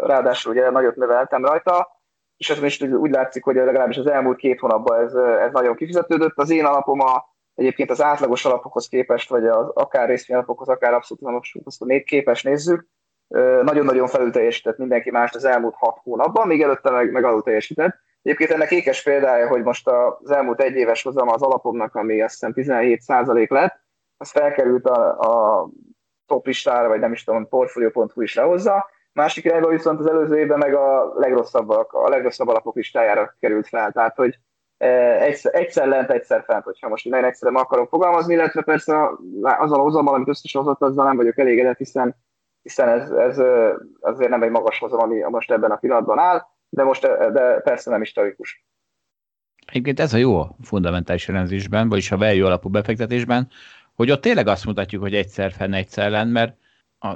ráadásul 0.00 0.52
ugye 0.52 0.70
nagyot 0.70 0.96
növeltem 0.96 1.44
rajta, 1.44 2.02
és 2.36 2.50
ez 2.50 2.62
is 2.62 2.80
úgy 2.80 3.10
látszik, 3.10 3.44
hogy 3.44 3.54
legalábbis 3.54 3.96
az 3.96 4.06
elmúlt 4.06 4.36
két 4.36 4.60
hónapban 4.60 5.04
ez, 5.04 5.14
ez 5.14 5.52
nagyon 5.52 5.74
kifizetődött. 5.76 6.32
Az 6.34 6.50
én 6.50 6.64
alapom 6.64 7.00
a, 7.00 7.24
egyébként 7.54 7.90
az 7.90 8.02
átlagos 8.02 8.44
alapokhoz 8.44 8.88
képest, 8.88 9.28
vagy 9.28 9.46
az 9.46 9.68
akár 9.68 10.08
részvényalapokhoz, 10.08 10.68
akár 10.68 10.94
abszolút 10.94 11.22
alapokhoz 11.22 11.78
még 11.78 12.04
képes 12.04 12.42
nézzük, 12.42 12.86
nagyon-nagyon 13.62 14.06
felül 14.06 14.30
teljesített 14.30 14.78
mindenki 14.78 15.10
más 15.10 15.32
az 15.32 15.44
elmúlt 15.44 15.74
hat 15.74 15.98
hónapban, 16.02 16.46
még 16.46 16.62
előtte 16.62 16.90
meg, 16.90 17.12
meg 17.12 17.24
alul 17.24 17.42
teljesített. 17.42 17.96
Egyébként 18.22 18.50
ennek 18.50 18.70
ékes 18.70 19.02
példája, 19.02 19.48
hogy 19.48 19.62
most 19.62 19.88
az 19.88 20.30
elmúlt 20.30 20.60
egy 20.60 20.74
éves 20.74 21.02
hozam 21.02 21.28
az 21.28 21.42
alapomnak, 21.42 21.94
ami 21.94 22.22
azt 22.22 22.32
hiszem 22.32 22.52
17 22.52 23.02
lett, 23.50 23.82
az 24.16 24.30
felkerült 24.30 24.86
a, 24.86 25.18
a 25.18 25.68
top 26.26 26.46
listára, 26.46 26.88
vagy 26.88 27.00
nem 27.00 27.12
is 27.12 27.24
tudom, 27.24 27.48
portfolio.hu 27.48 28.22
is 28.22 28.34
lehozza. 28.34 28.90
Másik 29.12 29.44
irányban 29.44 29.70
viszont 29.70 30.00
az 30.00 30.06
előző 30.06 30.38
évben 30.38 30.58
meg 30.58 30.74
a 30.74 31.12
legrosszabbak, 31.14 31.92
a 31.92 32.08
legrosszabb 32.08 32.48
alapok 32.48 32.76
listájára 32.76 33.34
került 33.40 33.68
fel. 33.68 33.92
Tehát, 33.92 34.16
hogy 34.16 34.38
e, 34.76 34.86
egyszer, 35.22 35.54
egyszer 35.54 35.86
lent, 35.86 36.10
egyszer 36.10 36.44
fent, 36.46 36.64
hogyha 36.64 36.88
most 36.88 37.04
nagyon 37.04 37.24
egyszerűen 37.24 37.60
akarok 37.60 37.88
fogalmazni, 37.88 38.34
illetve 38.34 38.62
persze 38.62 39.10
azzal 39.42 39.78
a 39.78 39.82
hozammal, 39.82 40.14
amit 40.14 40.28
összeshozott, 40.28 40.82
azzal 40.82 41.04
nem 41.04 41.16
vagyok 41.16 41.38
elégedett, 41.38 41.78
hiszen, 41.78 42.16
hiszen 42.62 42.88
ez, 42.88 43.10
ez 43.10 43.38
azért 44.00 44.30
nem 44.30 44.42
egy 44.42 44.50
magas 44.50 44.78
hozam, 44.78 45.00
ami 45.00 45.20
most 45.20 45.50
ebben 45.50 45.70
a 45.70 45.76
pillanatban 45.76 46.18
áll, 46.18 46.42
de 46.68 46.82
most 46.82 47.02
de 47.32 47.60
persze 47.60 47.90
nem 47.90 48.02
is 48.02 48.12
tragikus. 48.12 48.64
Egyébként 49.66 50.00
ez 50.00 50.14
a 50.14 50.16
jó 50.16 50.40
a 50.40 50.56
fundamentális 50.62 51.28
elemzésben, 51.28 51.88
vagyis 51.88 52.10
a 52.10 52.16
value 52.16 52.46
alapú 52.46 52.68
befektetésben, 52.68 53.48
hogy 53.94 54.10
ott 54.10 54.20
tényleg 54.20 54.46
azt 54.46 54.64
mutatjuk, 54.64 55.02
hogy 55.02 55.14
egyszer 55.14 55.52
fenn, 55.52 55.72
egyszer 55.72 56.10
lent, 56.10 56.32
mert 56.32 56.56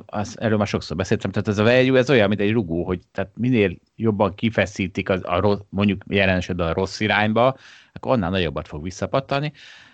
az, 0.07 0.41
erről 0.41 0.59
már 0.59 0.67
sokszor 0.67 0.97
beszéltem, 0.97 1.31
tehát 1.31 1.49
ez 1.49 1.59
a 1.59 1.63
value, 1.63 1.99
ez 1.99 2.11
olyan, 2.11 2.29
mint 2.29 2.41
egy 2.41 2.53
rugó, 2.53 2.85
hogy 2.85 3.01
tehát 3.13 3.31
minél 3.35 3.77
jobban 3.97 4.35
kifeszítik 4.35 5.09
az, 5.09 5.21
a 5.25 5.41
rossz, 5.41 5.61
mondjuk 5.69 6.03
jelen 6.07 6.37
esetben 6.37 6.67
a 6.67 6.73
rossz 6.73 7.01
irányba, 7.01 7.57
akkor 7.93 8.13
annál 8.13 8.31
nagyobbat 8.31 8.69
fog 8.69 8.83
visszapattani. 8.83 9.53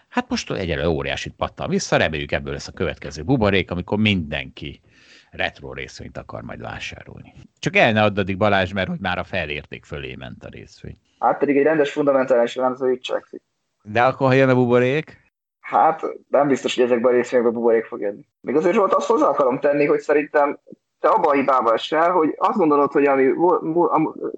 Hát 0.08 0.28
most 0.28 0.50
egyelőre 0.50 0.88
óriásit 0.88 1.34
pattan 1.36 1.68
vissza, 1.68 1.96
reméljük 1.96 2.32
ebből 2.32 2.52
lesz 2.52 2.68
a 2.68 2.72
következő 2.72 3.22
buborék, 3.22 3.70
amikor 3.70 3.98
mindenki 3.98 4.80
retro 5.30 5.72
részvényt 5.72 6.18
akar 6.18 6.42
majd 6.42 6.60
vásárolni. 6.60 7.34
Csak 7.58 7.76
el 7.76 7.92
ne 7.92 8.02
add 8.02 8.18
addig 8.18 8.36
Balázs, 8.36 8.72
mert 8.72 8.88
hogy 8.88 9.00
már 9.00 9.18
a 9.18 9.24
felérték 9.24 9.84
fölé 9.84 10.14
ment 10.14 10.44
a 10.44 10.48
részvény. 10.48 10.98
Hát 11.18 11.38
pedig 11.38 11.56
egy 11.56 11.62
rendes 11.62 11.90
fundamentális 11.90 12.56
elemző 12.56 12.92
így 12.92 13.00
cselekszik. 13.00 13.42
De 13.82 14.02
akkor, 14.02 14.26
ha 14.26 14.32
jön 14.32 14.48
a 14.48 14.54
buborék? 14.54 15.23
Hát 15.64 16.02
nem 16.28 16.48
biztos, 16.48 16.74
hogy 16.74 16.84
ezekben 16.84 17.12
a 17.12 17.14
részvényekben 17.14 17.54
buborék 17.54 17.84
fog 17.84 18.00
jönni. 18.00 18.26
Még 18.40 18.56
azért 18.56 18.76
volt 18.76 18.92
azt 18.92 19.06
hozzá 19.06 19.26
akarom 19.26 19.60
tenni, 19.60 19.86
hogy 19.86 20.00
szerintem 20.00 20.58
te 21.00 21.08
abba 21.08 21.28
a 21.28 21.32
hibába 21.32 21.72
esel, 21.72 22.10
hogy 22.10 22.34
azt 22.36 22.58
gondolod, 22.58 22.92
hogy 22.92 23.06
ami 23.06 23.32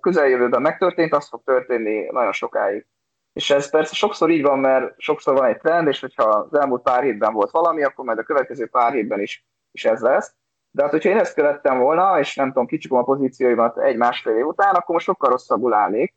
közeljövőben 0.00 0.62
megtörtént, 0.62 1.14
az 1.14 1.28
fog 1.28 1.42
történni 1.44 2.06
nagyon 2.10 2.32
sokáig. 2.32 2.86
És 3.32 3.50
ez 3.50 3.70
persze 3.70 3.94
sokszor 3.94 4.30
így 4.30 4.42
van, 4.42 4.58
mert 4.58 4.94
sokszor 5.00 5.34
van 5.34 5.44
egy 5.44 5.58
trend, 5.58 5.88
és 5.88 6.00
hogyha 6.00 6.24
az 6.24 6.58
elmúlt 6.58 6.82
pár 6.82 7.02
hétben 7.02 7.32
volt 7.32 7.50
valami, 7.50 7.82
akkor 7.82 8.04
majd 8.04 8.18
a 8.18 8.22
következő 8.22 8.66
pár 8.66 8.92
hétben 8.92 9.20
is, 9.20 9.46
is 9.70 9.84
ez 9.84 10.00
lesz. 10.00 10.34
De 10.70 10.82
hát, 10.82 10.90
hogyha 10.90 11.10
én 11.10 11.18
ezt 11.18 11.34
követtem 11.34 11.78
volna, 11.78 12.18
és 12.18 12.36
nem 12.36 12.46
tudom, 12.46 12.66
kicsikom 12.66 12.98
a 12.98 13.02
pozícióimat 13.02 13.78
egy-másfél 13.78 14.36
év 14.36 14.46
után, 14.46 14.74
akkor 14.74 14.94
most 14.94 15.06
sokkal 15.06 15.30
rosszabbul 15.30 15.74
állnék, 15.74 16.14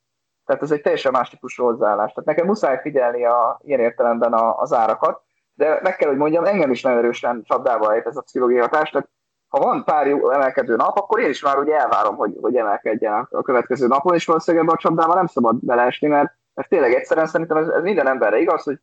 tehát 0.50 0.64
ez 0.64 0.72
egy 0.72 0.82
teljesen 0.82 1.12
más 1.12 1.30
típusú 1.30 1.64
hozzáállás. 1.64 2.12
Tehát 2.14 2.30
nekem 2.30 2.46
muszáj 2.46 2.80
figyelni 2.82 3.26
a, 3.26 3.60
ilyen 3.64 3.80
értelemben 3.80 4.34
a, 4.34 4.60
az 4.60 4.74
árakat, 4.74 5.22
de 5.54 5.80
meg 5.84 5.96
kell, 5.96 6.10
hogy 6.10 6.18
mondjam, 6.18 6.46
engem 6.46 6.72
is 6.72 6.82
nagyon 6.82 6.98
erősen 6.98 7.44
csapdába 7.44 7.94
ejt 7.94 8.06
ez 8.06 8.18
a 8.18 8.22
pszichológiai 8.22 8.62
hatás. 8.62 8.90
Tehát 8.90 9.10
ha 9.48 9.60
van 9.60 9.84
pár 9.84 10.08
jó 10.08 10.32
emelkedő 10.32 10.76
nap, 10.76 10.98
akkor 10.98 11.20
én 11.20 11.30
is 11.30 11.42
már 11.42 11.58
ugye 11.58 11.80
elvárom, 11.80 12.16
hogy, 12.16 12.38
hogy 12.42 12.56
emelkedjen 12.56 13.28
a, 13.30 13.42
következő 13.42 13.88
napon, 13.88 14.16
és 14.16 14.26
valószínűleg 14.26 14.66
ebben 14.66 14.78
a 14.78 14.82
csapdába 14.82 15.14
nem 15.14 15.26
szabad 15.26 15.66
beleesni, 15.66 16.08
mert, 16.08 16.34
mert 16.54 16.70
tényleg 16.70 16.94
egyszerűen 16.94 17.28
szerintem 17.28 17.58
ez, 17.58 17.68
ez 17.68 17.84
minden 17.84 18.08
emberre 18.08 18.40
igaz, 18.40 18.64
hogy 18.64 18.80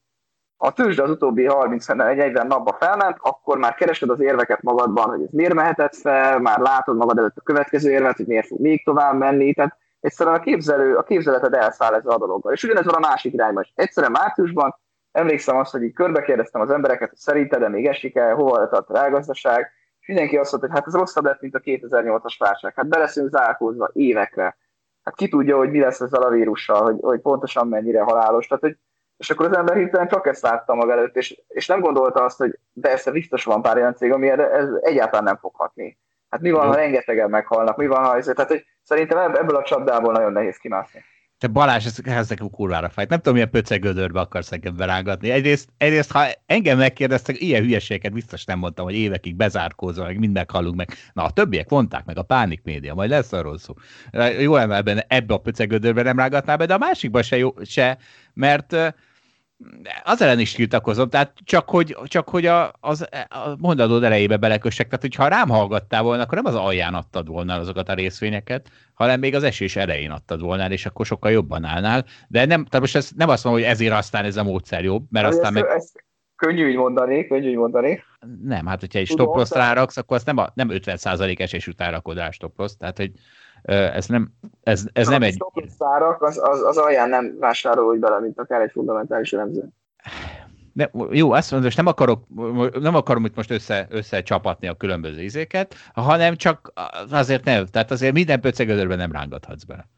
a 0.56 0.72
tőzsde 0.72 1.02
az 1.02 1.10
utóbbi 1.10 1.46
30-40 1.50 2.46
napba 2.46 2.76
felment, 2.80 3.16
akkor 3.20 3.58
már 3.58 3.74
keresed 3.74 4.10
az 4.10 4.20
érveket 4.20 4.62
magadban, 4.62 5.08
hogy 5.08 5.22
ez 5.22 5.30
miért 5.32 5.54
mehetett 5.54 5.96
fel, 5.96 6.38
már 6.38 6.58
látod 6.58 6.96
magad 6.96 7.18
előtt 7.18 7.36
a 7.36 7.42
következő 7.42 7.90
érvet, 7.90 8.16
hogy 8.16 8.26
miért 8.26 8.46
fog 8.46 8.60
még 8.60 8.84
tovább 8.84 9.18
menni. 9.18 9.54
Tehát 9.54 9.84
egyszerűen 10.06 10.36
a, 10.36 10.40
képzelő, 10.40 10.96
a 10.96 11.02
képzeleted 11.02 11.54
elszáll 11.54 11.94
ezzel 11.94 12.12
a 12.12 12.18
dologgal. 12.18 12.52
És 12.52 12.64
ugyanez 12.64 12.84
van 12.84 12.94
a 12.94 13.08
másik 13.08 13.32
irányban 13.32 13.62
is. 13.62 13.72
Egyszerűen 13.74 14.12
márciusban 14.12 14.76
emlékszem 15.12 15.56
azt, 15.56 15.72
hogy 15.72 15.82
így 15.82 15.92
körbe 15.92 16.46
az 16.52 16.70
embereket, 16.70 17.08
hogy 17.08 17.18
szerinted 17.18 17.60
de 17.60 17.68
még 17.68 17.86
esik-e, 17.86 18.30
hova 18.30 18.68
tart 18.68 18.90
a 18.90 18.94
rágazdaság, 18.94 19.70
és 20.00 20.06
mindenki 20.06 20.36
azt 20.36 20.50
mondta, 20.50 20.68
hogy 20.70 20.78
hát 20.78 20.86
ez 20.86 20.94
rosszabb 20.94 21.24
lett, 21.24 21.40
mint 21.40 21.54
a 21.54 21.60
2008-as 21.60 22.34
válság. 22.38 22.72
Hát 22.74 22.86
beleszünk 22.86 23.30
zárkózva 23.30 23.90
évekre. 23.92 24.56
Hát 25.02 25.14
ki 25.14 25.28
tudja, 25.28 25.56
hogy 25.56 25.70
mi 25.70 25.80
lesz 25.80 26.00
ezzel 26.00 26.22
a 26.22 26.30
vírussal, 26.30 26.82
hogy, 26.82 26.96
hogy 27.00 27.20
pontosan 27.20 27.68
mennyire 27.68 28.00
halálos. 28.00 28.46
Tehát, 28.46 28.62
hogy, 28.62 28.78
és 29.16 29.30
akkor 29.30 29.46
az 29.46 29.56
ember 29.56 29.76
hirtelen 29.76 30.08
csak 30.08 30.26
ezt 30.26 30.42
látta 30.42 30.74
maga 30.74 30.92
előtt, 30.92 31.16
és, 31.16 31.42
és 31.48 31.66
nem 31.66 31.80
gondolta 31.80 32.24
azt, 32.24 32.38
hogy 32.38 32.58
de 32.72 32.90
ezt 32.90 33.12
biztos 33.12 33.44
van 33.44 33.62
pár 33.62 33.76
olyan 33.76 33.94
cég, 33.94 34.12
ami 34.12 34.28
ez 34.28 34.68
egyáltalán 34.80 35.24
nem 35.24 35.36
fog 35.36 35.54
hatni. 35.54 35.98
Hát 36.36 36.44
mi 36.44 36.50
van, 36.50 36.66
ha 36.66 36.74
rengetegen 36.74 37.30
meghalnak, 37.30 37.76
mi 37.76 37.86
van, 37.86 38.04
ha 38.04 38.16
ez... 38.16 38.24
Tehát, 38.24 38.50
hogy 38.50 38.66
szerintem 38.82 39.34
ebből 39.34 39.56
a 39.56 39.62
csapdából 39.62 40.12
nagyon 40.12 40.32
nehéz 40.32 40.56
kimászni. 40.56 41.04
Te 41.38 41.46
Balázs, 41.46 41.86
ez, 41.86 41.98
ez 42.04 42.28
nekem 42.28 42.50
kurvára 42.50 42.88
fájt. 42.88 43.08
Nem 43.08 43.18
tudom, 43.18 43.34
milyen 43.34 43.50
pöcegödörbe 43.50 44.20
akarsz 44.20 44.52
engem 44.52 44.76
berángatni. 44.76 45.30
Egyrészt, 45.30 45.68
egyrészt, 45.76 46.12
ha 46.12 46.24
engem 46.46 46.78
megkérdeztek, 46.78 47.40
ilyen 47.40 47.62
hülyeségeket 47.62 48.12
biztos 48.12 48.44
nem 48.44 48.58
mondtam, 48.58 48.84
hogy 48.84 48.94
évekig 48.94 49.36
bezárkózva, 49.36 50.04
meg 50.04 50.18
mind 50.18 50.32
meghallunk 50.32 50.76
meg. 50.76 50.88
Na, 51.12 51.24
a 51.24 51.30
többiek 51.30 51.70
mondták 51.70 52.04
meg, 52.04 52.18
a 52.18 52.22
pánik 52.22 52.62
média, 52.64 52.94
majd 52.94 53.10
lesz 53.10 53.32
arról 53.32 53.58
szó. 53.58 53.74
Jó 54.40 54.56
ebben, 54.56 55.04
ebbe 55.08 55.34
a 55.34 55.38
pöcegödörbe 55.38 56.02
nem 56.02 56.18
rágatná 56.18 56.56
be, 56.56 56.66
de 56.66 56.74
a 56.74 56.78
másikban 56.78 57.22
se, 57.22 57.36
jó, 57.36 57.52
se 57.64 57.98
mert 58.34 58.94
az 60.04 60.22
ellen 60.22 60.38
is 60.38 60.52
tiltakozom, 60.52 61.08
tehát 61.08 61.32
csak 61.44 61.68
hogy, 61.68 61.96
csak 62.04 62.28
hogy 62.28 62.46
a, 62.46 62.72
az, 62.80 63.08
a 63.28 63.56
mondatod 63.58 64.04
elejébe 64.04 64.36
belekössek, 64.36 64.86
tehát 64.86 65.00
hogyha 65.00 65.28
rám 65.28 65.48
hallgattál 65.48 66.02
volna, 66.02 66.22
akkor 66.22 66.42
nem 66.42 66.54
az 66.54 66.60
alján 66.60 66.94
adtad 66.94 67.28
volna 67.28 67.54
azokat 67.54 67.88
a 67.88 67.94
részvényeket, 67.94 68.70
hanem 68.94 69.20
még 69.20 69.34
az 69.34 69.42
esés 69.42 69.76
elején 69.76 70.10
adtad 70.10 70.40
volna, 70.40 70.70
és 70.70 70.86
akkor 70.86 71.06
sokkal 71.06 71.30
jobban 71.30 71.64
állnál. 71.64 72.04
De 72.28 72.44
nem, 72.44 72.64
tehát 72.64 72.80
most 72.80 72.96
ez, 72.96 73.10
nem 73.16 73.28
azt 73.28 73.44
mondom, 73.44 73.62
hogy 73.62 73.70
ezért 73.70 73.92
aztán 73.92 74.24
ez 74.24 74.36
a 74.36 74.42
módszer 74.42 74.84
jobb, 74.84 75.06
mert 75.10 75.26
aztán 75.26 75.56
ezt, 75.56 75.66
meg... 75.66 75.76
Ezt 75.76 76.04
könnyű 76.36 76.68
így 76.68 76.76
mondani, 76.76 77.26
könnyű 77.26 77.48
így 77.48 77.56
mondani. 77.56 78.02
Nem, 78.42 78.66
hát 78.66 78.80
hogyha 78.80 78.98
egy 78.98 79.06
stop 79.06 79.48
ráraksz, 79.48 79.96
akkor 79.96 80.16
azt 80.16 80.26
nem, 80.26 80.36
a, 80.36 80.48
nem 80.54 80.68
50% 80.72 81.40
esés 81.40 81.66
után 81.66 81.90
rakod 81.90 82.16
rá 82.16 82.30
stop 82.30 82.70
tehát 82.78 82.96
hogy 82.96 83.12
ez 83.66 84.06
nem, 84.06 84.32
ez, 84.62 84.84
ez 84.92 85.08
nem 85.08 85.22
egy... 85.22 85.44
Szárak, 85.78 86.22
az, 86.22 86.40
az, 86.42 86.62
az 86.62 86.76
alján 86.76 87.08
nem 87.08 87.36
vásárol 87.38 87.84
úgy 87.84 87.98
bele, 87.98 88.20
mint 88.20 88.38
akár 88.38 88.60
egy 88.60 88.70
fundamentális 88.70 89.32
elemző. 89.32 89.68
De, 90.72 90.90
jó, 91.10 91.32
azt 91.32 91.50
mondom, 91.50 91.68
most 91.68 91.76
nem 91.76 91.86
akarok, 91.86 92.24
nem 92.80 92.94
akarom 92.94 93.24
itt 93.24 93.36
most 93.36 93.50
össze, 93.50 93.86
összecsapatni 93.90 94.68
a 94.68 94.74
különböző 94.74 95.22
izéket, 95.22 95.74
hanem 95.94 96.36
csak 96.36 96.72
azért 97.10 97.44
nem, 97.44 97.66
tehát 97.66 97.90
azért 97.90 98.12
minden 98.12 98.40
pöcegödörben 98.40 98.98
nem 98.98 99.12
rángathatsz 99.12 99.64
bele. 99.64 99.88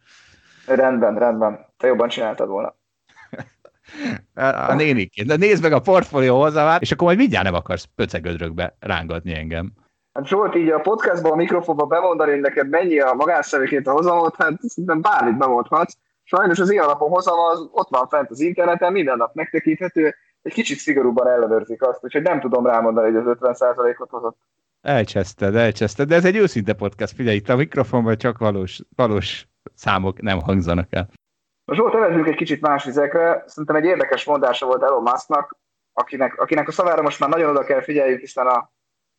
Rendben, 0.66 1.18
rendben. 1.18 1.66
Te 1.76 1.86
jobban 1.86 2.08
csináltad 2.08 2.48
volna. 2.48 2.74
a 4.68 4.74
néniként. 4.74 5.28
De 5.28 5.36
nézd 5.36 5.62
meg 5.62 5.72
a 5.72 5.80
portfólió 5.80 6.40
hozzá, 6.40 6.76
és 6.76 6.92
akkor 6.92 7.06
majd 7.06 7.18
mindjárt 7.18 7.44
nem 7.44 7.54
akarsz 7.54 7.88
pöcegödrökbe 7.94 8.76
rángatni 8.80 9.34
engem. 9.34 9.72
Hát 10.12 10.26
Zsolt, 10.26 10.54
így 10.54 10.68
a 10.68 10.80
podcastban, 10.80 11.32
a 11.32 11.36
mikrofonban 11.36 11.88
bemondani, 11.88 12.30
hogy 12.30 12.40
neked 12.40 12.68
mennyi 12.68 13.00
a 13.00 13.14
magánszemélyként 13.14 13.86
a 13.86 13.92
hozamot, 13.92 14.36
hát 14.36 14.60
szerintem 14.62 15.00
bármit 15.00 15.38
bemondhatsz. 15.38 15.96
Sajnos 16.22 16.58
az 16.58 16.70
ilyen 16.70 16.84
alapon 16.84 17.10
hozam 17.10 17.38
az 17.38 17.68
ott 17.72 17.88
van 17.88 18.08
fent 18.08 18.30
az 18.30 18.40
interneten, 18.40 18.92
minden 18.92 19.16
nap 19.16 19.34
megtekinthető, 19.34 20.14
egy 20.42 20.52
kicsit 20.52 20.78
szigorúban 20.78 21.28
ellenőrzik 21.28 21.82
azt, 21.82 22.04
úgyhogy 22.04 22.22
nem 22.22 22.40
tudom 22.40 22.66
rámondani, 22.66 23.12
hogy 23.12 23.26
az 23.26 23.36
50%-ot 23.40 24.10
hozott. 24.10 24.36
Elcseszted, 24.80 25.56
elcseszted, 25.56 26.08
de 26.08 26.14
ez 26.14 26.24
egy 26.24 26.36
őszinte 26.36 26.72
podcast, 26.72 27.14
figyelj, 27.14 27.36
itt 27.36 27.48
a 27.48 27.56
mikrofonban 27.56 28.16
csak 28.16 28.38
valós, 28.38 28.80
valós 28.96 29.46
számok 29.74 30.20
nem 30.20 30.40
hangzanak 30.40 30.86
el. 30.90 31.08
Most 31.64 31.80
volt 31.80 31.94
evezünk 31.94 32.26
egy 32.26 32.34
kicsit 32.34 32.60
más 32.60 32.84
vizekre, 32.84 33.42
szerintem 33.46 33.76
egy 33.76 33.84
érdekes 33.84 34.24
mondása 34.24 34.66
volt 34.66 34.82
Elon 34.82 35.02
Musknak, 35.02 35.56
akinek, 35.92 36.40
akinek 36.40 36.68
a 36.68 36.72
szavára 36.72 37.02
most 37.02 37.20
már 37.20 37.28
nagyon 37.28 37.50
oda 37.50 37.64
kell 37.64 37.82
figyeljük, 37.82 38.20
hiszen 38.20 38.46
a 38.46 38.70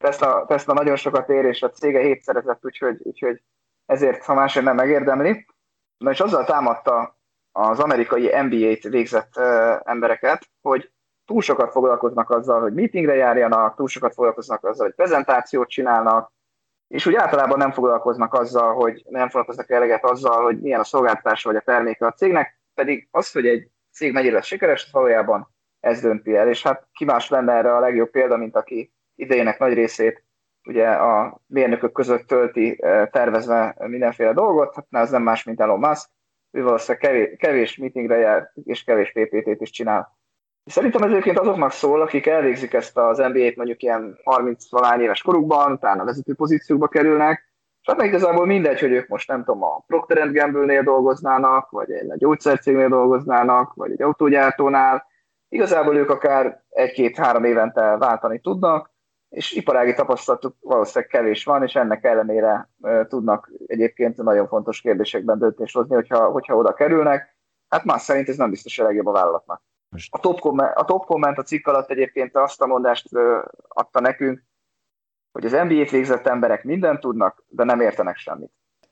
Tesla, 0.03 0.45
Tesla 0.45 0.73
nagyon 0.73 0.95
sokat 0.95 1.29
ér, 1.29 1.45
és 1.45 1.61
a 1.61 1.69
cége 1.69 1.99
hétszerezett, 1.99 2.65
úgyhogy, 2.65 2.99
úgyhogy 3.03 3.41
ezért, 3.85 4.23
ha 4.23 4.33
másért 4.33 4.65
nem 4.65 4.75
megérdemli. 4.75 5.45
Na 5.97 6.11
és 6.11 6.19
azzal 6.19 6.45
támadta 6.45 7.17
az 7.51 7.79
amerikai 7.79 8.41
MBA-t 8.41 8.83
végzett 8.83 9.37
uh, 9.37 9.79
embereket, 9.83 10.49
hogy 10.61 10.91
túl 11.25 11.41
sokat 11.41 11.71
foglalkoznak 11.71 12.29
azzal, 12.29 12.61
hogy 12.61 12.73
meetingre 12.73 13.15
járjanak, 13.15 13.75
túl 13.75 13.87
sokat 13.87 14.13
foglalkoznak 14.13 14.63
azzal, 14.63 14.85
hogy 14.85 14.95
prezentációt 14.95 15.69
csinálnak, 15.69 16.31
és 16.87 17.05
úgy 17.05 17.15
általában 17.15 17.57
nem 17.57 17.71
foglalkoznak 17.71 18.33
azzal, 18.33 18.73
hogy 18.73 19.03
nem 19.09 19.27
foglalkoznak 19.27 19.69
eleget 19.69 20.03
azzal, 20.03 20.43
hogy 20.43 20.59
milyen 20.59 20.79
a 20.79 20.83
szolgáltatása 20.83 21.49
vagy 21.49 21.57
a 21.57 21.71
terméke 21.71 22.05
a 22.05 22.11
cégnek, 22.11 22.59
pedig 22.73 23.07
az, 23.11 23.31
hogy 23.31 23.47
egy 23.47 23.69
cég 23.91 24.13
mennyire 24.13 24.33
lesz 24.33 24.45
sikeres, 24.45 24.89
valójában 24.91 25.49
ez 25.79 26.01
dönti 26.01 26.35
el, 26.35 26.49
és 26.49 26.63
hát 26.63 26.87
ki 26.91 27.05
más 27.05 27.29
lenne 27.29 27.53
erre 27.53 27.75
a 27.75 27.79
legjobb 27.79 28.09
példa, 28.09 28.37
mint 28.37 28.55
aki 28.55 28.93
idejének 29.20 29.59
nagy 29.59 29.74
részét 29.74 30.24
ugye 30.67 30.88
a 30.88 31.41
mérnökök 31.47 31.91
között 31.91 32.28
tölti 32.28 32.80
tervezve 33.11 33.76
mindenféle 33.80 34.34
dolgot, 34.34 34.76
hát 34.76 34.86
ez 34.89 35.11
nem 35.11 35.24
más, 35.24 35.43
mint 35.43 35.61
Elon 35.61 35.80
Musk, 35.80 36.09
ő 36.51 36.63
valószínűleg 36.63 37.09
kevés, 37.09 37.38
kevés 37.38 37.78
meetingre 37.78 38.17
jár, 38.17 38.51
és 38.63 38.84
kevés 38.84 39.11
PPT-t 39.11 39.61
is 39.61 39.70
csinál. 39.70 40.17
Szerintem 40.65 41.01
ez 41.01 41.09
egyébként 41.11 41.39
azoknak 41.39 41.72
szól, 41.72 42.01
akik 42.01 42.26
elvégzik 42.26 42.74
ezt 42.74 42.97
az 42.97 43.17
NBA-t 43.17 43.55
mondjuk 43.55 43.82
ilyen 43.82 44.20
30 44.24 44.70
valány 44.70 45.01
éves 45.01 45.22
korukban, 45.22 45.72
utána 45.72 46.03
vezető 46.03 46.34
pozíciókba 46.34 46.88
kerülnek, 46.88 47.47
és 47.82 47.93
hát 47.93 48.03
igazából 48.03 48.45
mindegy, 48.45 48.80
hogy 48.80 48.91
ők 48.91 49.07
most 49.07 49.28
nem 49.28 49.43
tudom, 49.43 49.63
a 49.63 49.84
Procter 49.88 50.32
Gamble-nél 50.32 50.84
dolgoznának, 50.84 51.70
vagy 51.70 51.91
egy 51.91 52.13
gyógyszercégnél 52.15 52.88
dolgoznának, 52.88 53.74
vagy 53.74 53.91
egy 53.91 54.01
autógyártónál. 54.01 55.05
Igazából 55.49 55.95
ők 55.95 56.09
akár 56.09 56.63
egy-két-három 56.70 57.43
évente 57.43 57.97
váltani 57.97 58.39
tudnak, 58.39 58.91
és 59.30 59.51
iparági 59.51 59.93
tapasztalatuk 59.93 60.55
valószínűleg 60.59 61.09
kevés 61.09 61.43
van, 61.43 61.63
és 61.63 61.75
ennek 61.75 62.03
ellenére 62.03 62.69
tudnak 63.07 63.51
egyébként 63.65 64.17
nagyon 64.17 64.47
fontos 64.47 64.82
kérdésekben 64.82 65.39
döntést 65.39 65.75
hozni, 65.75 65.95
hogyha, 65.95 66.30
hogyha 66.30 66.55
oda 66.55 66.73
kerülnek. 66.73 67.38
Hát 67.67 67.84
más 67.84 68.01
szerint 68.01 68.30
ez 68.30 68.38
nem 68.38 68.49
biztos 68.49 68.80
a 68.80 68.84
legjobb 68.84 69.05
a 69.05 69.11
vállalatnak. 69.11 69.61
A 70.09 70.19
top, 70.19 70.39
comment, 70.39 70.75
a 70.75 70.86
top 70.86 71.05
comment 71.05 71.38
a 71.38 71.43
cikk 71.43 71.67
alatt 71.67 71.89
egyébként 71.89 72.36
azt 72.36 72.61
a 72.61 72.65
mondást 72.65 73.09
adta 73.67 73.99
nekünk, 73.99 74.43
hogy 75.32 75.45
az 75.45 75.51
NBA-t 75.51 75.89
végzett 75.89 76.27
emberek 76.27 76.63
mindent 76.63 76.99
tudnak, 76.99 77.43
de 77.47 77.63
nem 77.63 77.80
értenek 77.80 78.17
semmit. 78.17 78.51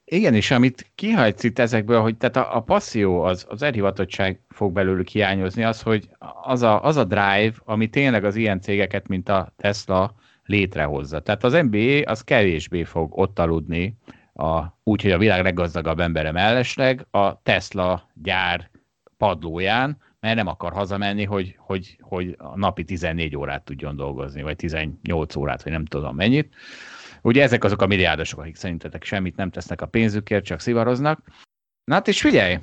Igen, 0.09 0.33
és 0.33 0.51
amit 0.51 0.91
kihagysz 0.95 1.43
itt 1.43 1.59
ezekből, 1.59 2.01
hogy 2.01 2.17
tehát 2.17 2.35
a, 2.35 2.55
a 2.55 2.61
passzió, 2.61 3.21
az, 3.21 3.45
az 3.49 3.61
elhivatottság 3.61 4.41
fog 4.49 4.71
belőlük 4.71 5.07
hiányozni, 5.07 5.63
az, 5.63 5.81
hogy 5.81 6.09
az 6.41 6.61
a, 6.61 6.83
az 6.83 6.95
a 6.95 7.03
drive, 7.03 7.53
ami 7.65 7.89
tényleg 7.89 8.23
az 8.23 8.35
ilyen 8.35 8.61
cégeket, 8.61 9.07
mint 9.07 9.29
a 9.29 9.53
Tesla, 9.55 10.15
létrehozza. 10.47 11.19
Tehát 11.19 11.43
az 11.43 11.53
NBA 11.53 12.01
az 12.05 12.21
kevésbé 12.21 12.83
fog 12.83 13.17
ott 13.17 13.39
aludni, 13.39 13.97
a, 14.33 14.77
úgy, 14.83 15.01
hogy 15.01 15.11
a 15.11 15.17
világ 15.17 15.43
leggazdagabb 15.43 15.99
embere 15.99 16.31
mellesleg 16.31 17.05
a 17.11 17.41
Tesla 17.41 18.09
gyár 18.13 18.69
padlóján, 19.17 19.97
mert 20.19 20.35
nem 20.35 20.47
akar 20.47 20.73
hazamenni, 20.73 21.23
hogy, 21.23 21.55
hogy, 21.57 21.97
hogy 22.01 22.35
a 22.37 22.57
napi 22.57 22.83
14 22.83 23.35
órát 23.35 23.63
tudjon 23.63 23.95
dolgozni, 23.95 24.41
vagy 24.41 24.55
18 24.55 25.35
órát, 25.35 25.63
vagy 25.63 25.71
nem 25.71 25.85
tudom 25.85 26.15
mennyit. 26.15 26.55
Ugye 27.21 27.43
ezek 27.43 27.63
azok 27.63 27.81
a 27.81 27.87
milliárdosok, 27.87 28.39
akik 28.39 28.55
szerintetek 28.55 29.03
semmit 29.03 29.35
nem 29.35 29.49
tesznek 29.49 29.81
a 29.81 29.85
pénzükért, 29.85 30.45
csak 30.45 30.59
szivaroznak. 30.59 31.19
Na 31.83 31.93
hát 31.93 32.07
és 32.07 32.21
figyelj, 32.21 32.57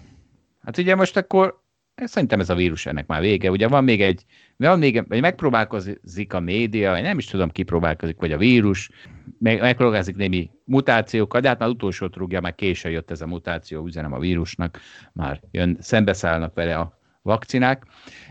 hát 0.64 0.78
ugye 0.78 0.94
most 0.94 1.16
akkor 1.16 1.62
Szerintem 1.94 2.40
ez 2.40 2.50
a 2.50 2.54
vírus 2.54 2.86
ennek 2.86 3.06
már 3.06 3.20
vége. 3.20 3.50
Ugye 3.50 3.68
van 3.68 3.84
még 3.84 4.02
egy, 4.02 4.24
van 4.56 4.78
még, 4.78 5.08
vagy 5.08 5.20
megpróbálkozik 5.20 6.32
a 6.32 6.40
média, 6.40 6.90
vagy 6.90 7.02
nem 7.02 7.18
is 7.18 7.26
tudom, 7.26 7.50
ki 7.50 7.62
próbálkozik, 7.62 8.16
vagy 8.18 8.32
a 8.32 8.38
vírus, 8.38 8.90
meg, 9.38 9.60
megpróbálkozik 9.60 10.16
némi 10.16 10.50
mutációkkal, 10.64 11.40
de 11.40 11.48
hát 11.48 11.58
már 11.58 11.68
utolsót 11.68 12.16
rúgja, 12.16 12.40
már 12.40 12.54
későn 12.54 12.92
jött 12.92 13.10
ez 13.10 13.20
a 13.20 13.26
mutáció, 13.26 13.86
üzenem 13.86 14.12
a 14.12 14.18
vírusnak, 14.18 14.80
már 15.12 15.40
jön, 15.50 15.76
szembeszállnak 15.80 16.54
vele 16.54 16.76
a 16.76 16.98
vakcinák. 17.22 17.84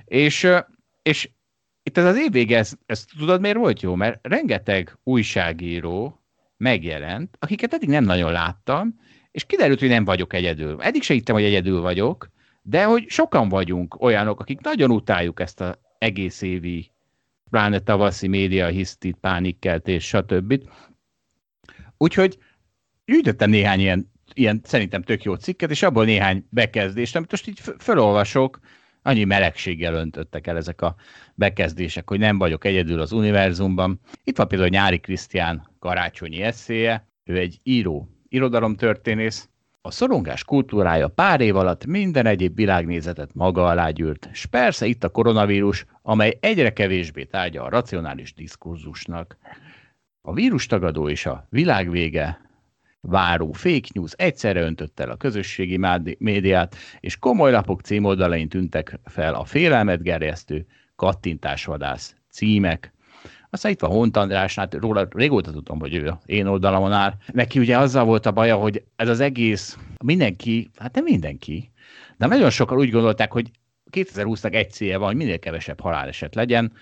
És, 0.05 0.47
és 1.01 1.29
itt 1.83 1.97
ez 1.97 2.05
az 2.05 2.17
év 2.17 2.31
vége, 2.31 2.57
ez, 2.57 2.73
ez 2.85 3.05
tudod 3.05 3.41
miért 3.41 3.57
volt 3.57 3.81
jó? 3.81 3.95
Mert 3.95 4.27
rengeteg 4.27 4.97
újságíró 5.03 6.23
megjelent, 6.57 7.37
akiket 7.39 7.73
eddig 7.73 7.89
nem 7.89 8.03
nagyon 8.03 8.31
láttam, 8.31 8.99
és 9.31 9.45
kiderült, 9.45 9.79
hogy 9.79 9.89
nem 9.89 10.05
vagyok 10.05 10.33
egyedül. 10.33 10.81
Eddig 10.81 11.03
se 11.03 11.13
hittem, 11.13 11.35
hogy 11.35 11.43
egyedül 11.43 11.81
vagyok, 11.81 12.31
de 12.65 12.83
hogy 12.83 13.09
sokan 13.09 13.49
vagyunk 13.49 14.01
olyanok, 14.01 14.39
akik 14.39 14.61
nagyon 14.61 14.91
utáljuk 14.91 15.39
ezt 15.39 15.61
az 15.61 15.77
egész 15.97 16.41
évi, 16.41 16.91
pláne 17.49 17.79
tavaszi 17.79 18.27
média 18.27 18.67
hisztit, 18.67 19.17
pánikkeltés, 19.21 20.07
stb. 20.07 20.63
Úgyhogy 21.97 22.37
gyűjtöttem 23.05 23.49
néhány 23.49 23.79
ilyen, 23.79 24.11
ilyen 24.33 24.61
szerintem 24.63 25.01
tök 25.01 25.23
jó 25.23 25.35
cikket, 25.35 25.69
és 25.69 25.83
abból 25.83 26.05
néhány 26.05 26.47
bekezdést, 26.49 27.15
amit 27.15 27.31
most 27.31 27.47
így 27.47 27.59
felolvasok, 27.77 28.59
annyi 29.01 29.23
melegséggel 29.23 29.93
öntöttek 29.93 30.47
el 30.47 30.57
ezek 30.57 30.81
a 30.81 30.95
bekezdések, 31.35 32.09
hogy 32.09 32.19
nem 32.19 32.37
vagyok 32.37 32.65
egyedül 32.65 33.01
az 33.01 33.11
univerzumban. 33.11 33.99
Itt 34.23 34.37
van 34.37 34.47
például 34.47 34.69
Nyári 34.69 34.99
Krisztián 34.99 35.67
karácsonyi 35.79 36.41
eszéje, 36.41 37.07
ő 37.23 37.37
egy 37.37 37.59
író, 37.63 38.09
irodalomtörténész, 38.29 39.49
A 39.85 39.91
szorongás 39.91 40.43
kultúrája 40.43 41.07
pár 41.07 41.41
év 41.41 41.55
alatt 41.55 41.85
minden 41.85 42.25
egyéb 42.25 42.55
világnézetet 42.55 43.33
maga 43.33 43.65
alá 43.65 43.89
gyűrt, 43.89 44.29
s 44.31 44.45
persze 44.45 44.85
itt 44.85 45.03
a 45.03 45.09
koronavírus, 45.09 45.85
amely 46.01 46.37
egyre 46.39 46.73
kevésbé 46.73 47.23
tárgya 47.23 47.63
a 47.63 47.69
racionális 47.69 48.33
diskurzusnak. 48.33 49.37
A 50.21 50.33
vírustagadó 50.33 51.09
és 51.09 51.25
a 51.25 51.47
világvége 51.49 52.41
váró 53.01 53.51
fake 53.51 53.87
news 53.93 54.11
egyszerre 54.15 54.61
öntött 54.61 54.99
el 54.99 55.09
a 55.09 55.17
közösségi 55.17 55.79
médiát, 56.17 56.75
és 56.99 57.17
komoly 57.17 57.51
lapok 57.51 57.81
címoldalain 57.81 58.49
tűntek 58.49 58.99
fel 59.03 59.33
a 59.33 59.45
félelmet 59.45 60.01
gerjesztő 60.01 60.65
kattintásvadász 60.95 62.15
címek. 62.29 62.93
Aztán 63.53 63.71
itt 63.71 63.79
van 63.79 63.91
Hont 63.91 64.17
András, 64.17 64.55
hát 64.55 64.73
róla 64.73 65.07
régóta 65.09 65.51
tudom, 65.51 65.79
hogy 65.79 65.95
ő 65.95 66.13
én 66.25 66.45
oldalamon 66.45 66.91
áll. 66.91 67.13
Neki 67.31 67.59
ugye 67.59 67.77
azzal 67.77 68.05
volt 68.05 68.25
a 68.25 68.31
baja, 68.31 68.55
hogy 68.55 68.83
ez 68.95 69.09
az 69.09 69.19
egész, 69.19 69.77
mindenki, 70.03 70.69
hát 70.77 70.95
nem 70.95 71.03
mindenki, 71.03 71.71
de 72.17 72.25
nagyon 72.25 72.49
sokan 72.49 72.77
úgy 72.77 72.89
gondolták, 72.89 73.31
hogy 73.31 73.51
2020-nak 73.91 74.53
egy 74.53 74.71
célja 74.71 74.99
van, 74.99 75.07
hogy 75.07 75.15
minél 75.15 75.39
kevesebb 75.39 75.79
haláleset 75.79 76.35
legyen, 76.35 76.73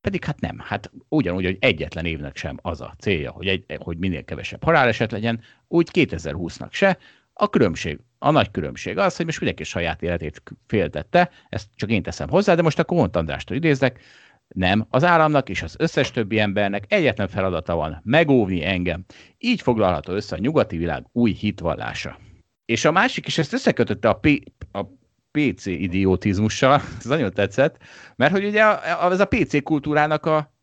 pedig 0.00 0.24
hát 0.24 0.40
nem. 0.40 0.58
Hát 0.58 0.90
ugyanúgy, 1.08 1.44
hogy 1.44 1.56
egyetlen 1.60 2.04
évnek 2.04 2.36
sem 2.36 2.58
az 2.62 2.80
a 2.80 2.94
célja, 2.98 3.30
hogy, 3.30 3.46
egy, 3.46 3.64
hogy 3.78 3.98
minél 3.98 4.24
kevesebb 4.24 4.62
haláleset 4.62 5.12
legyen, 5.12 5.40
úgy 5.68 5.88
2020-nak 5.92 6.70
se. 6.70 6.98
A 7.32 7.50
különbség, 7.50 7.98
a 8.18 8.30
nagy 8.30 8.50
különbség 8.50 8.98
az, 8.98 9.16
hogy 9.16 9.24
most 9.24 9.40
mindenki 9.40 9.64
saját 9.64 10.02
életét 10.02 10.42
féltette, 10.66 11.30
ezt 11.48 11.68
csak 11.74 11.90
én 11.90 12.02
teszem 12.02 12.28
hozzá, 12.28 12.54
de 12.54 12.62
most 12.62 12.78
akkor 12.78 12.96
Mont 12.96 13.16
Andrástól 13.16 13.56
idézek, 13.56 14.00
nem, 14.48 14.86
az 14.90 15.04
államnak 15.04 15.48
és 15.48 15.62
az 15.62 15.74
összes 15.78 16.10
többi 16.10 16.38
embernek 16.38 16.84
egyetlen 16.88 17.28
feladata 17.28 17.74
van, 17.74 18.00
megóvni 18.04 18.64
engem. 18.64 19.04
Így 19.38 19.60
foglalható 19.60 20.12
össze 20.12 20.36
a 20.36 20.38
nyugati 20.38 20.76
világ 20.76 21.06
új 21.12 21.32
hitvallása. 21.32 22.18
És 22.64 22.84
a 22.84 22.92
másik 22.92 23.26
is 23.26 23.38
ezt 23.38 23.52
összekötötte 23.52 24.08
a, 24.08 24.14
P- 24.14 24.52
a 24.72 24.82
PC 25.30 25.66
idiotizmussal, 25.66 26.80
ez 26.98 27.04
nagyon 27.04 27.32
tetszett, 27.32 27.78
mert 28.16 28.32
hogy 28.32 28.44
ugye 28.44 28.62
ez 29.10 29.20
a 29.20 29.28
PC 29.28 29.62
kultúrának 29.62 30.26
a, 30.26 30.54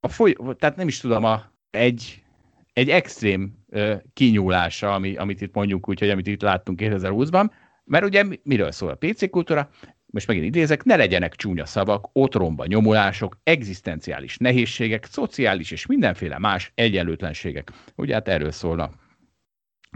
a 0.00 0.08
foly, 0.08 0.34
tehát 0.58 0.76
nem 0.76 0.88
is 0.88 1.00
tudom, 1.00 1.24
a, 1.24 1.52
egy, 1.70 2.24
egy 2.72 2.90
extrém 2.90 3.58
uh, 3.68 4.02
kinyúlása, 4.12 4.94
ami, 4.94 5.16
amit 5.16 5.40
itt 5.40 5.54
mondjuk 5.54 5.88
úgy, 5.88 5.98
hogy 5.98 6.10
amit 6.10 6.26
itt 6.26 6.42
láttunk 6.42 6.78
2020-ban, 6.82 7.50
mert 7.84 8.04
ugye 8.04 8.24
miről 8.42 8.72
szól 8.72 8.90
a 8.90 8.94
PC 8.94 9.30
kultúra? 9.30 9.70
Most 10.10 10.26
megint 10.26 10.46
idézek, 10.46 10.84
ne 10.84 10.96
legyenek 10.96 11.34
csúnya 11.34 11.66
szavak, 11.66 12.08
otromba 12.12 12.66
nyomulások, 12.66 13.36
egzisztenciális 13.42 14.36
nehézségek, 14.36 15.04
szociális 15.04 15.70
és 15.70 15.86
mindenféle 15.86 16.38
más 16.38 16.72
egyenlőtlenségek. 16.74 17.70
Ugye 17.96 18.14
hát 18.14 18.28
erről 18.28 18.50
szólna 18.50 18.90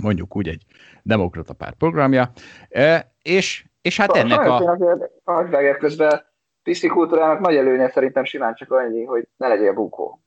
mondjuk 0.03 0.37
úgy 0.37 0.49
egy 0.49 0.65
demokrata 1.03 1.53
párt 1.53 1.75
programja, 1.75 2.33
e, 2.69 3.15
és, 3.23 3.67
és 3.81 3.97
hát 3.97 4.17
ennek 4.17 4.41
a... 4.41 4.79
Azért, 5.25 5.79
közben 5.79 6.33
piszi 6.63 6.87
kultúrának 6.87 7.41
nagy 7.41 7.57
előnye 7.57 7.89
szerintem 7.89 8.25
simán 8.25 8.55
csak 8.55 8.71
annyi, 8.73 9.05
hogy 9.05 9.29
ne 9.37 9.49
legyél 9.49 9.73
bukó. 9.73 10.23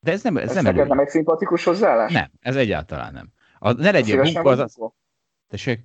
De 0.00 0.12
ez 0.12 0.22
nem, 0.22 0.36
ez, 0.36 0.56
ez 0.56 0.62
nem, 0.62 0.74
nem 0.74 0.98
egy 0.98 1.08
szimpatikus 1.08 1.64
hozzáállás? 1.64 2.12
Nem, 2.12 2.30
ez 2.40 2.56
egyáltalán 2.56 3.12
nem. 3.12 3.28
A, 3.58 3.72
ne 3.72 3.90
legyél 3.90 4.22
bunkó, 4.22 4.48
az... 4.48 4.58
az... 4.58 4.78
Tessék? 5.48 5.80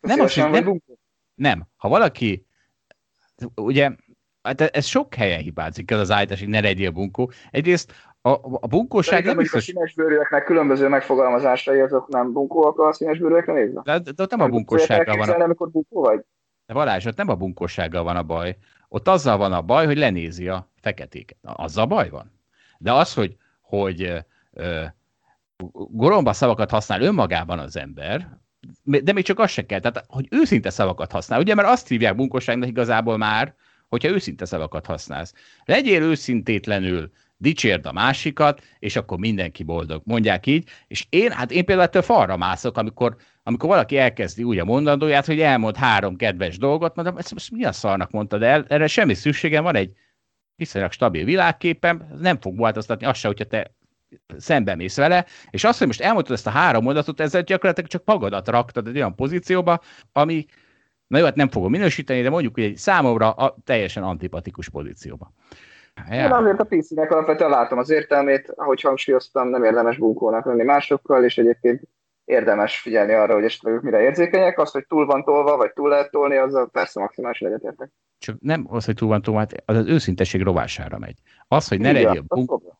Nem 0.00 0.20
az, 0.20 0.34
nem, 0.34 0.82
nem. 1.34 1.66
Ha 1.76 1.88
valaki, 1.88 2.46
ugye, 3.54 3.90
hát 4.42 4.60
ez 4.60 4.86
sok 4.86 5.14
helyen 5.14 5.40
hibázik, 5.40 5.90
ez 5.90 5.98
az 5.98 6.10
állítás, 6.10 6.38
hogy 6.38 6.48
ne 6.48 6.60
legyél 6.60 6.90
bunkó. 6.90 7.30
Egyrészt 7.50 7.92
a, 8.20 8.30
a 8.60 8.66
bunkóság 8.66 9.24
nem 9.24 9.36
biztos... 9.36 9.68
A 9.68 9.72
színesbőrűeknek 9.72 10.44
különböző 10.44 10.88
megfogalmazásai, 10.88 11.80
azok 11.80 12.08
nem 12.08 12.32
bunkóak 12.32 12.78
a 12.78 12.92
színesbőrűekre 12.92 13.52
nézve? 13.52 13.80
De, 13.84 13.98
de 13.98 14.22
ott 14.22 14.30
nem 14.30 14.40
a 14.40 14.48
bunkósággal 14.48 15.16
van. 15.16 15.28
A... 15.28 15.44
amikor 15.44 15.70
bunkó 15.70 16.00
vagy? 16.00 16.24
De 16.66 16.74
Balázs, 16.74 17.06
ott 17.06 17.16
nem 17.16 17.28
a 17.28 17.34
bunkósággal 17.34 18.02
van 18.02 18.16
a 18.16 18.22
baj. 18.22 18.56
Ott 18.88 19.08
azzal 19.08 19.36
van 19.36 19.52
a 19.52 19.62
baj, 19.62 19.86
hogy 19.86 19.98
lenézi 19.98 20.48
a 20.48 20.70
feketéket. 20.80 21.38
Azzal 21.42 21.86
baj 21.86 22.10
van. 22.10 22.40
De 22.78 22.92
az, 22.92 23.14
hogy, 23.14 23.36
hogy 23.60 24.24
ö, 24.52 24.84
goromba 25.72 26.32
szavakat 26.32 26.70
használ 26.70 27.02
önmagában 27.02 27.58
az 27.58 27.76
ember, 27.76 28.38
de 28.82 29.12
még 29.12 29.24
csak 29.24 29.38
az 29.38 29.50
se 29.50 29.66
kell, 29.66 29.80
tehát 29.80 30.04
hogy 30.08 30.26
őszinte 30.30 30.70
szavakat 30.70 31.12
használ, 31.12 31.40
ugye, 31.40 31.54
mert 31.54 31.68
azt 31.68 31.88
hívják 31.88 32.14
munkosságnak 32.14 32.68
igazából 32.68 33.16
már, 33.16 33.54
hogyha 33.88 34.08
őszinte 34.08 34.44
szavakat 34.44 34.86
használsz. 34.86 35.34
Legyél 35.64 36.02
őszintétlenül, 36.02 37.10
dicsérd 37.36 37.86
a 37.86 37.92
másikat, 37.92 38.62
és 38.78 38.96
akkor 38.96 39.18
mindenki 39.18 39.62
boldog, 39.62 40.02
mondják 40.04 40.46
így, 40.46 40.68
és 40.86 41.06
én, 41.08 41.30
hát 41.30 41.50
én 41.50 41.64
például 41.64 41.86
ettől 41.88 42.02
falra 42.02 42.36
mászok, 42.36 42.76
amikor, 42.76 43.16
amikor 43.42 43.68
valaki 43.68 43.98
elkezdi 43.98 44.42
úgy 44.42 44.58
a 44.58 44.64
mondandóját, 44.64 45.26
hogy 45.26 45.40
elmond 45.40 45.76
három 45.76 46.16
kedves 46.16 46.58
dolgot, 46.58 46.94
mondom, 46.94 47.16
ezt, 47.16 47.32
ezt 47.36 47.50
mi 47.50 47.64
a 47.64 47.72
szarnak 47.72 48.10
mondta, 48.10 48.38
de 48.38 48.64
erre 48.68 48.86
semmi 48.86 49.14
szükségem, 49.14 49.62
van 49.62 49.76
egy 49.76 49.92
viszonylag 50.56 50.92
stabil 50.92 51.24
világképem, 51.24 52.08
nem 52.20 52.40
fog 52.40 52.58
változtatni 52.58 53.06
azt 53.06 53.20
se, 53.20 53.26
hogyha 53.26 53.44
te 53.44 53.74
szembe 54.36 54.74
mész 54.74 54.96
vele, 54.96 55.26
és 55.50 55.64
azt, 55.64 55.78
hogy 55.78 55.86
most 55.86 56.00
elmondtad 56.00 56.34
ezt 56.34 56.46
a 56.46 56.50
három 56.50 56.82
mondatot, 56.82 57.20
ezzel 57.20 57.42
gyakorlatilag 57.42 57.90
csak 57.90 58.02
magadat 58.04 58.48
raktad 58.48 58.86
egy 58.86 58.96
olyan 58.96 59.14
pozícióba, 59.14 59.80
ami, 60.12 60.46
na 61.06 61.18
jó, 61.18 61.24
hát 61.24 61.34
nem 61.34 61.48
fogom 61.48 61.70
minősíteni, 61.70 62.22
de 62.22 62.30
mondjuk, 62.30 62.54
hogy 62.54 62.64
egy 62.64 62.76
számomra 62.76 63.30
a 63.30 63.56
teljesen 63.64 64.02
antipatikus 64.02 64.68
pozícióba. 64.68 65.32
Ja. 66.10 66.24
Én 66.24 66.32
azért 66.32 66.60
a 66.60 66.64
PC-nek 66.64 67.10
alapvetően 67.10 67.50
látom 67.50 67.78
az 67.78 67.90
értelmét, 67.90 68.52
ahogy 68.56 68.80
hangsúlyoztam, 68.80 69.48
nem 69.48 69.64
érdemes 69.64 69.96
bunkónak 69.96 70.44
lenni 70.44 70.62
másokkal, 70.62 71.24
és 71.24 71.38
egyébként 71.38 71.82
érdemes 72.24 72.80
figyelni 72.80 73.12
arra, 73.12 73.34
hogy 73.34 73.44
esetleg 73.44 73.74
ők 73.74 73.82
mire 73.82 74.00
érzékenyek. 74.00 74.58
Az, 74.58 74.70
hogy 74.70 74.86
túl 74.86 75.06
van 75.06 75.24
tolva, 75.24 75.56
vagy 75.56 75.72
túl 75.72 75.88
lehet 75.88 76.10
tolni, 76.10 76.36
az 76.36 76.68
persze 76.72 77.00
maximális 77.00 77.40
egyetértek. 77.40 77.90
Csak 78.18 78.36
nem 78.40 78.66
az, 78.68 78.84
hogy 78.84 78.94
túl 78.94 79.08
van 79.08 79.22
tolva, 79.22 79.40
hát 79.40 79.62
az 79.64 79.76
az 79.76 79.86
őszintesség 79.86 80.42
rovására 80.42 80.98
megy. 80.98 81.18
Az, 81.48 81.68
hogy 81.68 81.80
ne 81.80 81.90
Igen, 81.90 82.02
legyél 82.02 82.22
bunkó, 82.22 82.78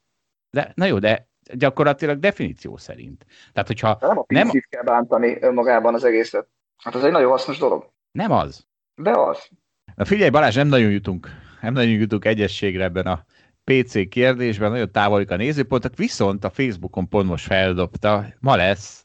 de, 0.53 0.73
na 0.75 0.85
jó, 0.85 0.99
de 0.99 1.29
gyakorlatilag 1.53 2.19
definíció 2.19 2.77
szerint. 2.77 3.27
Tehát, 3.53 3.69
hogyha 3.69 3.97
de 4.01 4.07
nem 4.07 4.19
a 4.19 4.25
nem 4.29 4.51
kell 4.69 4.83
bántani 4.83 5.37
önmagában 5.41 5.95
az 5.95 6.05
egészet. 6.05 6.47
Hát 6.77 6.95
ez 6.95 7.05
egy 7.05 7.13
nagyon 7.13 7.31
hasznos 7.31 7.59
dolog. 7.59 7.91
Nem 8.13 8.31
az. 8.31 8.67
De 8.95 9.11
az. 9.11 9.49
Na 9.95 10.05
figyelj 10.05 10.31
Balázs, 10.31 10.55
nem 10.55 10.69
nagyon 10.69 10.91
jutunk, 10.91 11.29
nem 11.61 11.73
nagyon 11.73 11.93
jutunk 11.93 12.25
egyességre 12.25 12.85
ebben 12.85 13.07
a 13.07 13.25
PC 13.65 14.09
kérdésben, 14.09 14.71
nagyon 14.71 14.93
távolik 14.93 15.31
a 15.31 15.37
nézőpontok, 15.37 15.97
viszont 15.97 16.45
a 16.45 16.51
Facebookon 16.51 17.09
pont 17.09 17.29
most 17.29 17.47
feldobta, 17.47 18.27
ma 18.41 18.57
lesz 18.57 19.05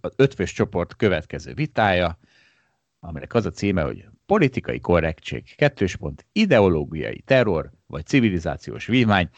az 0.00 0.12
ötvös 0.16 0.52
csoport 0.52 0.96
következő 0.96 1.54
vitája, 1.54 2.18
aminek 3.00 3.34
az 3.34 3.46
a 3.46 3.50
címe, 3.50 3.82
hogy 3.82 4.04
politikai 4.26 4.80
korrektség, 4.80 5.56
kettős 5.56 5.96
pont, 5.96 6.26
ideológiai 6.32 7.22
terror, 7.26 7.70
vagy 7.86 8.06
civilizációs 8.06 8.86
vívmány 8.86 9.28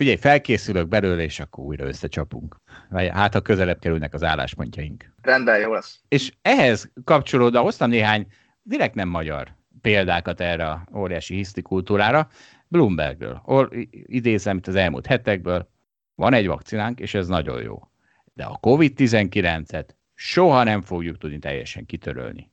figyelj, 0.00 0.16
felkészülök 0.16 0.88
belőle, 0.88 1.22
és 1.22 1.40
akkor 1.40 1.64
újra 1.64 1.84
összecsapunk. 1.84 2.56
Hát, 2.90 3.32
ha 3.32 3.40
közelebb 3.40 3.78
kerülnek 3.78 4.14
az 4.14 4.22
álláspontjaink. 4.22 5.14
Rendben, 5.22 5.60
jó 5.60 5.72
lesz. 5.72 6.00
És 6.08 6.32
ehhez 6.42 6.90
kapcsolódva 7.04 7.60
hoztam 7.60 7.90
néhány 7.90 8.26
direkt 8.62 8.94
nem 8.94 9.08
magyar 9.08 9.54
példákat 9.80 10.40
erre 10.40 10.70
a 10.70 10.88
óriási 10.94 11.34
hisztikultúrára. 11.34 12.28
Bloombergről. 12.68 13.40
Or, 13.44 13.68
idézem 13.90 14.56
itt 14.56 14.66
az 14.66 14.74
elmúlt 14.74 15.06
hetekből. 15.06 15.70
Van 16.14 16.32
egy 16.32 16.46
vakcinánk, 16.46 17.00
és 17.00 17.14
ez 17.14 17.28
nagyon 17.28 17.62
jó. 17.62 17.90
De 18.34 18.44
a 18.44 18.58
COVID-19-et 18.60 19.96
soha 20.14 20.62
nem 20.62 20.82
fogjuk 20.82 21.18
tudni 21.18 21.38
teljesen 21.38 21.86
kitörölni. 21.86 22.52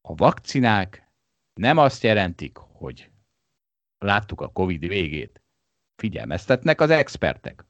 A 0.00 0.14
vakcinák 0.14 1.08
nem 1.54 1.78
azt 1.78 2.02
jelentik, 2.02 2.56
hogy 2.56 3.10
láttuk 3.98 4.40
a 4.40 4.48
COVID 4.48 4.88
végét, 4.88 5.42
figyelmeztetnek 5.98 6.80
az 6.80 6.90
expertek. 6.90 7.64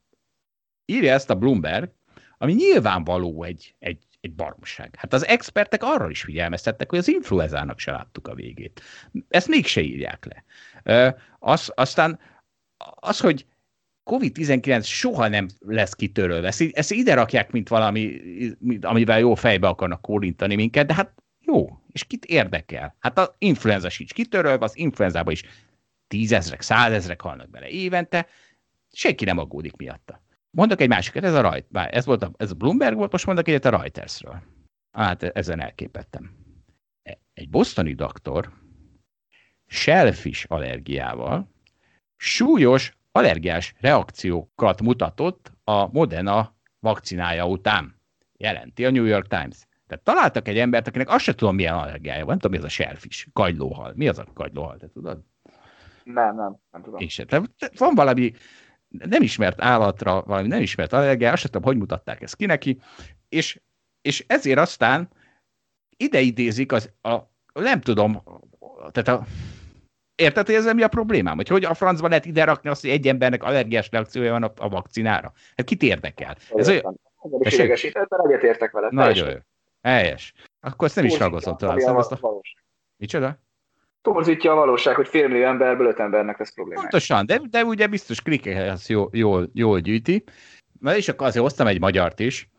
Írja 0.84 1.12
ezt 1.12 1.30
a 1.30 1.34
Bloomberg, 1.34 1.92
ami 2.38 2.52
nyilvánvaló 2.52 3.42
egy, 3.42 3.74
egy, 3.78 4.04
egy 4.20 4.34
baromság. 4.34 4.94
Hát 4.96 5.12
az 5.12 5.26
expertek 5.26 5.82
arra 5.82 6.10
is 6.10 6.22
figyelmeztettek, 6.22 6.90
hogy 6.90 6.98
az 6.98 7.08
influezának 7.08 7.78
se 7.78 7.90
láttuk 7.90 8.28
a 8.28 8.34
végét. 8.34 8.82
Ezt 9.28 9.48
mégse 9.48 9.80
írják 9.80 10.26
le. 10.26 10.44
Az, 11.38 11.72
aztán 11.74 12.18
az, 12.94 13.20
hogy 13.20 13.46
COVID-19 14.10 14.84
soha 14.84 15.28
nem 15.28 15.48
lesz 15.58 15.94
kitörölve. 15.94 16.46
Ezt, 16.46 16.62
ezt 16.72 16.92
ide 16.92 17.14
rakják, 17.14 17.50
mint 17.50 17.68
valami, 17.68 18.20
amivel 18.80 19.18
jó 19.18 19.34
fejbe 19.34 19.68
akarnak 19.68 20.00
kórintani 20.00 20.54
minket, 20.54 20.86
de 20.86 20.94
hát 20.94 21.22
jó, 21.40 21.80
és 21.92 22.04
kit 22.04 22.24
érdekel? 22.24 22.96
Hát 22.98 23.18
az 23.18 23.32
influenza 23.38 23.88
sincs 23.88 24.12
kitörölve, 24.12 24.64
az 24.64 24.76
influenzában 24.76 25.32
is 25.32 25.42
tízezrek, 26.08 26.60
százezrek 26.60 27.20
halnak 27.20 27.50
bele 27.50 27.68
évente, 27.68 28.26
senki 28.92 29.24
nem 29.24 29.38
aggódik 29.38 29.76
miatta. 29.76 30.22
Mondok 30.50 30.80
egy 30.80 30.88
másikat, 30.88 31.24
ez 31.24 31.34
a 31.34 31.40
Reuters, 31.40 31.88
ez, 31.90 32.04
volt 32.04 32.22
a, 32.22 32.32
ez 32.36 32.50
a 32.50 32.54
Bloomberg 32.54 32.96
volt, 32.96 33.12
most 33.12 33.26
mondok 33.26 33.48
egyet 33.48 33.64
a 33.64 33.70
Reutersről. 33.70 34.42
Hát 34.90 35.22
ezen 35.22 35.60
elképettem. 35.60 36.36
Egy 37.34 37.48
bosztoni 37.48 37.94
doktor 37.94 38.52
shellfish 39.66 40.44
allergiával 40.48 41.50
súlyos 42.16 42.96
allergiás 43.12 43.74
reakciókat 43.80 44.82
mutatott 44.82 45.52
a 45.64 45.92
Moderna 45.92 46.56
vakcinája 46.80 47.46
után, 47.46 48.00
jelenti 48.36 48.84
a 48.84 48.90
New 48.90 49.04
York 49.04 49.26
Times. 49.26 49.66
Tehát 49.86 50.04
találtak 50.04 50.48
egy 50.48 50.58
embert, 50.58 50.86
akinek 50.86 51.08
azt 51.08 51.24
se 51.24 51.34
tudom, 51.34 51.54
milyen 51.54 51.74
allergiája 51.74 52.24
van. 52.24 52.28
Nem 52.28 52.38
tudom, 52.38 52.52
mi 52.52 52.58
az 52.58 52.64
a 52.64 52.74
serfis, 52.74 53.28
kagylóhal. 53.32 53.92
Mi 53.96 54.08
az 54.08 54.18
a 54.18 54.24
kagylóhal, 54.34 54.76
te 54.76 54.88
tudod? 54.88 55.20
Nem, 56.12 56.36
nem, 56.36 56.56
nem 56.70 56.82
tudom. 56.82 57.00
Én 57.00 57.08
sem. 57.08 57.26
Van 57.76 57.94
valami 57.94 58.32
nem 58.88 59.22
ismert 59.22 59.60
állatra, 59.60 60.22
valami 60.22 60.48
nem 60.48 60.60
ismert 60.60 60.92
allergiája, 60.92 61.32
azt 61.32 61.42
sem 61.42 61.50
tudom, 61.50 61.66
hogy 61.66 61.76
mutatták 61.76 62.22
ezt 62.22 62.36
ki 62.36 62.46
neki, 62.46 62.80
és, 63.28 63.60
és 64.02 64.24
ezért 64.26 64.58
aztán 64.58 65.08
ide 65.96 66.20
idézik 66.20 66.72
az, 66.72 66.92
a, 67.02 67.16
nem 67.52 67.80
tudom, 67.80 68.22
tehát 68.90 69.20
a, 69.20 69.26
Érted, 70.14 70.46
hogy 70.46 70.54
ezzel 70.54 70.74
mi 70.74 70.82
a 70.82 70.88
problémám? 70.88 71.36
Hogy 71.36 71.48
hogy 71.48 71.64
a 71.64 71.74
francban 71.74 72.08
lehet 72.08 72.24
ide 72.24 72.44
rakni 72.44 72.70
azt, 72.70 72.80
hogy 72.80 72.90
egy 72.90 73.08
embernek 73.08 73.42
allergiás 73.42 73.88
reakciója 73.90 74.32
van 74.32 74.42
a, 74.42 74.52
a 74.56 74.68
vakcinára? 74.68 75.32
Hát 75.56 75.66
kit 75.66 75.82
érdekel? 75.82 76.36
Ez 76.54 76.68
olyan... 76.68 77.00
Ez 77.40 77.52
idegesített, 77.52 78.08
mert 78.08 78.24
egyetértek 78.24 78.70
vele. 78.70 78.88
Nagyon 78.90 79.30
jó. 79.30 79.36
Helyes. 79.82 80.32
Akkor 80.60 80.86
ezt 80.86 80.96
nem 80.96 81.04
is 81.04 81.18
ragozom 81.18 81.56
a... 81.58 82.40
Micsoda? 82.96 83.38
Torzítja 84.02 84.52
a 84.52 84.54
valóság, 84.54 84.94
hogy 84.94 85.08
félmillió 85.08 85.46
emberből 85.46 85.86
öt 85.86 85.98
embernek 85.98 86.40
ez 86.40 86.54
probléma. 86.54 86.80
Pontosan, 86.80 87.26
de, 87.26 87.40
de 87.50 87.64
ugye 87.64 87.86
biztos 87.86 88.22
klikkeket 88.22 88.86
jól, 88.86 89.08
jól, 89.12 89.50
jól 89.52 89.80
gyűjti. 89.80 90.24
Na 90.80 90.96
és 90.96 91.08
akkor 91.08 91.26
azért 91.26 91.44
hoztam 91.44 91.66
egy 91.66 91.80
magyart 91.80 92.20
is. 92.20 92.50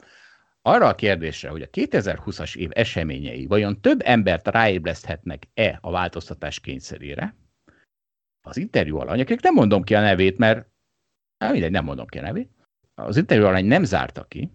Arra 0.62 0.88
a 0.88 0.96
kérdésre, 0.96 1.50
hogy 1.50 1.62
a 1.62 1.68
2020-as 1.68 2.56
év 2.56 2.70
eseményei 2.74 3.46
vajon 3.46 3.82
több 3.82 4.02
embert 4.04 4.48
ráébreszthetnek-e 4.48 5.78
a 5.82 5.92
változtatás 5.92 6.60
kényszerére, 6.60 7.36
az 8.42 8.58
interjú 8.58 8.98
alany, 8.98 9.22
akik 9.22 9.42
nem 9.42 9.54
mondom 9.54 9.84
ki 9.84 9.96
a 9.96 10.02
nevét, 10.02 10.38
mert 10.38 10.68
hát 11.38 11.52
mindegy, 11.52 11.72
nem 11.72 11.84
mondom 11.84 12.06
ki 12.06 12.18
a 12.18 12.22
nevét, 12.22 12.50
az 12.96 13.18
interjú 13.18 13.46
alany 13.46 13.66
nem 13.66 13.84
zárta 13.84 14.24
ki, 14.24 14.52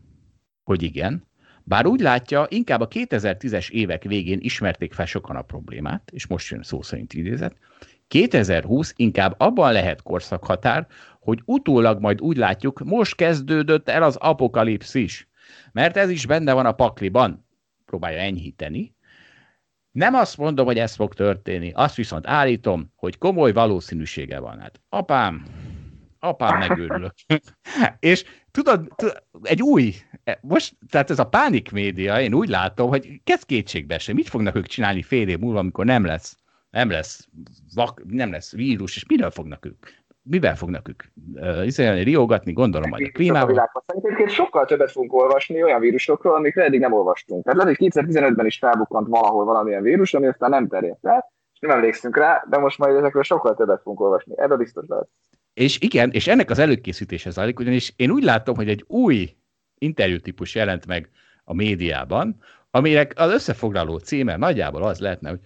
hogy 0.65 0.83
igen, 0.83 1.27
bár 1.65 1.87
úgy 1.87 2.01
látja, 2.01 2.47
inkább 2.49 2.81
a 2.81 2.89
2010-es 2.89 3.71
évek 3.71 4.03
végén 4.03 4.39
ismerték 4.41 4.93
fel 4.93 5.07
sokan 5.07 5.37
a 5.37 5.43
problémát, 5.43 6.11
és 6.13 6.27
most 6.27 6.51
jön 6.51 6.63
szó 6.63 6.83
szerint 6.83 7.13
idézet, 7.13 7.57
2020 8.09 8.93
inkább 8.97 9.35
abban 9.39 9.73
lehet 9.73 10.03
korszakhatár, 10.03 10.87
hogy 11.21 11.43
utólag 11.45 12.01
majd 12.01 12.21
úgy 12.21 12.37
látjuk, 12.37 12.81
most 12.85 13.15
kezdődött 13.15 13.89
el 13.89 14.03
az 14.03 14.17
apokalipszis, 14.17 15.29
mert 15.73 15.97
ez 15.97 16.11
is 16.11 16.27
benne 16.27 16.53
van 16.53 16.67
a 16.67 16.73
pakliban, 16.73 17.47
próbálja 17.85 18.19
enyhíteni, 18.19 18.95
nem 19.91 20.15
azt 20.15 20.37
mondom, 20.37 20.67
hogy 20.67 20.79
ez 20.79 20.95
fog 20.95 21.15
történni, 21.15 21.73
azt 21.75 21.95
viszont 21.95 22.27
állítom, 22.27 22.93
hogy 22.97 23.19
komoly 23.19 23.53
valószínűsége 23.53 24.39
van. 24.39 24.61
Hát 24.61 24.81
apám, 24.89 25.47
apám 26.19 26.59
megőrülök. 26.59 27.15
és 27.99 28.25
tudod, 28.55 28.89
tudod, 28.97 29.23
egy 29.43 29.63
új, 29.63 29.95
most, 30.41 30.77
tehát 30.91 31.11
ez 31.11 31.19
a 31.19 31.29
pánik 31.29 31.73
média, 31.73 32.21
én 32.21 32.35
úgy 32.35 32.49
látom, 32.49 32.89
hogy 32.89 33.21
kezd 33.25 33.47
kétségbe 33.47 33.99
sem. 33.99 34.15
Mit 34.15 34.29
fognak 34.29 34.57
ők 34.57 34.67
csinálni 34.67 35.03
fél 35.03 35.29
év 35.29 35.39
múlva, 35.39 35.59
amikor 35.59 35.85
nem 35.85 36.05
lesz, 36.05 36.37
nem 36.71 36.91
lesz, 36.91 37.29
vak, 37.75 38.03
nem 38.07 38.31
lesz 38.31 38.53
vírus, 38.53 38.97
és 38.97 39.07
miről 39.07 39.31
fognak 39.31 39.67
ők 39.67 39.87
mivel 40.27 40.57
fognak 40.57 40.89
ők 40.89 41.03
uh, 41.35 42.03
riogatni, 42.03 42.53
gondolom 42.53 42.89
majd 42.91 43.07
a 43.07 43.11
klímával. 43.13 43.71
Szerintem 43.87 44.27
sokkal 44.27 44.65
többet 44.65 44.91
fogunk 44.91 45.13
olvasni 45.13 45.63
olyan 45.63 45.81
vírusokról, 45.81 46.35
amikre 46.35 46.65
eddig 46.65 46.81
nem 46.81 46.93
olvastunk. 46.93 47.45
Tehát 47.45 47.59
lehet, 47.59 47.77
hogy 47.77 47.93
2015-ben 47.93 48.47
is 48.47 48.59
felbukkant 48.59 49.09
valahol 49.09 49.45
valamilyen 49.45 49.83
vírus, 49.83 50.15
ami 50.15 50.27
aztán 50.27 50.51
nem 50.51 50.69
terjedt 50.69 51.07
el, 51.07 51.33
nem 51.67 51.77
emlékszünk 51.77 52.17
rá, 52.17 52.45
de 52.51 52.59
most 52.59 52.79
majd 52.79 52.97
ezekről 52.97 53.23
sokkal 53.23 53.55
többet 53.55 53.81
fogunk 53.83 54.01
olvasni. 54.01 54.33
Ebben 54.37 54.59
biztos 54.59 54.85
lehet. 54.89 55.09
És 55.55 55.81
igen, 55.81 56.11
és 56.11 56.27
ennek 56.27 56.51
az 56.51 56.59
előkészítése 56.59 57.31
zajlik, 57.31 57.59
ugyanis 57.59 57.93
én 57.97 58.11
úgy 58.11 58.23
látom, 58.23 58.57
hogy 58.57 58.69
egy 58.69 58.85
új 58.87 59.37
interjútípus 59.79 60.55
jelent 60.55 60.87
meg 60.87 61.11
a 61.45 61.55
médiában, 61.55 62.41
aminek 62.71 63.13
az 63.17 63.33
összefoglaló 63.33 63.99
címe 63.99 64.37
nagyjából 64.37 64.83
az 64.83 64.99
lehetne, 64.99 65.29
hogy 65.29 65.41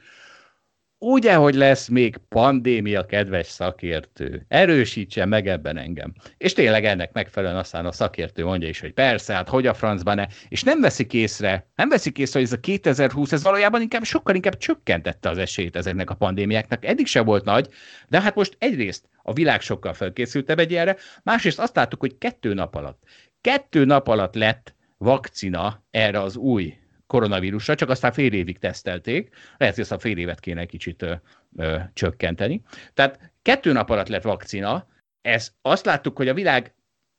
Ugye, 1.00 1.34
hogy 1.34 1.54
lesz 1.54 1.88
még 1.88 2.16
pandémia, 2.28 3.06
kedves 3.06 3.46
szakértő, 3.46 4.44
erősítse 4.48 5.24
meg 5.24 5.46
ebben 5.48 5.76
engem. 5.76 6.14
És 6.36 6.52
tényleg 6.52 6.84
ennek 6.84 7.12
megfelelően 7.12 7.58
aztán 7.58 7.86
a 7.86 7.92
szakértő 7.92 8.44
mondja 8.44 8.68
is, 8.68 8.80
hogy 8.80 8.92
persze, 8.92 9.34
hát 9.34 9.48
hogy 9.48 9.66
a 9.66 9.74
francban 9.74 10.14
ne, 10.16 10.26
és 10.48 10.62
nem 10.62 10.80
veszik 10.80 11.12
észre, 11.12 11.70
nem 11.74 11.88
veszik 11.88 12.18
észre, 12.18 12.38
hogy 12.38 12.48
ez 12.48 12.54
a 12.54 12.60
2020, 12.60 13.32
ez 13.32 13.42
valójában 13.42 13.80
inkább 13.80 14.04
sokkal 14.04 14.34
inkább 14.34 14.56
csökkentette 14.56 15.28
az 15.28 15.38
esélyt 15.38 15.76
ezeknek 15.76 16.10
a 16.10 16.14
pandémiáknak. 16.14 16.84
Eddig 16.84 17.06
se 17.06 17.20
volt 17.20 17.44
nagy, 17.44 17.68
de 18.08 18.20
hát 18.20 18.34
most 18.34 18.56
egyrészt 18.58 19.08
a 19.22 19.32
világ 19.32 19.60
sokkal 19.60 19.92
felkészültebb 19.92 20.58
egy 20.58 20.70
ilyenre, 20.70 20.96
másrészt 21.22 21.58
azt 21.58 21.76
láttuk, 21.76 22.00
hogy 22.00 22.18
kettő 22.18 22.54
nap 22.54 22.74
alatt, 22.74 23.02
kettő 23.40 23.84
nap 23.84 24.08
alatt 24.08 24.34
lett 24.34 24.74
vakcina 24.96 25.84
erre 25.90 26.20
az 26.20 26.36
új 26.36 26.74
koronavírusra, 27.08 27.74
csak 27.74 27.88
aztán 27.88 28.12
fél 28.12 28.32
évig 28.32 28.58
tesztelték, 28.58 29.34
lehet, 29.56 29.74
hogy 29.74 29.82
ezt 29.84 29.92
a 29.92 29.98
fél 29.98 30.18
évet 30.18 30.40
kéne 30.40 30.60
egy 30.60 30.68
kicsit 30.68 31.02
ö, 31.02 31.14
ö, 31.56 31.76
csökkenteni. 31.92 32.62
Tehát 32.94 33.32
kettő 33.42 33.72
nap 33.72 33.90
alatt 33.90 34.08
lett 34.08 34.22
vakcina, 34.22 34.86
ez 35.20 35.52
azt 35.62 35.84
láttuk, 35.84 36.16
hogy 36.16 36.28
a 36.28 36.34
világ 36.34 36.72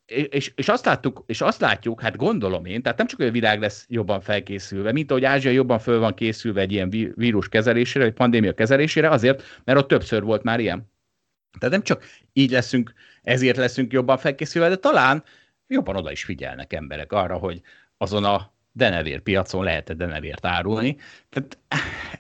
és, 0.10 0.52
és, 0.56 0.68
azt 0.68 0.86
láttuk, 0.86 1.24
és 1.26 1.42
azt 1.42 1.62
látjuk, 1.62 2.02
hát 2.02 2.16
gondolom 2.16 2.66
én, 2.66 2.82
tehát 2.82 2.98
nem 2.98 3.08
csak, 3.08 3.20
hogy 3.20 3.28
a 3.28 3.32
világ 3.32 3.60
lesz 3.60 3.86
jobban 3.90 4.22
felkészülve, 4.22 4.92
mint 4.92 5.12
ahogy 5.12 5.26
Ázsia 5.26 5.52
jobban 5.52 5.80
föl 5.80 6.00
van 6.00 6.14
készülve 6.14 6.62
egy 6.62 6.72
ilyen 6.72 6.90
vírus 7.16 7.50
kezelésére, 7.50 8.06
egy 8.06 8.14
pandémia 8.14 8.54
kezelésére, 8.54 9.10
azért, 9.10 9.62
mert 9.64 9.80
ott 9.80 9.88
többször 9.88 10.24
volt 10.24 10.44
már 10.44 10.60
ilyen. 10.60 10.92
Tehát 11.60 11.76
nem 11.76 11.84
csak 11.84 12.04
így 12.34 12.52
leszünk, 12.52 12.94
ezért 13.22 13.58
leszünk 13.58 13.94
jobban 13.94 14.18
felkészülve, 14.18 14.70
de 14.70 14.76
talán 14.76 15.24
jobban 15.68 15.96
oda 15.96 16.12
is 16.12 16.24
figyelnek 16.24 16.74
emberek 16.74 17.12
arra, 17.12 17.38
hogy 17.38 17.62
azon 17.98 18.24
a 18.24 18.54
denevér 18.72 19.22
piacon 19.22 19.64
lehet-e 19.64 19.94
denevért 19.94 20.46
árulni. 20.46 20.98
Tehát 21.30 21.58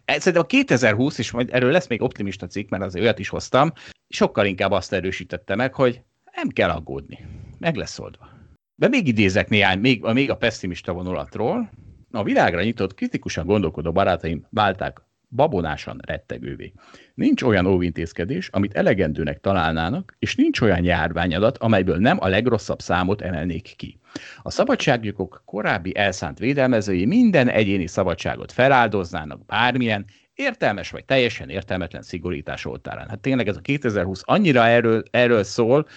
eh, 0.05 0.17
szerintem 0.17 0.41
a 0.41 0.45
2020, 0.45 1.17
és 1.17 1.31
majd 1.31 1.49
erről 1.51 1.71
lesz 1.71 1.87
még 1.87 2.01
optimista 2.01 2.47
cikk, 2.47 2.69
mert 2.69 2.83
azért 2.83 3.03
olyat 3.03 3.19
is 3.19 3.29
hoztam, 3.29 3.73
sokkal 4.07 4.45
inkább 4.45 4.71
azt 4.71 4.93
erősítette 4.93 5.55
meg, 5.55 5.73
hogy 5.73 6.01
nem 6.35 6.47
kell 6.47 6.69
aggódni. 6.69 7.25
Meg 7.57 7.75
lesz 7.75 7.99
oldva. 7.99 8.29
De 8.75 8.87
még 8.87 9.07
idézek 9.07 9.49
néhány, 9.49 9.79
még, 9.79 10.03
még 10.03 10.29
a 10.29 10.37
pessimista 10.37 10.93
vonulatról. 10.93 11.69
A 12.11 12.23
világra 12.23 12.63
nyitott, 12.63 12.93
kritikusan 12.93 13.45
gondolkodó 13.45 13.91
barátaim 13.91 14.47
válták 14.49 15.01
babonásan 15.29 15.99
rettegővé. 16.05 16.73
Nincs 17.13 17.41
olyan 17.41 17.65
óvintézkedés, 17.65 18.49
amit 18.51 18.73
elegendőnek 18.73 19.39
találnának, 19.39 20.15
és 20.19 20.35
nincs 20.35 20.61
olyan 20.61 20.83
járványadat, 20.83 21.57
amelyből 21.57 21.97
nem 21.97 22.17
a 22.19 22.27
legrosszabb 22.27 22.79
számot 22.79 23.21
emelnék 23.21 23.73
ki. 23.77 23.99
A 24.41 24.51
szabadságjogok 24.51 25.41
korábbi 25.45 25.95
elszánt 25.95 26.39
védelmezői 26.39 27.05
minden 27.05 27.49
egyéni 27.49 27.87
szabadságot 27.87 28.51
feláldoznának 28.51 29.45
bármilyen, 29.45 30.05
értelmes 30.33 30.91
vagy 30.91 31.05
teljesen 31.05 31.49
értelmetlen 31.49 32.01
szigorítás 32.01 32.65
oltárán. 32.65 33.09
Hát 33.09 33.19
tényleg 33.19 33.47
ez 33.47 33.55
a 33.57 33.61
2020 33.61 34.21
annyira 34.25 34.65
erről, 34.65 35.03
erről 35.11 35.43
szól. 35.43 35.87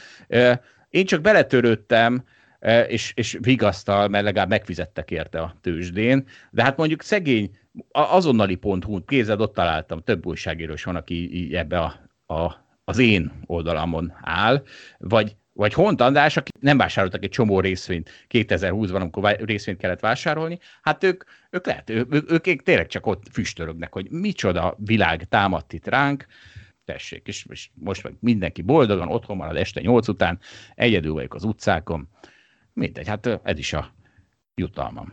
Én 0.89 1.05
csak 1.05 1.21
beletörődtem, 1.21 2.25
és, 2.89 3.13
és 3.17 3.39
vigasztal, 3.41 4.09
mert 4.09 4.25
legalább 4.25 4.49
megfizettek 4.49 5.11
érte 5.11 5.41
a 5.41 5.57
tőzsdén, 5.61 6.27
de 6.51 6.63
hát 6.63 6.77
mondjuk 6.77 7.03
szegény 7.03 7.51
azonnali 7.91 8.55
pont 8.55 8.87
kézed, 9.07 9.41
ott 9.41 9.55
találtam, 9.55 10.03
több 10.03 10.27
újságíró 10.27 10.73
is 10.73 10.85
van, 10.85 10.97
aki 10.97 11.51
ebbe 11.53 11.79
a, 11.79 12.01
a, 12.35 12.55
az 12.85 12.99
én 12.99 13.33
oldalamon 13.47 14.13
áll, 14.21 14.63
vagy 14.99 15.37
vagy 15.55 15.73
Hont 15.73 16.01
András, 16.01 16.37
akik 16.37 16.61
nem 16.61 16.77
vásároltak 16.77 17.25
egy 17.25 17.31
csomó 17.31 17.61
részvényt. 17.61 18.11
2020-ban, 18.29 18.95
amikor 18.95 19.37
részvényt 19.41 19.79
kellett 19.79 20.01
vásárolni, 20.01 20.59
hát 20.83 21.05
ők, 21.05 21.25
ők 21.51 21.67
lehet, 21.67 21.91
ők, 21.91 22.15
ők, 22.15 22.47
ők 22.47 22.63
tényleg 22.63 22.87
csak 22.87 23.07
ott 23.07 23.23
füstörögnek, 23.33 23.93
hogy 23.93 24.11
micsoda 24.11 24.77
világ 24.79 25.29
támadt 25.29 25.73
itt 25.73 25.87
ránk, 25.87 26.27
tessék, 26.85 27.27
és, 27.27 27.47
és 27.49 27.71
most 27.75 28.03
meg 28.03 28.15
mindenki 28.21 28.63
boldogan 28.63 29.09
otthon 29.09 29.37
marad 29.37 29.57
este 29.57 29.81
nyolc 29.81 30.09
után, 30.09 30.39
egyedül 30.75 31.13
vagyok 31.13 31.35
az 31.35 31.45
utcákon, 31.45 32.09
mindegy, 32.73 33.09
hát 33.09 33.41
ez 33.43 33.59
is 33.59 33.73
a 33.73 33.95
jutalmam. 34.55 35.13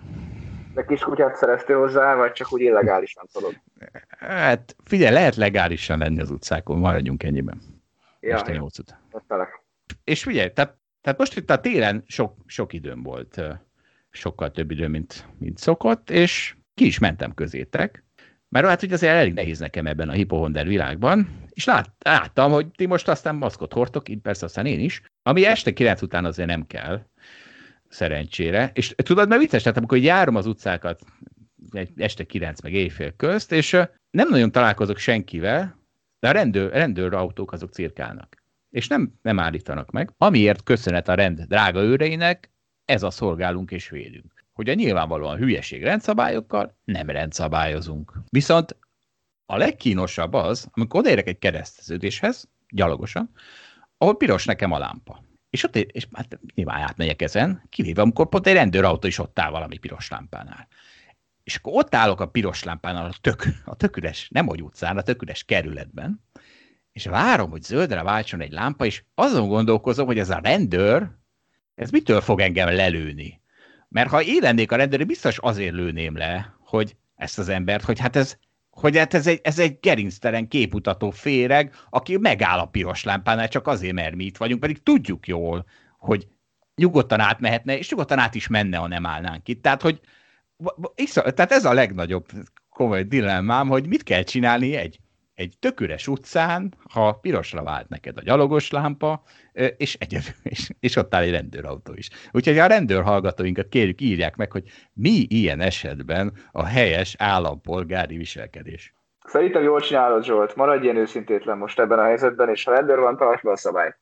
De 0.74 0.86
kiskutyát 0.86 1.36
szereztél 1.36 1.78
hozzá, 1.78 2.16
vagy 2.16 2.32
csak 2.32 2.54
úgy 2.54 2.62
illegálisan 2.62 3.26
tudod? 3.32 3.62
Hát 4.20 4.76
figyelj, 4.84 5.14
lehet 5.14 5.36
legálisan 5.36 5.98
lenni 5.98 6.22
az 6.22 6.32
utcákon, 6.32 6.78
maradjunk 6.78 7.24
ennyiben. 7.24 7.62
Ja, 8.20 8.36
este 8.36 8.52
nyolc 8.52 8.80
után. 8.80 9.00
És 10.04 10.24
figyelj, 10.24 10.50
tehát, 10.54 10.78
tehát 11.02 11.20
most 11.20 11.38
itt 11.38 11.50
a 11.50 11.60
téren 11.60 12.04
sok, 12.08 12.36
sok 12.46 12.74
időm 12.74 13.04
volt, 13.04 13.42
sokkal 14.10 14.52
több 14.52 14.72
idő, 14.72 14.88
mint, 14.88 15.26
mint 15.38 15.58
szokott, 15.58 16.10
és 16.10 16.56
ki 16.74 16.86
is 16.86 17.00
mentem 17.00 17.34
közétek, 17.34 18.04
mert 18.50 18.66
hát 18.66 18.84
ugye 18.84 18.94
azért 18.94 19.14
elég 19.14 19.34
nehéz 19.34 19.60
nekem 19.60 19.88
ebben 19.88 20.10
a 20.10 20.14
hipohonder 20.14 20.68
világban, 20.68 21.48
és 21.50 21.66
lát, 21.66 21.90
láttam, 22.00 22.52
hogy 22.52 22.68
ti 22.68 22.86
most 22.86 23.08
aztán 23.08 23.36
maszkot 23.36 23.74
hordtok, 23.74 24.10
így 24.10 24.22
persze 24.22 24.46
aztán 24.46 24.66
én 24.66 24.80
is, 24.80 25.02
ami 25.24 25.46
este 25.46 25.74
kilenc 25.74 26.02
után 26.02 26.26
azért 26.26 26.50
nem 26.50 26.68
kell, 26.68 27.02
szerencsére. 27.90 28.72
És 28.74 28.96
tudod, 28.96 29.28
mert 29.28 29.42
vicces, 29.42 29.62
tehát 29.62 29.78
amikor 29.78 29.98
járom 29.98 30.36
az 30.36 30.46
utcákat 30.46 31.02
egy 31.72 31.92
este 31.96 32.24
kilenc 32.24 32.62
meg 32.62 32.74
éjfél 32.74 33.16
közt, 33.16 33.52
és 33.52 33.72
nem 34.10 34.30
nagyon 34.30 34.52
találkozok 34.52 34.98
senkivel, 34.98 35.78
de 36.20 36.30
a 36.30 36.32
rendőr, 36.32 36.72
rendőrautók 36.72 37.52
azok 37.52 37.72
cirkálnak. 37.72 38.44
És 38.70 38.88
nem, 38.88 39.14
nem 39.22 39.40
állítanak 39.40 39.92
meg. 39.92 40.14
Amiért 40.18 40.64
köszönet 40.64 41.08
a 41.08 41.14
rend 41.14 41.42
drága 41.42 41.82
őreinek, 41.82 42.52
ez 42.86 43.04
a 43.04 43.10
szolgálunk 43.10 43.72
és 43.72 43.90
védünk. 43.90 44.38
hogy 44.54 44.70
a 44.70 44.74
nyilvánvalóan 44.74 45.38
hülyeség 45.38 45.84
rendszabályokkal 45.84 46.78
nem 46.84 47.10
rendszabályozunk. 47.10 48.14
Viszont 48.30 48.78
a 49.46 49.58
legkínosabb 49.58 50.34
az, 50.34 50.68
amikor 50.72 51.00
odaérek 51.00 51.28
egy 51.28 51.40
kereszteződéshez, 51.40 52.50
gyalogosan, 52.70 53.32
ahol 53.98 54.18
piros 54.18 54.46
nekem 54.46 54.72
a 54.72 54.78
lámpa. 54.78 55.24
És 55.50 55.64
ott, 55.64 55.76
és 55.76 56.08
hát 56.14 56.40
nyilván 56.56 56.82
átmegyek 56.82 57.22
ezen, 57.22 57.64
kivéve 57.70 58.02
amikor 58.02 58.30
pont 58.30 58.48
egy 58.48 58.54
rendőrautó 58.54 59.08
is 59.08 59.18
ott 59.18 59.40
áll 59.40 59.50
valami 59.50 59.78
piros 59.78 60.10
lámpánál. 60.10 60.68
És 61.44 61.56
akkor 61.56 61.74
ott 61.76 61.96
állok 61.96 62.22
a 62.22 62.28
piros 62.28 62.64
lámpánál, 62.64 63.06
a, 63.06 63.14
tök, 63.22 63.44
a 63.66 63.76
töküres, 63.76 64.30
nem 64.32 64.48
hogy 64.48 64.64
utcán, 64.64 64.98
a 64.98 65.02
töküres 65.02 65.44
kerületben, 65.44 66.24
és 66.92 67.06
várom, 67.06 67.50
hogy 67.50 67.62
zöldre 67.62 68.04
váltson 68.04 68.42
egy 68.42 68.52
lámpa, 68.52 68.86
és 68.86 69.04
azon 69.16 69.48
gondolkozom, 69.48 70.06
hogy 70.06 70.20
ez 70.20 70.30
a 70.30 70.40
rendőr, 70.44 71.10
ez 71.76 71.90
mitől 71.90 72.22
fog 72.22 72.40
engem 72.40 72.76
lelőni? 72.76 73.42
Mert 73.90 74.10
ha 74.10 74.22
én 74.22 74.42
lennék 74.42 74.72
a 74.72 74.76
rendőr, 74.76 75.06
biztos 75.06 75.38
azért 75.38 75.74
lőném 75.74 76.18
le, 76.18 76.56
hogy 76.60 76.96
ezt 77.16 77.40
az 77.40 77.50
embert, 77.50 77.84
hogy 77.84 78.00
hát 78.00 78.16
ez, 78.16 78.38
hogy 78.80 78.98
hát 78.98 79.14
ez 79.14 79.28
egy, 79.28 79.40
ez 79.44 79.60
egy 79.60 79.78
gerinctelen 79.82 80.48
képutató 80.48 81.10
féreg, 81.10 81.74
aki 81.90 82.18
megáll 82.18 82.60
a 82.60 82.66
piros 82.66 83.04
lámpánál 83.04 83.48
csak 83.48 83.68
azért, 83.68 83.94
mert 83.94 84.16
mi 84.16 84.24
itt 84.24 84.38
vagyunk, 84.38 84.60
pedig 84.60 84.84
tudjuk 84.84 85.28
jól, 85.28 85.66
hogy 85.98 86.28
nyugodtan 86.76 87.20
átmehetne, 87.20 87.78
és 87.78 87.90
nyugodtan 87.90 88.20
át 88.20 88.36
is 88.36 88.48
menne, 88.48 88.78
ha 88.78 88.88
nem 88.88 89.06
állnánk 89.06 89.48
itt. 89.48 89.62
Tehát, 89.62 89.82
hogy 89.82 90.00
tehát 91.14 91.52
ez 91.52 91.66
a 91.66 91.74
legnagyobb 91.74 92.26
komoly 92.70 93.04
dilemmám, 93.04 93.68
hogy 93.68 93.88
mit 93.88 94.04
kell 94.04 94.24
csinálni 94.24 94.76
egy 94.76 95.00
egy 95.40 95.54
töküres 95.60 96.08
utcán, 96.08 96.74
ha 96.92 97.14
pirosra 97.14 97.64
vált 97.64 97.90
neked 97.90 98.18
a 98.18 98.22
gyalogos 98.22 98.70
lámpa, 98.70 99.24
és, 99.78 99.96
egyedül, 100.00 100.34
és, 100.54 100.70
és 100.80 100.96
ott 100.96 101.16
áll 101.16 101.22
egy 101.22 101.32
rendőrautó 101.32 101.94
is. 101.94 102.10
Úgyhogy 102.32 102.58
a 102.58 102.66
rendőr 102.68 103.04
hallgatóinkat 103.04 103.70
kérjük, 103.70 104.02
írják 104.02 104.36
meg, 104.36 104.52
hogy 104.52 104.64
mi 104.94 105.26
ilyen 105.28 105.60
esetben 105.60 106.34
a 106.52 106.66
helyes 106.66 107.16
állampolgári 107.18 108.18
viselkedés. 108.18 108.94
Szerintem 109.26 109.64
jól 109.64 109.80
csinálod, 109.80 110.24
Zsolt. 110.24 110.56
Maradj 110.56 110.84
ilyen 110.84 110.96
őszintétlen 110.96 111.58
most 111.58 111.80
ebben 111.80 112.00
a 112.00 112.04
helyzetben, 112.04 112.50
és 112.50 112.64
ha 112.64 112.72
rendőr 112.72 113.00
van, 113.00 113.18
tartsd 113.18 113.44
be 113.44 113.52
a 113.52 113.58
szabályt. 113.58 114.00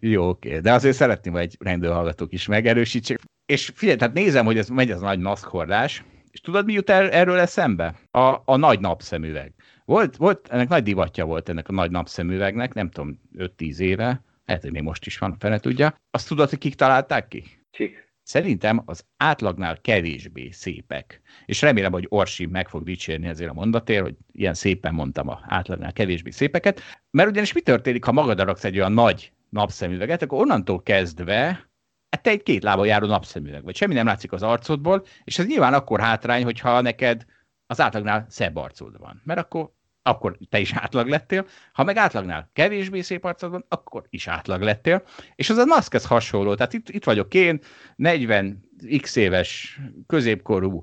Jó, 0.00 0.28
oké. 0.28 0.58
De 0.58 0.72
azért 0.72 0.96
szeretném, 0.96 1.32
hogy 1.32 1.42
egy 1.42 1.56
rendőrhallgatók 1.58 2.32
is 2.32 2.46
megerősítsék. 2.46 3.18
És 3.46 3.70
figyelj, 3.74 3.98
tehát 3.98 4.14
nézem, 4.14 4.44
hogy 4.44 4.58
ez 4.58 4.68
megy 4.68 4.90
az 4.90 5.00
nagy 5.00 5.18
maszkhordás, 5.18 6.04
és 6.30 6.40
tudod, 6.40 6.64
mi 6.64 6.72
jut 6.72 6.90
el, 6.90 7.10
erről 7.10 7.38
eszembe? 7.38 7.94
A, 8.10 8.34
a 8.44 8.56
nagy 8.56 8.80
napszemüveg. 8.80 9.52
Volt, 9.88 10.16
volt, 10.16 10.48
ennek 10.48 10.68
nagy 10.68 10.82
divatja 10.82 11.24
volt 11.24 11.48
ennek 11.48 11.68
a 11.68 11.72
nagy 11.72 11.90
napszemüvegnek, 11.90 12.74
nem 12.74 12.90
tudom, 12.90 13.20
5-10 13.36 13.78
éve, 13.78 14.22
lehet, 14.44 14.62
hogy 14.62 14.72
még 14.72 14.82
most 14.82 15.06
is 15.06 15.18
van, 15.18 15.36
fene 15.38 15.58
tudja. 15.58 15.94
Azt 16.10 16.28
tudod, 16.28 16.48
hogy 16.48 16.58
kik 16.58 16.74
találták 16.74 17.28
ki? 17.28 17.44
Kik? 17.70 18.12
Szerintem 18.22 18.82
az 18.84 19.04
átlagnál 19.16 19.80
kevésbé 19.80 20.50
szépek. 20.50 21.20
És 21.46 21.62
remélem, 21.62 21.92
hogy 21.92 22.06
Orsi 22.08 22.46
meg 22.46 22.68
fog 22.68 22.82
dicsérni 22.84 23.26
ezért 23.26 23.50
a 23.50 23.54
mondatért, 23.54 24.02
hogy 24.02 24.16
ilyen 24.32 24.54
szépen 24.54 24.94
mondtam 24.94 25.28
a 25.28 25.40
átlagnál 25.42 25.92
kevésbé 25.92 26.30
szépeket. 26.30 26.80
Mert 27.10 27.28
ugyanis 27.28 27.52
mi 27.52 27.60
történik, 27.60 28.04
ha 28.04 28.12
magad 28.12 28.40
raksz 28.40 28.64
egy 28.64 28.78
olyan 28.78 28.92
nagy 28.92 29.32
napszemüveget, 29.48 30.22
akkor 30.22 30.40
onnantól 30.40 30.82
kezdve 30.82 31.70
hát 32.10 32.22
te 32.22 32.30
egy 32.30 32.42
két 32.42 32.62
lába 32.62 32.84
járó 32.84 33.06
napszemüveg 33.06 33.64
vagy. 33.64 33.76
Semmi 33.76 33.94
nem 33.94 34.06
látszik 34.06 34.32
az 34.32 34.42
arcodból, 34.42 35.04
és 35.24 35.38
ez 35.38 35.46
nyilván 35.46 35.74
akkor 35.74 36.00
hátrány, 36.00 36.44
hogyha 36.44 36.80
neked 36.80 37.24
az 37.66 37.80
átlagnál 37.80 38.26
szebb 38.28 38.56
arcod 38.56 38.98
van. 38.98 39.22
Mert 39.24 39.40
akkor 39.40 39.76
akkor 40.02 40.36
te 40.50 40.58
is 40.58 40.72
átlag 40.74 41.08
lettél, 41.08 41.46
ha 41.72 41.84
meg 41.84 41.96
átlagnál 41.96 42.50
kevésbé 42.52 43.00
szép 43.00 43.24
arcod 43.24 43.50
van, 43.50 43.64
akkor 43.68 44.02
is 44.10 44.28
átlag 44.28 44.62
lettél, 44.62 45.02
és 45.34 45.50
az 45.50 45.56
a 45.56 45.64
maszk 45.64 45.94
ez 45.94 46.06
hasonló, 46.06 46.54
tehát 46.54 46.72
itt, 46.72 46.88
itt 46.88 47.04
vagyok 47.04 47.34
én, 47.34 47.60
40 47.96 48.68
x 49.00 49.16
éves, 49.16 49.80
középkorú, 50.06 50.82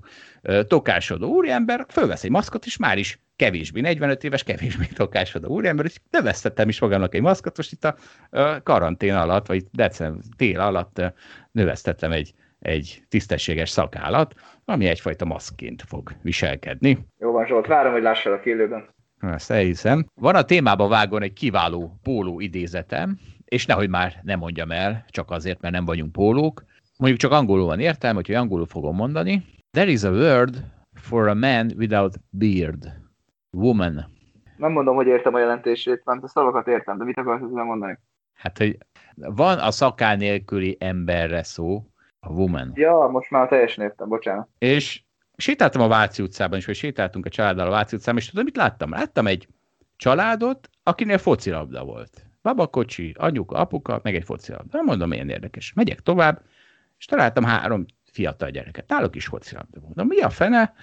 tokásodó 0.67 1.27
úriember, 1.27 1.85
fölvesz 1.89 2.23
egy 2.23 2.31
maszkot, 2.31 2.65
és 2.65 2.77
már 2.77 2.97
is 2.97 3.19
kevésbé, 3.35 3.81
45 3.81 4.23
éves, 4.23 4.43
kevésbé 4.43 4.85
tokásodó 4.85 5.49
úriember, 5.49 5.85
és 5.85 5.99
növesztettem 6.09 6.69
is 6.69 6.79
magamnak 6.79 7.15
egy 7.15 7.21
maszkot, 7.21 7.57
most 7.57 7.71
itt 7.71 7.83
a 7.83 7.95
karantén 8.63 9.15
alatt, 9.15 9.47
vagy 9.47 9.63
december, 9.71 10.23
tél 10.37 10.59
alatt 10.59 11.01
növesztettem 11.51 12.11
egy, 12.11 12.33
egy 12.59 13.03
tisztességes 13.09 13.69
szakállat, 13.69 14.33
ami 14.65 14.87
egyfajta 14.87 15.25
maszkként 15.25 15.83
fog 15.87 16.11
viselkedni. 16.21 17.05
Jó 17.19 17.31
van, 17.31 17.45
Zsolt, 17.45 17.67
várom, 17.67 17.91
hogy 17.91 18.05
a 18.05 18.39
élőben. 18.43 18.94
Ezt 19.33 19.51
elhiszem. 19.51 20.05
Van 20.21 20.35
a 20.35 20.43
témába 20.43 20.87
vágon 20.87 21.21
egy 21.21 21.33
kiváló 21.33 21.99
póló 22.03 22.39
idézetem, 22.39 23.19
és 23.45 23.65
nehogy 23.65 23.89
már 23.89 24.19
nem 24.23 24.39
mondjam 24.39 24.71
el, 24.71 25.05
csak 25.07 25.31
azért, 25.31 25.61
mert 25.61 25.73
nem 25.73 25.85
vagyunk 25.85 26.11
pólók. 26.11 26.63
Mondjuk 26.97 27.21
csak 27.21 27.31
angolul 27.31 27.65
van 27.65 27.79
értelme, 27.79 28.21
hogy 28.25 28.35
angolul 28.35 28.65
fogom 28.65 28.95
mondani. 28.95 29.45
There 29.71 29.91
is 29.91 30.03
a 30.03 30.11
word 30.11 30.63
for 30.93 31.27
a 31.27 31.33
man 31.33 31.71
without 31.77 32.19
beard. 32.29 33.03
Woman. 33.51 34.05
Nem 34.57 34.71
mondom, 34.71 34.95
hogy 34.95 35.07
értem 35.07 35.33
a 35.33 35.39
jelentését, 35.39 36.01
mert 36.05 36.23
a 36.23 36.27
szavakat 36.27 36.67
értem, 36.67 36.97
de 36.97 37.03
mit 37.03 37.17
akarsz 37.17 37.41
ezzel 37.43 37.63
mondani? 37.63 37.99
Hát, 38.33 38.57
hogy 38.57 38.77
van 39.15 39.59
a 39.59 39.71
szakál 39.71 40.15
nélküli 40.15 40.77
emberre 40.79 41.43
szó, 41.43 41.83
a 42.19 42.31
woman. 42.31 42.71
Ja, 42.75 43.07
most 43.11 43.29
már 43.29 43.47
teljesen 43.47 43.83
értem, 43.83 44.09
bocsánat. 44.09 44.47
És 44.57 45.03
sétáltam 45.37 45.81
a 45.81 45.87
Váci 45.87 46.21
utcában 46.21 46.57
is, 46.57 46.65
vagy 46.65 46.75
sétáltunk 46.75 47.25
a 47.25 47.29
családdal 47.29 47.67
a 47.67 47.69
Váci 47.69 47.95
utcában, 47.95 48.19
és 48.19 48.29
tudom, 48.29 48.43
mit 48.43 48.55
láttam? 48.55 48.91
Láttam 48.91 49.27
egy 49.27 49.47
családot, 49.95 50.69
akinél 50.83 51.17
focilabda 51.17 51.83
volt. 51.83 52.25
Babakocsi, 52.41 53.13
anyuka, 53.17 53.55
apuka, 53.55 53.99
meg 54.03 54.15
egy 54.15 54.23
focilabda. 54.23 54.77
Nem 54.77 54.85
mondom, 54.85 55.09
milyen 55.09 55.29
érdekes. 55.29 55.73
Megyek 55.73 55.99
tovább, 55.99 56.41
és 56.97 57.05
találtam 57.05 57.43
három 57.43 57.85
fiatal 58.11 58.49
gyereket. 58.49 58.89
Náluk 58.89 59.15
is 59.15 59.25
focilabda. 59.25 59.79
Na, 59.93 60.03
mi 60.03 60.19
a 60.19 60.29
fene? 60.29 60.73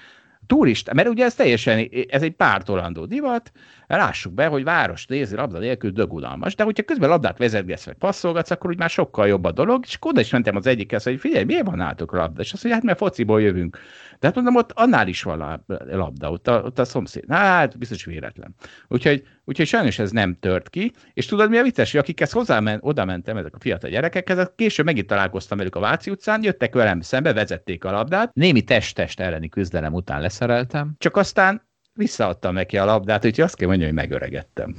turista, 0.46 0.94
mert 0.94 1.08
ugye 1.08 1.24
ez 1.24 1.34
teljesen, 1.34 1.88
ez 2.08 2.22
egy 2.22 2.32
pártolandó 2.32 3.04
divat, 3.04 3.52
lássuk 3.86 4.32
be, 4.32 4.46
hogy 4.46 4.64
város 4.64 5.06
nézi 5.06 5.34
labda 5.34 5.58
nélkül 5.58 5.90
dögudalmas, 5.90 6.54
de 6.54 6.64
hogyha 6.64 6.82
közben 6.82 7.08
labdát 7.08 7.38
vezetgetsz, 7.38 7.84
vagy 7.84 7.94
passzolgatsz, 7.94 8.50
akkor 8.50 8.70
úgy 8.70 8.78
már 8.78 8.90
sokkal 8.90 9.26
jobb 9.26 9.44
a 9.44 9.52
dolog, 9.52 9.84
és 9.86 9.96
oda 10.00 10.20
is 10.20 10.30
mentem 10.30 10.56
az 10.56 10.66
egyikhez, 10.66 11.02
hogy 11.02 11.20
figyelj, 11.20 11.44
miért 11.44 11.66
van 11.66 11.76
nálatok 11.76 12.12
labda? 12.12 12.40
És 12.40 12.52
azt 12.52 12.62
mondja, 12.62 12.74
hát 12.74 12.82
mert 12.82 12.98
fociból 12.98 13.42
jövünk. 13.42 13.78
De 14.22 14.28
hát 14.28 14.36
mondom, 14.36 14.56
ott 14.56 14.72
annál 14.74 15.08
is 15.08 15.22
van 15.22 15.64
labda, 15.86 16.30
ott 16.30 16.48
a, 16.48 16.62
ott 16.62 16.78
a 16.78 16.84
szomszéd. 16.84 17.24
Hát, 17.28 17.78
biztos 17.78 18.04
véletlen. 18.04 18.54
Úgyhogy, 18.88 19.22
úgyhogy 19.44 19.66
sajnos 19.66 19.98
ez 19.98 20.10
nem 20.10 20.36
tört 20.40 20.68
ki, 20.68 20.92
és 21.14 21.26
tudod, 21.26 21.50
mi 21.50 21.58
a 21.58 21.62
vicces, 21.62 21.90
hogy 21.90 22.00
akikhez 22.00 22.32
hozzá 22.32 22.78
oda 22.80 23.04
mentem, 23.04 23.36
ezek 23.36 23.54
a 23.54 23.58
fiatal 23.60 23.90
gyerekekhez, 23.90 24.52
később 24.56 24.84
megint 24.84 25.06
találkoztam 25.06 25.58
velük 25.58 25.76
a 25.76 25.80
Váci 25.80 26.10
utcán, 26.10 26.42
jöttek 26.42 26.74
velem 26.74 27.00
szembe, 27.00 27.32
vezették 27.32 27.84
a 27.84 27.90
labdát, 27.90 28.34
némi 28.34 28.62
test-test 28.62 29.20
elleni 29.20 29.48
küzdelem 29.48 29.94
után 29.94 30.20
leszereltem, 30.20 30.94
csak 30.98 31.16
aztán 31.16 31.68
visszaadtam 31.92 32.54
neki 32.54 32.78
a 32.78 32.84
labdát, 32.84 33.24
úgyhogy 33.24 33.44
azt 33.44 33.56
kell 33.56 33.68
mondjam, 33.68 33.88
hogy 33.88 33.98
megöregettem. 33.98 34.74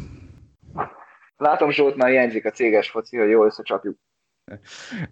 Látom, 1.37 1.71
Zsolt 1.71 1.95
már 1.95 2.09
hiányzik 2.09 2.45
a 2.45 2.51
céges 2.51 2.89
foci, 2.89 3.17
hogy 3.17 3.29
jól 3.29 3.45
összecsapjuk. 3.45 3.97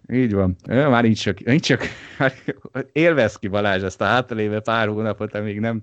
Így 0.08 0.34
van. 0.34 0.56
Már 0.66 1.02
nincs 1.02 1.22
csak, 1.22 1.40
nincs 1.40 1.66
csak 1.66 1.82
élvez 2.92 3.36
ki 3.36 3.48
Balázs 3.48 3.82
ezt 3.82 4.00
a 4.00 4.04
hátralévő 4.04 4.60
pár 4.60 4.88
hónapot, 4.88 5.34
amíg 5.34 5.60
nem 5.60 5.80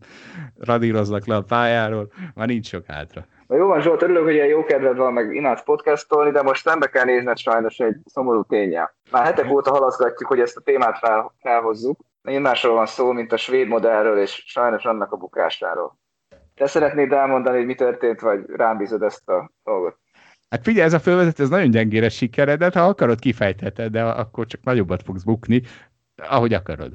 radíroznak 0.60 1.26
le 1.26 1.36
a 1.36 1.42
pályáról, 1.42 2.12
már 2.36 2.48
nincs 2.48 2.68
sok 2.68 2.86
hátra. 2.86 3.26
Na 3.48 3.56
jó 3.56 3.68
van, 3.68 3.82
Zsolt, 3.82 4.02
örülök, 4.02 4.24
hogy 4.24 4.34
ilyen 4.34 4.48
jó 4.48 4.64
kedved 4.64 4.98
van, 4.98 5.14
meg 5.14 5.36
imádsz 5.36 5.64
podcastolni, 5.64 6.32
de 6.32 6.42
most 6.42 6.68
szembe 6.68 6.88
kell 6.88 7.04
nézned 7.04 7.38
sajnos 7.38 7.80
egy 7.80 7.96
szomorú 8.06 8.44
tényel. 8.44 8.96
Már 9.12 9.26
hetek 9.26 9.52
óta 9.52 9.72
halaszgatjuk, 9.72 10.30
hogy 10.30 10.40
ezt 10.40 10.58
a 10.58 10.62
témát 10.62 10.98
fel, 10.98 11.34
felhozzuk. 11.40 12.00
Én 12.24 12.42
másról 12.42 12.74
van 12.74 12.86
szó, 12.86 13.12
mint 13.12 13.32
a 13.32 13.38
svéd 13.38 13.68
modellről, 13.68 14.20
és 14.20 14.44
sajnos 14.46 14.86
annak 14.86 15.12
a 15.12 15.18
bukásáról. 15.18 15.98
Te 16.56 16.68
szeretnéd 16.68 17.12
elmondani, 17.12 17.58
hogy 17.58 17.66
mi 17.66 17.76
történt, 17.76 18.20
vagy 18.20 18.46
rám 18.56 18.78
bízod 18.78 19.02
ezt 19.02 19.30
a 19.30 19.52
dolgot? 19.64 19.98
Hát 20.50 20.64
figyelj, 20.64 20.86
ez 20.86 20.94
a 20.94 21.00
fölvezető, 21.00 21.44
ez 21.44 21.50
nagyon 21.50 21.70
gyengére 21.70 22.10
sikeredett, 22.10 22.74
ha 22.74 22.82
akarod, 22.82 23.20
kifejtheted, 23.20 23.92
de 23.92 24.04
akkor 24.04 24.46
csak 24.46 24.64
nagyobbat 24.64 25.04
fogsz 25.04 25.24
bukni, 25.24 25.62
ahogy 26.16 26.54
akarod. 26.54 26.94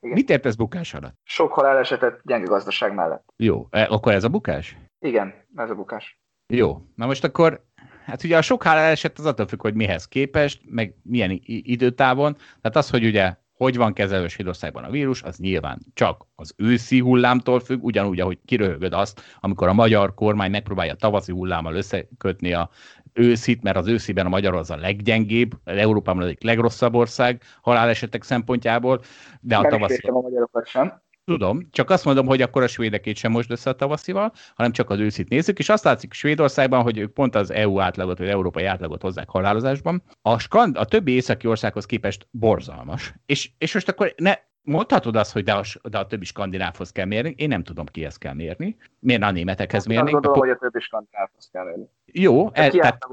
Igen. 0.00 0.14
Mit 0.14 0.30
értesz 0.30 0.54
bukás 0.54 0.94
alatt? 0.94 1.14
Sok 1.24 1.52
halálesetet 1.52 2.20
gyenge 2.24 2.46
gazdaság 2.46 2.94
mellett. 2.94 3.24
Jó, 3.36 3.66
e, 3.70 3.86
akkor 3.90 4.12
ez 4.12 4.24
a 4.24 4.28
bukás? 4.28 4.76
Igen, 4.98 5.34
ez 5.54 5.70
a 5.70 5.74
bukás. 5.74 6.20
Jó, 6.46 6.82
na 6.94 7.06
most 7.06 7.24
akkor, 7.24 7.64
hát 8.04 8.24
ugye 8.24 8.36
a 8.36 8.42
sok 8.42 8.62
haláleset 8.62 9.18
az 9.18 9.26
attól 9.26 9.46
függ, 9.46 9.60
hogy 9.60 9.74
mihez 9.74 10.08
képest, 10.08 10.60
meg 10.64 10.94
milyen 11.02 11.40
időtávon. 11.46 12.34
Tehát 12.34 12.76
az, 12.76 12.90
hogy 12.90 13.04
ugye 13.04 13.34
hogy 13.56 13.76
van 13.76 13.92
kezelő 13.92 14.28
Svédországban 14.28 14.84
a 14.84 14.90
vírus, 14.90 15.22
az 15.22 15.36
nyilván 15.36 15.78
csak 15.94 16.26
az 16.34 16.54
őszi 16.56 17.00
hullámtól 17.00 17.60
függ, 17.60 17.84
ugyanúgy, 17.84 18.20
ahogy 18.20 18.38
kiröhögöd 18.44 18.92
azt, 18.92 19.22
amikor 19.40 19.68
a 19.68 19.72
magyar 19.72 20.14
kormány 20.14 20.50
megpróbálja 20.50 20.92
a 20.92 20.96
tavaszi 20.96 21.32
hullámmal 21.32 21.74
összekötni 21.74 22.52
a 22.52 22.70
őszit, 23.12 23.62
mert 23.62 23.76
az 23.76 23.86
ősziben 23.86 24.26
a 24.26 24.28
magyar 24.28 24.54
az 24.54 24.70
a 24.70 24.76
leggyengébb, 24.76 25.52
Európában 25.64 26.22
az 26.22 26.28
egyik 26.28 26.42
legrosszabb 26.42 26.94
ország 26.94 27.42
halálesetek 27.60 28.22
szempontjából, 28.22 29.00
de 29.40 29.56
a 29.56 29.68
tavaszi... 29.68 30.06
a 30.06 30.12
magyarokat 30.12 30.66
sem. 30.66 31.04
Tudom, 31.26 31.68
csak 31.70 31.90
azt 31.90 32.04
mondom, 32.04 32.26
hogy 32.26 32.42
akkor 32.42 32.62
a 32.62 32.66
svédekét 32.66 33.16
sem 33.16 33.30
most 33.30 33.50
össze 33.50 33.70
a 33.70 33.74
tavaszival, 33.74 34.32
hanem 34.54 34.72
csak 34.72 34.90
az 34.90 34.98
őszit 34.98 35.28
nézzük, 35.28 35.58
és 35.58 35.68
azt 35.68 35.84
látszik 35.84 36.12
Svédországban, 36.12 36.82
hogy 36.82 36.98
ők 36.98 37.12
pont 37.12 37.34
az 37.34 37.50
EU 37.50 37.80
átlagot, 37.80 38.18
vagy 38.18 38.28
európai 38.28 38.64
átlagot 38.64 39.02
hozzák 39.02 39.28
halálozásban. 39.28 40.02
A, 40.22 40.38
skand, 40.38 40.76
a 40.76 40.84
többi 40.84 41.12
északi 41.12 41.46
országhoz 41.46 41.86
képest 41.86 42.28
borzalmas. 42.30 43.14
És, 43.26 43.50
és 43.58 43.74
most 43.74 43.88
akkor 43.88 44.14
ne, 44.16 44.34
mondhatod 44.62 45.16
azt, 45.16 45.32
hogy 45.32 45.44
de 45.44 45.52
a, 45.52 45.62
de 45.88 45.98
a 45.98 46.06
többi 46.06 46.24
skandinávhoz 46.24 46.92
kell 46.92 47.06
mérni, 47.06 47.34
én 47.36 47.48
nem 47.48 47.62
tudom, 47.62 47.86
kihez 47.86 48.16
kell 48.16 48.34
mérni. 48.34 48.76
Miért 48.98 49.22
a 49.22 49.30
németekhez 49.30 49.86
mérni? 49.86 50.10
Gondolom, 50.10 50.38
hogy 50.38 50.50
a 50.50 50.56
többi 50.56 50.80
skandinávhoz 50.80 51.48
kell 51.52 51.64
mérni. 51.64 51.88
Jó. 52.04 52.50
El, 52.52 52.70
tehát, 52.70 53.06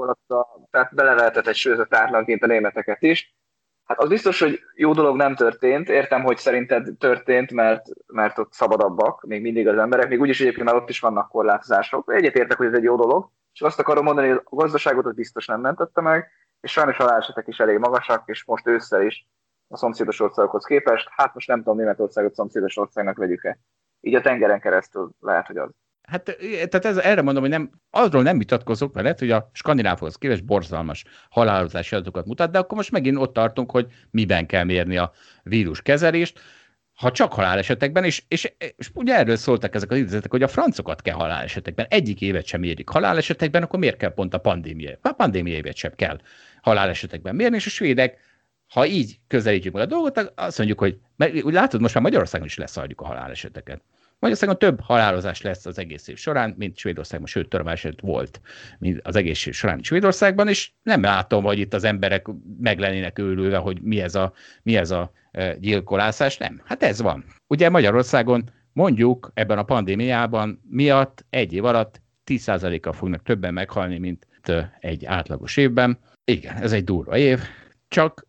tehát 0.71 0.95
belevehetett 0.95 1.47
egy 1.47 1.55
sőzött 1.55 1.93
átlagként 1.93 2.43
a 2.43 2.47
németeket 2.47 3.01
is, 3.01 3.35
Hát 3.85 3.99
az 3.99 4.09
biztos, 4.09 4.39
hogy 4.39 4.59
jó 4.73 4.93
dolog 4.93 5.15
nem 5.15 5.35
történt. 5.35 5.89
Értem, 5.89 6.23
hogy 6.23 6.37
szerinted 6.37 6.97
történt, 6.97 7.51
mert, 7.51 7.85
mert 8.07 8.37
ott 8.37 8.53
szabadabbak 8.53 9.23
még 9.23 9.41
mindig 9.41 9.67
az 9.67 9.77
emberek, 9.77 10.09
még 10.09 10.19
úgyis 10.19 10.41
egyébként 10.41 10.65
már 10.65 10.75
ott 10.75 10.89
is 10.89 10.99
vannak 10.99 11.29
korlátozások. 11.29 12.13
Egyetértek, 12.13 12.57
hogy 12.57 12.67
ez 12.67 12.73
egy 12.73 12.83
jó 12.83 12.95
dolog, 12.95 13.29
és 13.53 13.61
azt 13.61 13.79
akarom 13.79 14.03
mondani, 14.03 14.27
hogy 14.27 14.41
a 14.43 14.55
gazdaságot 14.55 15.05
az 15.05 15.13
biztos 15.13 15.45
nem 15.45 15.61
mentette 15.61 16.01
meg, 16.01 16.31
és 16.61 16.71
sajnos 16.71 16.97
a 16.97 17.03
halálesetek 17.03 17.47
is 17.47 17.59
elég 17.59 17.77
magasak, 17.77 18.23
és 18.25 18.45
most 18.45 18.67
ősszel 18.67 19.01
is 19.01 19.27
a 19.67 19.77
szomszédos 19.77 20.19
országokhoz 20.19 20.65
képest. 20.65 21.07
Hát 21.11 21.33
most 21.33 21.47
nem 21.47 21.57
tudom, 21.57 21.77
Németországot 21.77 22.33
szomszédos 22.33 22.77
országnak 22.77 23.17
vegyük-e. 23.17 23.59
Így 23.99 24.15
a 24.15 24.21
tengeren 24.21 24.59
keresztül 24.59 25.09
lehet, 25.19 25.47
hogy 25.47 25.57
az. 25.57 25.69
Hát 26.07 26.37
tehát 26.69 26.85
ez, 26.85 26.97
erre 26.97 27.21
mondom, 27.21 27.43
hogy 27.43 27.51
nem, 27.51 27.71
arról 27.89 28.23
nem 28.23 28.37
vitatkozok 28.37 28.93
veled, 28.93 29.19
hogy 29.19 29.31
a 29.31 29.49
skandinávhoz 29.53 30.15
képest 30.15 30.45
borzalmas 30.45 31.03
halálozási 31.29 31.95
adatokat 31.95 32.25
mutat, 32.25 32.51
de 32.51 32.57
akkor 32.57 32.77
most 32.77 32.91
megint 32.91 33.17
ott 33.17 33.33
tartunk, 33.33 33.71
hogy 33.71 33.87
miben 34.09 34.45
kell 34.45 34.63
mérni 34.63 34.97
a 34.97 35.11
vírus 35.43 35.81
kezelést, 35.81 36.39
ha 36.93 37.11
csak 37.11 37.33
halálesetekben, 37.33 38.03
és, 38.03 38.23
és, 38.27 38.53
és 38.57 38.89
ugye 38.93 39.15
erről 39.15 39.35
szóltak 39.35 39.75
ezek 39.75 39.91
az 39.91 39.97
idézetek, 39.97 40.31
hogy 40.31 40.43
a 40.43 40.47
francokat 40.47 41.01
kell 41.01 41.15
halálesetekben, 41.15 41.85
egyik 41.89 42.21
évet 42.21 42.45
sem 42.45 42.63
érik 42.63 42.89
halálesetekben, 42.89 43.63
akkor 43.63 43.79
miért 43.79 43.97
kell 43.97 44.13
pont 44.13 44.33
a 44.33 44.37
pandémia? 44.37 44.97
A 45.01 45.11
pandémia 45.11 45.53
évet 45.53 45.75
sem 45.75 45.91
kell 45.95 46.19
halálesetekben 46.61 47.35
mérni, 47.35 47.55
és 47.55 47.65
a 47.65 47.69
svédek, 47.69 48.19
ha 48.67 48.85
így 48.85 49.19
közelítjük 49.27 49.73
meg 49.73 49.83
a 49.83 49.85
dolgot, 49.85 50.31
azt 50.35 50.57
mondjuk, 50.57 50.79
hogy 50.79 50.97
mert, 51.15 51.43
úgy 51.43 51.53
látod, 51.53 51.81
most 51.81 51.93
már 51.93 52.03
Magyarországon 52.03 52.47
is 52.47 52.57
leszarjuk 52.57 53.01
a 53.01 53.05
haláleseteket. 53.05 53.81
Magyarországon 54.23 54.57
több 54.57 54.81
halálozás 54.81 55.41
lesz 55.41 55.65
az 55.65 55.77
egész 55.77 56.07
év 56.07 56.17
során, 56.17 56.53
mint 56.57 56.77
Svédországban, 56.77 57.27
sőt, 57.27 57.53
eset 57.53 58.01
volt 58.01 58.41
mint 58.79 58.99
az 59.03 59.15
egész 59.15 59.45
év 59.45 59.53
során 59.53 59.79
Svédországban, 59.81 60.47
és 60.47 60.71
nem 60.83 61.01
látom, 61.01 61.43
hogy 61.43 61.59
itt 61.59 61.73
az 61.73 61.83
emberek 61.83 62.27
meg 62.59 62.79
lennének 62.79 63.19
őrülve, 63.19 63.57
hogy 63.57 63.81
mi 63.81 64.01
ez 64.01 64.15
a, 64.15 64.33
mi 64.63 64.77
ez 64.77 64.91
a 64.91 65.11
e, 65.31 65.55
gyilkolászás. 65.55 66.37
Nem, 66.37 66.61
hát 66.65 66.83
ez 66.83 67.01
van. 67.01 67.25
Ugye 67.47 67.69
Magyarországon 67.69 68.51
mondjuk 68.73 69.31
ebben 69.33 69.57
a 69.57 69.63
pandémiában 69.63 70.61
miatt 70.69 71.25
egy 71.29 71.53
év 71.53 71.65
alatt 71.65 72.01
10%-kal 72.25 72.93
fognak 72.93 73.23
többen 73.23 73.53
meghalni, 73.53 73.97
mint 73.97 74.27
e, 74.41 74.77
egy 74.79 75.05
átlagos 75.05 75.57
évben. 75.57 75.99
Igen, 76.25 76.55
ez 76.55 76.71
egy 76.71 76.83
durva 76.83 77.17
év, 77.17 77.39
csak 77.87 78.27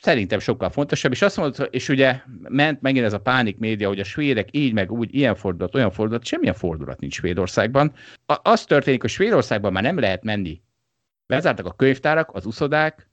szerintem 0.00 0.38
sokkal 0.38 0.70
fontosabb, 0.70 1.12
és 1.12 1.22
azt 1.22 1.36
mondta, 1.36 1.64
és 1.64 1.88
ugye 1.88 2.20
ment 2.48 2.80
megint 2.80 3.04
ez 3.04 3.12
a 3.12 3.20
pánik 3.20 3.58
média, 3.58 3.88
hogy 3.88 4.00
a 4.00 4.04
svédek 4.04 4.48
így 4.50 4.72
meg 4.72 4.92
úgy, 4.92 5.14
ilyen 5.14 5.34
fordulat, 5.34 5.74
olyan 5.74 5.90
fordulat, 5.90 6.24
semmilyen 6.24 6.54
fordulat 6.54 7.00
nincs 7.00 7.14
Svédországban. 7.14 7.92
A, 8.26 8.36
az 8.42 8.64
történik, 8.64 9.00
hogy 9.00 9.10
Svédországban 9.10 9.72
már 9.72 9.82
nem 9.82 9.98
lehet 9.98 10.24
menni. 10.24 10.60
Bezártak 11.26 11.66
a 11.66 11.74
könyvtárak, 11.74 12.30
az 12.34 12.46
uszodák, 12.46 13.10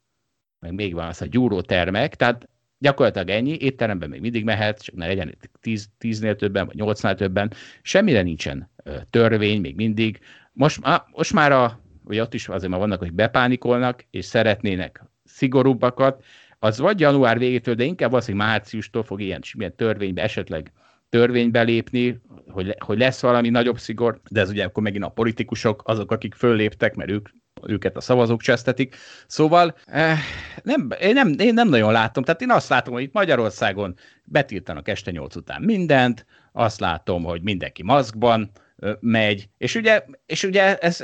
meg 0.60 0.74
még 0.74 0.94
van 0.94 1.08
az 1.08 1.22
a 1.22 1.26
gyúrótermek, 1.26 2.16
tehát 2.16 2.50
gyakorlatilag 2.78 3.30
ennyi, 3.30 3.58
étteremben 3.60 4.10
még 4.10 4.22
mindig 4.22 4.44
mehet, 4.44 4.84
csak 4.84 4.96
ne 4.96 5.08
legyen 5.08 5.38
tíz, 5.62 5.90
tíznél 5.98 6.36
többen, 6.36 6.66
vagy 6.66 6.76
nyolcnál 6.76 7.16
többen, 7.16 7.54
semmire 7.82 8.22
nincsen 8.22 8.70
törvény 9.10 9.62
még 9.62 9.76
mindig. 9.76 10.20
Most, 10.54 10.80
most 11.12 11.34
már 11.34 11.52
a, 11.52 11.80
vagy 12.04 12.20
ott 12.20 12.34
is 12.34 12.48
azért 12.48 12.72
már 12.72 12.80
vannak, 12.80 13.00
hogy 13.00 13.14
bepánikolnak, 13.14 14.06
és 14.10 14.26
szeretnének 14.26 15.04
szigorúbbakat, 15.24 16.24
az 16.64 16.80
vagy 16.80 17.00
január 17.00 17.38
végétől, 17.38 17.76
de 17.76 17.84
inkább 17.84 18.14
az, 18.14 18.26
hogy 18.26 18.36
márciustól 18.36 19.04
fog 19.04 19.22
ilyen, 19.22 19.42
ilyen 19.54 19.76
törvénybe, 19.76 20.22
esetleg 20.22 20.72
törvénybe 21.10 21.62
lépni, 21.62 22.22
hogy, 22.48 22.76
hogy 22.80 22.98
lesz 22.98 23.22
valami 23.22 23.50
nagyobb 23.50 23.78
szigor, 23.78 24.22
de 24.30 24.42
ez 24.42 24.50
ugye 24.50 24.64
akkor 24.64 24.84
megint 24.84 25.04
a 25.04 25.10
politikusok, 25.10 25.82
azok, 25.86 26.12
akik 26.12 26.34
fölléptek, 26.34 26.96
mert 26.96 27.10
ők 27.10 27.30
őket 27.68 27.98
a 27.98 28.02
szavazók 28.02 28.42
csesztetik. 28.42 28.96
Szóval 29.28 29.76
eh, 29.86 30.20
nem, 30.64 30.90
én, 31.02 31.14
nem, 31.14 31.36
én 31.38 31.54
nem 31.54 31.70
nagyon 31.70 31.92
látom, 31.92 32.24
tehát 32.24 32.42
én 32.42 32.52
azt 32.52 32.70
látom, 32.70 32.94
hogy 32.94 33.04
itt 33.04 33.14
Magyarországon 33.14 33.96
betiltanak 34.24 34.88
este 34.88 35.12
nyolc 35.12 35.36
után 35.36 35.62
mindent, 35.62 36.26
azt 36.52 36.80
látom, 36.80 37.24
hogy 37.24 37.42
mindenki 37.42 37.84
maszkban 37.84 38.52
megy, 39.00 39.50
és 39.58 39.76
ugye, 39.76 40.06
és 40.26 40.44
ugye 40.44 40.78
ez, 40.78 41.04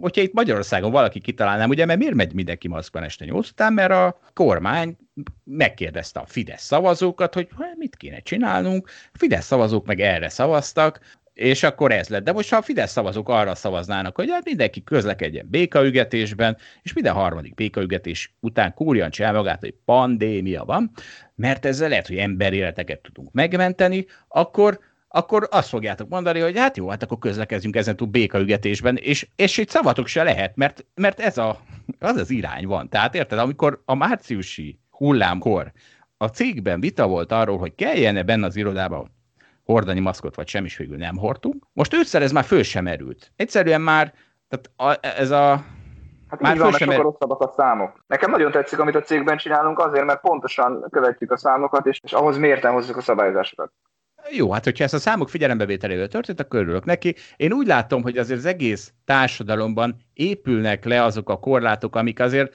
hogyha 0.00 0.22
itt 0.22 0.32
Magyarországon 0.32 0.90
valaki 0.90 1.20
kitalálnám, 1.20 1.68
ugye, 1.68 1.84
mert 1.84 1.98
miért 1.98 2.14
megy 2.14 2.32
mindenki 2.32 2.68
maszkban 2.68 3.02
este 3.02 3.24
nyolc 3.24 3.48
után, 3.50 3.72
mert 3.72 3.90
a 3.90 4.20
kormány 4.32 4.96
megkérdezte 5.44 6.20
a 6.20 6.26
Fidesz 6.26 6.62
szavazókat, 6.62 7.34
hogy 7.34 7.48
mit 7.76 7.96
kéne 7.96 8.20
csinálnunk, 8.20 8.90
a 9.12 9.18
Fidesz 9.18 9.44
szavazók 9.44 9.86
meg 9.86 10.00
erre 10.00 10.28
szavaztak, 10.28 11.18
és 11.40 11.62
akkor 11.62 11.92
ez 11.92 12.08
lett. 12.08 12.24
De 12.24 12.32
most 12.32 12.50
ha 12.50 12.56
a 12.56 12.62
Fidesz 12.62 12.90
szavazók 12.90 13.28
arra 13.28 13.54
szavaznának, 13.54 14.16
hogy 14.16 14.30
hát 14.30 14.44
mindenki 14.44 14.82
közlekedjen 14.84 15.46
békaügetésben, 15.50 16.56
és 16.82 16.92
minden 16.92 17.12
harmadik 17.12 17.54
békaügetés 17.54 18.34
után 18.40 18.74
kúrjan 18.74 19.10
el 19.18 19.32
magát, 19.32 19.60
hogy 19.60 19.74
pandémia 19.84 20.64
van, 20.64 20.90
mert 21.34 21.64
ezzel 21.64 21.88
lehet, 21.88 22.06
hogy 22.06 22.16
emberéleteket 22.16 23.00
tudunk 23.00 23.32
megmenteni, 23.32 24.06
akkor 24.28 24.80
akkor 25.12 25.48
azt 25.50 25.68
fogjátok 25.68 26.08
mondani, 26.08 26.40
hogy 26.40 26.58
hát 26.58 26.76
jó, 26.76 26.88
hát 26.88 27.02
akkor 27.02 27.18
közlekezünk 27.18 27.76
ezen 27.76 27.96
túl 27.96 28.08
békaügetésben, 28.08 28.96
és, 28.96 29.28
és 29.36 29.58
itt 29.58 29.68
szavatok 29.68 30.06
se 30.06 30.22
lehet, 30.22 30.56
mert, 30.56 30.84
mert 30.94 31.20
ez 31.20 31.38
a, 31.38 31.58
az 31.98 32.16
az 32.16 32.30
irány 32.30 32.66
van. 32.66 32.88
Tehát 32.88 33.14
érted, 33.14 33.38
amikor 33.38 33.82
a 33.84 33.94
márciusi 33.94 34.78
hullámkor 34.90 35.72
a 36.16 36.26
cégben 36.26 36.80
vita 36.80 37.06
volt 37.06 37.32
arról, 37.32 37.58
hogy 37.58 37.74
kelljen-e 37.74 38.22
benne 38.22 38.46
az 38.46 38.56
irodában 38.56 39.10
hordani 39.64 40.00
maszkot, 40.00 40.34
vagy 40.34 40.48
sem 40.48 40.64
is 40.64 40.76
végül 40.76 40.96
nem 40.96 41.16
hordtunk. 41.16 41.66
Most 41.72 41.94
ősszel 41.94 42.22
ez 42.22 42.32
már 42.32 42.44
föl 42.44 42.62
sem 42.62 42.86
erült. 42.86 43.32
Egyszerűen 43.36 43.80
már, 43.80 44.12
tehát 44.48 44.96
a, 45.00 45.06
ez 45.06 45.30
a, 45.30 45.64
Hát 46.28 46.40
már 46.40 46.54
így 46.54 46.60
van, 46.60 46.70
mert 46.70 46.82
sokkal 46.82 47.02
rosszabbak 47.02 47.40
a 47.40 47.52
számok. 47.56 48.04
Nekem 48.06 48.30
nagyon 48.30 48.50
tetszik, 48.50 48.78
amit 48.78 48.94
a 48.94 49.00
cégben 49.00 49.36
csinálunk, 49.36 49.78
azért, 49.78 50.04
mert 50.04 50.20
pontosan 50.20 50.86
követjük 50.90 51.30
a 51.30 51.36
számokat, 51.36 51.86
és, 51.86 52.00
és 52.02 52.12
ahhoz 52.12 52.38
mérten 52.38 52.72
hozzuk 52.72 52.96
a 52.96 53.00
szabályozásokat. 53.00 53.72
Jó, 54.32 54.52
hát 54.52 54.64
hogyha 54.64 54.84
ezt 54.84 54.94
a 54.94 54.98
számok 54.98 55.28
figyelembevételével 55.28 56.08
történt, 56.08 56.40
akkor 56.40 56.60
örülök 56.60 56.84
neki. 56.84 57.14
Én 57.36 57.52
úgy 57.52 57.66
látom, 57.66 58.02
hogy 58.02 58.18
azért 58.18 58.38
az 58.38 58.44
egész 58.44 58.92
társadalomban 59.04 59.96
épülnek 60.12 60.84
le 60.84 61.02
azok 61.02 61.28
a 61.28 61.38
korlátok, 61.38 61.96
amik 61.96 62.20
azért 62.20 62.54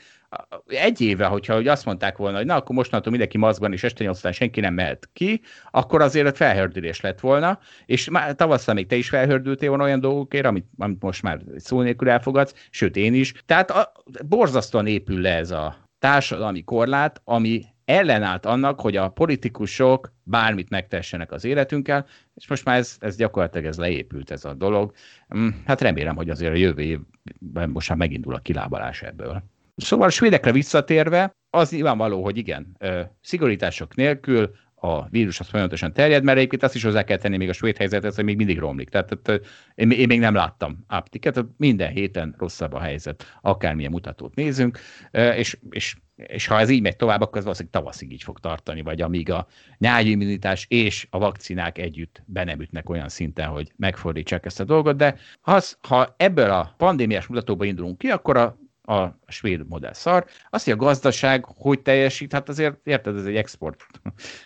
egy 0.67 1.01
éve, 1.01 1.25
hogyha 1.25 1.53
hogy 1.53 1.67
azt 1.67 1.85
mondták 1.85 2.17
volna, 2.17 2.37
hogy 2.37 2.45
na, 2.45 2.55
akkor 2.55 2.75
mostantól 2.75 3.11
mindenki 3.11 3.37
maszkban, 3.37 3.73
és 3.73 3.83
este 3.83 4.03
nyolcán 4.03 4.31
senki 4.31 4.59
nem 4.59 4.73
mehet 4.73 5.09
ki, 5.13 5.41
akkor 5.71 6.01
azért 6.01 6.37
felhördülés 6.37 7.01
lett 7.01 7.19
volna, 7.19 7.59
és 7.85 8.09
már 8.09 8.35
tavasszal 8.35 8.73
még 8.73 8.87
te 8.87 8.95
is 8.95 9.09
felhördültél 9.09 9.69
volna 9.69 9.83
olyan 9.83 9.99
dolgokért, 9.99 10.45
amit, 10.45 10.65
amit 10.77 11.01
most 11.01 11.21
már 11.21 11.41
szó 11.55 11.81
nélkül 11.81 12.09
elfogadsz, 12.09 12.67
sőt 12.69 12.95
én 12.95 13.13
is. 13.13 13.33
Tehát 13.45 13.71
a, 13.71 13.91
borzasztóan 14.25 14.87
épül 14.87 15.21
le 15.21 15.35
ez 15.35 15.51
a 15.51 15.75
társadalmi 15.99 16.63
korlát, 16.63 17.21
ami 17.23 17.65
ellenállt 17.85 18.45
annak, 18.45 18.79
hogy 18.79 18.95
a 18.95 19.09
politikusok 19.09 20.13
bármit 20.23 20.69
megtessenek 20.69 21.31
az 21.31 21.43
életünkkel, 21.43 22.05
és 22.35 22.47
most 22.47 22.65
már 22.65 22.77
ez, 22.77 22.97
ez 22.99 23.15
gyakorlatilag 23.15 23.65
ez 23.65 23.77
leépült 23.77 24.31
ez 24.31 24.45
a 24.45 24.53
dolog. 24.53 24.93
Mm, 25.37 25.49
hát 25.65 25.81
remélem, 25.81 26.15
hogy 26.15 26.29
azért 26.29 26.53
a 26.53 26.57
jövő 26.57 26.81
évben 26.81 27.69
most 27.69 27.89
már 27.89 27.97
megindul 27.97 28.33
a 28.33 28.39
kilábalás 28.39 29.01
ebből. 29.01 29.43
Szóval 29.75 30.07
a 30.07 30.11
svédekre 30.11 30.51
visszatérve, 30.51 31.31
az 31.49 31.71
nyilvánvaló, 31.71 32.23
hogy 32.23 32.37
igen, 32.37 32.77
szigorítások 33.21 33.95
nélkül 33.95 34.55
a 34.85 35.07
vírus 35.11 35.39
az 35.39 35.47
folyamatosan 35.47 35.93
terjed, 35.93 36.23
mert 36.23 36.37
egyébként 36.37 36.63
azt 36.63 36.75
is 36.75 36.83
hozzá 36.83 37.03
kell 37.03 37.17
tenni 37.17 37.37
még 37.37 37.49
a 37.49 37.53
svéd 37.53 37.77
helyzethez, 37.77 38.15
hogy 38.15 38.23
még 38.23 38.37
mindig 38.37 38.59
romlik. 38.59 38.89
Tehát, 38.89 39.17
tehát 39.21 39.45
én, 39.75 39.91
én 39.91 40.07
még 40.07 40.19
nem 40.19 40.33
láttam 40.33 40.83
aptiket, 40.87 41.45
minden 41.57 41.91
héten 41.91 42.35
rosszabb 42.37 42.73
a 42.73 42.79
helyzet, 42.79 43.37
akármilyen 43.41 43.91
mutatót 43.91 44.35
nézünk, 44.35 44.79
és, 45.11 45.57
és, 45.69 45.95
és 46.15 46.47
ha 46.47 46.59
ez 46.59 46.69
így 46.69 46.81
megy 46.81 46.95
tovább, 46.95 47.21
akkor 47.21 47.37
ez 47.37 47.43
valószínűleg 47.43 47.81
tavaszig 47.81 48.11
így 48.11 48.23
fog 48.23 48.39
tartani, 48.39 48.81
vagy 48.81 49.01
amíg 49.01 49.31
a 49.31 49.47
nyári 49.77 50.09
immunitás 50.09 50.65
és 50.69 51.07
a 51.09 51.17
vakcinák 51.19 51.77
együtt 51.77 52.23
benemütnek 52.25 52.89
olyan 52.89 53.09
szinten, 53.09 53.47
hogy 53.47 53.71
megfordítsák 53.75 54.45
ezt 54.45 54.59
a 54.59 54.63
dolgot, 54.63 54.97
de 54.97 55.15
az, 55.41 55.77
ha 55.81 56.15
ebből 56.17 56.49
a 56.49 56.73
pandémiás 56.77 57.27
mutatóba 57.27 57.65
indulunk 57.65 57.97
ki, 57.97 58.07
akkor 58.07 58.37
a 58.37 58.57
a 58.85 59.17
svéd 59.27 59.67
modell 59.67 59.93
szar. 59.93 60.25
Azt, 60.49 60.63
hogy 60.63 60.73
a 60.73 60.77
gazdaság 60.77 61.45
hogy 61.45 61.81
teljesít, 61.81 62.33
hát 62.33 62.49
azért 62.49 62.87
érted, 62.87 63.17
ez 63.17 63.25
egy 63.25 63.35
export, 63.35 63.85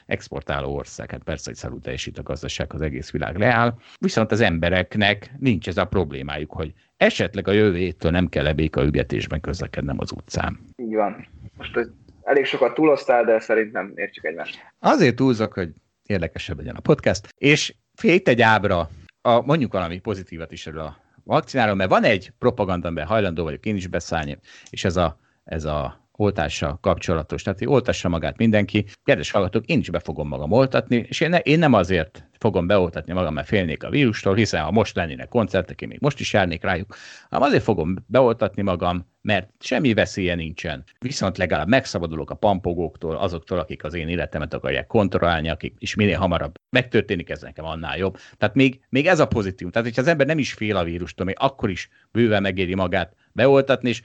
exportáló 0.06 0.76
ország, 0.76 1.12
hát 1.12 1.24
persze, 1.24 1.44
hogy 1.46 1.56
szarul 1.56 1.82
teljesít 1.82 2.18
a 2.18 2.24
gazdaság, 2.24 2.74
az 2.74 2.82
egész 2.82 3.12
világ 3.12 3.38
leáll. 3.38 3.76
Viszont 3.98 4.32
az 4.32 4.42
embereknek 4.42 5.32
nincs 5.40 5.68
ez 5.68 5.78
a 5.78 5.86
problémájuk, 5.86 6.52
hogy 6.52 6.74
esetleg 6.98 7.48
a 7.48 7.52
jövő 7.52 7.78
héttől 7.78 8.12
nem 8.12 8.28
kell 8.28 8.46
a 8.72 8.84
ügetésben 8.84 9.42
közlekednem 9.42 10.00
az 10.00 10.12
utcán. 10.12 10.60
Így 10.76 10.96
van. 10.96 11.28
Most 11.58 11.90
elég 12.24 12.46
sokat 12.46 12.74
túloztál, 12.74 13.24
de 13.26 13.40
szerintem 13.40 13.92
értsük 13.96 14.26
egymást. 14.26 14.60
Azért 14.80 15.16
túlzok, 15.16 15.54
hogy 15.54 15.70
érdekesebb 16.06 16.58
legyen 16.58 16.76
a 16.76 16.80
podcast. 16.80 17.28
És 17.38 17.76
fél 17.94 18.20
egy 18.24 18.42
ábra, 18.42 18.90
a, 19.22 19.42
mondjuk 19.42 19.74
valami 19.74 20.00
pozitívat 20.00 20.52
is 20.52 20.68
erről 20.68 20.82
a 20.82 20.98
vakcináról, 21.30 21.76
mert 21.76 21.90
van 21.90 22.04
egy 22.04 22.32
propaganda, 22.40 22.88
amiben 22.88 23.08
hajlandó 23.08 23.44
vagyok 23.44 23.66
én 23.66 23.76
is 23.76 23.88
beszállni, 23.88 24.38
és 24.70 24.84
ez 24.84 24.98
a, 24.98 25.20
ez 25.44 25.66
a 25.66 26.09
oltással 26.20 26.78
kapcsolatos. 26.82 27.44
Tehát, 27.44 27.60
hogy 27.60 27.68
oltassa 27.68 28.10
magát 28.10 28.38
mindenki. 28.38 28.86
Kedves 29.04 29.32
hallgatók, 29.32 29.66
én 29.66 29.80
is 29.80 29.90
be 29.90 30.00
fogom 30.00 30.28
magam 30.28 30.52
oltatni, 30.52 31.06
és 31.10 31.20
én, 31.20 31.30
ne, 31.30 31.38
én 31.38 31.60
nem 31.60 31.74
azért 31.74 32.28
fogom 32.40 32.68
beoltatni 32.68 33.14
magam, 33.14 33.34
mert 33.34 33.48
félnék 33.48 33.84
a 33.84 33.90
vírustól, 33.90 34.36
hiszen 34.36 34.64
ha 34.64 34.72
most 34.72 34.96
lennének 34.96 35.28
koncertek, 35.28 35.82
én 35.82 35.88
még 35.88 35.98
most 36.02 36.20
is 36.20 36.34
járnék 36.34 36.64
rájuk, 36.64 36.96
hanem 37.30 37.48
azért 37.48 37.64
fogom 37.64 37.96
beoltatni 38.08 38.62
magam, 38.62 39.08
mert 39.22 39.50
semmi 39.60 39.94
veszélye 39.94 40.36
nincsen. 40.36 40.84
Viszont 41.00 41.38
legalább 41.38 41.68
megszabadulok 41.68 42.30
a 42.30 42.36
pampogóktól, 42.36 43.16
azoktól, 43.16 43.60
akik 43.60 43.84
az 43.84 43.94
én 43.94 44.08
életemet 44.08 44.54
akarják 44.54 44.88
kontrollálni, 44.88 45.50
akik 45.50 45.76
is 45.78 45.96
minél 45.96 46.18
hamarabb 46.18 46.54
megtörténik, 46.70 47.30
ez 47.30 47.42
nekem 47.42 47.66
annál 47.66 47.98
jobb. 47.98 48.18
Tehát 48.38 48.56
még, 48.56 48.80
még 48.90 49.08
ez 49.08 49.20
a 49.20 49.28
pozitív. 49.28 49.70
Tehát, 49.70 49.88
hogyha 49.88 50.02
az 50.02 50.08
ember 50.08 50.28
nem 50.28 50.38
is 50.38 50.54
fél 50.54 50.76
a 50.76 50.84
vírustól, 50.84 51.26
még 51.26 51.36
akkor 51.40 51.70
is 51.70 51.90
bőven 52.12 52.42
megéri 52.42 52.76
magát 52.76 53.16
beoltatni, 53.32 53.90
és 53.90 54.02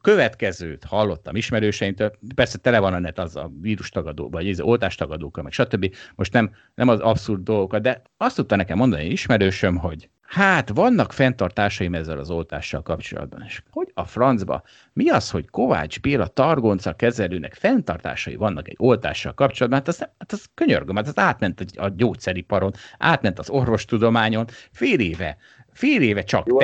következőt 0.00 0.84
hallottam 0.84 1.36
ismerőseimtől, 1.36 2.12
persze 2.34 2.58
tele 2.58 2.78
van 2.78 2.94
a 2.94 2.98
net 2.98 3.18
az 3.18 3.36
a 3.36 3.50
vírustagadó, 3.60 4.28
vagy 4.30 4.50
az 4.50 4.60
oltástagadókkal, 4.60 5.42
meg 5.42 5.52
stb. 5.52 5.94
Most 6.14 6.32
nem, 6.32 6.50
nem 6.74 6.88
az 6.88 7.00
abszurd 7.00 7.42
dolgokat, 7.42 7.82
de 7.82 8.02
azt 8.16 8.36
tudta 8.36 8.56
nekem 8.56 8.76
mondani 8.76 9.04
ismerősöm, 9.04 9.76
hogy 9.76 10.08
hát 10.20 10.68
vannak 10.68 11.12
fenntartásaim 11.12 11.94
ezzel 11.94 12.18
az 12.18 12.30
oltással 12.30 12.82
kapcsolatban. 12.82 13.42
És 13.46 13.62
hogy 13.70 13.90
a 13.94 14.04
francba? 14.04 14.62
Mi 14.92 15.08
az, 15.08 15.30
hogy 15.30 15.50
Kovács 15.50 16.00
Béla 16.00 16.26
Targonca 16.26 16.92
kezelőnek 16.92 17.54
fenntartásai 17.54 18.36
vannak 18.36 18.68
egy 18.68 18.76
oltással 18.78 19.34
kapcsolatban? 19.34 19.78
Hát 19.78 19.88
az, 19.88 19.98
hát 19.98 20.32
az 20.32 20.46
könyörgöm, 20.54 20.96
hát 20.96 21.06
az 21.06 21.18
átment 21.18 21.64
a 21.76 21.88
gyógyszeriparon, 21.88 22.72
átment 22.98 23.38
az 23.38 23.50
orvostudományon, 23.50 24.44
fél 24.70 25.00
éve 25.00 25.36
fél 25.76 26.02
éve 26.02 26.22
csak. 26.22 26.46
Jó, 26.46 26.58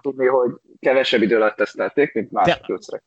tudni, 0.00 0.26
hogy 0.26 0.50
kevesebb 0.80 1.22
idő 1.22 1.36
alatt 1.36 1.56
tesztelték, 1.56 2.14
mint 2.14 2.30
más 2.30 2.46
De... 2.46 2.60
gyógyszerek. 2.66 3.02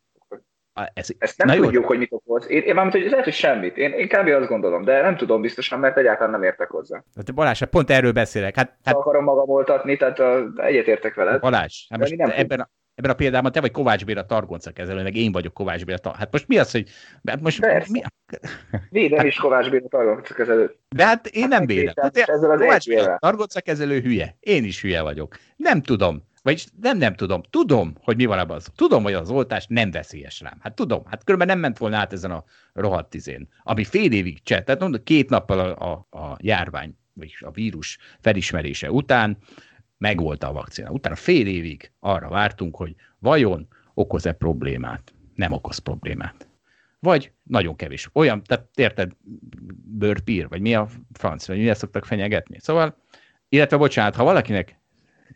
Ez, 0.94 1.08
Ezt 1.18 1.44
nem 1.44 1.56
tudjuk, 1.56 1.74
jó. 1.74 1.88
hogy 1.88 1.98
mit 1.98 2.12
okoz. 2.12 2.50
Én, 2.50 2.62
én 2.62 2.74
mármint, 2.74 2.96
hogy 2.96 3.10
lehet, 3.10 3.24
hogy 3.24 3.34
semmit. 3.34 3.78
Én, 3.78 3.92
én 3.92 4.08
kb. 4.08 4.28
azt 4.28 4.48
gondolom, 4.48 4.84
de 4.84 5.02
nem 5.02 5.18
tudom 5.18 5.42
biztosan, 5.42 5.80
mert 5.80 5.98
egyáltalán 5.98 6.32
nem 6.32 6.44
értek 6.44 6.70
hozzá. 6.70 7.04
Hát 7.16 7.34
Balázs, 7.34 7.60
hát 7.60 7.70
pont 7.70 7.90
erről 7.90 8.12
beszélek. 8.12 8.56
Hát, 8.56 8.78
hát... 8.84 8.96
Akarom 8.96 9.24
magam 9.24 9.50
oltatni, 9.50 9.98
tehát 9.98 10.22
egyetértek 10.56 11.14
veled. 11.14 11.40
Balázs, 11.40 11.86
hát 11.90 12.00
most 12.00 12.12
ebben 12.12 12.60
a, 12.60 12.70
ebben 12.96 13.12
a 13.12 13.14
példában 13.14 13.52
te 13.52 13.62
vagy 13.62 13.72
Kovács 13.72 14.06
Béla 14.06 14.26
Targonca 14.26 14.72
kezelő, 14.72 15.04
meg 15.04 15.16
én 15.16 15.32
vagyok 15.32 15.54
Kovács 15.54 15.86
Béla 15.86 15.98
Targonca. 15.98 16.24
Hát 16.24 16.32
most 16.32 16.48
mi 16.48 16.58
az, 16.58 16.72
hogy... 16.72 16.90
Hát 17.26 17.42
most 17.42 17.60
Persze. 17.60 17.92
mi... 17.92 18.02
Védem 18.90 19.26
is 19.26 19.36
Kovács 19.36 19.70
Béla 19.70 19.88
Targonca 19.88 20.34
kezelő. 20.34 20.76
De 20.90 21.06
hát 21.06 21.28
én 21.28 21.48
nem 21.48 21.60
hát 21.60 21.68
védem. 21.68 21.94
Hát 22.02 22.18
ezzel 22.18 22.52
az 22.52 22.60
Kovács 22.60 22.88
Béla 22.88 23.18
Targonca 23.20 23.62
kezelő 23.62 24.00
hülye. 24.00 24.36
Én 24.40 24.64
is 24.64 24.82
hülye 24.82 25.02
vagyok. 25.02 25.36
Nem 25.56 25.82
tudom. 25.82 26.32
Vagyis 26.44 26.66
nem, 26.82 26.98
nem 26.98 27.16
tudom. 27.16 27.42
Tudom, 27.50 27.96
hogy 28.02 28.16
mi 28.16 28.26
van 28.26 28.40
abban. 28.40 28.56
Az. 28.56 28.72
Tudom, 28.76 29.04
hogy 29.04 29.14
az 29.14 29.30
oltás 29.30 29.66
nem 29.70 29.92
veszélyes 29.92 30.42
rám. 30.42 30.58
Hát 30.60 30.76
tudom. 30.76 31.04
Hát 31.06 31.24
különben 31.24 31.48
nem 31.48 31.60
ment 31.60 31.78
volna 31.78 31.98
át 31.98 32.14
ezen 32.14 32.32
a 32.32 32.44
rohadt 32.74 33.10
tizén. 33.10 33.50
Ami 33.64 33.84
fél 33.84 34.12
évig 34.12 34.44
csett. 34.44 34.66
Tehát 34.66 34.82
mondom, 34.82 35.04
két 35.04 35.30
nappal 35.30 35.60
a, 35.60 35.92
a, 35.92 36.18
a 36.20 36.38
járvány, 36.42 36.98
vagyis 37.14 37.42
a 37.42 37.52
vírus 37.52 37.98
felismerése 38.22 38.92
után 38.92 39.38
megvolt 39.98 40.44
a 40.44 40.54
vakcina. 40.54 40.90
Utána 40.90 41.16
fél 41.16 41.48
évig 41.48 41.92
arra 42.00 42.30
vártunk, 42.30 42.76
hogy 42.76 42.96
vajon 43.20 43.68
okoz-e 43.94 44.32
problémát. 44.32 45.14
Nem 45.36 45.52
okoz 45.52 45.78
problémát. 45.78 46.48
Vagy 47.00 47.32
nagyon 47.44 47.76
kevés. 47.76 48.10
Olyan, 48.14 48.44
tehát 48.44 48.70
érted, 48.76 49.12
bőrpír, 49.84 50.48
vagy 50.48 50.62
mi 50.62 50.76
a 50.76 50.88
franc, 51.12 51.48
vagy 51.48 51.58
miért 51.58 51.78
szoktak 51.78 52.06
fenyegetni. 52.06 52.60
Szóval, 52.60 52.98
illetve 53.50 53.78
bocsánat, 53.78 54.16
ha 54.16 54.24
valakinek 54.24 54.82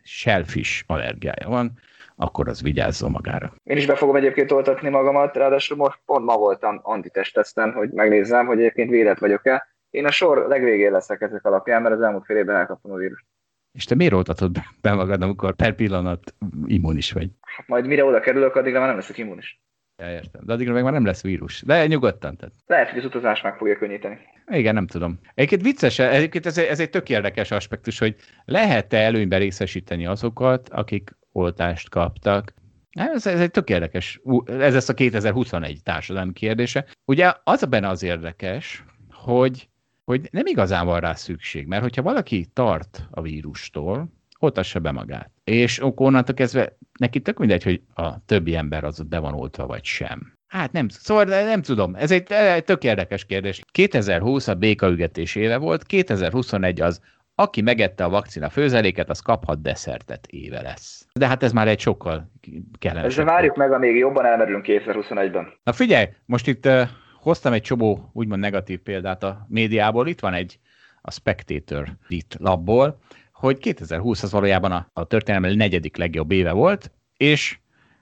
shellfish 0.02 0.84
allergiája 0.86 1.48
van, 1.48 1.72
akkor 2.16 2.48
az 2.48 2.62
vigyázzon 2.62 3.10
magára. 3.10 3.52
Én 3.64 3.76
is 3.76 3.86
be 3.86 3.94
fogom 3.94 4.16
egyébként 4.16 4.52
oltatni 4.52 4.88
magamat, 4.88 5.36
ráadásul 5.36 5.76
most 5.76 5.98
pont 6.06 6.24
ma 6.24 6.36
voltam 6.36 6.80
antitesteszten, 6.82 7.72
hogy 7.72 7.90
megnézzem, 7.90 8.46
hogy 8.46 8.58
egyébként 8.58 8.90
védett 8.90 9.18
vagyok-e. 9.18 9.66
Én 9.90 10.06
a 10.06 10.10
sor 10.10 10.46
legvégén 10.48 10.92
leszek 10.92 11.20
ezek 11.20 11.44
alapján, 11.44 11.82
mert 11.82 11.94
az 11.94 12.00
elmúlt 12.00 12.24
fél 12.24 12.36
évben 12.36 12.56
elkaptam 12.56 12.92
a 12.92 12.96
vírust. 12.96 13.24
És 13.72 13.84
te 13.84 13.94
miért 13.94 14.12
oltatod 14.12 14.58
be 14.80 14.92
magad, 14.92 15.22
amikor 15.22 15.54
per 15.54 15.74
pillanat 15.74 16.34
immunis 16.66 17.12
vagy? 17.12 17.30
Hát 17.40 17.66
majd 17.66 17.86
mire 17.86 18.04
oda 18.04 18.20
kerülök, 18.20 18.56
addigra 18.56 18.78
már 18.78 18.88
nem 18.88 18.96
leszek 18.96 19.18
immunis. 19.18 19.60
Ja, 19.98 20.10
értem. 20.10 20.42
De 20.44 20.52
addigra 20.52 20.72
meg 20.72 20.82
már 20.82 20.92
nem 20.92 21.04
lesz 21.04 21.22
vírus. 21.22 21.62
De 21.62 21.86
nyugodtan. 21.86 22.36
Tehát. 22.36 22.54
Lehet, 22.66 22.88
hogy 22.88 22.98
az 22.98 23.04
utazás 23.04 23.42
meg 23.42 23.56
fogja 23.56 23.76
könnyíteni. 23.76 24.18
Igen, 24.46 24.74
nem 24.74 24.86
tudom. 24.86 25.18
Egyébként 25.34 25.62
vicces, 25.62 25.98
egyébként 25.98 26.46
ez, 26.46 26.58
ez 26.58 26.80
egy 26.80 26.90
tök 26.90 27.08
érdekes 27.08 27.50
aspektus, 27.50 27.98
hogy 27.98 28.16
lehet-e 28.44 28.96
előnyben 28.96 29.38
részesíteni 29.38 30.06
azokat, 30.06 30.68
akik 30.68 31.16
oltást 31.32 31.88
kaptak. 31.88 32.54
Ez, 32.90 33.26
ez 33.26 33.40
egy 33.40 33.50
tök 33.50 33.70
érdekes, 33.70 34.20
ez 34.46 34.74
lesz 34.74 34.88
a 34.88 34.94
2021 34.94 35.82
társadalmi 35.82 36.32
kérdése. 36.32 36.86
Ugye 37.04 37.32
az 37.44 37.62
a 37.62 37.66
benne 37.66 37.88
az 37.88 38.02
érdekes, 38.02 38.84
hogy 39.12 39.68
hogy 40.04 40.28
nem 40.30 40.46
igazán 40.46 40.86
van 40.86 41.00
rá 41.00 41.14
szükség, 41.14 41.66
mert 41.66 41.82
hogyha 41.82 42.02
valaki 42.02 42.46
tart 42.52 43.06
a 43.10 43.22
vírustól, 43.22 44.08
oltassa 44.38 44.78
be 44.78 44.90
magát. 44.90 45.30
És 45.44 45.80
onnantól 45.94 46.34
kezdve 46.34 46.76
neki 46.98 47.20
tök 47.20 47.38
mindegy, 47.38 47.62
hogy 47.62 47.82
a 47.94 48.24
többi 48.24 48.56
ember 48.56 48.84
az 48.84 49.02
be 49.02 49.18
van 49.18 49.34
oltva, 49.34 49.66
vagy 49.66 49.84
sem. 49.84 50.32
Hát 50.48 50.72
nem, 50.72 50.88
szóval 50.88 51.24
nem 51.24 51.62
tudom, 51.62 51.94
ez 51.94 52.10
egy, 52.10 52.22
tök 52.64 52.84
érdekes 52.84 53.24
kérdés. 53.24 53.62
2020 53.72 54.48
a 54.48 54.54
békaügetés 54.54 55.34
éve 55.34 55.56
volt, 55.56 55.82
2021 55.82 56.80
az, 56.80 57.00
aki 57.34 57.60
megette 57.60 58.04
a 58.04 58.08
vakcina 58.08 58.48
főzeléket, 58.48 59.10
az 59.10 59.20
kaphat 59.20 59.62
desszertet 59.62 60.26
éve 60.26 60.62
lesz. 60.62 61.06
De 61.12 61.26
hát 61.26 61.42
ez 61.42 61.52
már 61.52 61.68
egy 61.68 61.80
sokkal 61.80 62.30
kellemesebb. 62.78 63.10
Ezzel 63.10 63.34
várjuk 63.34 63.56
meg, 63.56 63.72
amíg 63.72 63.96
jobban 63.96 64.26
elmerülünk 64.26 64.64
2021-ben. 64.68 65.52
Na 65.64 65.72
figyelj, 65.72 66.08
most 66.24 66.46
itt 66.46 66.66
uh, 66.66 66.82
hoztam 67.20 67.52
egy 67.52 67.62
csomó 67.62 68.10
úgymond 68.12 68.40
negatív 68.40 68.78
példát 68.78 69.22
a 69.22 69.46
médiából, 69.48 70.06
itt 70.06 70.20
van 70.20 70.34
egy 70.34 70.58
a 71.02 71.10
Spectator 71.10 71.88
itt 72.08 72.36
labból, 72.38 72.98
hogy 73.38 73.58
2020 73.58 74.22
az 74.22 74.32
valójában 74.32 74.72
a, 74.72 74.88
a 74.92 75.04
történelmi 75.04 75.54
negyedik 75.54 75.96
legjobb 75.96 76.30
éve 76.30 76.52
volt, 76.52 76.90
és 77.16 77.58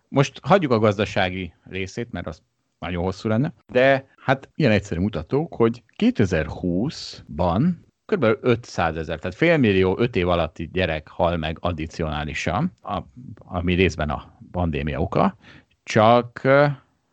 most 0.08 0.40
hagyjuk 0.42 0.72
a 0.72 0.78
gazdasági 0.78 1.52
részét, 1.64 2.12
mert 2.12 2.26
az 2.26 2.42
nagyon 2.78 3.02
hosszú 3.02 3.28
lenne, 3.28 3.54
de 3.66 4.06
hát 4.16 4.50
ilyen 4.54 4.72
egyszerű 4.72 5.00
mutatók, 5.00 5.54
hogy 5.54 5.82
2020-ban 6.02 7.70
kb. 8.04 8.26
500 8.40 8.96
ezer, 8.96 9.18
tehát 9.18 9.36
félmillió 9.36 9.98
5 9.98 10.16
év 10.16 10.28
alatti 10.28 10.70
gyerek 10.72 11.08
hal 11.08 11.36
meg 11.36 11.56
addicionálisan, 11.60 12.72
a, 12.82 12.98
ami 13.38 13.74
részben 13.74 14.10
a 14.10 14.38
pandémia 14.50 15.00
oka, 15.00 15.36
csak 15.82 16.38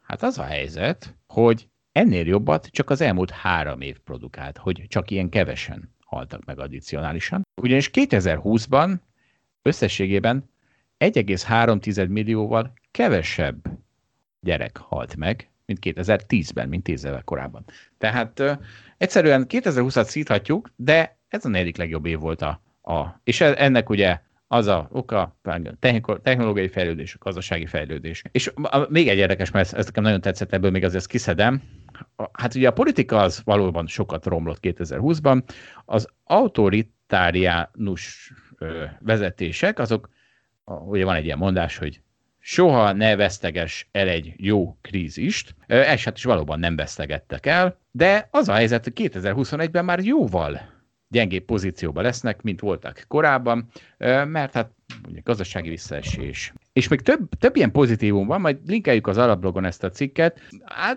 hát 0.02 0.24
az 0.24 0.38
a 0.38 0.44
helyzet, 0.44 1.16
hogy 1.28 1.68
Ennél 1.94 2.28
jobbat 2.28 2.68
csak 2.68 2.90
az 2.90 3.02
elmúlt 3.02 3.32
három 3.32 3.82
év 3.82 4.00
produkált, 4.00 4.58
hogy 4.58 4.86
csak 4.88 5.12
ilyen 5.12 5.30
kevesen 5.30 5.94
haltak 6.14 6.45
meg 6.45 6.60
addicionálisan. 6.60 7.41
Ugyanis 7.61 7.90
2020-ban 7.94 8.95
összességében 9.61 10.49
1,3 10.99 12.10
millióval 12.10 12.73
kevesebb 12.91 13.68
gyerek 14.40 14.77
halt 14.77 15.15
meg, 15.15 15.49
mint 15.65 15.80
2010-ben, 15.81 16.69
mint 16.69 16.84
10 16.84 17.03
évvel 17.03 17.23
korábban. 17.23 17.65
Tehát 17.98 18.40
uh, 18.40 18.52
egyszerűen 18.98 19.45
2020-at 19.49 20.03
szíthatjuk, 20.03 20.69
de 20.76 21.18
ez 21.27 21.45
a 21.45 21.49
negyedik 21.49 21.77
legjobb 21.77 22.06
év 22.06 22.19
volt 22.19 22.41
a, 22.41 22.61
a 22.81 23.19
és 23.23 23.41
e, 23.41 23.53
ennek 23.57 23.90
ugye 23.90 24.19
az 24.48 24.68
a 24.68 24.88
oka, 24.91 25.38
technológiai 26.22 26.68
fejlődés, 26.68 27.18
gazdasági 27.19 27.65
fejlődés. 27.65 28.22
És 28.31 28.53
még 28.90 29.07
egy 29.07 29.18
érdekes, 29.18 29.52
mert 29.52 29.73
ez 29.73 29.85
nekem 29.85 30.03
nagyon 30.03 30.22
tetszett, 30.22 30.53
ebből 30.53 30.72
még 30.72 30.84
azért 30.84 31.07
kiszedem, 31.07 31.61
hát 32.31 32.55
ugye 32.55 32.67
a 32.67 32.73
politika 32.73 33.21
az 33.21 33.41
valóban 33.43 33.88
sokat 33.88 34.25
romlott 34.25 34.59
2020-ban, 34.61 35.43
az 35.85 36.07
autoritáriánus 36.23 38.34
vezetések, 38.99 39.80
azok, 39.80 40.09
ugye 40.65 41.05
van 41.05 41.15
egy 41.15 41.25
ilyen 41.25 41.38
mondás, 41.38 41.77
hogy 41.77 42.01
soha 42.39 42.91
ne 42.91 43.15
veszteges 43.15 43.88
el 43.91 44.07
egy 44.07 44.34
jó 44.38 44.77
krízist, 44.81 45.55
és 45.67 46.03
hát 46.03 46.17
is 46.17 46.23
valóban 46.23 46.59
nem 46.59 46.75
vesztegettek 46.75 47.45
el, 47.45 47.77
de 47.91 48.27
az 48.31 48.49
a 48.49 48.53
helyzet, 48.53 48.84
hogy 48.84 48.93
2021-ben 48.95 49.85
már 49.85 49.99
jóval 49.99 50.61
gyengébb 51.07 51.45
pozícióban 51.45 52.03
lesznek, 52.03 52.41
mint 52.41 52.59
voltak 52.59 53.05
korábban, 53.07 53.67
mert 54.25 54.53
hát 54.53 54.71
ugye, 55.10 55.20
gazdasági 55.24 55.70
visszaesés. 55.70 56.53
És 56.74 56.88
még 56.88 57.02
több, 57.02 57.30
több 57.40 57.56
ilyen 57.56 57.72
pozitívum 57.72 58.28
van, 58.28 58.41
majd 58.41 58.57
linkeljük 58.68 59.07
az 59.07 59.18
alapblogon 59.18 59.65
ezt 59.65 59.84
a 59.84 59.90
cikket. 59.90 60.41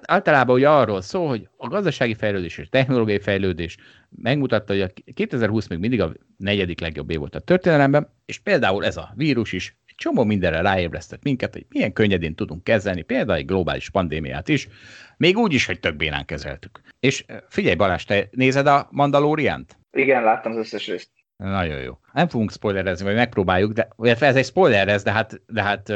Általában 0.03 0.57
ugye 0.57 0.69
arról 0.69 1.01
szól, 1.01 1.29
hogy 1.29 1.49
a 1.57 1.69
gazdasági 1.69 2.15
fejlődés 2.15 2.59
és 2.59 2.69
technológiai 2.69 3.21
fejlődés 3.21 3.77
megmutatta, 4.23 4.73
hogy 4.73 4.83
a 4.83 5.13
2020 5.15 5.67
még 5.69 5.79
mindig 5.79 6.01
a 6.01 6.13
negyedik 6.37 6.81
legjobb 6.81 7.11
év 7.11 7.19
volt 7.19 7.35
a 7.35 7.41
történelemben, 7.41 8.13
és 8.25 8.39
például 8.39 8.85
ez 8.85 8.97
a 8.97 9.13
vírus 9.15 9.53
is 9.53 9.77
csomó 9.97 10.25
mindenre 10.25 10.61
ráébresztett 10.61 11.23
minket, 11.23 11.53
hogy 11.53 11.67
milyen 11.69 11.93
könnyedén 11.93 12.35
tudunk 12.35 12.65
kezelni, 12.65 13.03
például 13.03 13.39
egy 13.39 13.47
globális 13.47 13.91
pandémiát 13.91 14.49
is, 14.49 14.69
még 15.17 15.37
úgy 15.37 15.53
is, 15.53 15.67
hogy 15.67 15.81
tök 15.81 15.97
bénán 15.97 16.25
kezeltük. 16.25 16.81
És 17.01 17.25
figyelj 17.49 17.75
Balázs, 17.75 18.05
te 18.05 18.29
nézed 18.31 18.67
a 18.67 18.89
Mandaloriant? 18.91 19.79
Igen, 19.93 20.23
láttam 20.23 20.53
az 20.53 20.59
összes 20.59 20.87
részt. 20.87 21.11
Nagyon 21.37 21.81
jó. 21.81 21.99
Nem 22.13 22.29
fogunk 22.29 22.51
spoilerezni, 22.51 23.05
vagy 23.05 23.15
megpróbáljuk, 23.15 23.73
de 23.73 23.89
ez 24.21 24.37
egy 24.37 24.45
spoiler, 24.45 25.03
de 25.03 25.13
hát, 25.13 25.41
de 25.47 25.63
hát... 25.63 25.93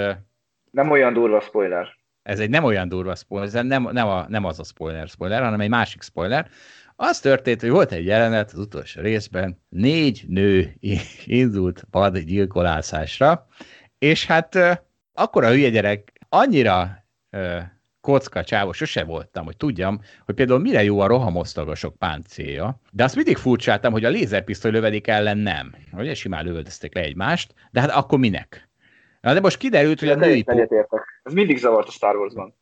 Nem 0.70 0.90
olyan 0.90 1.12
durva 1.12 1.40
spoiler. 1.40 1.98
Ez 2.22 2.40
egy 2.40 2.50
nem 2.50 2.64
olyan 2.64 2.88
durva 2.88 3.14
spoiler, 3.14 3.46
ez 3.46 3.66
nem, 3.66 3.88
nem, 3.92 4.08
a, 4.08 4.28
nem 4.28 4.44
az 4.44 4.58
a 4.58 4.64
spoiler 4.64 5.08
spoiler, 5.08 5.42
hanem 5.42 5.60
egy 5.60 5.68
másik 5.68 6.02
spoiler. 6.02 6.48
Az 6.96 7.20
történt, 7.20 7.60
hogy 7.60 7.70
volt 7.70 7.92
egy 7.92 8.04
jelenet 8.04 8.52
az 8.52 8.58
utolsó 8.58 9.00
részben, 9.00 9.62
négy 9.68 10.24
nő 10.28 10.74
indult 11.24 11.84
vad 11.90 12.18
gyilkolászásra, 12.18 13.46
és 13.98 14.26
hát 14.26 14.58
akkor 15.12 15.44
a 15.44 15.50
hülye 15.50 15.68
gyerek 15.68 16.12
annyira 16.28 17.04
kocka 18.00 18.44
csávos, 18.44 18.76
sose 18.76 19.04
voltam, 19.04 19.44
hogy 19.44 19.56
tudjam, 19.56 20.00
hogy 20.24 20.34
például 20.34 20.58
mire 20.58 20.82
jó 20.82 21.00
a 21.00 21.06
rohamosztagasok 21.06 21.96
páncélja, 21.98 22.80
de 22.90 23.04
azt 23.04 23.14
mindig 23.14 23.36
furcsáltam, 23.36 23.92
hogy 23.92 24.04
a 24.04 24.08
lézerpisztoly 24.08 24.70
lövedék 24.70 25.06
ellen 25.06 25.38
nem. 25.38 25.74
Ugye 25.92 26.14
simán 26.14 26.44
lövöldözték 26.44 26.94
le 26.94 27.00
egymást, 27.00 27.54
de 27.70 27.80
hát 27.80 27.90
akkor 27.90 28.18
minek? 28.18 28.68
Na 29.20 29.32
de 29.32 29.40
most 29.40 29.56
kiderült, 29.56 30.00
hogy 30.00 30.08
a 30.08 30.14
női... 30.14 30.44
Ez 31.22 31.32
mindig 31.32 31.58
zavart 31.58 31.88
a 31.88 31.90
Star 31.90 32.16
Wars-ban. 32.16 32.54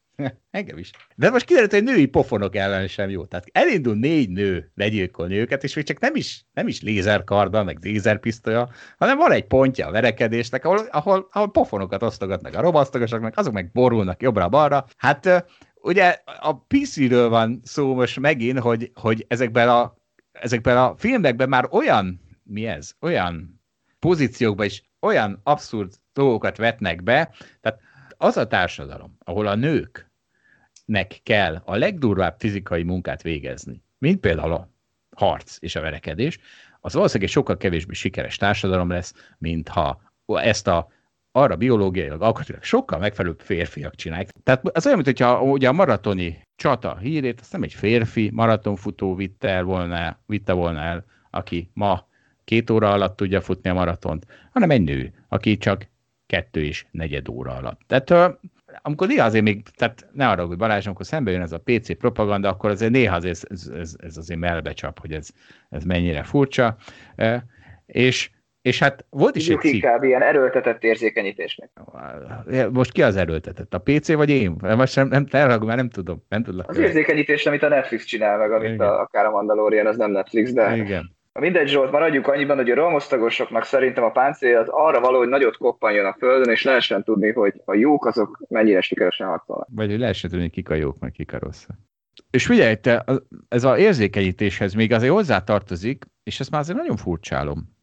Engem 0.51 0.78
is. 0.78 0.90
De 1.16 1.31
most 1.31 1.45
kiderült, 1.45 1.73
hogy 1.73 1.82
női 1.82 2.07
pofonok 2.07 2.57
ellen 2.57 2.86
sem 2.86 3.11
jó. 3.11 3.24
Tehát 3.24 3.47
elindul 3.53 3.95
négy 3.95 4.31
nő 4.31 4.70
legyilkolni 4.74 5.36
őket, 5.36 5.65
és 5.65 5.74
még 5.74 5.85
csak 5.85 6.01
nem 6.01 6.15
is, 6.15 6.45
nem 6.53 6.69
is 6.69 6.82
lézerkarddal, 6.82 7.65
meg 7.65 7.78
lézerpisztolya, 7.81 8.70
hanem 8.97 9.16
van 9.16 9.32
egy 9.32 9.47
pontja 9.47 9.86
a 9.86 9.90
verekedésnek, 9.90 10.65
ahol, 10.65 10.86
ahol, 10.90 11.28
ahol 11.32 11.51
pofonokat 11.51 12.03
osztogatnak 12.03 12.55
a 12.55 12.61
robasztogosoknak, 12.61 13.36
azok 13.36 13.53
meg 13.53 13.70
borulnak 13.73 14.23
jobbra-balra. 14.23 14.85
Hát 14.97 15.45
ugye 15.74 16.19
a 16.40 16.57
PC-ről 16.57 17.28
van 17.28 17.61
szó 17.65 17.95
most 17.95 18.20
megint, 18.20 18.59
hogy, 18.59 18.90
hogy 18.95 19.24
ezekben, 19.28 19.69
a, 19.69 19.97
ezekben 20.32 20.77
a 20.77 20.97
filmekben 20.97 21.49
már 21.49 21.69
olyan, 21.70 22.20
mi 22.43 22.66
ez, 22.66 22.93
olyan 23.01 23.61
pozíciókban 23.99 24.66
is 24.66 24.82
olyan 25.01 25.40
abszurd 25.43 25.93
dolgokat 26.12 26.57
vetnek 26.57 27.03
be, 27.03 27.35
tehát 27.61 27.81
az 28.16 28.36
a 28.36 28.47
társadalom, 28.47 29.16
ahol 29.24 29.47
a 29.47 29.55
nőknek 30.89 31.20
kell 31.23 31.62
a 31.65 31.77
legdurvább 31.77 32.35
fizikai 32.39 32.82
munkát 32.82 33.23
végezni, 33.23 33.82
mint 33.98 34.20
például 34.20 34.52
a 34.52 34.69
harc 35.16 35.56
és 35.60 35.77
a 35.77 35.81
verekedés, 35.81 36.39
az 36.81 36.94
valószínűleg 36.94 37.28
egy 37.28 37.35
sokkal 37.35 37.56
kevésbé 37.56 37.93
sikeres 37.94 38.36
társadalom 38.36 38.90
lesz, 38.90 39.15
mint 39.39 39.69
ha 39.69 40.01
ezt 40.27 40.66
a 40.66 40.89
arra 41.32 41.56
biológiailag, 41.56 42.23
alkatilag 42.23 42.62
sokkal 42.62 42.98
megfelelőbb 42.98 43.40
férfiak 43.40 43.94
csinálják. 43.94 44.31
Tehát 44.43 44.69
az 44.69 44.86
olyan, 44.86 45.01
mintha 45.05 45.43
ugye 45.43 45.69
a 45.69 45.73
maratoni 45.73 46.43
csata 46.56 46.97
hírét, 46.97 47.40
azt 47.40 47.52
nem 47.52 47.62
egy 47.62 47.74
férfi 47.74 48.31
maratonfutó 48.32 49.15
vitte, 49.15 49.48
el 49.48 49.62
volna, 49.62 50.19
vitte 50.27 50.52
volna 50.52 50.81
el, 50.81 51.05
aki 51.31 51.70
ma 51.74 52.06
két 52.44 52.70
óra 52.70 52.93
alatt 52.93 53.16
tudja 53.16 53.40
futni 53.40 53.70
a 53.70 53.74
maratont, 53.74 54.27
hanem 54.52 54.70
egy 54.70 54.82
nő, 54.82 55.12
aki 55.28 55.56
csak 55.56 55.89
kettő 56.27 56.65
és 56.65 56.86
negyed 56.90 57.28
óra 57.28 57.55
alatt. 57.55 57.81
Tehát 57.86 58.39
amikor 58.82 59.06
néha 59.06 59.24
azért 59.24 59.44
még, 59.44 59.62
tehát 59.76 60.06
ne 60.12 60.28
arra, 60.28 60.46
hogy 60.46 60.56
Balázs, 60.56 60.86
amikor 60.86 61.06
szembe 61.06 61.30
jön 61.30 61.40
ez 61.40 61.52
a 61.52 61.62
PC 61.64 61.98
propaganda, 61.98 62.48
akkor 62.48 62.70
azért 62.70 62.92
néha 62.92 63.16
azért 63.16 63.50
ez, 63.50 63.70
ez, 63.74 63.96
ez 63.98 64.16
azért 64.16 64.40
melbecsap, 64.40 65.00
hogy 65.00 65.12
ez, 65.12 65.28
ez 65.68 65.84
mennyire 65.84 66.22
furcsa. 66.22 66.76
És, 67.86 68.30
és 68.62 68.78
hát 68.78 69.06
volt 69.10 69.36
is 69.36 69.48
egy 69.48 69.59
cikk. 69.60 69.72
inkább 69.72 70.02
ilyen 70.02 70.22
erőltetett 70.22 70.82
érzékenyítésnek. 70.82 71.70
Most 72.70 72.92
ki 72.92 73.02
az 73.02 73.16
erőltetett? 73.16 73.74
A 73.74 73.78
PC 73.78 74.12
vagy 74.12 74.30
én? 74.30 74.56
Most 74.60 74.96
nem, 74.96 75.09
nem, 75.09 75.26
nem, 75.30 75.60
már 75.60 75.76
nem 75.76 75.88
tudom. 75.88 76.24
Nem 76.28 76.42
tudlak. 76.42 76.68
Az 76.68 76.78
érzékenyítés, 76.78 77.46
amit 77.46 77.62
a 77.62 77.68
Netflix 77.68 78.05
csinál 78.05 78.38
meg, 78.38 78.52
amit 78.52 78.80
a, 78.80 79.00
akár 79.00 79.24
a 79.24 79.30
Mandalorian, 79.30 79.86
az 79.86 79.96
nem 79.96 80.10
Netflix, 80.10 80.52
de... 80.52 80.76
Igen. 80.76 81.16
Mindegy 81.40 81.69
Zsolt, 81.69 81.90
maradjuk 81.90 82.27
annyiban, 82.27 82.56
hogy 82.56 82.70
a 82.70 82.74
rohamosztagosoknak 82.74 83.65
szerintem 83.65 84.05
a 84.05 84.10
páncél 84.10 84.56
az 84.56 84.69
arra 84.69 85.01
való, 85.01 85.19
hogy 85.19 85.28
nagyot 85.28 85.56
koppanjon 85.56 86.06
a 86.06 86.16
földön, 86.19 86.52
és 86.52 86.62
lehessen 86.62 87.05
tudni, 87.05 87.32
hogy 87.32 87.62
a 87.65 87.74
jók 87.74 88.06
azok 88.06 88.43
mennyire 88.48 88.81
sikeresen 88.81 89.27
harcolnak. 89.27 89.69
Vagy 89.70 89.90
hogy 89.90 89.98
lehessen 89.98 90.31
tudni, 90.31 90.51
kik 90.51 90.70
a 90.70 90.74
jók, 90.74 90.98
meg 90.98 91.12
kik 91.12 91.32
a 91.32 91.39
rosszak. 91.39 91.77
És 92.31 92.47
figyelj, 92.47 92.74
te, 92.74 93.05
ez 93.48 93.65
az 93.65 93.78
érzékenyítéshez 93.78 94.74
még 94.74 94.93
azért 94.93 95.12
hozzá 95.12 95.44
tartozik, 95.44 96.05
és 96.23 96.40
ezt 96.40 96.51
már 96.51 96.60
azért 96.60 96.78
nagyon 96.78 96.97
furcsálom. 96.97 97.77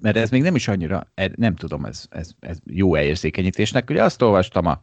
Mert 0.00 0.16
ez 0.16 0.30
még 0.30 0.42
nem 0.42 0.54
is 0.54 0.68
annyira, 0.68 1.06
e, 1.14 1.30
nem 1.36 1.54
tudom, 1.54 1.84
ez, 1.84 2.06
ez, 2.10 2.30
ez 2.40 2.58
jó 2.66 2.96
érzékenyítésnek. 2.96 3.90
Ugye 3.90 4.02
azt 4.02 4.22
olvastam 4.22 4.66
a, 4.66 4.80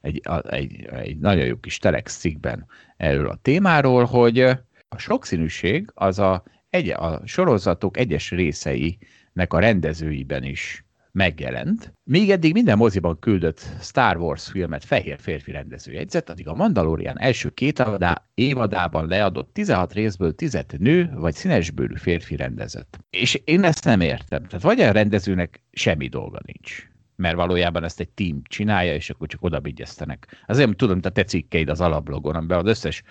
egy, 0.00 0.20
a, 0.24 0.52
egy, 0.52 0.88
egy 0.90 1.18
nagyon 1.18 1.44
jó 1.44 1.56
kis 1.56 1.78
telex 1.78 2.16
cikkben 2.16 2.66
erről 2.96 3.28
a 3.28 3.38
témáról, 3.42 4.04
hogy 4.04 4.40
a 4.88 4.98
sokszínűség 4.98 5.90
az 5.94 6.18
a 6.18 6.42
egy, 6.72 6.88
a 6.88 7.20
sorozatok 7.24 7.96
egyes 7.96 8.30
részeinek 8.30 9.52
a 9.52 9.58
rendezőiben 9.58 10.44
is 10.44 10.84
megjelent. 11.10 11.94
Még 12.04 12.30
eddig 12.30 12.52
minden 12.52 12.76
moziban 12.76 13.18
küldött 13.18 13.60
Star 13.80 14.16
Wars 14.16 14.48
filmet 14.50 14.84
fehér 14.84 15.18
férfi 15.20 15.50
rendező 15.50 15.92
jegyzett, 15.92 16.30
addig 16.30 16.48
a 16.48 16.54
Mandalorian 16.54 17.20
első 17.20 17.48
két 17.48 17.78
adá, 17.78 18.24
évadában 18.34 19.06
leadott 19.06 19.52
16 19.52 19.92
részből 19.92 20.34
10 20.34 20.58
nő 20.78 21.10
vagy 21.14 21.34
színesbőrű 21.34 21.96
férfi 21.96 22.36
rendezett. 22.36 22.98
És 23.10 23.34
én 23.44 23.64
ezt 23.64 23.84
nem 23.84 24.00
értem. 24.00 24.44
Tehát 24.44 24.62
vagy 24.62 24.80
a 24.80 24.92
rendezőnek 24.92 25.62
semmi 25.72 26.08
dolga 26.08 26.40
nincs 26.44 26.90
mert 27.16 27.36
valójában 27.36 27.84
ezt 27.84 28.00
egy 28.00 28.08
team 28.08 28.42
csinálja, 28.44 28.94
és 28.94 29.10
akkor 29.10 29.28
csak 29.28 29.42
oda 29.42 29.60
bigyeztenek. 29.60 30.44
Azért 30.46 30.76
tudom, 30.76 30.92
mint 30.92 31.06
a 31.06 31.10
te 31.10 31.24
cikkeid 31.24 31.68
az 31.68 31.80
alablogon, 31.80 32.34
amiben 32.34 32.58
az 32.58 32.66
összes 32.66 33.02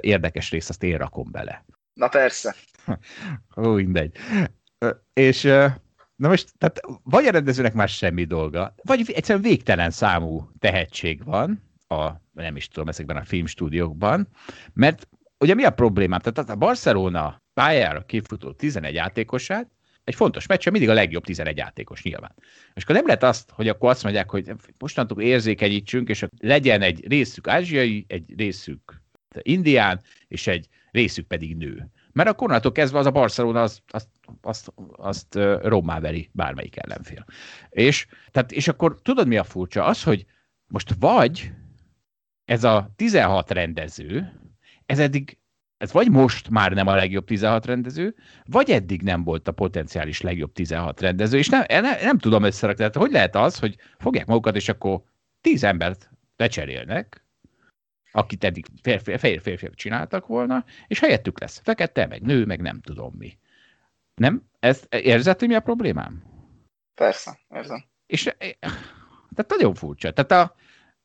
érdekes 0.00 0.50
részt 0.50 0.68
azt 0.68 0.82
én 0.82 0.96
rakom 0.96 1.30
bele. 1.30 1.64
Na 1.94 2.08
persze. 2.08 2.54
Ó, 3.56 3.72
mindegy. 3.72 4.16
És 5.12 5.42
na 6.16 6.28
most, 6.28 6.52
tehát 6.58 6.80
vagy 7.02 7.26
a 7.26 7.30
rendezőnek 7.30 7.72
már 7.72 7.88
semmi 7.88 8.24
dolga, 8.24 8.74
vagy 8.82 9.10
egyszerűen 9.14 9.44
végtelen 9.44 9.90
számú 9.90 10.50
tehetség 10.58 11.24
van, 11.24 11.62
a, 11.88 12.10
nem 12.32 12.56
is 12.56 12.68
tudom, 12.68 12.88
ezekben 12.88 13.16
a 13.16 13.24
filmstúdiókban, 13.24 14.28
mert 14.72 15.08
ugye 15.38 15.54
mi 15.54 15.64
a 15.64 15.70
problémám? 15.70 16.20
Tehát 16.20 16.50
a 16.50 16.56
Barcelona 16.56 17.42
pályára 17.54 18.04
kifutó 18.04 18.52
11 18.52 18.94
játékosát, 18.94 19.70
egy 20.04 20.14
fontos 20.14 20.46
meccs, 20.46 20.68
mindig 20.68 20.88
a 20.88 20.92
legjobb 20.92 21.24
11 21.24 21.56
játékos 21.56 22.02
nyilván. 22.02 22.34
És 22.74 22.82
akkor 22.82 22.94
nem 22.94 23.06
lehet 23.06 23.22
azt, 23.22 23.50
hogy 23.50 23.68
akkor 23.68 23.90
azt 23.90 24.02
mondják, 24.02 24.30
hogy 24.30 24.52
mostantól 24.78 25.22
érzékenyítsünk, 25.22 26.08
és 26.08 26.26
legyen 26.38 26.82
egy 26.82 27.06
részük 27.08 27.48
ázsiai, 27.48 28.04
egy 28.08 28.34
részük 28.36 29.02
indián, 29.42 30.00
és 30.28 30.46
egy 30.46 30.68
részük 30.90 31.26
pedig 31.26 31.56
nő. 31.56 31.90
Mert 32.12 32.28
a 32.28 32.34
onnantól 32.36 32.72
kezdve 32.72 32.98
az 32.98 33.06
a 33.06 33.10
Barcelona 33.10 33.62
azt, 33.62 33.82
azt, 33.88 34.08
azt, 34.40 34.72
azt 34.92 35.34
rommá 35.62 36.00
veri 36.00 36.30
bármelyik 36.32 36.76
ellenfél. 36.76 37.24
És, 37.68 38.06
tehát, 38.30 38.52
és 38.52 38.68
akkor 38.68 39.00
tudod, 39.02 39.26
mi 39.26 39.36
a 39.36 39.44
furcsa? 39.44 39.84
Az, 39.84 40.02
hogy 40.02 40.24
most 40.66 40.94
vagy 40.98 41.52
ez 42.44 42.64
a 42.64 42.92
16 42.96 43.50
rendező, 43.50 44.40
ez 44.86 44.98
eddig 44.98 45.38
ez 45.80 45.92
vagy 45.92 46.10
most 46.10 46.50
már 46.50 46.72
nem 46.72 46.86
a 46.86 46.94
legjobb 46.94 47.24
16 47.24 47.66
rendező, 47.66 48.14
vagy 48.44 48.70
eddig 48.70 49.02
nem 49.02 49.24
volt 49.24 49.48
a 49.48 49.52
potenciális 49.52 50.20
legjobb 50.20 50.52
16 50.52 51.00
rendező, 51.00 51.38
és 51.38 51.48
nem, 51.48 51.64
nem, 51.68 51.96
nem 52.02 52.18
tudom 52.18 52.42
összerakni. 52.42 52.78
Tehát 52.78 52.96
hogy 52.96 53.10
lehet 53.10 53.36
az, 53.36 53.58
hogy 53.58 53.76
fogják 53.98 54.26
magukat, 54.26 54.56
és 54.56 54.68
akkor 54.68 55.02
10 55.40 55.64
embert 55.64 56.10
lecserélnek, 56.36 57.24
akit 58.12 58.44
eddig 58.44 58.66
fehér 58.82 59.00
férfiak 59.00 59.40
férfi 59.40 59.70
csináltak 59.74 60.26
volna, 60.26 60.64
és 60.86 61.00
helyettük 61.00 61.40
lesz 61.40 61.60
fekete, 61.64 62.06
meg 62.06 62.22
nő, 62.22 62.44
meg 62.44 62.60
nem 62.60 62.80
tudom 62.80 63.14
mi. 63.18 63.38
Nem? 64.14 64.42
Ez, 64.58 64.82
érzed, 64.90 65.38
hogy 65.38 65.48
mi 65.48 65.54
a 65.54 65.60
problémám? 65.60 66.22
Persze, 66.94 67.38
érzem. 67.54 67.84
És 68.06 68.22
tehát 69.34 69.48
nagyon 69.48 69.74
furcsa. 69.74 70.12
Tehát 70.12 70.48
a, 70.48 70.54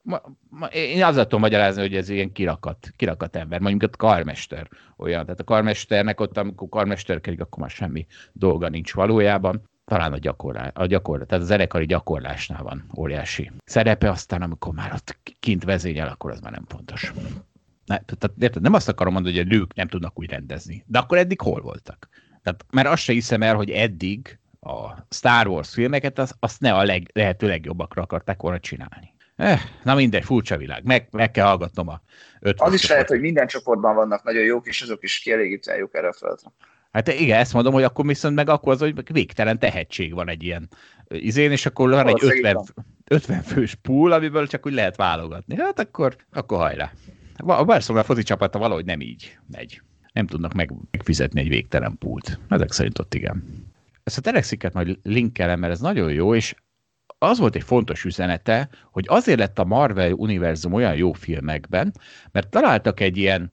ma, 0.01 0.21
ma, 0.49 0.65
én 0.65 1.03
azt 1.03 1.19
tudom 1.19 1.39
magyarázni, 1.39 1.81
hogy 1.81 1.95
ez 1.95 2.09
ilyen 2.09 2.31
kirakat, 2.31 2.89
kirakat 2.95 3.35
ember, 3.35 3.59
mondjuk 3.59 3.93
a 3.93 3.97
karmester 3.97 4.67
olyan. 4.97 5.23
Tehát 5.23 5.39
a 5.39 5.43
karmesternek 5.43 6.19
ott, 6.19 6.37
amikor 6.37 6.69
karmesterkedik, 6.69 7.41
akkor 7.41 7.59
már 7.59 7.69
semmi 7.69 8.05
dolga 8.33 8.69
nincs 8.69 8.93
valójában 8.93 9.69
talán 9.85 10.13
a, 10.13 10.17
gyakorlás, 10.17 10.71
a 10.73 10.85
gyakorlás, 10.85 11.27
tehát 11.27 11.43
az 11.43 11.49
zenekari 11.49 11.85
gyakorlásnál 11.85 12.63
van 12.63 12.85
óriási 12.97 13.51
szerepe, 13.65 14.09
aztán 14.09 14.41
amikor 14.41 14.73
már 14.73 14.93
ott 14.93 15.17
kint 15.39 15.63
vezényel, 15.63 16.07
akkor 16.07 16.31
az 16.31 16.39
már 16.39 16.51
nem 16.51 16.65
fontos. 16.67 17.13
Ne, 17.85 17.97
tehát, 17.99 18.31
érted, 18.39 18.61
nem 18.61 18.73
azt 18.73 18.89
akarom 18.89 19.13
mondani, 19.13 19.35
hogy 19.37 19.45
a 19.45 19.55
nők 19.55 19.73
nem 19.73 19.87
tudnak 19.87 20.19
úgy 20.19 20.29
rendezni, 20.29 20.83
de 20.87 20.99
akkor 20.99 21.17
eddig 21.17 21.41
hol 21.41 21.61
voltak? 21.61 22.09
Tehát, 22.43 22.65
mert 22.71 22.87
azt 22.87 23.03
se 23.03 23.13
hiszem 23.13 23.41
el, 23.41 23.55
hogy 23.55 23.69
eddig 23.69 24.39
a 24.59 25.05
Star 25.09 25.47
Wars 25.47 25.73
filmeket 25.73 26.19
az, 26.19 26.35
azt 26.39 26.59
ne 26.59 26.73
a 26.73 26.83
leg, 26.83 27.09
lehető 27.13 27.47
legjobbakra 27.47 28.01
akarták 28.01 28.41
volna 28.41 28.59
csinálni. 28.59 29.13
Eh, 29.35 29.61
na 29.83 29.95
mindegy, 29.95 30.23
furcsa 30.23 30.57
világ. 30.57 30.83
Meg, 30.83 31.07
meg 31.11 31.31
kell 31.31 31.45
hallgatnom 31.45 31.87
a 31.87 32.01
öt. 32.39 32.61
Az 32.61 32.73
is 32.73 32.89
lehet, 32.89 33.07
hogy 33.07 33.19
minden 33.19 33.47
csoportban 33.47 33.95
vannak 33.95 34.23
nagyon 34.23 34.43
jók, 34.43 34.67
és 34.67 34.81
azok 34.81 35.03
is 35.03 35.19
kielégítően 35.19 35.77
jók 35.77 35.95
erre 35.95 36.07
a 36.07 36.13
feladatra. 36.13 36.53
Hát 36.95 37.07
igen, 37.07 37.39
ezt 37.39 37.53
mondom, 37.53 37.73
hogy 37.73 37.83
akkor 37.83 38.05
viszont 38.05 38.35
meg 38.35 38.49
akkor 38.49 38.73
az, 38.73 38.79
hogy 38.79 39.11
végtelen 39.11 39.59
tehetség 39.59 40.13
van 40.13 40.29
egy 40.29 40.43
ilyen 40.43 40.69
izén, 41.07 41.51
és 41.51 41.65
akkor 41.65 41.89
van 41.89 42.07
egy 42.07 42.19
50, 42.21 42.57
50 43.05 43.41
fős 43.41 43.75
pool, 43.75 44.11
amiből 44.11 44.47
csak 44.47 44.65
úgy 44.65 44.73
lehet 44.73 44.95
válogatni. 44.95 45.55
Hát 45.57 45.79
akkor, 45.79 46.15
akkor 46.31 46.57
hajrá. 46.57 46.91
A 47.37 47.63
Barcelona 47.63 48.03
foci 48.03 48.23
csapata 48.23 48.59
valahogy 48.59 48.85
nem 48.85 49.01
így 49.01 49.37
megy. 49.51 49.81
Nem 50.13 50.27
tudnak 50.27 50.53
meg, 50.53 50.73
megfizetni 50.91 51.39
egy 51.39 51.47
végtelen 51.47 51.97
pult. 51.97 52.39
Ezek 52.49 52.71
szerint 52.71 52.99
ott 52.99 53.13
igen. 53.13 53.43
Ezt 54.03 54.17
a 54.17 54.21
telexiket 54.21 54.73
majd 54.73 54.99
linkelem, 55.03 55.59
mert 55.59 55.73
ez 55.73 55.79
nagyon 55.79 56.11
jó, 56.11 56.35
és 56.35 56.55
az 57.17 57.39
volt 57.39 57.55
egy 57.55 57.63
fontos 57.63 58.03
üzenete, 58.03 58.69
hogy 58.91 59.05
azért 59.07 59.39
lett 59.39 59.59
a 59.59 59.65
Marvel 59.65 60.11
univerzum 60.11 60.73
olyan 60.73 60.95
jó 60.95 61.13
filmekben, 61.13 61.93
mert 62.31 62.49
találtak 62.49 62.99
egy 62.99 63.17
ilyen 63.17 63.51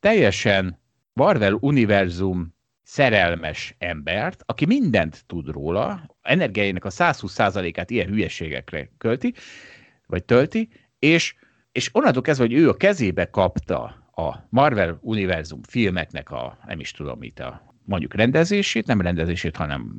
teljesen 0.00 0.82
Marvel 1.12 1.56
univerzum 1.60 2.53
szerelmes 2.84 3.74
embert, 3.78 4.42
aki 4.46 4.66
mindent 4.66 5.24
tud 5.26 5.48
róla, 5.48 6.16
energiájának 6.22 6.84
a 6.84 6.90
120%-át 6.90 7.90
ilyen 7.90 8.08
hülyeségekre 8.08 8.90
költi, 8.98 9.34
vagy 10.06 10.24
tölti, 10.24 10.68
és, 10.98 11.34
és 11.72 11.90
onnantól 11.92 12.22
kezdve, 12.22 12.44
hogy 12.44 12.54
ő 12.54 12.68
a 12.68 12.76
kezébe 12.76 13.30
kapta 13.30 13.82
a 14.14 14.46
Marvel 14.48 14.98
univerzum 15.00 15.62
filmeknek 15.62 16.30
a, 16.30 16.58
nem 16.66 16.80
is 16.80 16.90
tudom 16.90 17.18
mit, 17.18 17.40
a 17.40 17.74
mondjuk 17.84 18.14
rendezését, 18.14 18.86
nem 18.86 19.00
rendezését, 19.00 19.56
hanem 19.56 19.94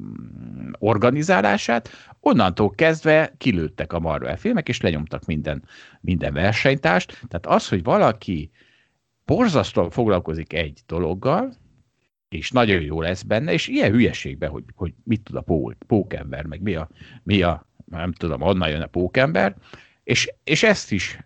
organizálását, 0.80 1.90
onnantól 2.20 2.70
kezdve 2.70 3.34
kilőttek 3.38 3.94
a 3.94 4.00
Marvel 4.00 4.38
filmek, 4.38 4.68
és 4.70 4.82
lenyomtak 4.82 5.26
minden, 5.26 5.64
minden 6.02 6.34
versenytást. 6.34 7.20
Tehát 7.28 7.46
az, 7.46 7.68
hogy 7.70 7.84
valaki 7.84 8.52
borzasztóan 9.26 9.90
foglalkozik 9.90 10.54
egy 10.54 10.80
dologgal, 10.86 11.54
és 12.36 12.52
nagyon 12.52 12.82
jó 12.82 13.02
lesz 13.02 13.22
benne, 13.22 13.54
és 13.54 13.68
ilyen 13.68 13.92
hülyeségben, 13.92 14.50
hogy, 14.50 14.64
hogy 14.76 14.94
mit 15.04 15.22
tud 15.22 15.36
a 15.36 15.42
pó, 15.42 15.74
pókember, 15.88 16.46
meg 16.46 16.62
mi 16.62 16.76
a, 16.76 16.90
mi 17.24 17.42
a, 17.42 17.68
nem 17.86 18.12
tudom, 18.12 18.42
onnan 18.42 18.70
jön 18.70 18.82
a 18.82 18.88
pókember, 18.88 19.56
és, 20.04 20.34
és 20.44 20.64
ezt 20.64 20.92
is 20.92 21.20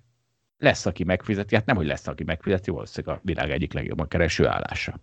lesz, 0.58 0.86
aki 0.86 1.04
megfizeti, 1.04 1.56
hát 1.56 1.66
nem, 1.66 1.76
hogy 1.76 1.86
lesz, 1.86 2.08
aki 2.08 2.24
megfizeti, 2.24 2.72
valószínűleg 2.72 3.18
a 3.18 3.22
világ 3.24 3.52
egyik 3.52 3.74
legjobban 3.74 4.08
kereső 4.08 4.48
állása. 4.48 5.00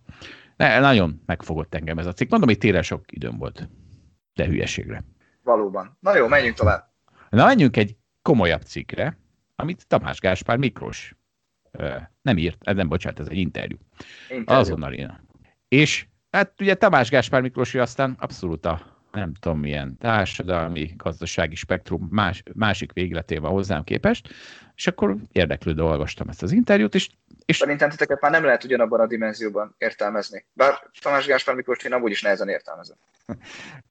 Ne, 0.55 0.79
nagyon 0.79 1.21
megfogott 1.25 1.75
engem 1.75 1.97
ez 1.97 2.05
a 2.05 2.13
cikk. 2.13 2.29
Mondom, 2.29 2.49
hogy 2.49 2.57
télen 2.57 2.81
sok 2.81 3.11
időm 3.11 3.37
volt, 3.37 3.69
de 4.33 4.45
hülyeségre. 4.45 5.03
Valóban. 5.43 5.97
Na 5.99 6.15
jó, 6.15 6.27
menjünk 6.27 6.55
tovább. 6.55 6.93
Na, 7.29 7.45
menjünk 7.45 7.77
egy 7.77 7.97
komolyabb 8.21 8.61
cikkre, 8.61 9.17
amit 9.55 9.87
Tamás 9.87 10.19
Gáspár 10.19 10.57
Miklós 10.57 11.15
nem 12.21 12.37
írt, 12.37 12.57
ez 12.61 12.75
nem, 12.75 12.87
bocsánat, 12.87 13.19
ez 13.19 13.27
egy 13.27 13.37
interjú. 13.37 13.77
interjú. 14.29 14.59
Azonnal 14.59 14.93
én. 14.93 15.26
És 15.67 16.05
hát 16.31 16.61
ugye 16.61 16.75
Tamás 16.75 17.09
Gáspár 17.09 17.41
Miklós 17.41 17.75
aztán 17.75 18.15
abszolút 18.19 18.65
a 18.65 18.95
nem 19.11 19.33
tudom 19.33 19.59
milyen 19.59 19.97
társadalmi, 19.97 20.93
gazdasági 20.97 21.55
spektrum 21.55 22.07
más, 22.11 22.43
másik 22.53 22.93
végletével 22.93 23.51
hozzám 23.51 23.83
képest, 23.83 24.29
és 24.75 24.87
akkor 24.87 25.15
érdeklődő 25.31 25.83
olvastam 25.83 26.29
ezt 26.29 26.43
az 26.43 26.51
interjút, 26.51 26.95
és 26.95 27.09
és... 27.45 27.57
Szerintem 27.57 27.89
titeket 27.89 28.21
már 28.21 28.31
nem 28.31 28.43
lehet 28.43 28.63
ugyanabban 28.63 28.99
a 28.99 29.07
dimenzióban 29.07 29.75
értelmezni. 29.77 30.45
Bár 30.53 30.73
Tamás 31.01 31.25
Gáspár 31.25 31.55
Miklós 31.55 31.83
én 31.83 31.93
amúgy 31.93 32.11
is 32.11 32.21
nehezen 32.21 32.49
értelmezem. 32.49 32.97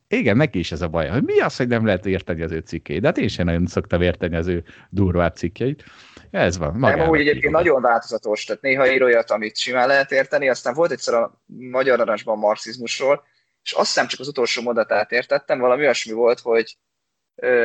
Igen, 0.08 0.36
neki 0.36 0.58
is 0.58 0.72
ez 0.72 0.82
a 0.82 0.88
baj, 0.88 1.08
hogy 1.08 1.22
mi 1.22 1.40
az, 1.40 1.56
hogy 1.56 1.68
nem 1.68 1.86
lehet 1.86 2.06
érteni 2.06 2.42
az 2.42 2.52
ő 2.52 2.58
cikkeit. 2.58 3.00
De 3.00 3.06
hát 3.06 3.18
én 3.18 3.28
sem 3.28 3.46
nagyon 3.46 3.66
szoktam 3.66 4.02
érteni 4.02 4.36
az 4.36 4.46
ő 4.46 4.64
durvább 4.90 5.36
cikkeit. 5.36 5.84
Ez 6.30 6.58
van. 6.58 6.76
Nem, 6.78 7.00
amúgy 7.00 7.20
egyébként 7.20 7.52
nagyon 7.52 7.82
változatos, 7.82 8.44
tehát 8.44 8.62
néha 8.62 8.92
ír 8.92 9.02
olyat, 9.02 9.30
amit 9.30 9.56
simán 9.56 9.86
lehet 9.86 10.12
érteni, 10.12 10.48
aztán 10.48 10.74
volt 10.74 10.90
egyszer 10.90 11.14
a 11.14 11.42
Magyar 11.46 11.98
Narancsban 11.98 12.38
marxizmusról, 12.38 13.24
és 13.62 13.72
azt 13.72 13.86
hiszem 13.86 14.06
csak 14.06 14.20
az 14.20 14.28
utolsó 14.28 14.62
mondatát 14.62 15.12
értettem, 15.12 15.58
valami 15.58 15.82
olyasmi 15.82 16.12
volt, 16.12 16.40
hogy 16.40 16.76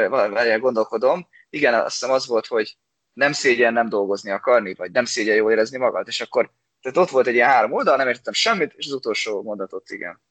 várjál, 0.09 0.59
gondolkodom, 0.59 1.27
igen, 1.49 1.73
azt 1.73 1.99
hiszem 1.99 2.11
az 2.11 2.27
volt, 2.27 2.45
hogy 2.47 2.77
nem 3.13 3.31
szégyen 3.31 3.73
nem 3.73 3.89
dolgozni 3.89 4.31
akarni, 4.31 4.73
vagy 4.73 4.91
nem 4.91 5.05
szégyen 5.05 5.35
jól 5.35 5.51
érezni 5.51 5.77
magad, 5.77 6.07
és 6.07 6.22
akkor 6.22 6.51
tehát 6.81 6.97
ott 6.97 7.09
volt 7.09 7.27
egy 7.27 7.34
ilyen 7.34 7.49
három 7.49 7.72
oldal, 7.72 7.97
nem 7.97 8.07
értettem 8.07 8.34
semmit, 8.34 8.73
és 8.76 8.85
az 8.85 8.93
utolsó 8.93 9.41
mondatot 9.41 9.89
igen. 9.89 10.22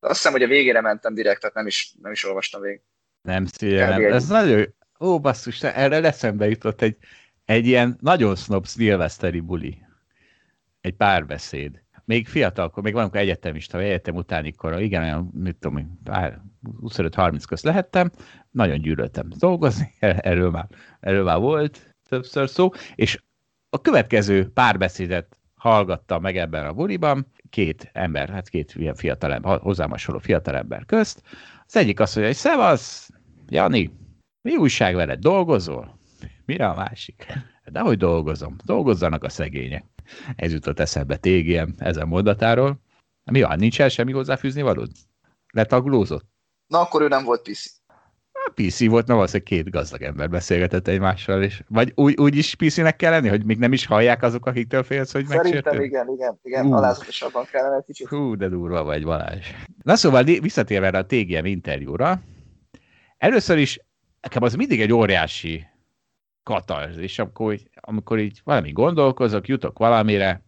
Azt 0.00 0.16
hiszem, 0.16 0.32
hogy 0.32 0.42
a 0.42 0.46
végére 0.46 0.80
mentem 0.80 1.14
direkt, 1.14 1.40
tehát 1.40 1.54
nem 1.54 1.66
is, 1.66 1.94
nem 2.02 2.12
is 2.12 2.26
olvastam 2.26 2.60
végig. 2.60 2.80
Nem 3.22 3.46
nem. 3.60 4.12
Ez 4.12 4.28
nagyon, 4.28 4.74
ó 5.00 5.20
basszus, 5.20 5.62
erre 5.62 5.98
leszembe 5.98 6.48
jutott 6.48 6.82
egy, 6.82 6.96
egy 7.44 7.66
ilyen 7.66 7.98
nagyon 8.00 8.36
snob 8.36 8.66
szilveszteri 8.66 9.40
buli. 9.40 9.78
Egy 10.80 10.94
párbeszéd. 10.94 11.82
Még 12.04 12.28
fiatalkor, 12.28 12.82
még 12.82 12.92
valamikor 12.92 13.20
egyetemista, 13.20 13.76
vagy 13.76 13.86
egyetem 13.86 14.14
utáni 14.14 14.52
kora, 14.52 14.80
igen, 14.80 15.02
olyan, 15.02 15.30
mit 15.34 15.56
tudom, 15.56 15.98
25-30 16.82 17.42
közt 17.48 17.64
lehettem, 17.64 18.10
nagyon 18.50 18.80
gyűlöltem 18.80 19.28
dolgozni, 19.38 19.94
erről 20.00 20.50
már, 20.50 20.66
erről 21.00 21.24
már 21.24 21.38
volt, 21.38 21.96
többször 22.08 22.48
szó, 22.48 22.70
és 22.94 23.22
a 23.70 23.80
következő 23.80 24.50
párbeszédet 24.52 25.38
hallgatta 25.54 26.18
meg 26.18 26.36
ebben 26.36 26.66
a 26.66 26.72
buliban, 26.72 27.26
két 27.50 27.90
ember, 27.92 28.28
hát 28.28 28.48
két 28.48 28.74
ilyen 28.74 28.94
fiatalember, 28.94 29.58
hozzám 29.60 29.90
hasonló 29.90 30.20
fiatalember 30.20 30.84
közt. 30.86 31.22
Az 31.66 31.76
egyik 31.76 32.00
azt 32.00 32.14
mondja, 32.14 32.32
hogy 32.32 32.42
szevasz, 32.42 33.10
Jani, 33.48 33.92
mi 34.42 34.56
újság 34.56 34.94
veled, 34.94 35.18
dolgozol? 35.20 35.98
Mire 36.44 36.68
a 36.68 36.74
másik? 36.74 37.26
De 37.64 37.80
hogy 37.80 37.98
dolgozom? 37.98 38.56
Dolgozzanak 38.64 39.24
a 39.24 39.28
szegények. 39.28 39.84
Ez 40.36 40.52
jutott 40.52 40.78
eszembe 40.78 41.16
TGM 41.16 41.68
ezen 41.76 42.08
mondatáról. 42.08 42.80
Mi 43.30 43.42
van, 43.42 43.58
nincs 43.58 43.80
el 43.80 43.88
semmi 43.88 44.12
hozzáfűzni 44.12 44.62
valód? 44.62 44.90
Letaglózott? 45.52 46.26
Na, 46.66 46.80
akkor 46.80 47.02
ő 47.02 47.08
nem 47.08 47.24
volt 47.24 47.42
piszi. 47.42 47.70
PC 48.54 48.78
volt, 48.78 49.06
mert 49.06 49.18
valószínűleg 49.18 49.42
két 49.42 49.70
gazdag 49.70 50.02
ember 50.02 50.30
beszélgetett 50.30 50.88
egymással, 50.88 51.42
és 51.42 51.62
vagy 51.68 51.92
úgy, 51.94 52.16
úgy 52.18 52.36
is 52.36 52.54
PC-nek 52.54 52.96
kell 52.96 53.10
lenni, 53.10 53.28
hogy 53.28 53.44
még 53.44 53.58
nem 53.58 53.72
is 53.72 53.86
hallják 53.86 54.22
azok, 54.22 54.46
akiktől 54.46 54.82
félsz, 54.82 55.12
hogy 55.12 55.24
megsértő? 55.28 55.50
Szerintem 55.50 55.82
igen, 55.82 56.08
igen, 56.14 56.38
igen, 56.42 56.66
uh. 56.66 56.76
alázatosabban 56.76 57.44
kellene 57.50 57.76
egy 57.76 57.84
kicsit. 57.84 58.08
Hú, 58.08 58.36
de 58.36 58.48
durva 58.48 58.82
vagy 58.84 59.04
Balázs. 59.04 59.46
Na 59.82 59.96
szóval 59.96 60.24
visszatérve 60.24 60.86
erre 60.86 60.98
a 60.98 61.06
TGM 61.06 61.44
interjúra, 61.44 62.20
először 63.18 63.58
is 63.58 63.80
nekem 64.20 64.42
az 64.42 64.54
mindig 64.54 64.80
egy 64.80 64.92
óriási 64.92 65.66
és 66.96 67.18
amikor, 67.18 67.58
amikor 67.74 68.18
így 68.18 68.40
valami 68.44 68.72
gondolkozok, 68.72 69.48
jutok 69.48 69.78
valamire, 69.78 70.42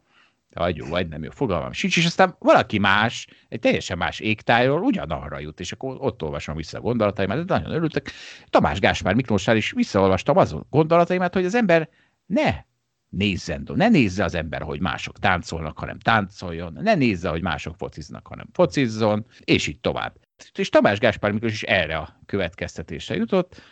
vagy 0.55 0.77
jó, 0.77 0.86
vagy 0.86 1.09
nem 1.09 1.22
jó, 1.22 1.31
fogalmam 1.31 1.72
sincs, 1.72 1.97
és 1.97 2.06
aztán 2.06 2.36
valaki 2.39 2.78
más, 2.78 3.27
egy 3.48 3.60
teljesen 3.60 3.98
más 3.98 4.20
égtájról 4.20 4.82
ugyanarra 4.82 5.39
jut, 5.39 5.60
és 5.60 5.72
akkor 5.72 5.97
ott 5.98 6.22
olvasom 6.22 6.56
vissza 6.56 6.78
a 6.78 6.81
gondolataimat, 6.81 7.44
de 7.44 7.55
nagyon 7.55 7.72
örültek. 7.72 8.10
Tamás 8.48 8.78
Gáspár 8.78 9.14
Miklóssal 9.14 9.56
is 9.56 9.72
visszaolvastam 9.72 10.36
az 10.36 10.56
gondolataimat, 10.70 11.35
hogy 11.35 11.44
az 11.44 11.55
ember 11.55 11.89
ne 12.27 12.64
nézzen, 13.09 13.68
ne 13.74 13.89
nézze 13.89 14.24
az 14.24 14.35
ember, 14.35 14.62
hogy 14.62 14.81
mások 14.81 15.18
táncolnak, 15.18 15.78
hanem 15.78 15.98
táncoljon, 15.98 16.72
ne 16.72 16.94
nézze, 16.94 17.28
hogy 17.28 17.43
mások 17.43 17.77
fociznak, 17.77 18.27
hanem 18.27 18.47
focizzon, 18.52 19.27
és 19.44 19.66
így 19.66 19.81
tovább. 19.81 20.16
És 20.55 20.68
Tamás 20.68 20.98
Gáspár 20.98 21.32
Miklós 21.32 21.52
is 21.52 21.62
erre 21.62 21.97
a 21.97 22.20
következtetésre 22.27 23.14
jutott, 23.14 23.62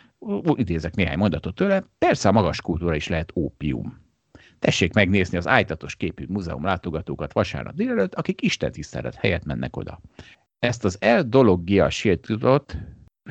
idézek 0.53 0.95
néhány 0.95 1.17
mondatot 1.17 1.55
tőle, 1.55 1.83
persze 1.97 2.29
a 2.29 2.31
magas 2.31 2.61
kultúra 2.61 2.95
is 2.95 3.07
lehet 3.07 3.31
ópium 3.35 4.08
Tessék 4.59 4.93
megnézni 4.93 5.37
az 5.37 5.47
ájtatos 5.47 5.95
képű 5.95 6.25
múzeum 6.27 6.63
látogatókat 6.63 7.33
vasárnap 7.33 7.75
délelőtt, 7.75 8.15
akik 8.15 8.41
Isten 8.41 8.71
tisztelet 8.71 9.15
helyett 9.15 9.43
mennek 9.43 9.77
oda. 9.77 10.01
Ezt 10.59 10.85
az 10.85 10.97
eldologgia 10.99 11.89
tudott 12.21 12.77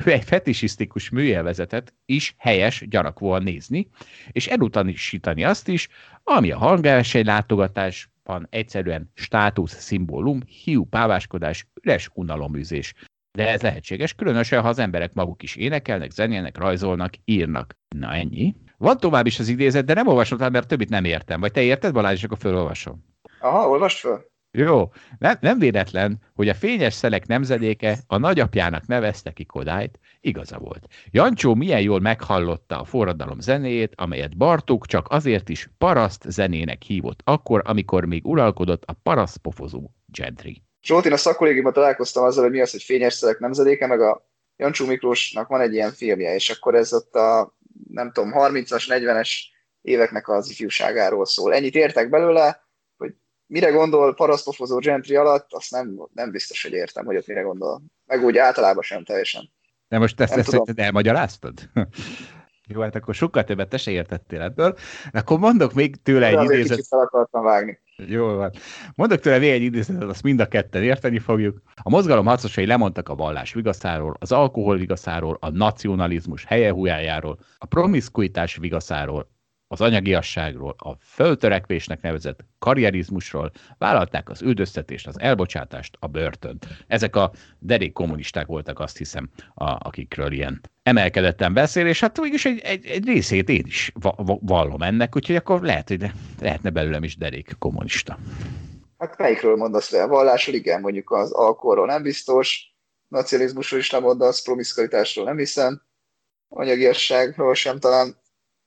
egy 0.05 0.23
fetisisztikus 0.23 1.09
műjelvezetet 1.09 1.93
is 2.05 2.35
helyes 2.37 2.85
gyanakvóan 2.89 3.43
nézni, 3.43 3.89
és 4.31 4.47
elutasítani 4.47 5.43
azt 5.43 5.67
is, 5.67 5.87
ami 6.23 6.51
a 6.51 6.57
hangverseny 6.57 7.25
látogatásban 7.25 8.47
egyszerűen 8.49 9.11
státusz 9.13 9.79
szimbólum, 9.79 10.39
hiú 10.63 10.85
páváskodás, 10.85 11.67
üres 11.81 12.09
unaloműzés. 12.13 12.93
De 13.31 13.49
ez 13.49 13.61
lehetséges, 13.61 14.13
különösen, 14.13 14.61
ha 14.61 14.67
az 14.67 14.79
emberek 14.79 15.13
maguk 15.13 15.43
is 15.43 15.55
énekelnek, 15.55 16.11
zenélnek, 16.11 16.57
rajzolnak, 16.57 17.13
írnak. 17.25 17.77
Na 17.95 18.13
ennyi. 18.13 18.55
Van 18.79 18.97
tovább 18.97 19.25
is 19.25 19.39
az 19.39 19.47
idézet, 19.47 19.85
de 19.85 19.93
nem 19.93 20.07
olvasom 20.07 20.37
tovább, 20.37 20.53
mert 20.53 20.67
többit 20.67 20.89
nem 20.89 21.05
értem. 21.05 21.39
Vagy 21.39 21.51
te 21.51 21.61
érted, 21.61 21.93
Balázs, 21.93 22.17
és 22.17 22.23
akkor 22.23 22.37
fölolvasom. 22.37 23.05
Aha, 23.39 23.69
olvasd 23.69 23.97
föl. 23.97 24.27
Jó, 24.51 24.91
nem, 25.17 25.37
nem 25.41 25.59
véletlen, 25.59 26.21
hogy 26.35 26.49
a 26.49 26.53
fényes 26.53 26.93
szelek 26.93 27.27
nemzedéke 27.27 27.97
a 28.07 28.17
nagyapjának 28.17 28.87
nevezte 28.87 29.31
ki 29.31 29.45
Kodályt, 29.45 29.99
igaza 30.19 30.57
volt. 30.57 30.87
Jancsó 31.11 31.55
milyen 31.55 31.81
jól 31.81 31.99
meghallotta 31.99 32.79
a 32.79 32.83
forradalom 32.83 33.39
zenéjét, 33.39 33.93
amelyet 33.95 34.37
Bartók 34.37 34.85
csak 34.85 35.07
azért 35.09 35.49
is 35.49 35.69
paraszt 35.77 36.23
zenének 36.27 36.81
hívott 36.81 37.19
akkor, 37.23 37.61
amikor 37.65 38.05
még 38.05 38.25
uralkodott 38.25 38.83
a 38.85 38.93
paraszt 39.03 39.37
pofozó 39.37 39.89
gentry. 40.05 40.63
Zsolt, 40.81 41.05
én 41.05 41.13
a 41.13 41.17
szakkollégiumban 41.17 41.73
találkoztam 41.73 42.23
azzal, 42.23 42.43
hogy 42.43 42.51
mi 42.51 42.61
az, 42.61 42.71
hogy 42.71 42.83
fényes 42.83 43.13
szelek 43.13 43.39
nemzedéke, 43.39 43.87
meg 43.87 44.01
a 44.01 44.27
Jancsó 44.55 44.85
Miklósnak 44.85 45.47
van 45.47 45.61
egy 45.61 45.73
ilyen 45.73 45.91
filmje, 45.91 46.35
és 46.35 46.49
akkor 46.49 46.75
ez 46.75 46.93
ott 46.93 47.15
a 47.15 47.57
nem 47.91 48.11
tudom, 48.11 48.31
30-as, 48.35 48.85
40-es 48.87 49.29
éveknek 49.81 50.27
az 50.27 50.49
ifjúságáról 50.49 51.25
szól. 51.25 51.53
Ennyit 51.53 51.75
értek 51.75 52.09
belőle, 52.09 52.67
hogy 52.97 53.13
mire 53.45 53.69
gondol 53.69 54.13
parasztpofozó 54.13 54.77
gentry 54.77 55.15
alatt, 55.15 55.53
azt 55.53 55.71
nem, 55.71 56.07
nem 56.13 56.31
biztos, 56.31 56.63
hogy 56.63 56.71
értem, 56.71 57.05
hogy 57.05 57.15
ott 57.15 57.27
mire 57.27 57.41
gondol. 57.41 57.81
Meg 58.05 58.23
úgy 58.23 58.37
általában 58.37 58.83
sem 58.83 59.03
teljesen. 59.03 59.51
De 59.87 59.97
most 59.97 60.19
ezt, 60.19 60.33
ezt, 60.33 60.53
ezt 60.53 60.79
elmagyaráztad? 60.79 61.69
Jó, 62.71 62.81
hát 62.81 62.95
akkor 62.95 63.15
sokkal 63.15 63.43
többet 63.43 63.69
te 63.69 63.77
se 63.77 63.91
értettél 63.91 64.41
ebből. 64.41 64.75
Akkor 65.11 65.39
mondok 65.39 65.73
még 65.73 66.01
tőle 66.01 66.27
egy 66.27 66.43
idézet. 66.43 66.77
Kicsit 66.77 66.93
akartam 66.93 67.43
vágni. 67.43 67.79
Jó 67.95 68.35
van. 68.35 68.51
Mondok 68.95 69.19
tőle 69.19 69.37
még 69.37 69.49
egy 69.49 69.61
idézetet, 69.61 70.09
azt 70.09 70.23
mind 70.23 70.39
a 70.39 70.47
ketten 70.47 70.83
érteni 70.83 71.19
fogjuk. 71.19 71.61
A 71.75 71.89
mozgalom 71.89 72.25
harcosai 72.25 72.65
lemondtak 72.65 73.09
a 73.09 73.15
vallás 73.15 73.53
vigaszáról, 73.53 74.15
az 74.19 74.31
alkohol 74.31 74.77
vigaszáról, 74.77 75.37
a 75.39 75.49
nacionalizmus 75.49 76.45
helyehújájáról, 76.45 77.39
a 77.57 77.65
promiszkuitás 77.65 78.55
vigaszáról, 78.55 79.29
az 79.71 79.81
anyagiasságról, 79.81 80.75
a 80.77 80.95
föltörekvésnek 81.01 82.01
nevezett 82.01 82.39
karrierizmusról, 82.59 83.51
vállalták 83.77 84.29
az 84.29 84.41
üldöztetést, 84.41 85.07
az 85.07 85.19
elbocsátást, 85.19 85.97
a 85.99 86.07
börtönt. 86.07 86.67
Ezek 86.87 87.15
a 87.15 87.31
derék 87.59 87.93
kommunisták 87.93 88.45
voltak, 88.45 88.79
azt 88.79 88.97
hiszem, 88.97 89.29
a, 89.53 89.69
akikről 89.87 90.31
ilyen 90.31 90.61
emelkedetten 90.83 91.53
beszél, 91.53 91.87
és 91.87 91.99
hát 91.99 92.19
mégis 92.19 92.45
egy, 92.45 92.59
egy, 92.59 92.85
egy 92.85 93.05
részét 93.05 93.49
én 93.49 93.63
is 93.65 93.91
vallom 94.41 94.81
ennek, 94.81 95.15
úgyhogy 95.15 95.35
akkor 95.35 95.61
lehet, 95.61 95.87
hogy 95.87 96.11
lehetne 96.39 96.69
belőlem 96.69 97.03
is 97.03 97.17
derék 97.17 97.55
kommunista. 97.59 98.17
Hát 98.97 99.17
melyikről 99.17 99.55
mondasz 99.55 99.91
le? 99.91 100.03
A 100.03 100.07
vallásról 100.07 100.55
igen, 100.55 100.81
mondjuk 100.81 101.11
az 101.11 101.31
alkoholról 101.31 101.85
nem 101.85 102.01
biztos, 102.01 102.75
nacionalizmusról 103.07 103.79
is 103.79 103.89
nem 103.89 104.01
mondasz, 104.01 104.41
promiszkalitásról 104.41 105.25
nem 105.25 105.37
hiszem, 105.37 105.81
anyagiasságról 106.47 107.53
sem 107.53 107.79
talán, 107.79 108.15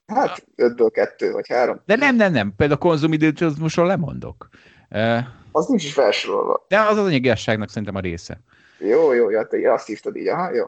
Hát 0.06 0.46
ötből 0.56 0.90
kettő 0.90 1.32
vagy 1.32 1.48
három. 1.48 1.80
De 1.86 1.96
nem, 1.96 2.16
nem, 2.16 2.32
nem. 2.32 2.54
Például 2.56 2.80
a 2.80 2.82
konzumidőtözmusról 2.82 3.86
lemondok. 3.86 4.48
Uh, 4.90 5.18
az 5.52 5.66
nincs 5.66 5.84
is 5.84 5.92
felsorolva. 5.92 6.64
De 6.68 6.80
az 6.80 6.96
az 6.96 7.06
anyagiasságnak 7.06 7.68
szerintem 7.68 7.94
a 7.94 8.00
része. 8.00 8.40
Jó, 8.78 9.12
jó, 9.12 9.30
ja, 9.30 9.46
te 9.46 9.72
azt 9.72 9.86
hívtad 9.86 10.16
így, 10.16 10.26
aha, 10.26 10.54
jó. 10.54 10.64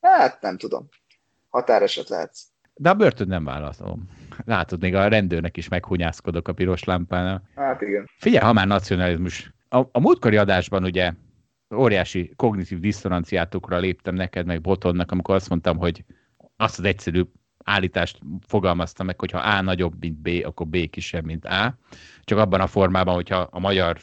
Hát 0.00 0.40
nem 0.40 0.56
tudom. 0.56 0.88
Határeset 1.48 2.08
lehetsz. 2.08 2.42
De 2.74 2.90
a 2.90 2.94
börtön 2.94 3.26
nem 3.26 3.44
válaszolom. 3.44 4.08
Látod, 4.44 4.80
még 4.80 4.94
a 4.94 5.08
rendőrnek 5.08 5.56
is 5.56 5.68
meghunyászkodok 5.68 6.48
a 6.48 6.52
piros 6.52 6.84
lámpánál. 6.84 7.42
Hát 7.54 7.80
igen. 7.80 8.10
Figyelj, 8.18 8.44
ha 8.44 8.52
már 8.52 8.66
nacionalizmus. 8.66 9.52
A, 9.68 9.78
a 9.78 10.00
múltkori 10.00 10.36
adásban 10.36 10.84
ugye 10.84 11.12
óriási 11.74 12.32
kognitív 12.36 12.80
diszonanciátokra 12.80 13.78
léptem 13.78 14.14
neked, 14.14 14.46
meg 14.46 14.60
Botonnak, 14.60 15.12
amikor 15.12 15.34
azt 15.34 15.48
mondtam, 15.48 15.76
hogy 15.76 16.04
azt 16.56 16.78
az 16.78 16.84
egyszerű 16.84 17.22
állítást 17.64 18.18
fogalmazta 18.46 19.02
meg, 19.02 19.20
hogy 19.20 19.30
ha 19.30 19.38
A 19.38 19.60
nagyobb, 19.60 19.94
mint 20.00 20.16
B, 20.16 20.28
akkor 20.44 20.66
B 20.66 20.90
kisebb, 20.90 21.24
mint 21.24 21.44
A. 21.44 21.78
Csak 22.24 22.38
abban 22.38 22.60
a 22.60 22.66
formában, 22.66 23.14
hogyha 23.14 23.48
a 23.50 23.58
magyar 23.58 24.00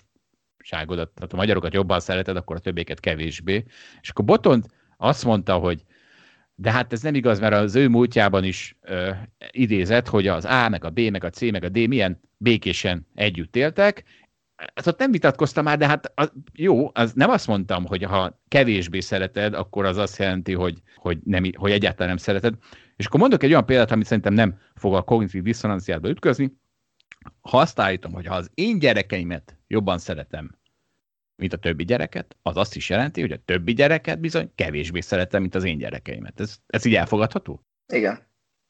ságodat, 0.59 1.09
tehát 1.09 1.33
a 1.33 1.35
magyarokat 1.35 1.73
jobban 1.73 1.99
szereted, 1.99 2.37
akkor 2.37 2.55
a 2.55 2.59
többieket 2.59 2.99
kevésbé. 2.99 3.65
És 4.01 4.09
akkor 4.09 4.25
Botond 4.25 4.65
azt 4.97 5.25
mondta, 5.25 5.57
hogy 5.57 5.83
de 6.59 6.71
hát 6.71 6.93
ez 6.93 7.01
nem 7.01 7.15
igaz, 7.15 7.39
mert 7.39 7.53
az 7.53 7.75
ő 7.75 7.87
múltjában 7.87 8.43
is 8.43 8.77
ö, 8.81 9.09
idézett, 9.51 10.07
hogy 10.07 10.27
az 10.27 10.45
A, 10.45 10.69
meg 10.69 10.83
a 10.83 10.89
B, 10.89 10.99
meg 10.99 11.23
a 11.23 11.29
C, 11.29 11.41
meg 11.41 11.63
a 11.63 11.69
D 11.69 11.87
milyen 11.87 12.19
békésen 12.37 13.07
együtt 13.15 13.55
éltek. 13.55 14.03
Hát 14.57 14.87
ott 14.87 14.99
nem 14.99 15.11
vitatkoztam 15.11 15.63
már, 15.63 15.77
de 15.77 15.87
hát 15.87 16.11
az, 16.15 16.31
jó, 16.53 16.89
az 16.93 17.13
nem 17.13 17.29
azt 17.29 17.47
mondtam, 17.47 17.85
hogy 17.85 18.03
ha 18.03 18.41
kevésbé 18.47 18.99
szereted, 18.99 19.53
akkor 19.53 19.85
az 19.85 19.97
azt 19.97 20.17
jelenti, 20.17 20.53
hogy, 20.53 20.81
hogy, 20.95 21.19
nem, 21.23 21.43
hogy 21.57 21.71
egyáltalán 21.71 22.07
nem 22.07 22.17
szereted. 22.17 22.53
És 22.95 23.05
akkor 23.05 23.19
mondok 23.19 23.43
egy 23.43 23.49
olyan 23.49 23.65
példát, 23.65 23.91
amit 23.91 24.05
szerintem 24.05 24.33
nem 24.33 24.59
fog 24.75 24.95
a 24.95 25.01
kognitív 25.01 25.41
diszonanciádba 25.43 26.09
ütközni. 26.09 26.57
Ha 27.41 27.57
azt 27.57 27.79
állítom, 27.79 28.13
hogy 28.13 28.25
ha 28.25 28.35
az 28.35 28.49
én 28.53 28.79
gyerekeimet 28.79 29.57
jobban 29.67 29.97
szeretem, 29.97 30.57
mint 31.35 31.53
a 31.53 31.57
többi 31.57 31.83
gyereket, 31.83 32.35
az 32.41 32.57
azt 32.57 32.75
is 32.75 32.89
jelenti, 32.89 33.21
hogy 33.21 33.31
a 33.31 33.41
többi 33.45 33.73
gyereket 33.73 34.19
bizony 34.19 34.51
kevésbé 34.55 34.99
szeretem, 34.99 35.41
mint 35.41 35.55
az 35.55 35.63
én 35.63 35.77
gyerekeimet. 35.77 36.39
Ez, 36.39 36.57
ez 36.67 36.85
így 36.85 36.95
elfogadható? 36.95 37.65
Igen. 37.93 38.19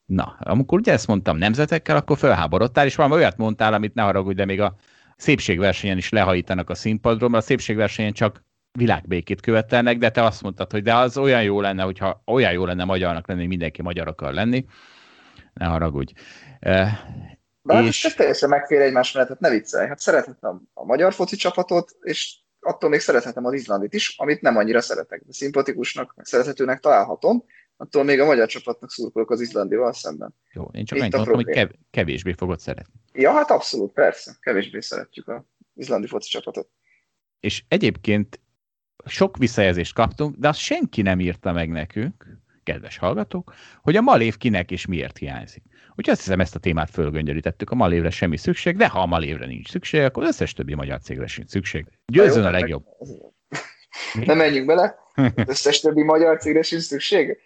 Na, 0.06 0.38
amikor 0.40 0.80
ugye 0.80 0.92
ezt 0.92 1.08
mondtam 1.08 1.38
nemzetekkel, 1.38 1.96
akkor 1.96 2.18
felháborodtál, 2.18 2.86
és 2.86 2.96
valami 2.96 3.16
olyat 3.16 3.38
mondtál, 3.38 3.74
amit 3.74 3.94
ne 3.94 4.02
haragudj, 4.02 4.36
de 4.36 4.46
még 4.46 4.62
a 4.62 4.76
szépségversenyen 5.18 5.98
is 5.98 6.10
lehajítanak 6.10 6.70
a 6.70 6.76
színpadról, 6.76 7.30
mert 7.30 7.44
a 7.44 7.46
szépségversenyen 7.46 8.14
csak 8.14 8.46
világbékét 8.72 9.42
követelnek, 9.42 9.98
de 9.98 10.10
te 10.10 10.24
azt 10.24 10.42
mondtad, 10.42 10.72
hogy 10.72 10.84
de 10.84 10.96
az 10.96 11.18
olyan 11.18 11.44
jó 11.44 11.62
lenne, 11.62 11.84
hogyha 11.84 12.24
olyan 12.26 12.52
jó 12.52 12.66
lenne 12.66 12.84
magyarnak 12.84 13.28
lenni, 13.28 13.40
hogy 13.40 13.50
mindenki 13.50 13.82
magyar 13.82 14.08
akar 14.08 14.34
lenni. 14.34 14.66
Ne 15.54 15.66
haragudj. 15.66 16.14
E, 16.60 17.06
de 17.62 17.82
és... 17.82 18.06
ez 18.06 18.14
teljesen 18.14 18.50
megfér 18.50 18.82
egymás 18.82 19.12
mellett, 19.12 19.30
hát 19.30 19.40
ne 19.40 19.50
viccelj. 19.50 19.88
Hát 19.88 20.00
szerethetem 20.00 20.62
a 20.74 20.86
magyar 20.86 21.14
foci 21.14 21.36
csapatot, 21.36 21.92
és 22.02 22.38
attól 22.60 22.90
még 22.90 23.00
szerethetem 23.00 23.46
az 23.46 23.54
izlandit 23.54 23.94
is, 23.94 24.16
amit 24.18 24.42
nem 24.42 24.58
annyira 24.58 24.82
szeretek. 24.82 25.22
De 25.26 25.34
szimpatikusnak, 25.34 26.16
szerethetőnek 26.22 26.80
találhatom, 26.80 27.44
attól 27.78 28.04
még 28.04 28.20
a 28.20 28.26
magyar 28.26 28.48
csapatnak 28.48 28.92
szurkolok 28.92 29.32
az 29.32 29.42
izlandival 29.42 29.94
szemben. 29.94 30.36
Jó, 30.54 30.70
én 30.74 30.86
csak 30.86 31.00
annyit 31.00 31.16
mondtam, 31.16 31.36
hogy 31.36 31.46
kev- 31.46 31.76
kevésbé 31.90 32.32
fogod 32.32 32.60
szeretni. 32.60 32.94
Ja, 33.14 33.32
hát 33.32 33.52
abszolút, 33.52 33.94
persze. 33.94 34.38
Kevésbé 34.40 34.80
szeretjük 34.80 35.28
az 35.28 35.42
izlandi 35.74 36.08
foci 36.08 36.30
csapatot. 36.30 36.70
És 37.40 37.64
egyébként 37.68 38.40
sok 39.06 39.38
visszajelzést 39.38 39.94
kaptunk, 39.94 40.36
de 40.36 40.48
azt 40.48 40.60
senki 40.60 41.02
nem 41.02 41.20
írta 41.20 41.52
meg 41.52 41.70
nekünk, 41.70 42.26
kedves 42.64 42.98
hallgatók, 42.98 43.54
hogy 43.82 43.96
a 43.96 44.02
malév 44.02 44.38
kinek 44.38 44.72
és 44.72 44.86
miért 44.86 45.18
hiányzik. 45.18 45.64
Úgyhogy 45.90 46.10
azt 46.10 46.22
hiszem, 46.22 46.40
ezt 46.40 46.56
a 46.56 46.60
témát 46.60 46.90
fölgöngyölítettük, 46.90 47.70
a 47.70 47.76
malévre 47.76 48.10
semmi 48.10 48.38
szükség, 48.38 48.78
de 48.78 48.88
ha 48.88 49.02
a 49.02 49.06
malévre 49.06 49.46
nincs 49.46 49.70
szükség, 49.70 50.02
akkor 50.02 50.24
az 50.24 50.30
összes 50.30 50.54
többi 50.54 50.74
magyar 50.74 51.00
cégre 51.00 51.28
sincs 51.28 51.50
szükség. 51.50 51.86
Győzön 52.06 52.46
a 52.46 52.52
legjobb. 52.52 52.86
Nem 54.26 54.38
menjünk 54.38 54.66
bele, 54.66 54.96
az 55.16 55.32
összes 55.46 55.80
többi 55.80 56.04
magyar 56.04 56.38
cégre 56.38 56.62
sincs 56.62 56.82
szükség. 56.82 57.38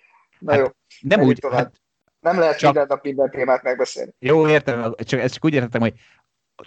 Na 0.42 0.52
hát, 0.52 0.60
jó. 0.60 0.68
Nem 1.10 1.22
úgy, 1.22 1.40
hát, 1.52 1.82
nem 2.20 2.40
lehet 2.40 2.58
csak, 2.58 2.74
minden 2.74 2.90
nap 2.90 3.04
minden 3.04 3.30
témát 3.30 3.64
megbeszélni. 3.64 4.12
Jó, 4.20 4.48
értem, 4.48 4.94
csak, 4.98 5.20
ezt 5.20 5.34
csak 5.34 5.46
úgy 5.46 5.54
értettem, 5.54 5.82
hogy 5.82 5.94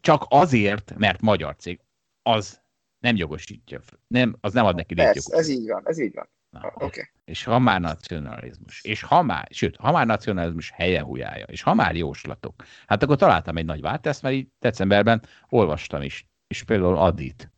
csak 0.00 0.24
azért, 0.28 0.94
mert 0.96 1.20
magyar 1.20 1.56
cég, 1.56 1.80
az 2.22 2.60
nem 2.98 3.16
jogosítja. 3.16 3.80
Nem, 4.06 4.36
az 4.40 4.52
nem 4.52 4.64
ad 4.64 4.76
neki 4.76 5.00
ez, 5.00 5.26
ez 5.30 5.48
így 5.48 5.68
van, 5.68 5.82
ez 5.84 5.98
így 5.98 6.14
van. 6.14 6.28
Na, 6.50 6.72
okay. 6.74 7.10
És 7.24 7.44
ha 7.44 7.58
már 7.58 7.80
nacionalizmus, 7.80 8.82
és 8.82 9.02
ha 9.02 9.22
már, 9.22 9.48
sőt, 9.50 9.76
ha 9.76 9.92
már 9.92 10.06
nacionalizmus 10.06 10.70
helye 10.70 11.02
hújája, 11.02 11.44
és 11.44 11.62
ha 11.62 11.74
már 11.74 11.96
jóslatok, 11.96 12.64
hát 12.86 13.02
akkor 13.02 13.16
találtam 13.16 13.56
egy 13.56 13.64
nagy 13.64 13.80
váltást, 13.80 14.22
mert 14.22 14.34
így 14.34 14.48
decemberben 14.58 15.22
olvastam 15.48 16.02
is, 16.02 16.26
és 16.46 16.62
például 16.62 16.96
Adit. 16.96 17.52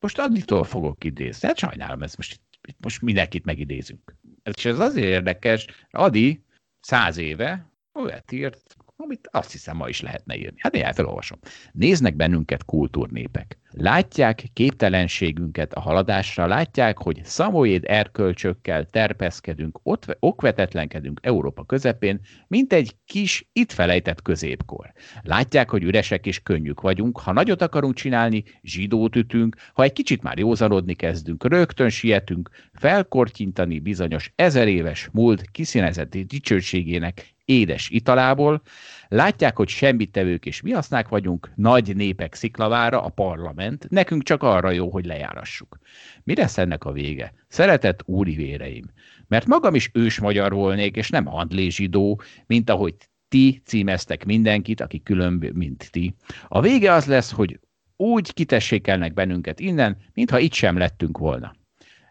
Most 0.00 0.18
Aditól 0.18 0.64
fogok 0.64 1.04
idézni, 1.04 1.48
hát 1.48 1.58
sajnálom, 1.58 2.02
ez 2.02 2.14
most, 2.14 2.40
most 2.78 3.02
mindenkit 3.02 3.44
megidézünk. 3.44 4.16
És 4.42 4.64
ez 4.64 4.78
azért 4.78 5.06
érdekes, 5.06 5.66
Adi 5.90 6.44
száz 6.80 7.16
éve 7.16 7.70
olyat 7.92 8.32
írt, 8.32 8.76
amit 9.02 9.28
azt 9.32 9.52
hiszem 9.52 9.76
ma 9.76 9.88
is 9.88 10.00
lehetne 10.00 10.36
írni. 10.36 10.56
Hát 10.58 10.74
én 10.74 10.92
felolvasom. 10.92 11.38
Néznek 11.72 12.16
bennünket 12.16 12.64
kultúrnépek. 12.64 13.58
Látják 13.72 14.44
képtelenségünket 14.52 15.72
a 15.72 15.80
haladásra, 15.80 16.46
látják, 16.46 16.98
hogy 16.98 17.20
szamoéd 17.24 17.84
erkölcsökkel 17.86 18.84
terpeszkedünk, 18.84 19.80
ott 19.82 20.16
okvetetlenkedünk 20.18 21.20
Európa 21.22 21.64
közepén, 21.64 22.20
mint 22.48 22.72
egy 22.72 22.96
kis, 23.04 23.48
itt 23.52 23.72
felejtett 23.72 24.22
középkor. 24.22 24.92
Látják, 25.22 25.70
hogy 25.70 25.82
üresek 25.82 26.26
és 26.26 26.42
könnyük 26.42 26.80
vagyunk, 26.80 27.20
ha 27.20 27.32
nagyot 27.32 27.62
akarunk 27.62 27.94
csinálni, 27.94 28.44
zsidót 28.62 29.16
ütünk, 29.16 29.56
ha 29.72 29.82
egy 29.82 29.92
kicsit 29.92 30.22
már 30.22 30.38
józanodni 30.38 30.94
kezdünk, 30.94 31.44
rögtön 31.44 31.88
sietünk, 31.88 32.50
felkortyintani 32.72 33.78
bizonyos 33.78 34.32
ezer 34.36 34.68
éves 34.68 35.08
múlt 35.12 35.50
kiszínezett 35.50 36.16
dicsőségének 36.16 37.34
édes 37.50 37.88
italából, 37.88 38.62
látják, 39.08 39.56
hogy 39.56 39.68
semmit 39.68 40.12
tevők 40.12 40.46
és 40.46 40.60
viasznák 40.60 41.08
vagyunk, 41.08 41.50
nagy 41.54 41.96
népek 41.96 42.34
sziklavára, 42.34 43.02
a 43.02 43.08
parlament, 43.08 43.86
nekünk 43.88 44.22
csak 44.22 44.42
arra 44.42 44.70
jó, 44.70 44.90
hogy 44.90 45.04
lejárassuk. 45.04 45.78
Mi 46.24 46.34
lesz 46.34 46.58
ennek 46.58 46.84
a 46.84 46.92
vége? 46.92 47.32
Szeretett 47.48 48.02
úri 48.04 48.34
véreim, 48.34 48.84
mert 49.28 49.46
magam 49.46 49.74
is 49.74 49.90
ős 49.92 50.18
magyar 50.18 50.52
volnék, 50.52 50.96
és 50.96 51.10
nem 51.10 51.24
handlé 51.24 51.68
zsidó, 51.68 52.22
mint 52.46 52.70
ahogy 52.70 52.94
ti 53.28 53.62
címeztek 53.64 54.24
mindenkit, 54.24 54.80
aki 54.80 55.02
különb, 55.02 55.44
mint 55.52 55.90
ti. 55.90 56.14
A 56.48 56.60
vége 56.60 56.92
az 56.92 57.06
lesz, 57.06 57.32
hogy 57.32 57.60
úgy 57.96 58.32
kitessékelnek 58.32 59.14
bennünket 59.14 59.60
innen, 59.60 59.96
mintha 60.14 60.38
itt 60.38 60.52
sem 60.52 60.76
lettünk 60.76 61.18
volna. 61.18 61.54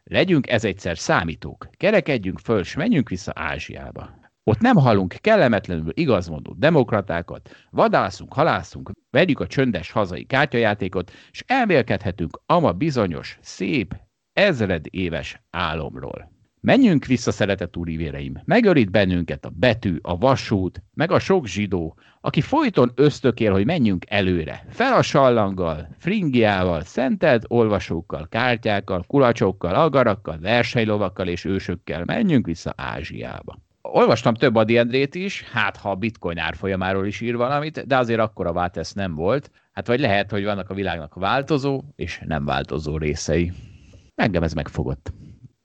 Legyünk 0.04 0.50
ez 0.50 0.64
egyszer 0.64 0.98
számítók, 0.98 1.70
kerekedjünk 1.78 2.40
föl, 2.40 2.64
s 2.64 2.76
menjünk 2.76 3.10
vissza 3.10 3.32
Ázsiába. 3.36 4.29
Ott 4.50 4.60
nem 4.60 4.76
hallunk 4.76 5.16
kellemetlenül 5.22 5.92
igazmondó 5.94 6.56
demokratákat, 6.58 7.50
vadászunk, 7.70 8.34
halászunk, 8.34 8.92
vegyük 9.10 9.40
a 9.40 9.48
csöndes 9.48 9.92
hazai 9.92 10.26
kártyajátékot, 10.26 11.12
és 11.32 11.44
elmélkedhetünk 11.48 12.42
ama 12.46 12.72
bizonyos, 12.72 13.38
szép, 13.42 13.96
ezred 14.34 14.86
éves 14.90 15.42
álomról. 15.50 16.32
Menjünk 16.62 17.06
vissza, 17.06 17.32
szeretett 17.32 17.78
úrivéreim, 17.78 18.42
megölít 18.46 18.92
bennünket 18.92 19.46
a 19.46 19.52
betű, 19.54 19.98
a 20.02 20.18
vasút, 20.18 20.84
meg 20.94 21.12
a 21.12 21.20
sok 21.20 21.48
zsidó, 21.48 21.98
aki 22.22 22.42
folyton 22.42 22.92
ösztökél, 22.96 23.52
hogy 23.52 23.66
menjünk 23.66 24.06
előre. 24.08 24.66
Fel 24.70 24.94
a 24.94 25.02
sallanggal, 25.02 25.96
fringiával, 25.98 26.82
szentelt 26.82 27.44
olvasókkal, 27.48 28.28
kártyákkal, 28.30 29.04
kulacsokkal, 29.08 29.76
agarakkal, 29.76 30.40
versenylovakkal 30.40 31.28
és 31.28 31.46
ősökkel 31.46 32.04
menjünk 32.06 32.46
vissza 32.46 32.74
Ázsiába. 32.78 33.68
Olvastam 33.92 34.34
több 34.34 34.56
Adi 34.56 34.78
Endrét 34.78 35.16
is, 35.16 35.44
hát 35.44 35.78
ha 35.78 35.90
a 35.90 35.96
bitcoin 35.96 36.38
árfolyamáról 36.38 37.06
is 37.06 37.22
ír 37.22 37.36
valamit, 37.36 37.88
de 37.88 37.98
azért 37.98 38.20
akkora 38.20 38.54
váltesz 38.54 38.94
nem 38.94 39.16
volt. 39.16 39.52
Hát 39.72 39.88
vagy 39.88 40.00
lehet, 40.00 40.32
hogy 40.32 40.44
vannak 40.44 40.70
a 40.70 40.74
világnak 40.74 41.14
változó 41.14 41.82
és 41.96 42.22
nem 42.26 42.46
változó 42.46 42.98
részei. 42.98 43.52
Engem 44.16 44.44
ez 44.44 44.54
megfogott. 44.54 45.14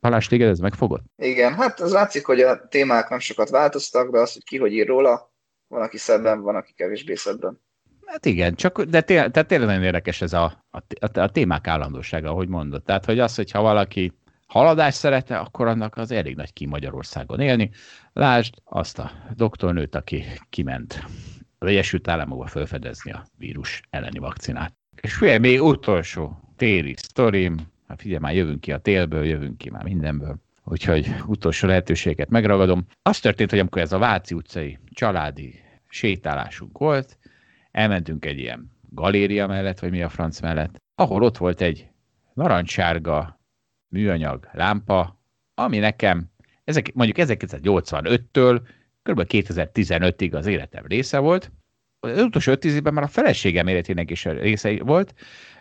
Palás, 0.01 0.27
téged 0.27 0.49
ez 0.49 0.59
megfogott? 0.59 1.05
Igen, 1.17 1.55
hát 1.55 1.81
az 1.81 1.93
látszik, 1.93 2.27
hogy 2.27 2.41
a 2.41 2.69
témák 2.69 3.09
nem 3.09 3.19
sokat 3.19 3.51
változtak, 3.51 4.11
de 4.11 4.19
az, 4.19 4.33
hogy 4.33 4.45
ki 4.45 4.59
hogy 4.59 4.73
ír 4.73 4.87
róla, 4.87 5.33
van, 5.69 5.83
aki 5.83 5.97
szebben, 5.97 6.41
van, 6.41 6.57
aki 6.57 6.73
kevésbé 6.73 7.15
szebben. 7.15 7.61
Hát 8.07 8.27
igen, 8.27 8.55
csak, 8.55 8.83
de 8.83 9.01
té- 9.01 9.33
tehát 9.33 9.47
tényleg 9.47 9.69
nagyon 9.69 9.83
érdekes 9.83 10.23
ez 10.23 10.33
a, 10.33 10.65
a, 10.71 11.19
a 11.21 11.31
témák 11.31 11.67
állandósága, 11.67 12.31
ahogy 12.31 12.49
mondod. 12.49 12.83
Tehát, 12.83 13.05
hogy 13.05 13.19
az, 13.19 13.35
hogyha 13.35 13.63
valaki 13.63 14.13
haladást 14.55 14.99
szerete, 14.99 15.39
akkor 15.39 15.67
annak 15.67 15.97
az 15.97 16.11
elég 16.11 16.37
nagy 16.37 16.53
ki 16.53 16.67
Magyarországon 16.67 17.41
élni. 17.41 17.71
Lásd 18.13 18.55
azt 18.65 18.99
a 18.99 19.11
doktornőt, 19.37 19.95
aki 19.95 20.25
kiment 20.51 21.05
az 21.59 21.69
Egyesült 21.69 22.09
Államokba 22.09 22.47
felfedezni 22.47 23.13
a 23.13 23.25
vírus 23.39 23.83
elleni 23.91 24.19
vakcinát. 24.19 24.73
És 25.01 25.15
figyelj, 25.15 25.39
még 25.39 25.63
utolsó 25.63 26.41
téri 26.57 26.95
sztorim, 26.97 27.57
hát 27.89 28.01
figyelj, 28.01 28.21
már 28.21 28.35
jövünk 28.35 28.61
ki 28.61 28.73
a 28.73 28.79
télből, 28.79 29.25
jövünk 29.25 29.59
ki 29.59 29.71
már 29.71 29.85
mindenből. 29.85 30.37
Úgyhogy 30.65 31.15
utolsó 31.27 31.67
lehetőséget 31.67 32.29
megragadom. 32.29 32.87
Az 33.03 33.21
történt, 33.21 33.51
hogy 33.51 33.59
amikor 33.59 33.83
ez 33.83 33.93
a 33.93 33.99
Váci 33.99 34.35
utcai 34.35 34.79
családi 34.91 35.61
sétálásunk 35.89 36.79
volt, 36.79 37.19
elmentünk 37.71 38.25
egy 38.25 38.39
ilyen 38.39 38.71
galéria 38.91 39.47
mellett, 39.47 39.79
vagy 39.79 39.91
mi 39.91 40.03
a 40.03 40.09
franc 40.09 40.41
mellett, 40.41 40.83
ahol 40.95 41.23
ott 41.23 41.37
volt 41.37 41.61
egy 41.61 41.89
narancssárga 42.35 43.43
műanyag 43.95 44.49
lámpa, 44.53 45.21
ami 45.55 45.79
nekem 45.79 46.31
ezek, 46.65 46.93
mondjuk 46.95 47.29
1985-től 47.29 48.61
kb. 49.03 49.25
2015-ig 49.29 50.35
az 50.35 50.47
életem 50.47 50.85
része 50.87 51.19
volt. 51.19 51.53
Az 52.01 52.23
utolsó 52.23 52.53
5 52.53 52.65
évben 52.65 52.95
már 52.95 53.05
a 53.05 53.09
feleségem 53.09 53.67
életének 53.67 54.11
is 54.11 54.25
része 54.25 54.83
volt. 54.83 55.15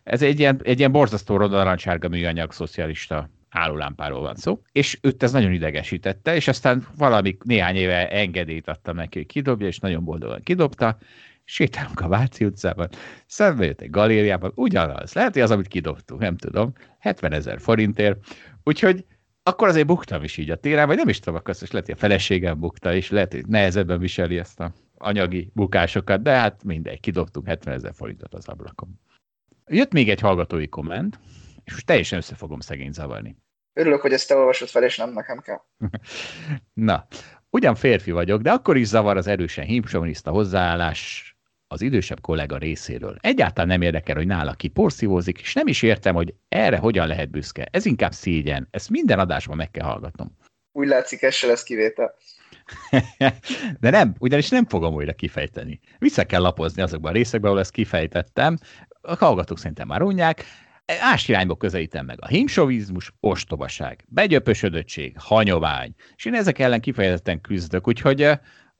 Ez 0.03 0.21
egy 0.21 0.39
ilyen, 0.39 0.61
egy 0.63 0.79
ilyen 0.79 0.91
borzasztó 0.91 1.37
narancssárga 1.37 2.09
műanyag 2.09 2.51
szocialista 2.51 3.29
állólámpáról 3.49 4.21
van 4.21 4.35
szó, 4.35 4.61
és 4.71 4.97
őt 5.01 5.23
ez 5.23 5.31
nagyon 5.31 5.53
idegesítette, 5.53 6.35
és 6.35 6.47
aztán 6.47 6.87
valami 6.97 7.37
néhány 7.43 7.75
éve 7.75 8.09
engedélyt 8.09 8.67
adtam 8.67 8.95
neki, 8.95 9.17
hogy 9.17 9.27
kidobja, 9.27 9.67
és 9.67 9.79
nagyon 9.79 10.03
boldogan 10.03 10.41
kidobta, 10.43 10.97
sétálunk 11.43 11.99
a 11.99 12.07
Váci 12.07 12.45
utcában, 12.45 12.89
szembe 13.25 13.65
jött 13.65 13.81
egy 13.81 13.89
galériában, 13.89 14.51
ugyanaz, 14.55 15.13
lehet, 15.13 15.33
hogy 15.33 15.41
az, 15.41 15.51
amit 15.51 15.67
kidobtunk, 15.67 16.21
nem 16.21 16.37
tudom, 16.37 16.73
70 16.99 17.31
ezer 17.31 17.59
forintért, 17.59 18.17
úgyhogy 18.63 19.05
akkor 19.43 19.67
azért 19.67 19.87
buktam 19.87 20.23
is 20.23 20.37
így 20.37 20.49
a 20.49 20.55
téren, 20.55 20.87
vagy 20.87 20.97
nem 20.97 21.09
is 21.09 21.19
tudom, 21.19 21.35
akkor 21.35 21.55
lehet, 21.59 21.85
hogy 21.85 21.95
a 21.95 21.99
feleségem 21.99 22.59
bukta, 22.59 22.93
és 22.93 23.09
lehet, 23.09 23.33
hogy 23.33 23.47
nehezebben 23.47 23.99
viseli 23.99 24.37
ezt 24.37 24.59
a 24.59 24.73
anyagi 24.97 25.51
bukásokat, 25.53 26.21
de 26.21 26.31
hát 26.31 26.63
mindegy, 26.63 26.99
kidobtunk 26.99 27.47
70 27.47 27.73
ezer 27.73 27.93
forintot 27.93 28.33
az 28.33 28.47
ablakon. 28.47 28.99
Jött 29.67 29.91
még 29.91 30.09
egy 30.09 30.19
hallgatói 30.19 30.67
komment, 30.67 31.19
és 31.63 31.71
most 31.71 31.85
teljesen 31.85 32.17
össze 32.17 32.35
fogom 32.35 32.59
szegény 32.59 32.91
zavarni. 32.91 33.37
Örülök, 33.73 34.01
hogy 34.01 34.13
ezt 34.13 34.27
te 34.27 34.35
olvasod 34.35 34.67
fel, 34.67 34.83
és 34.83 34.97
nem 34.97 35.13
nekem 35.13 35.39
kell. 35.39 35.61
Na, 36.73 37.07
ugyan 37.49 37.75
férfi 37.75 38.11
vagyok, 38.11 38.41
de 38.41 38.51
akkor 38.51 38.77
is 38.77 38.87
zavar 38.87 39.17
az 39.17 39.27
erősen 39.27 39.65
hímsoviniszta 39.65 40.31
hozzáállás 40.31 41.32
az 41.73 41.81
idősebb 41.81 42.21
kollega 42.21 42.57
részéről. 42.57 43.15
Egyáltalán 43.19 43.67
nem 43.67 43.81
érdekel, 43.81 44.15
hogy 44.15 44.27
nála 44.27 44.53
ki 44.53 44.67
porszívózik, 44.67 45.39
és 45.39 45.53
nem 45.53 45.67
is 45.67 45.81
értem, 45.81 46.15
hogy 46.15 46.33
erre 46.49 46.77
hogyan 46.77 47.07
lehet 47.07 47.29
büszke. 47.29 47.67
Ez 47.71 47.85
inkább 47.85 48.11
szégyen. 48.11 48.67
Ezt 48.71 48.89
minden 48.89 49.19
adásban 49.19 49.57
meg 49.57 49.71
kell 49.71 49.85
hallgatnom. 49.85 50.37
Úgy 50.71 50.87
látszik, 50.87 51.21
ez 51.21 51.33
se 51.33 51.47
lesz 51.47 51.63
kivétel. 51.63 52.13
De 53.79 53.89
nem, 53.89 54.15
ugyanis 54.19 54.49
nem 54.49 54.65
fogom 54.65 54.93
újra 54.93 55.13
kifejteni. 55.13 55.79
Vissza 55.99 56.25
kell 56.25 56.41
lapozni 56.41 56.81
azokban 56.81 57.11
a 57.11 57.13
részekben, 57.13 57.49
ahol 57.49 57.61
ezt 57.61 57.71
kifejtettem. 57.71 58.57
A 59.01 59.15
hallgatók 59.15 59.57
szerintem 59.57 59.87
már 59.87 60.01
unják. 60.01 60.45
Más 61.01 61.27
irányba 61.27 61.55
közelítem 61.55 62.05
meg 62.05 62.17
a 62.21 62.27
himsovizmus, 62.27 63.13
ostobaság, 63.19 64.05
begyöpösödöttség, 64.07 65.15
hanyovány, 65.19 65.93
és 66.15 66.25
én 66.25 66.33
ezek 66.33 66.59
ellen 66.59 66.81
kifejezetten 66.81 67.41
küzdök, 67.41 67.87
úgyhogy 67.87 68.29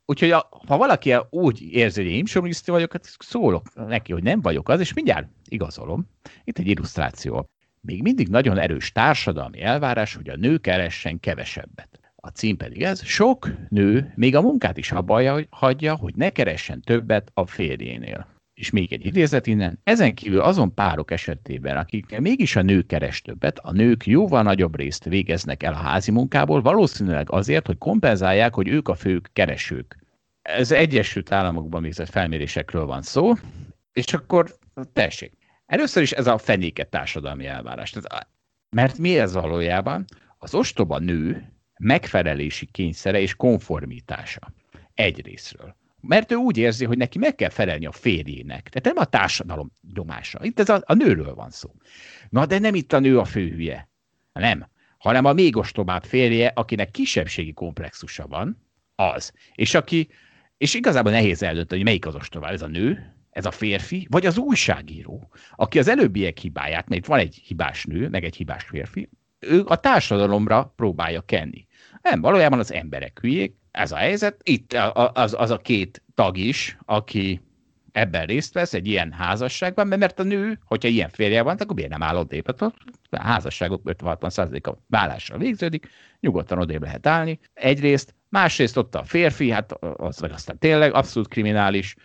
Úgyhogy 0.06 0.32
a, 0.32 0.50
ha 0.68 0.78
valaki 0.78 1.16
úgy 1.30 1.62
érzi, 1.62 2.04
hogy 2.04 2.12
én 2.12 2.26
soviniszti 2.26 2.72
vagyok, 2.72 2.92
hát 2.92 3.16
szólok 3.20 3.74
neki, 3.74 4.12
hogy 4.12 4.24
nem 4.24 4.42
vagyok 4.42 4.70
az, 4.70 4.80
és 4.80 4.94
mindjárt 4.94 5.28
igazolom. 5.50 6.10
Itt 6.44 6.58
egy 6.58 6.68
illusztráció. 6.68 7.50
Még 7.82 8.02
mindig 8.02 8.28
nagyon 8.28 8.58
erős 8.58 8.92
társadalmi 8.92 9.62
elvárás, 9.62 10.16
hogy 10.16 10.30
a 10.30 10.36
nő 10.36 10.58
keressen 10.58 11.20
kevesebbet. 11.20 12.00
A 12.16 12.28
cím 12.28 12.58
pedig 12.58 12.84
ez, 12.84 13.04
sok 13.06 13.50
nő 13.70 14.14
még 14.16 14.36
a 14.36 14.42
munkát 14.42 14.78
is 14.78 14.92
abba 14.92 15.46
hagyja, 15.50 15.96
hogy 15.96 16.16
ne 16.16 16.30
keressen 16.30 16.82
többet 16.82 17.32
a 17.34 17.46
férjénél. 17.46 18.28
És 18.54 18.70
még 18.70 18.94
egy 18.94 19.06
idézet 19.06 19.48
innen, 19.48 19.80
ezen 19.84 20.14
kívül 20.14 20.40
azon 20.40 20.74
párok 20.74 21.12
esetében, 21.12 21.78
akik 21.78 22.20
mégis 22.20 22.56
a 22.56 22.62
nők 22.62 22.88
keres 22.88 23.22
többet, 23.22 23.60
a 23.60 23.72
nők 23.72 24.06
jóval 24.06 24.44
nagyobb 24.44 24.76
részt 24.76 25.04
végeznek 25.04 25.64
el 25.64 25.74
a 25.74 25.78
házi 25.78 26.12
munkából, 26.12 26.62
valószínűleg 26.62 27.32
azért, 27.32 27.66
hogy 27.66 27.78
kompenzálják, 27.78 28.54
hogy 28.54 28.68
ők 28.68 28.88
a 28.88 28.96
fők 28.96 29.30
keresők. 29.34 29.98
Ez 30.42 30.72
Egyesült 30.72 31.32
Államokban 31.32 31.82
végzett 31.82 32.10
felmérésekről 32.10 32.86
van 32.86 33.02
szó, 33.02 33.34
és 33.92 34.14
akkor 34.14 34.58
tessék. 34.94 35.34
Először 35.66 36.04
is 36.04 36.12
ez 36.12 36.28
a 36.28 36.38
fenéket 36.38 36.90
társadalmi 36.90 37.46
elvárás. 37.46 37.94
Mert 38.70 38.98
mi 38.98 39.20
ez 39.20 39.34
valójában? 39.34 40.06
Az 40.38 40.54
ostoba 40.54 41.00
nő 41.00 41.52
megfelelési 41.80 42.66
kényszere 42.66 43.20
és 43.20 43.36
konformitása. 43.36 44.54
Egyrésztről 44.94 45.76
mert 46.08 46.32
ő 46.32 46.36
úgy 46.36 46.58
érzi, 46.58 46.86
hogy 46.86 46.98
neki 46.98 47.18
meg 47.18 47.36
kell 47.36 47.50
felelni 47.50 47.86
a 47.86 47.92
férjének. 47.92 48.70
Tehát 48.70 48.96
nem 48.96 49.06
a 49.06 49.10
társadalom 49.10 49.72
nyomása. 49.94 50.40
Itt 50.44 50.60
ez 50.60 50.70
a, 50.70 50.82
a 50.86 50.94
nőről 50.94 51.34
van 51.36 51.50
szó. 51.50 51.70
Na, 52.30 52.46
de 52.46 52.60
nem 52.60 52.76
itt 52.76 52.94
a 52.94 53.00
nő 53.00 53.20
a 53.20 53.26
főhülye. 53.26 53.90
Nem. 54.34 54.68
Hanem 54.98 55.26
a 55.26 55.34
még 55.34 55.58
ostobább 55.58 56.04
férje, 56.04 56.52
akinek 56.56 56.92
kisebbségi 56.92 57.54
komplexusa 57.54 58.28
van, 58.28 58.68
az. 58.96 59.32
És 59.56 59.74
aki, 59.74 60.08
és 60.58 60.74
igazából 60.74 61.12
nehéz 61.12 61.44
eldönteni, 61.44 61.82
hogy 61.82 61.90
melyik 61.90 62.06
az 62.06 62.16
ostobább, 62.16 62.54
ez 62.54 62.62
a 62.62 62.68
nő, 62.68 63.16
ez 63.30 63.46
a 63.46 63.52
férfi, 63.52 64.08
vagy 64.10 64.26
az 64.26 64.38
újságíró, 64.38 65.32
aki 65.56 65.80
az 65.80 65.88
előbbiek 65.88 66.38
hibáját, 66.38 66.88
mert 66.88 67.02
itt 67.02 67.08
van 67.08 67.20
egy 67.20 67.42
hibás 67.46 67.84
nő, 67.84 68.10
meg 68.10 68.24
egy 68.24 68.36
hibás 68.36 68.64
férfi, 68.64 69.10
ő 69.40 69.64
a 69.66 69.76
társadalomra 69.76 70.74
próbálja 70.76 71.22
kenni. 71.22 71.68
Nem, 72.02 72.22
valójában 72.22 72.60
az 72.60 72.74
emberek 72.74 73.20
hülyék, 73.22 73.56
ez 73.74 73.92
a 73.92 73.96
helyzet. 73.96 74.40
Itt 74.44 74.74
az, 75.14 75.36
az 75.38 75.50
a 75.50 75.58
két 75.58 76.04
tag 76.16 76.38
is, 76.38 76.78
aki 76.86 77.42
ebben 77.92 78.26
részt 78.26 78.54
vesz 78.54 78.74
egy 78.74 78.88
ilyen 78.88 79.12
házasságban, 79.12 79.88
mert 79.88 80.20
a 80.20 80.24
nő, 80.24 80.60
hogyha 80.66 80.90
ilyen 80.90 81.10
férje 81.10 81.42
van, 81.42 81.58
akkor 81.58 81.76
miért 81.76 81.90
nem 81.90 82.04
áll 82.04 82.18
odébb? 82.18 82.46
Hát 82.46 82.62
a 82.62 82.74
házasságok 83.24 83.82
50-60 83.86 84.64
a 84.64 84.78
vállással 84.88 85.38
végződik, 85.38 85.90
nyugodtan 86.20 86.60
odébb 86.60 86.82
lehet 86.82 87.08
állni. 87.08 87.40
Egyrészt, 87.54 88.16
másrészt 88.30 88.78
ott 88.78 88.96
a 88.96 89.04
férfi, 89.04 89.50
hát 89.50 89.72
az 89.82 90.20
meg 90.20 90.32
aztán 90.32 90.58
tényleg 90.58 90.94
abszolút 90.94 91.30
kriminális, 91.30 91.96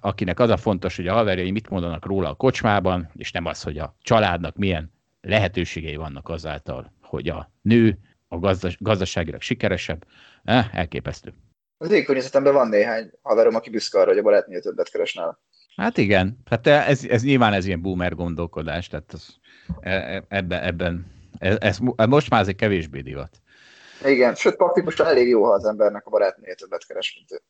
akinek 0.00 0.40
az 0.40 0.50
a 0.50 0.56
fontos, 0.56 0.96
hogy 0.96 1.06
a 1.06 1.14
haverjai 1.14 1.50
mit 1.50 1.68
mondanak 1.68 2.06
róla 2.06 2.28
a 2.28 2.34
kocsmában, 2.34 3.10
és 3.14 3.32
nem 3.32 3.44
az, 3.44 3.62
hogy 3.62 3.78
a 3.78 3.96
családnak 4.02 4.56
milyen 4.56 4.92
lehetőségei 5.20 5.96
vannak 5.96 6.28
azáltal, 6.28 6.92
hogy 7.00 7.28
a 7.28 7.52
nő 7.62 7.98
a 8.34 8.38
gazdas, 8.38 8.76
gazdaságilag 8.80 9.40
sikeresebb. 9.40 10.06
Eh, 10.44 10.74
elképesztő. 10.74 11.34
Az 11.76 11.90
én 11.90 12.04
környezetemben 12.04 12.52
van 12.52 12.68
néhány 12.68 13.10
haverom, 13.22 13.54
aki 13.54 13.70
büszke 13.70 13.98
arra, 13.98 14.08
hogy 14.08 14.18
a 14.18 14.22
barátnője 14.22 14.60
többet 14.60 14.90
keres 14.90 15.14
nála. 15.14 15.40
Hát 15.76 15.98
igen, 15.98 16.38
hát 16.50 16.66
ez, 16.66 17.04
ez 17.04 17.22
nyilván 17.22 17.52
ez 17.52 17.66
ilyen 17.66 17.82
boomer 17.82 18.14
gondolkodás, 18.14 18.88
tehát 18.88 19.12
az, 19.12 19.36
e, 19.80 19.90
e, 19.90 20.24
ebben, 20.28 20.62
ebben 20.62 21.06
ez, 21.38 21.56
ez, 21.60 21.78
most 22.08 22.30
már 22.30 22.40
ez 22.40 22.48
egy 22.48 22.56
kevésbé 22.56 23.00
divat. 23.00 23.40
Igen, 24.04 24.34
sőt, 24.34 24.56
praktikusan 24.56 25.06
elég 25.06 25.28
jó, 25.28 25.44
ha 25.44 25.52
az 25.52 25.64
embernek 25.64 26.06
a 26.06 26.10
barátnője 26.10 26.54
többet 26.54 26.86
keres, 26.86 27.14
mint 27.14 27.32
ő. 27.32 27.42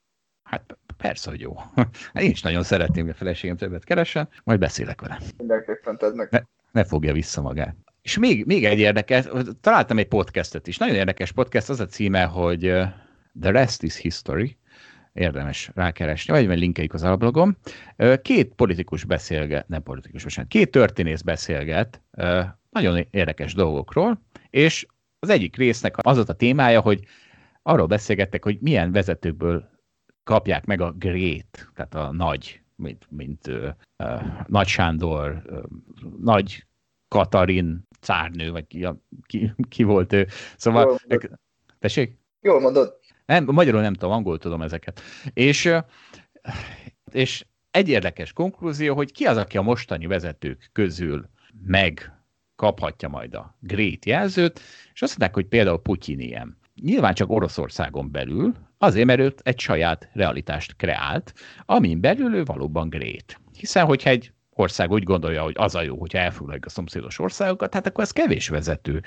Hát 0.43 0.79
persze, 0.97 1.31
hogy 1.31 1.41
jó. 1.41 1.57
Hát 1.75 1.97
én 2.25 2.31
is 2.31 2.43
nagyon 2.43 2.63
szeretném, 2.63 3.05
hogy 3.05 3.15
a 3.15 3.17
feleségem 3.17 3.57
többet 3.57 3.85
keressen, 3.85 4.29
majd 4.45 4.59
beszélek 4.59 5.01
vele. 5.01 5.19
Mindenképpen 5.37 5.97
tedd 5.97 6.15
meg. 6.15 6.29
Ne, 6.31 6.41
ne 6.73 6.85
fogja 6.85 7.13
vissza 7.13 7.41
magát. 7.41 7.77
És 8.05 8.19
még, 8.19 8.45
még 8.47 8.65
egy 8.65 8.79
érdekes, 8.79 9.25
találtam 9.61 9.99
egy 9.99 10.09
podcastet 10.09 10.67
is, 10.67 10.77
nagyon 10.77 10.95
érdekes 10.95 11.33
podcast, 11.33 11.69
az 11.69 11.81
a 11.81 11.87
címe, 11.87 12.25
hogy 12.25 12.61
The 13.41 13.51
Rest 13.51 13.83
is 13.83 13.97
History, 13.97 14.59
érdemes 15.13 15.71
rákeresni, 15.75 16.33
vagy 16.33 16.47
mert 16.47 16.61
linkeljük 16.61 16.95
az 16.95 17.03
alblogom. 17.03 17.57
Két 18.23 18.55
politikus 18.55 19.05
beszélget, 19.05 19.69
nem 19.69 19.83
politikus, 19.83 20.25
most 20.25 20.47
két 20.49 20.71
történész 20.71 21.21
beszélget 21.21 22.03
nagyon 22.71 23.07
érdekes 23.11 23.55
dolgokról, 23.55 24.23
és 24.51 24.87
az 25.19 25.29
egyik 25.29 25.57
résznek 25.57 25.97
az 25.99 26.17
volt 26.17 26.29
a 26.29 26.35
témája, 26.35 26.81
hogy 26.81 27.05
arról 27.63 27.87
beszélgettek, 27.87 28.45
hogy 28.45 28.59
milyen 28.61 28.93
vezetőkből 28.93 29.69
kapják 30.25 30.65
meg 30.65 30.81
a 30.81 30.93
grét, 30.93 31.71
tehát 31.75 31.95
a 31.95 32.13
nagy, 32.13 32.61
mint, 32.77 33.07
mint 33.11 33.47
uh, 33.47 33.69
uh, 33.99 34.23
Nagy 34.47 34.67
Sándor, 34.67 35.43
uh, 35.47 35.63
Nagy 36.21 36.65
Katarin 37.15 37.89
cárnő, 38.05 38.51
vagy 38.51 38.67
ki, 38.67 38.87
ki, 39.27 39.55
ki 39.69 39.83
volt 39.83 40.13
ő. 40.13 40.27
Szóval, 40.57 40.99
Jól 41.09 41.21
tessék? 41.79 42.19
Jól 42.41 42.61
mondod. 42.61 42.99
Nem, 43.27 43.45
magyarul 43.45 43.81
nem 43.81 43.95
tudom, 43.95 44.15
angol 44.15 44.39
tudom 44.39 44.63
ezeket. 44.63 45.01
És, 45.33 45.75
és 47.13 47.45
egy 47.71 47.89
érdekes 47.89 48.33
konklúzió, 48.33 48.95
hogy 48.95 49.13
ki 49.13 49.25
az, 49.25 49.37
aki 49.37 49.57
a 49.57 49.63
mostani 49.63 50.07
vezetők 50.07 50.71
közül 50.73 51.29
megkaphatja 51.67 53.09
majd 53.09 53.35
a 53.35 53.57
Great 53.61 54.05
jelzőt, 54.05 54.61
és 54.93 55.03
azt 55.03 55.19
mondták, 55.19 55.35
hogy 55.35 55.47
például 55.47 55.83
Putyin 55.83 56.21
ilyen. 56.21 56.59
Nyilván 56.75 57.15
csak 57.15 57.31
Oroszországon 57.31 58.11
belül, 58.11 58.55
azért, 58.79 59.07
mert 59.07 59.21
őt 59.21 59.41
egy 59.45 59.59
saját 59.59 60.09
realitást 60.13 60.77
kreált, 60.77 61.33
amin 61.67 62.01
belül 62.01 62.35
ő 62.35 62.45
valóban 62.45 62.89
Great. 62.89 63.41
Hiszen, 63.59 63.85
hogyha 63.85 64.11
egy 64.11 64.33
ország 64.55 64.91
úgy 64.91 65.03
gondolja, 65.03 65.43
hogy 65.43 65.55
az 65.59 65.75
a 65.75 65.83
jó, 65.83 65.99
hogyha 65.99 66.19
elfoglaljuk 66.19 66.65
a 66.65 66.69
szomszédos 66.69 67.19
országokat, 67.19 67.75
hát 67.75 67.87
akkor 67.87 68.05
ez 68.05 68.11
kevés 68.11 68.49
vezető 68.49 69.03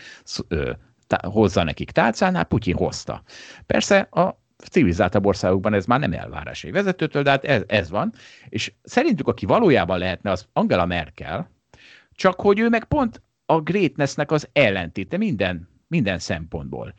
hozza 1.23 1.63
nekik 1.63 1.91
tálcánál, 1.91 2.43
Putyin 2.43 2.75
hozta. 2.75 3.23
Persze 3.65 3.99
a 3.99 4.39
civilizáltabb 4.69 5.25
országokban 5.25 5.73
ez 5.73 5.85
már 5.85 5.99
nem 5.99 6.13
elvárás 6.13 6.63
egy 6.63 6.71
vezetőtől, 6.71 7.23
de 7.23 7.29
hát 7.29 7.43
ez, 7.43 7.63
ez 7.67 7.89
van. 7.89 8.13
És 8.49 8.73
szerintük, 8.83 9.27
aki 9.27 9.45
valójában 9.45 9.97
lehetne, 9.97 10.31
az 10.31 10.47
Angela 10.53 10.85
Merkel, 10.85 11.51
csak 12.11 12.41
hogy 12.41 12.59
ő 12.59 12.69
meg 12.69 12.83
pont 12.83 13.21
a 13.45 13.61
greatnessnek 13.61 14.31
az 14.31 14.49
ellentéte 14.53 15.17
minden, 15.17 15.69
minden 15.87 16.19
szempontból. 16.19 16.93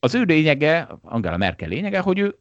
Az 0.00 0.14
ő 0.14 0.22
lényege, 0.22 0.88
Angela 1.02 1.36
Merkel 1.36 1.68
lényege, 1.68 2.00
hogy 2.00 2.18
ő 2.18 2.38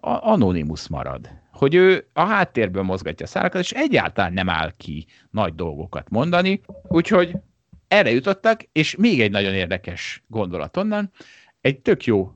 anonimus 0.00 0.88
marad. 0.88 1.30
Hogy 1.52 1.74
ő 1.74 2.08
a 2.12 2.24
háttérben 2.24 2.84
mozgatja 2.84 3.26
a 3.26 3.28
szárakat, 3.28 3.60
és 3.60 3.72
egyáltalán 3.72 4.32
nem 4.32 4.48
áll 4.48 4.72
ki 4.76 5.06
nagy 5.30 5.54
dolgokat 5.54 6.10
mondani. 6.10 6.60
Úgyhogy 6.82 7.36
erre 7.88 8.10
jutottak, 8.10 8.62
és 8.72 8.96
még 8.96 9.20
egy 9.20 9.30
nagyon 9.30 9.54
érdekes 9.54 10.24
gondolat 10.26 10.76
onnan, 10.76 11.10
egy 11.60 11.80
tök 11.80 12.04
jó 12.04 12.32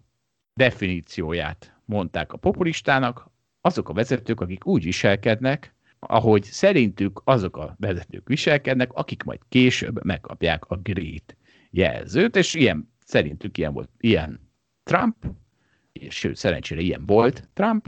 definícióját 0.54 1.76
mondták 1.84 2.32
a 2.32 2.36
populistának, 2.36 3.30
azok 3.60 3.88
a 3.88 3.92
vezetők, 3.92 4.40
akik 4.40 4.66
úgy 4.66 4.84
viselkednek, 4.84 5.74
ahogy 5.98 6.42
szerintük 6.42 7.20
azok 7.24 7.56
a 7.56 7.76
vezetők 7.78 8.28
viselkednek, 8.28 8.92
akik 8.92 9.22
majd 9.22 9.40
később 9.48 10.04
megkapják 10.04 10.64
a 10.64 10.76
Great 10.76 11.36
jelzőt, 11.70 12.36
és 12.36 12.54
ilyen, 12.54 12.92
szerintük 13.04 13.58
ilyen 13.58 13.72
volt, 13.72 13.90
ilyen 13.98 14.50
Trump, 14.82 15.16
és 16.02 16.14
sőt, 16.14 16.36
szerencsére 16.36 16.80
ilyen 16.80 17.06
volt 17.06 17.48
Trump, 17.54 17.86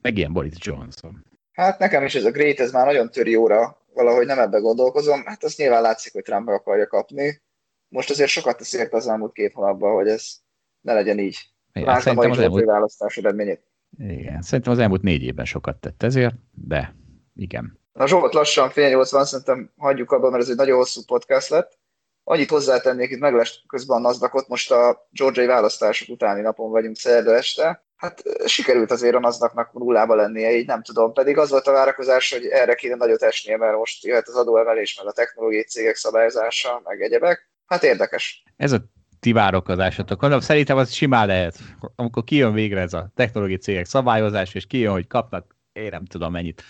meg 0.00 0.18
ilyen 0.18 0.32
Boris 0.32 0.54
Johnson. 0.56 1.24
Hát 1.52 1.78
nekem 1.78 2.04
is 2.04 2.14
ez 2.14 2.24
a 2.24 2.30
Great, 2.30 2.60
ez 2.60 2.72
már 2.72 2.86
nagyon 2.86 3.10
töri 3.10 3.36
óra, 3.36 3.78
valahogy 3.94 4.26
nem 4.26 4.38
ebbe 4.38 4.58
gondolkozom. 4.58 5.24
Hát 5.24 5.44
az 5.44 5.56
nyilván 5.56 5.82
látszik, 5.82 6.12
hogy 6.12 6.22
Trump 6.22 6.48
akarja 6.48 6.86
kapni. 6.86 7.42
Most 7.88 8.10
azért 8.10 8.30
sokat 8.30 8.56
tesz 8.56 8.72
ért 8.72 8.92
az 8.92 9.08
elmúlt 9.08 9.32
két 9.32 9.52
hónapban, 9.52 9.94
hogy 9.94 10.08
ez 10.08 10.32
ne 10.80 10.92
legyen 10.92 11.18
így. 11.18 11.38
Igen, 11.72 11.88
Lásd 11.88 12.06
a 12.06 12.10
az 12.10 12.38
elmúlt... 12.38 12.64
választás 12.64 13.16
eredményét. 13.16 13.66
Igen, 13.98 14.42
szerintem 14.42 14.72
az 14.72 14.78
elmúlt 14.78 15.02
négy 15.02 15.22
évben 15.22 15.44
sokat 15.44 15.76
tett 15.76 16.02
ezért, 16.02 16.34
de 16.50 16.94
igen. 17.34 17.78
Na 17.92 18.06
Zsolt, 18.06 18.34
lassan 18.34 18.70
fél 18.70 18.88
nyolc 18.88 19.10
van, 19.10 19.24
szerintem 19.24 19.72
hagyjuk 19.76 20.12
abban, 20.12 20.30
mert 20.30 20.42
ez 20.42 20.48
egy 20.48 20.56
nagyon 20.56 20.76
hosszú 20.76 21.02
podcast 21.06 21.48
lett. 21.48 21.78
Annyit 22.24 22.50
hozzátennék, 22.50 23.10
itt 23.10 23.18
meg 23.18 23.34
lesz 23.34 23.58
közben 23.66 23.96
a 23.96 24.00
nasdaq 24.00 24.44
most 24.48 24.70
a 24.70 25.08
georgiai 25.10 25.46
választások 25.46 26.08
utáni 26.08 26.40
napon 26.40 26.70
vagyunk 26.70 26.96
szerda 26.96 27.34
este. 27.34 27.84
Hát 27.96 28.22
sikerült 28.46 28.90
azért 28.90 29.14
a 29.14 29.20
nasdaq 29.20 29.68
nullába 29.72 30.14
lennie, 30.14 30.56
így 30.56 30.66
nem 30.66 30.82
tudom. 30.82 31.12
Pedig 31.12 31.38
az 31.38 31.50
volt 31.50 31.66
a 31.66 31.72
várakozás, 31.72 32.32
hogy 32.32 32.46
erre 32.46 32.74
kéne 32.74 32.94
nagyot 32.94 33.22
esnie, 33.22 33.56
mert 33.56 33.76
most 33.76 34.04
jöhet 34.04 34.28
az 34.28 34.34
adóemelés, 34.34 34.96
meg 34.98 35.06
a 35.06 35.12
technológiai 35.12 35.62
cégek 35.64 35.94
szabályozása, 35.94 36.80
meg 36.84 37.02
egyebek. 37.02 37.50
Hát 37.66 37.82
érdekes. 37.82 38.42
Ez 38.56 38.72
a 38.72 38.78
ti 39.20 39.32
várakozásotok. 39.32 40.20
Mondom, 40.20 40.40
szerintem 40.40 40.76
az 40.76 40.92
simán 40.92 41.26
lehet, 41.26 41.58
amikor 41.96 42.24
kijön 42.24 42.52
végre 42.52 42.80
ez 42.80 42.92
a 42.92 43.10
technológiai 43.14 43.58
cégek 43.58 43.84
szabályozás, 43.84 44.54
és 44.54 44.66
kijön, 44.66 44.92
hogy 44.92 45.06
kapnak, 45.06 45.56
én 45.72 45.88
nem 45.90 46.04
tudom 46.04 46.32
mennyit, 46.32 46.62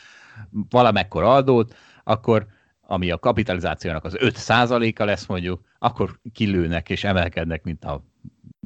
valamekkor 0.68 1.22
adót, 1.22 1.74
akkor 2.05 2.47
ami 2.86 3.11
a 3.11 3.19
kapitalizációnak 3.19 4.05
az 4.05 4.16
5%-a 4.19 5.05
lesz 5.05 5.27
mondjuk, 5.27 5.61
akkor 5.78 6.19
kilőnek 6.32 6.90
és 6.90 7.05
emelkednek, 7.05 7.62
mint, 7.62 7.85
a, 7.85 8.05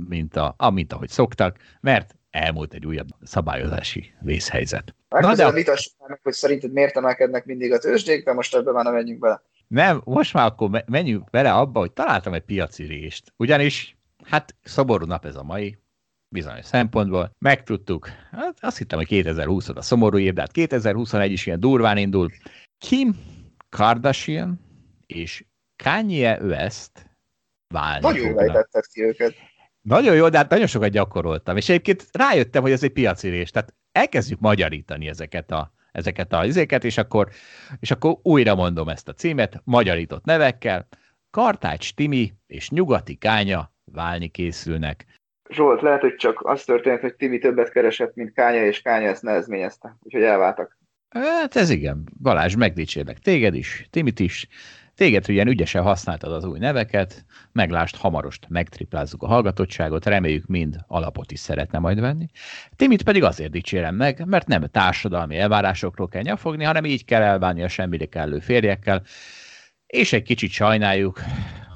mint, 0.09 0.37
a, 0.37 0.55
a, 0.57 0.71
mint 0.71 0.93
ahogy 0.93 1.09
szoktak, 1.09 1.57
mert 1.81 2.17
elmúlt 2.31 2.75
egy 2.75 2.87
újabb 2.87 3.09
szabályozási 3.23 4.13
vészhelyzet. 4.21 4.95
Na, 5.09 5.35
de 5.35 5.47
a... 5.47 5.53
meg, 5.53 6.21
hogy 6.23 6.33
szerinted 6.33 6.73
miért 6.73 6.97
emelkednek 6.97 7.45
mindig 7.45 7.73
a 7.73 7.79
tőzsdék, 7.79 8.25
de 8.25 8.33
most 8.33 8.55
ebben 8.55 8.75
már 8.75 8.85
nem 8.85 8.93
menjünk 8.93 9.21
bele. 9.21 9.43
Nem, 9.67 10.01
most 10.05 10.35
már 10.35 10.47
akkor 10.47 10.85
menjünk 10.87 11.31
bele 11.31 11.53
abba, 11.53 11.79
hogy 11.79 11.93
találtam 11.93 12.33
egy 12.33 12.43
piaci 12.43 12.85
rést. 12.85 13.33
Ugyanis, 13.37 13.97
hát 14.25 14.57
szoború 14.63 15.07
nap 15.07 15.25
ez 15.25 15.37
a 15.37 15.43
mai, 15.43 15.79
bizonyos 16.29 16.65
szempontból. 16.65 17.31
Megtudtuk, 17.39 18.09
hát 18.31 18.57
azt 18.61 18.79
hittem, 18.79 18.99
hogy 18.99 19.07
2020 19.07 19.69
a 19.69 19.83
szomorú 19.83 20.19
év, 20.19 20.33
de 20.33 20.41
hát 20.41 20.53
2021 20.53 21.33
is 21.33 21.47
ilyen 21.47 21.61
durván 21.61 21.97
indul. 21.97 22.31
Kim 22.79 23.17
Kardashian 23.69 24.61
és 25.07 25.45
Kanye 25.85 26.39
West 26.43 27.11
válni 27.75 28.07
Nagyon 28.07 28.35
lejtetted 28.35 28.87
ki 28.87 29.03
őket. 29.03 29.35
Nagyon 29.81 30.15
jó, 30.15 30.29
de 30.29 30.37
hát 30.37 30.51
nagyon 30.51 30.67
sokat 30.67 30.91
gyakoroltam, 30.91 31.57
és 31.57 31.69
egyébként 31.69 32.07
rájöttem, 32.13 32.63
hogy 32.63 32.73
ez 32.73 32.83
egy 32.83 32.93
piacirés, 32.93 33.51
tehát 33.51 33.75
elkezdjük 33.93 34.41
magyarítani 34.41 35.09
ezeket 35.09 35.51
a 35.51 35.73
ezeket 35.93 36.33
a 36.33 36.45
izéket, 36.45 36.85
és 36.85 36.99
akkor, 36.99 37.29
és 37.81 37.91
akkor 37.91 38.17
újra 38.23 38.55
mondom 38.55 38.89
ezt 38.89 39.09
a 39.09 39.13
címet, 39.13 39.61
magyarított 39.65 40.25
nevekkel, 40.25 40.89
Kartács 41.31 41.95
Timi 41.95 42.33
és 42.47 42.71
Nyugati 42.71 43.15
Kánya 43.15 43.73
válni 43.93 44.29
készülnek. 44.29 45.07
Zsolt, 45.51 45.83
lehet, 45.83 46.01
hogy 46.01 46.15
csak 46.15 46.41
az 46.45 46.65
történt, 46.65 47.01
hogy 47.01 47.15
Timi 47.15 47.39
többet 47.39 47.71
keresett, 47.71 48.15
mint 48.15 48.33
Kánya, 48.33 48.65
és 48.65 48.83
Kánya 48.83 49.09
ezt 49.09 49.23
nehezményezte, 49.23 49.97
úgyhogy 50.01 50.23
elváltak. 50.23 50.78
Hát 51.09 51.57
ez 51.57 51.71
igen. 51.71 52.09
Balázs, 52.23 52.55
megdicsérlek 52.55 53.19
téged 53.19 53.55
is, 53.55 53.87
Timit 53.91 54.21
is. 54.21 54.49
Téged, 54.95 55.27
hogy 55.27 55.35
ilyen 55.35 55.49
ügyesen 55.49 55.83
használtad 55.83 56.33
az 56.33 56.45
új 56.45 56.59
neveket, 56.59 57.25
meglást 57.53 57.97
hamarost 57.97 58.47
megtriplázzuk 58.49 59.23
a 59.23 59.27
hallgatottságot, 59.27 60.07
reméljük 60.07 60.47
mind 60.47 60.77
alapot 60.87 61.33
is 61.33 61.41
szeretne 61.41 61.79
majd 61.79 62.01
venni. 62.01 62.27
Timit 62.77 63.03
pedig 63.03 63.23
azért 63.23 63.51
dicsérem 63.51 63.95
meg, 63.95 64.27
mert 64.27 64.47
nem 64.47 64.67
társadalmi 64.67 65.37
elvárásokról 65.37 66.09
kell 66.09 66.23
nyafogni, 66.23 66.65
hanem 66.65 66.85
így 66.85 67.05
kell 67.05 67.23
elbánni 67.23 67.63
a 67.63 67.69
semmire 67.69 68.07
kellő 68.07 68.39
férjekkel, 68.39 69.03
és 69.87 70.13
egy 70.13 70.23
kicsit 70.23 70.51
sajnáljuk, 70.51 71.21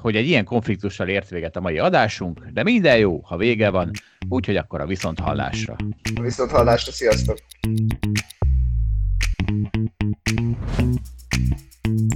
hogy 0.01 0.15
egy 0.15 0.27
ilyen 0.27 0.45
konfliktussal 0.45 1.07
ért 1.07 1.29
véget 1.29 1.55
a 1.55 1.61
mai 1.61 1.77
adásunk, 1.77 2.45
de 2.45 2.63
minden 2.63 2.97
jó, 2.97 3.19
ha 3.19 3.37
vége 3.37 3.69
van, 3.69 3.91
úgyhogy 4.29 4.55
akkor 4.55 4.81
a 4.81 4.85
viszonthallásra. 4.85 5.75
A 6.15 6.21
viszonthallásra, 6.21 6.91
sziasztok! 6.91 7.37
thank 9.53 10.99
you 11.85 12.09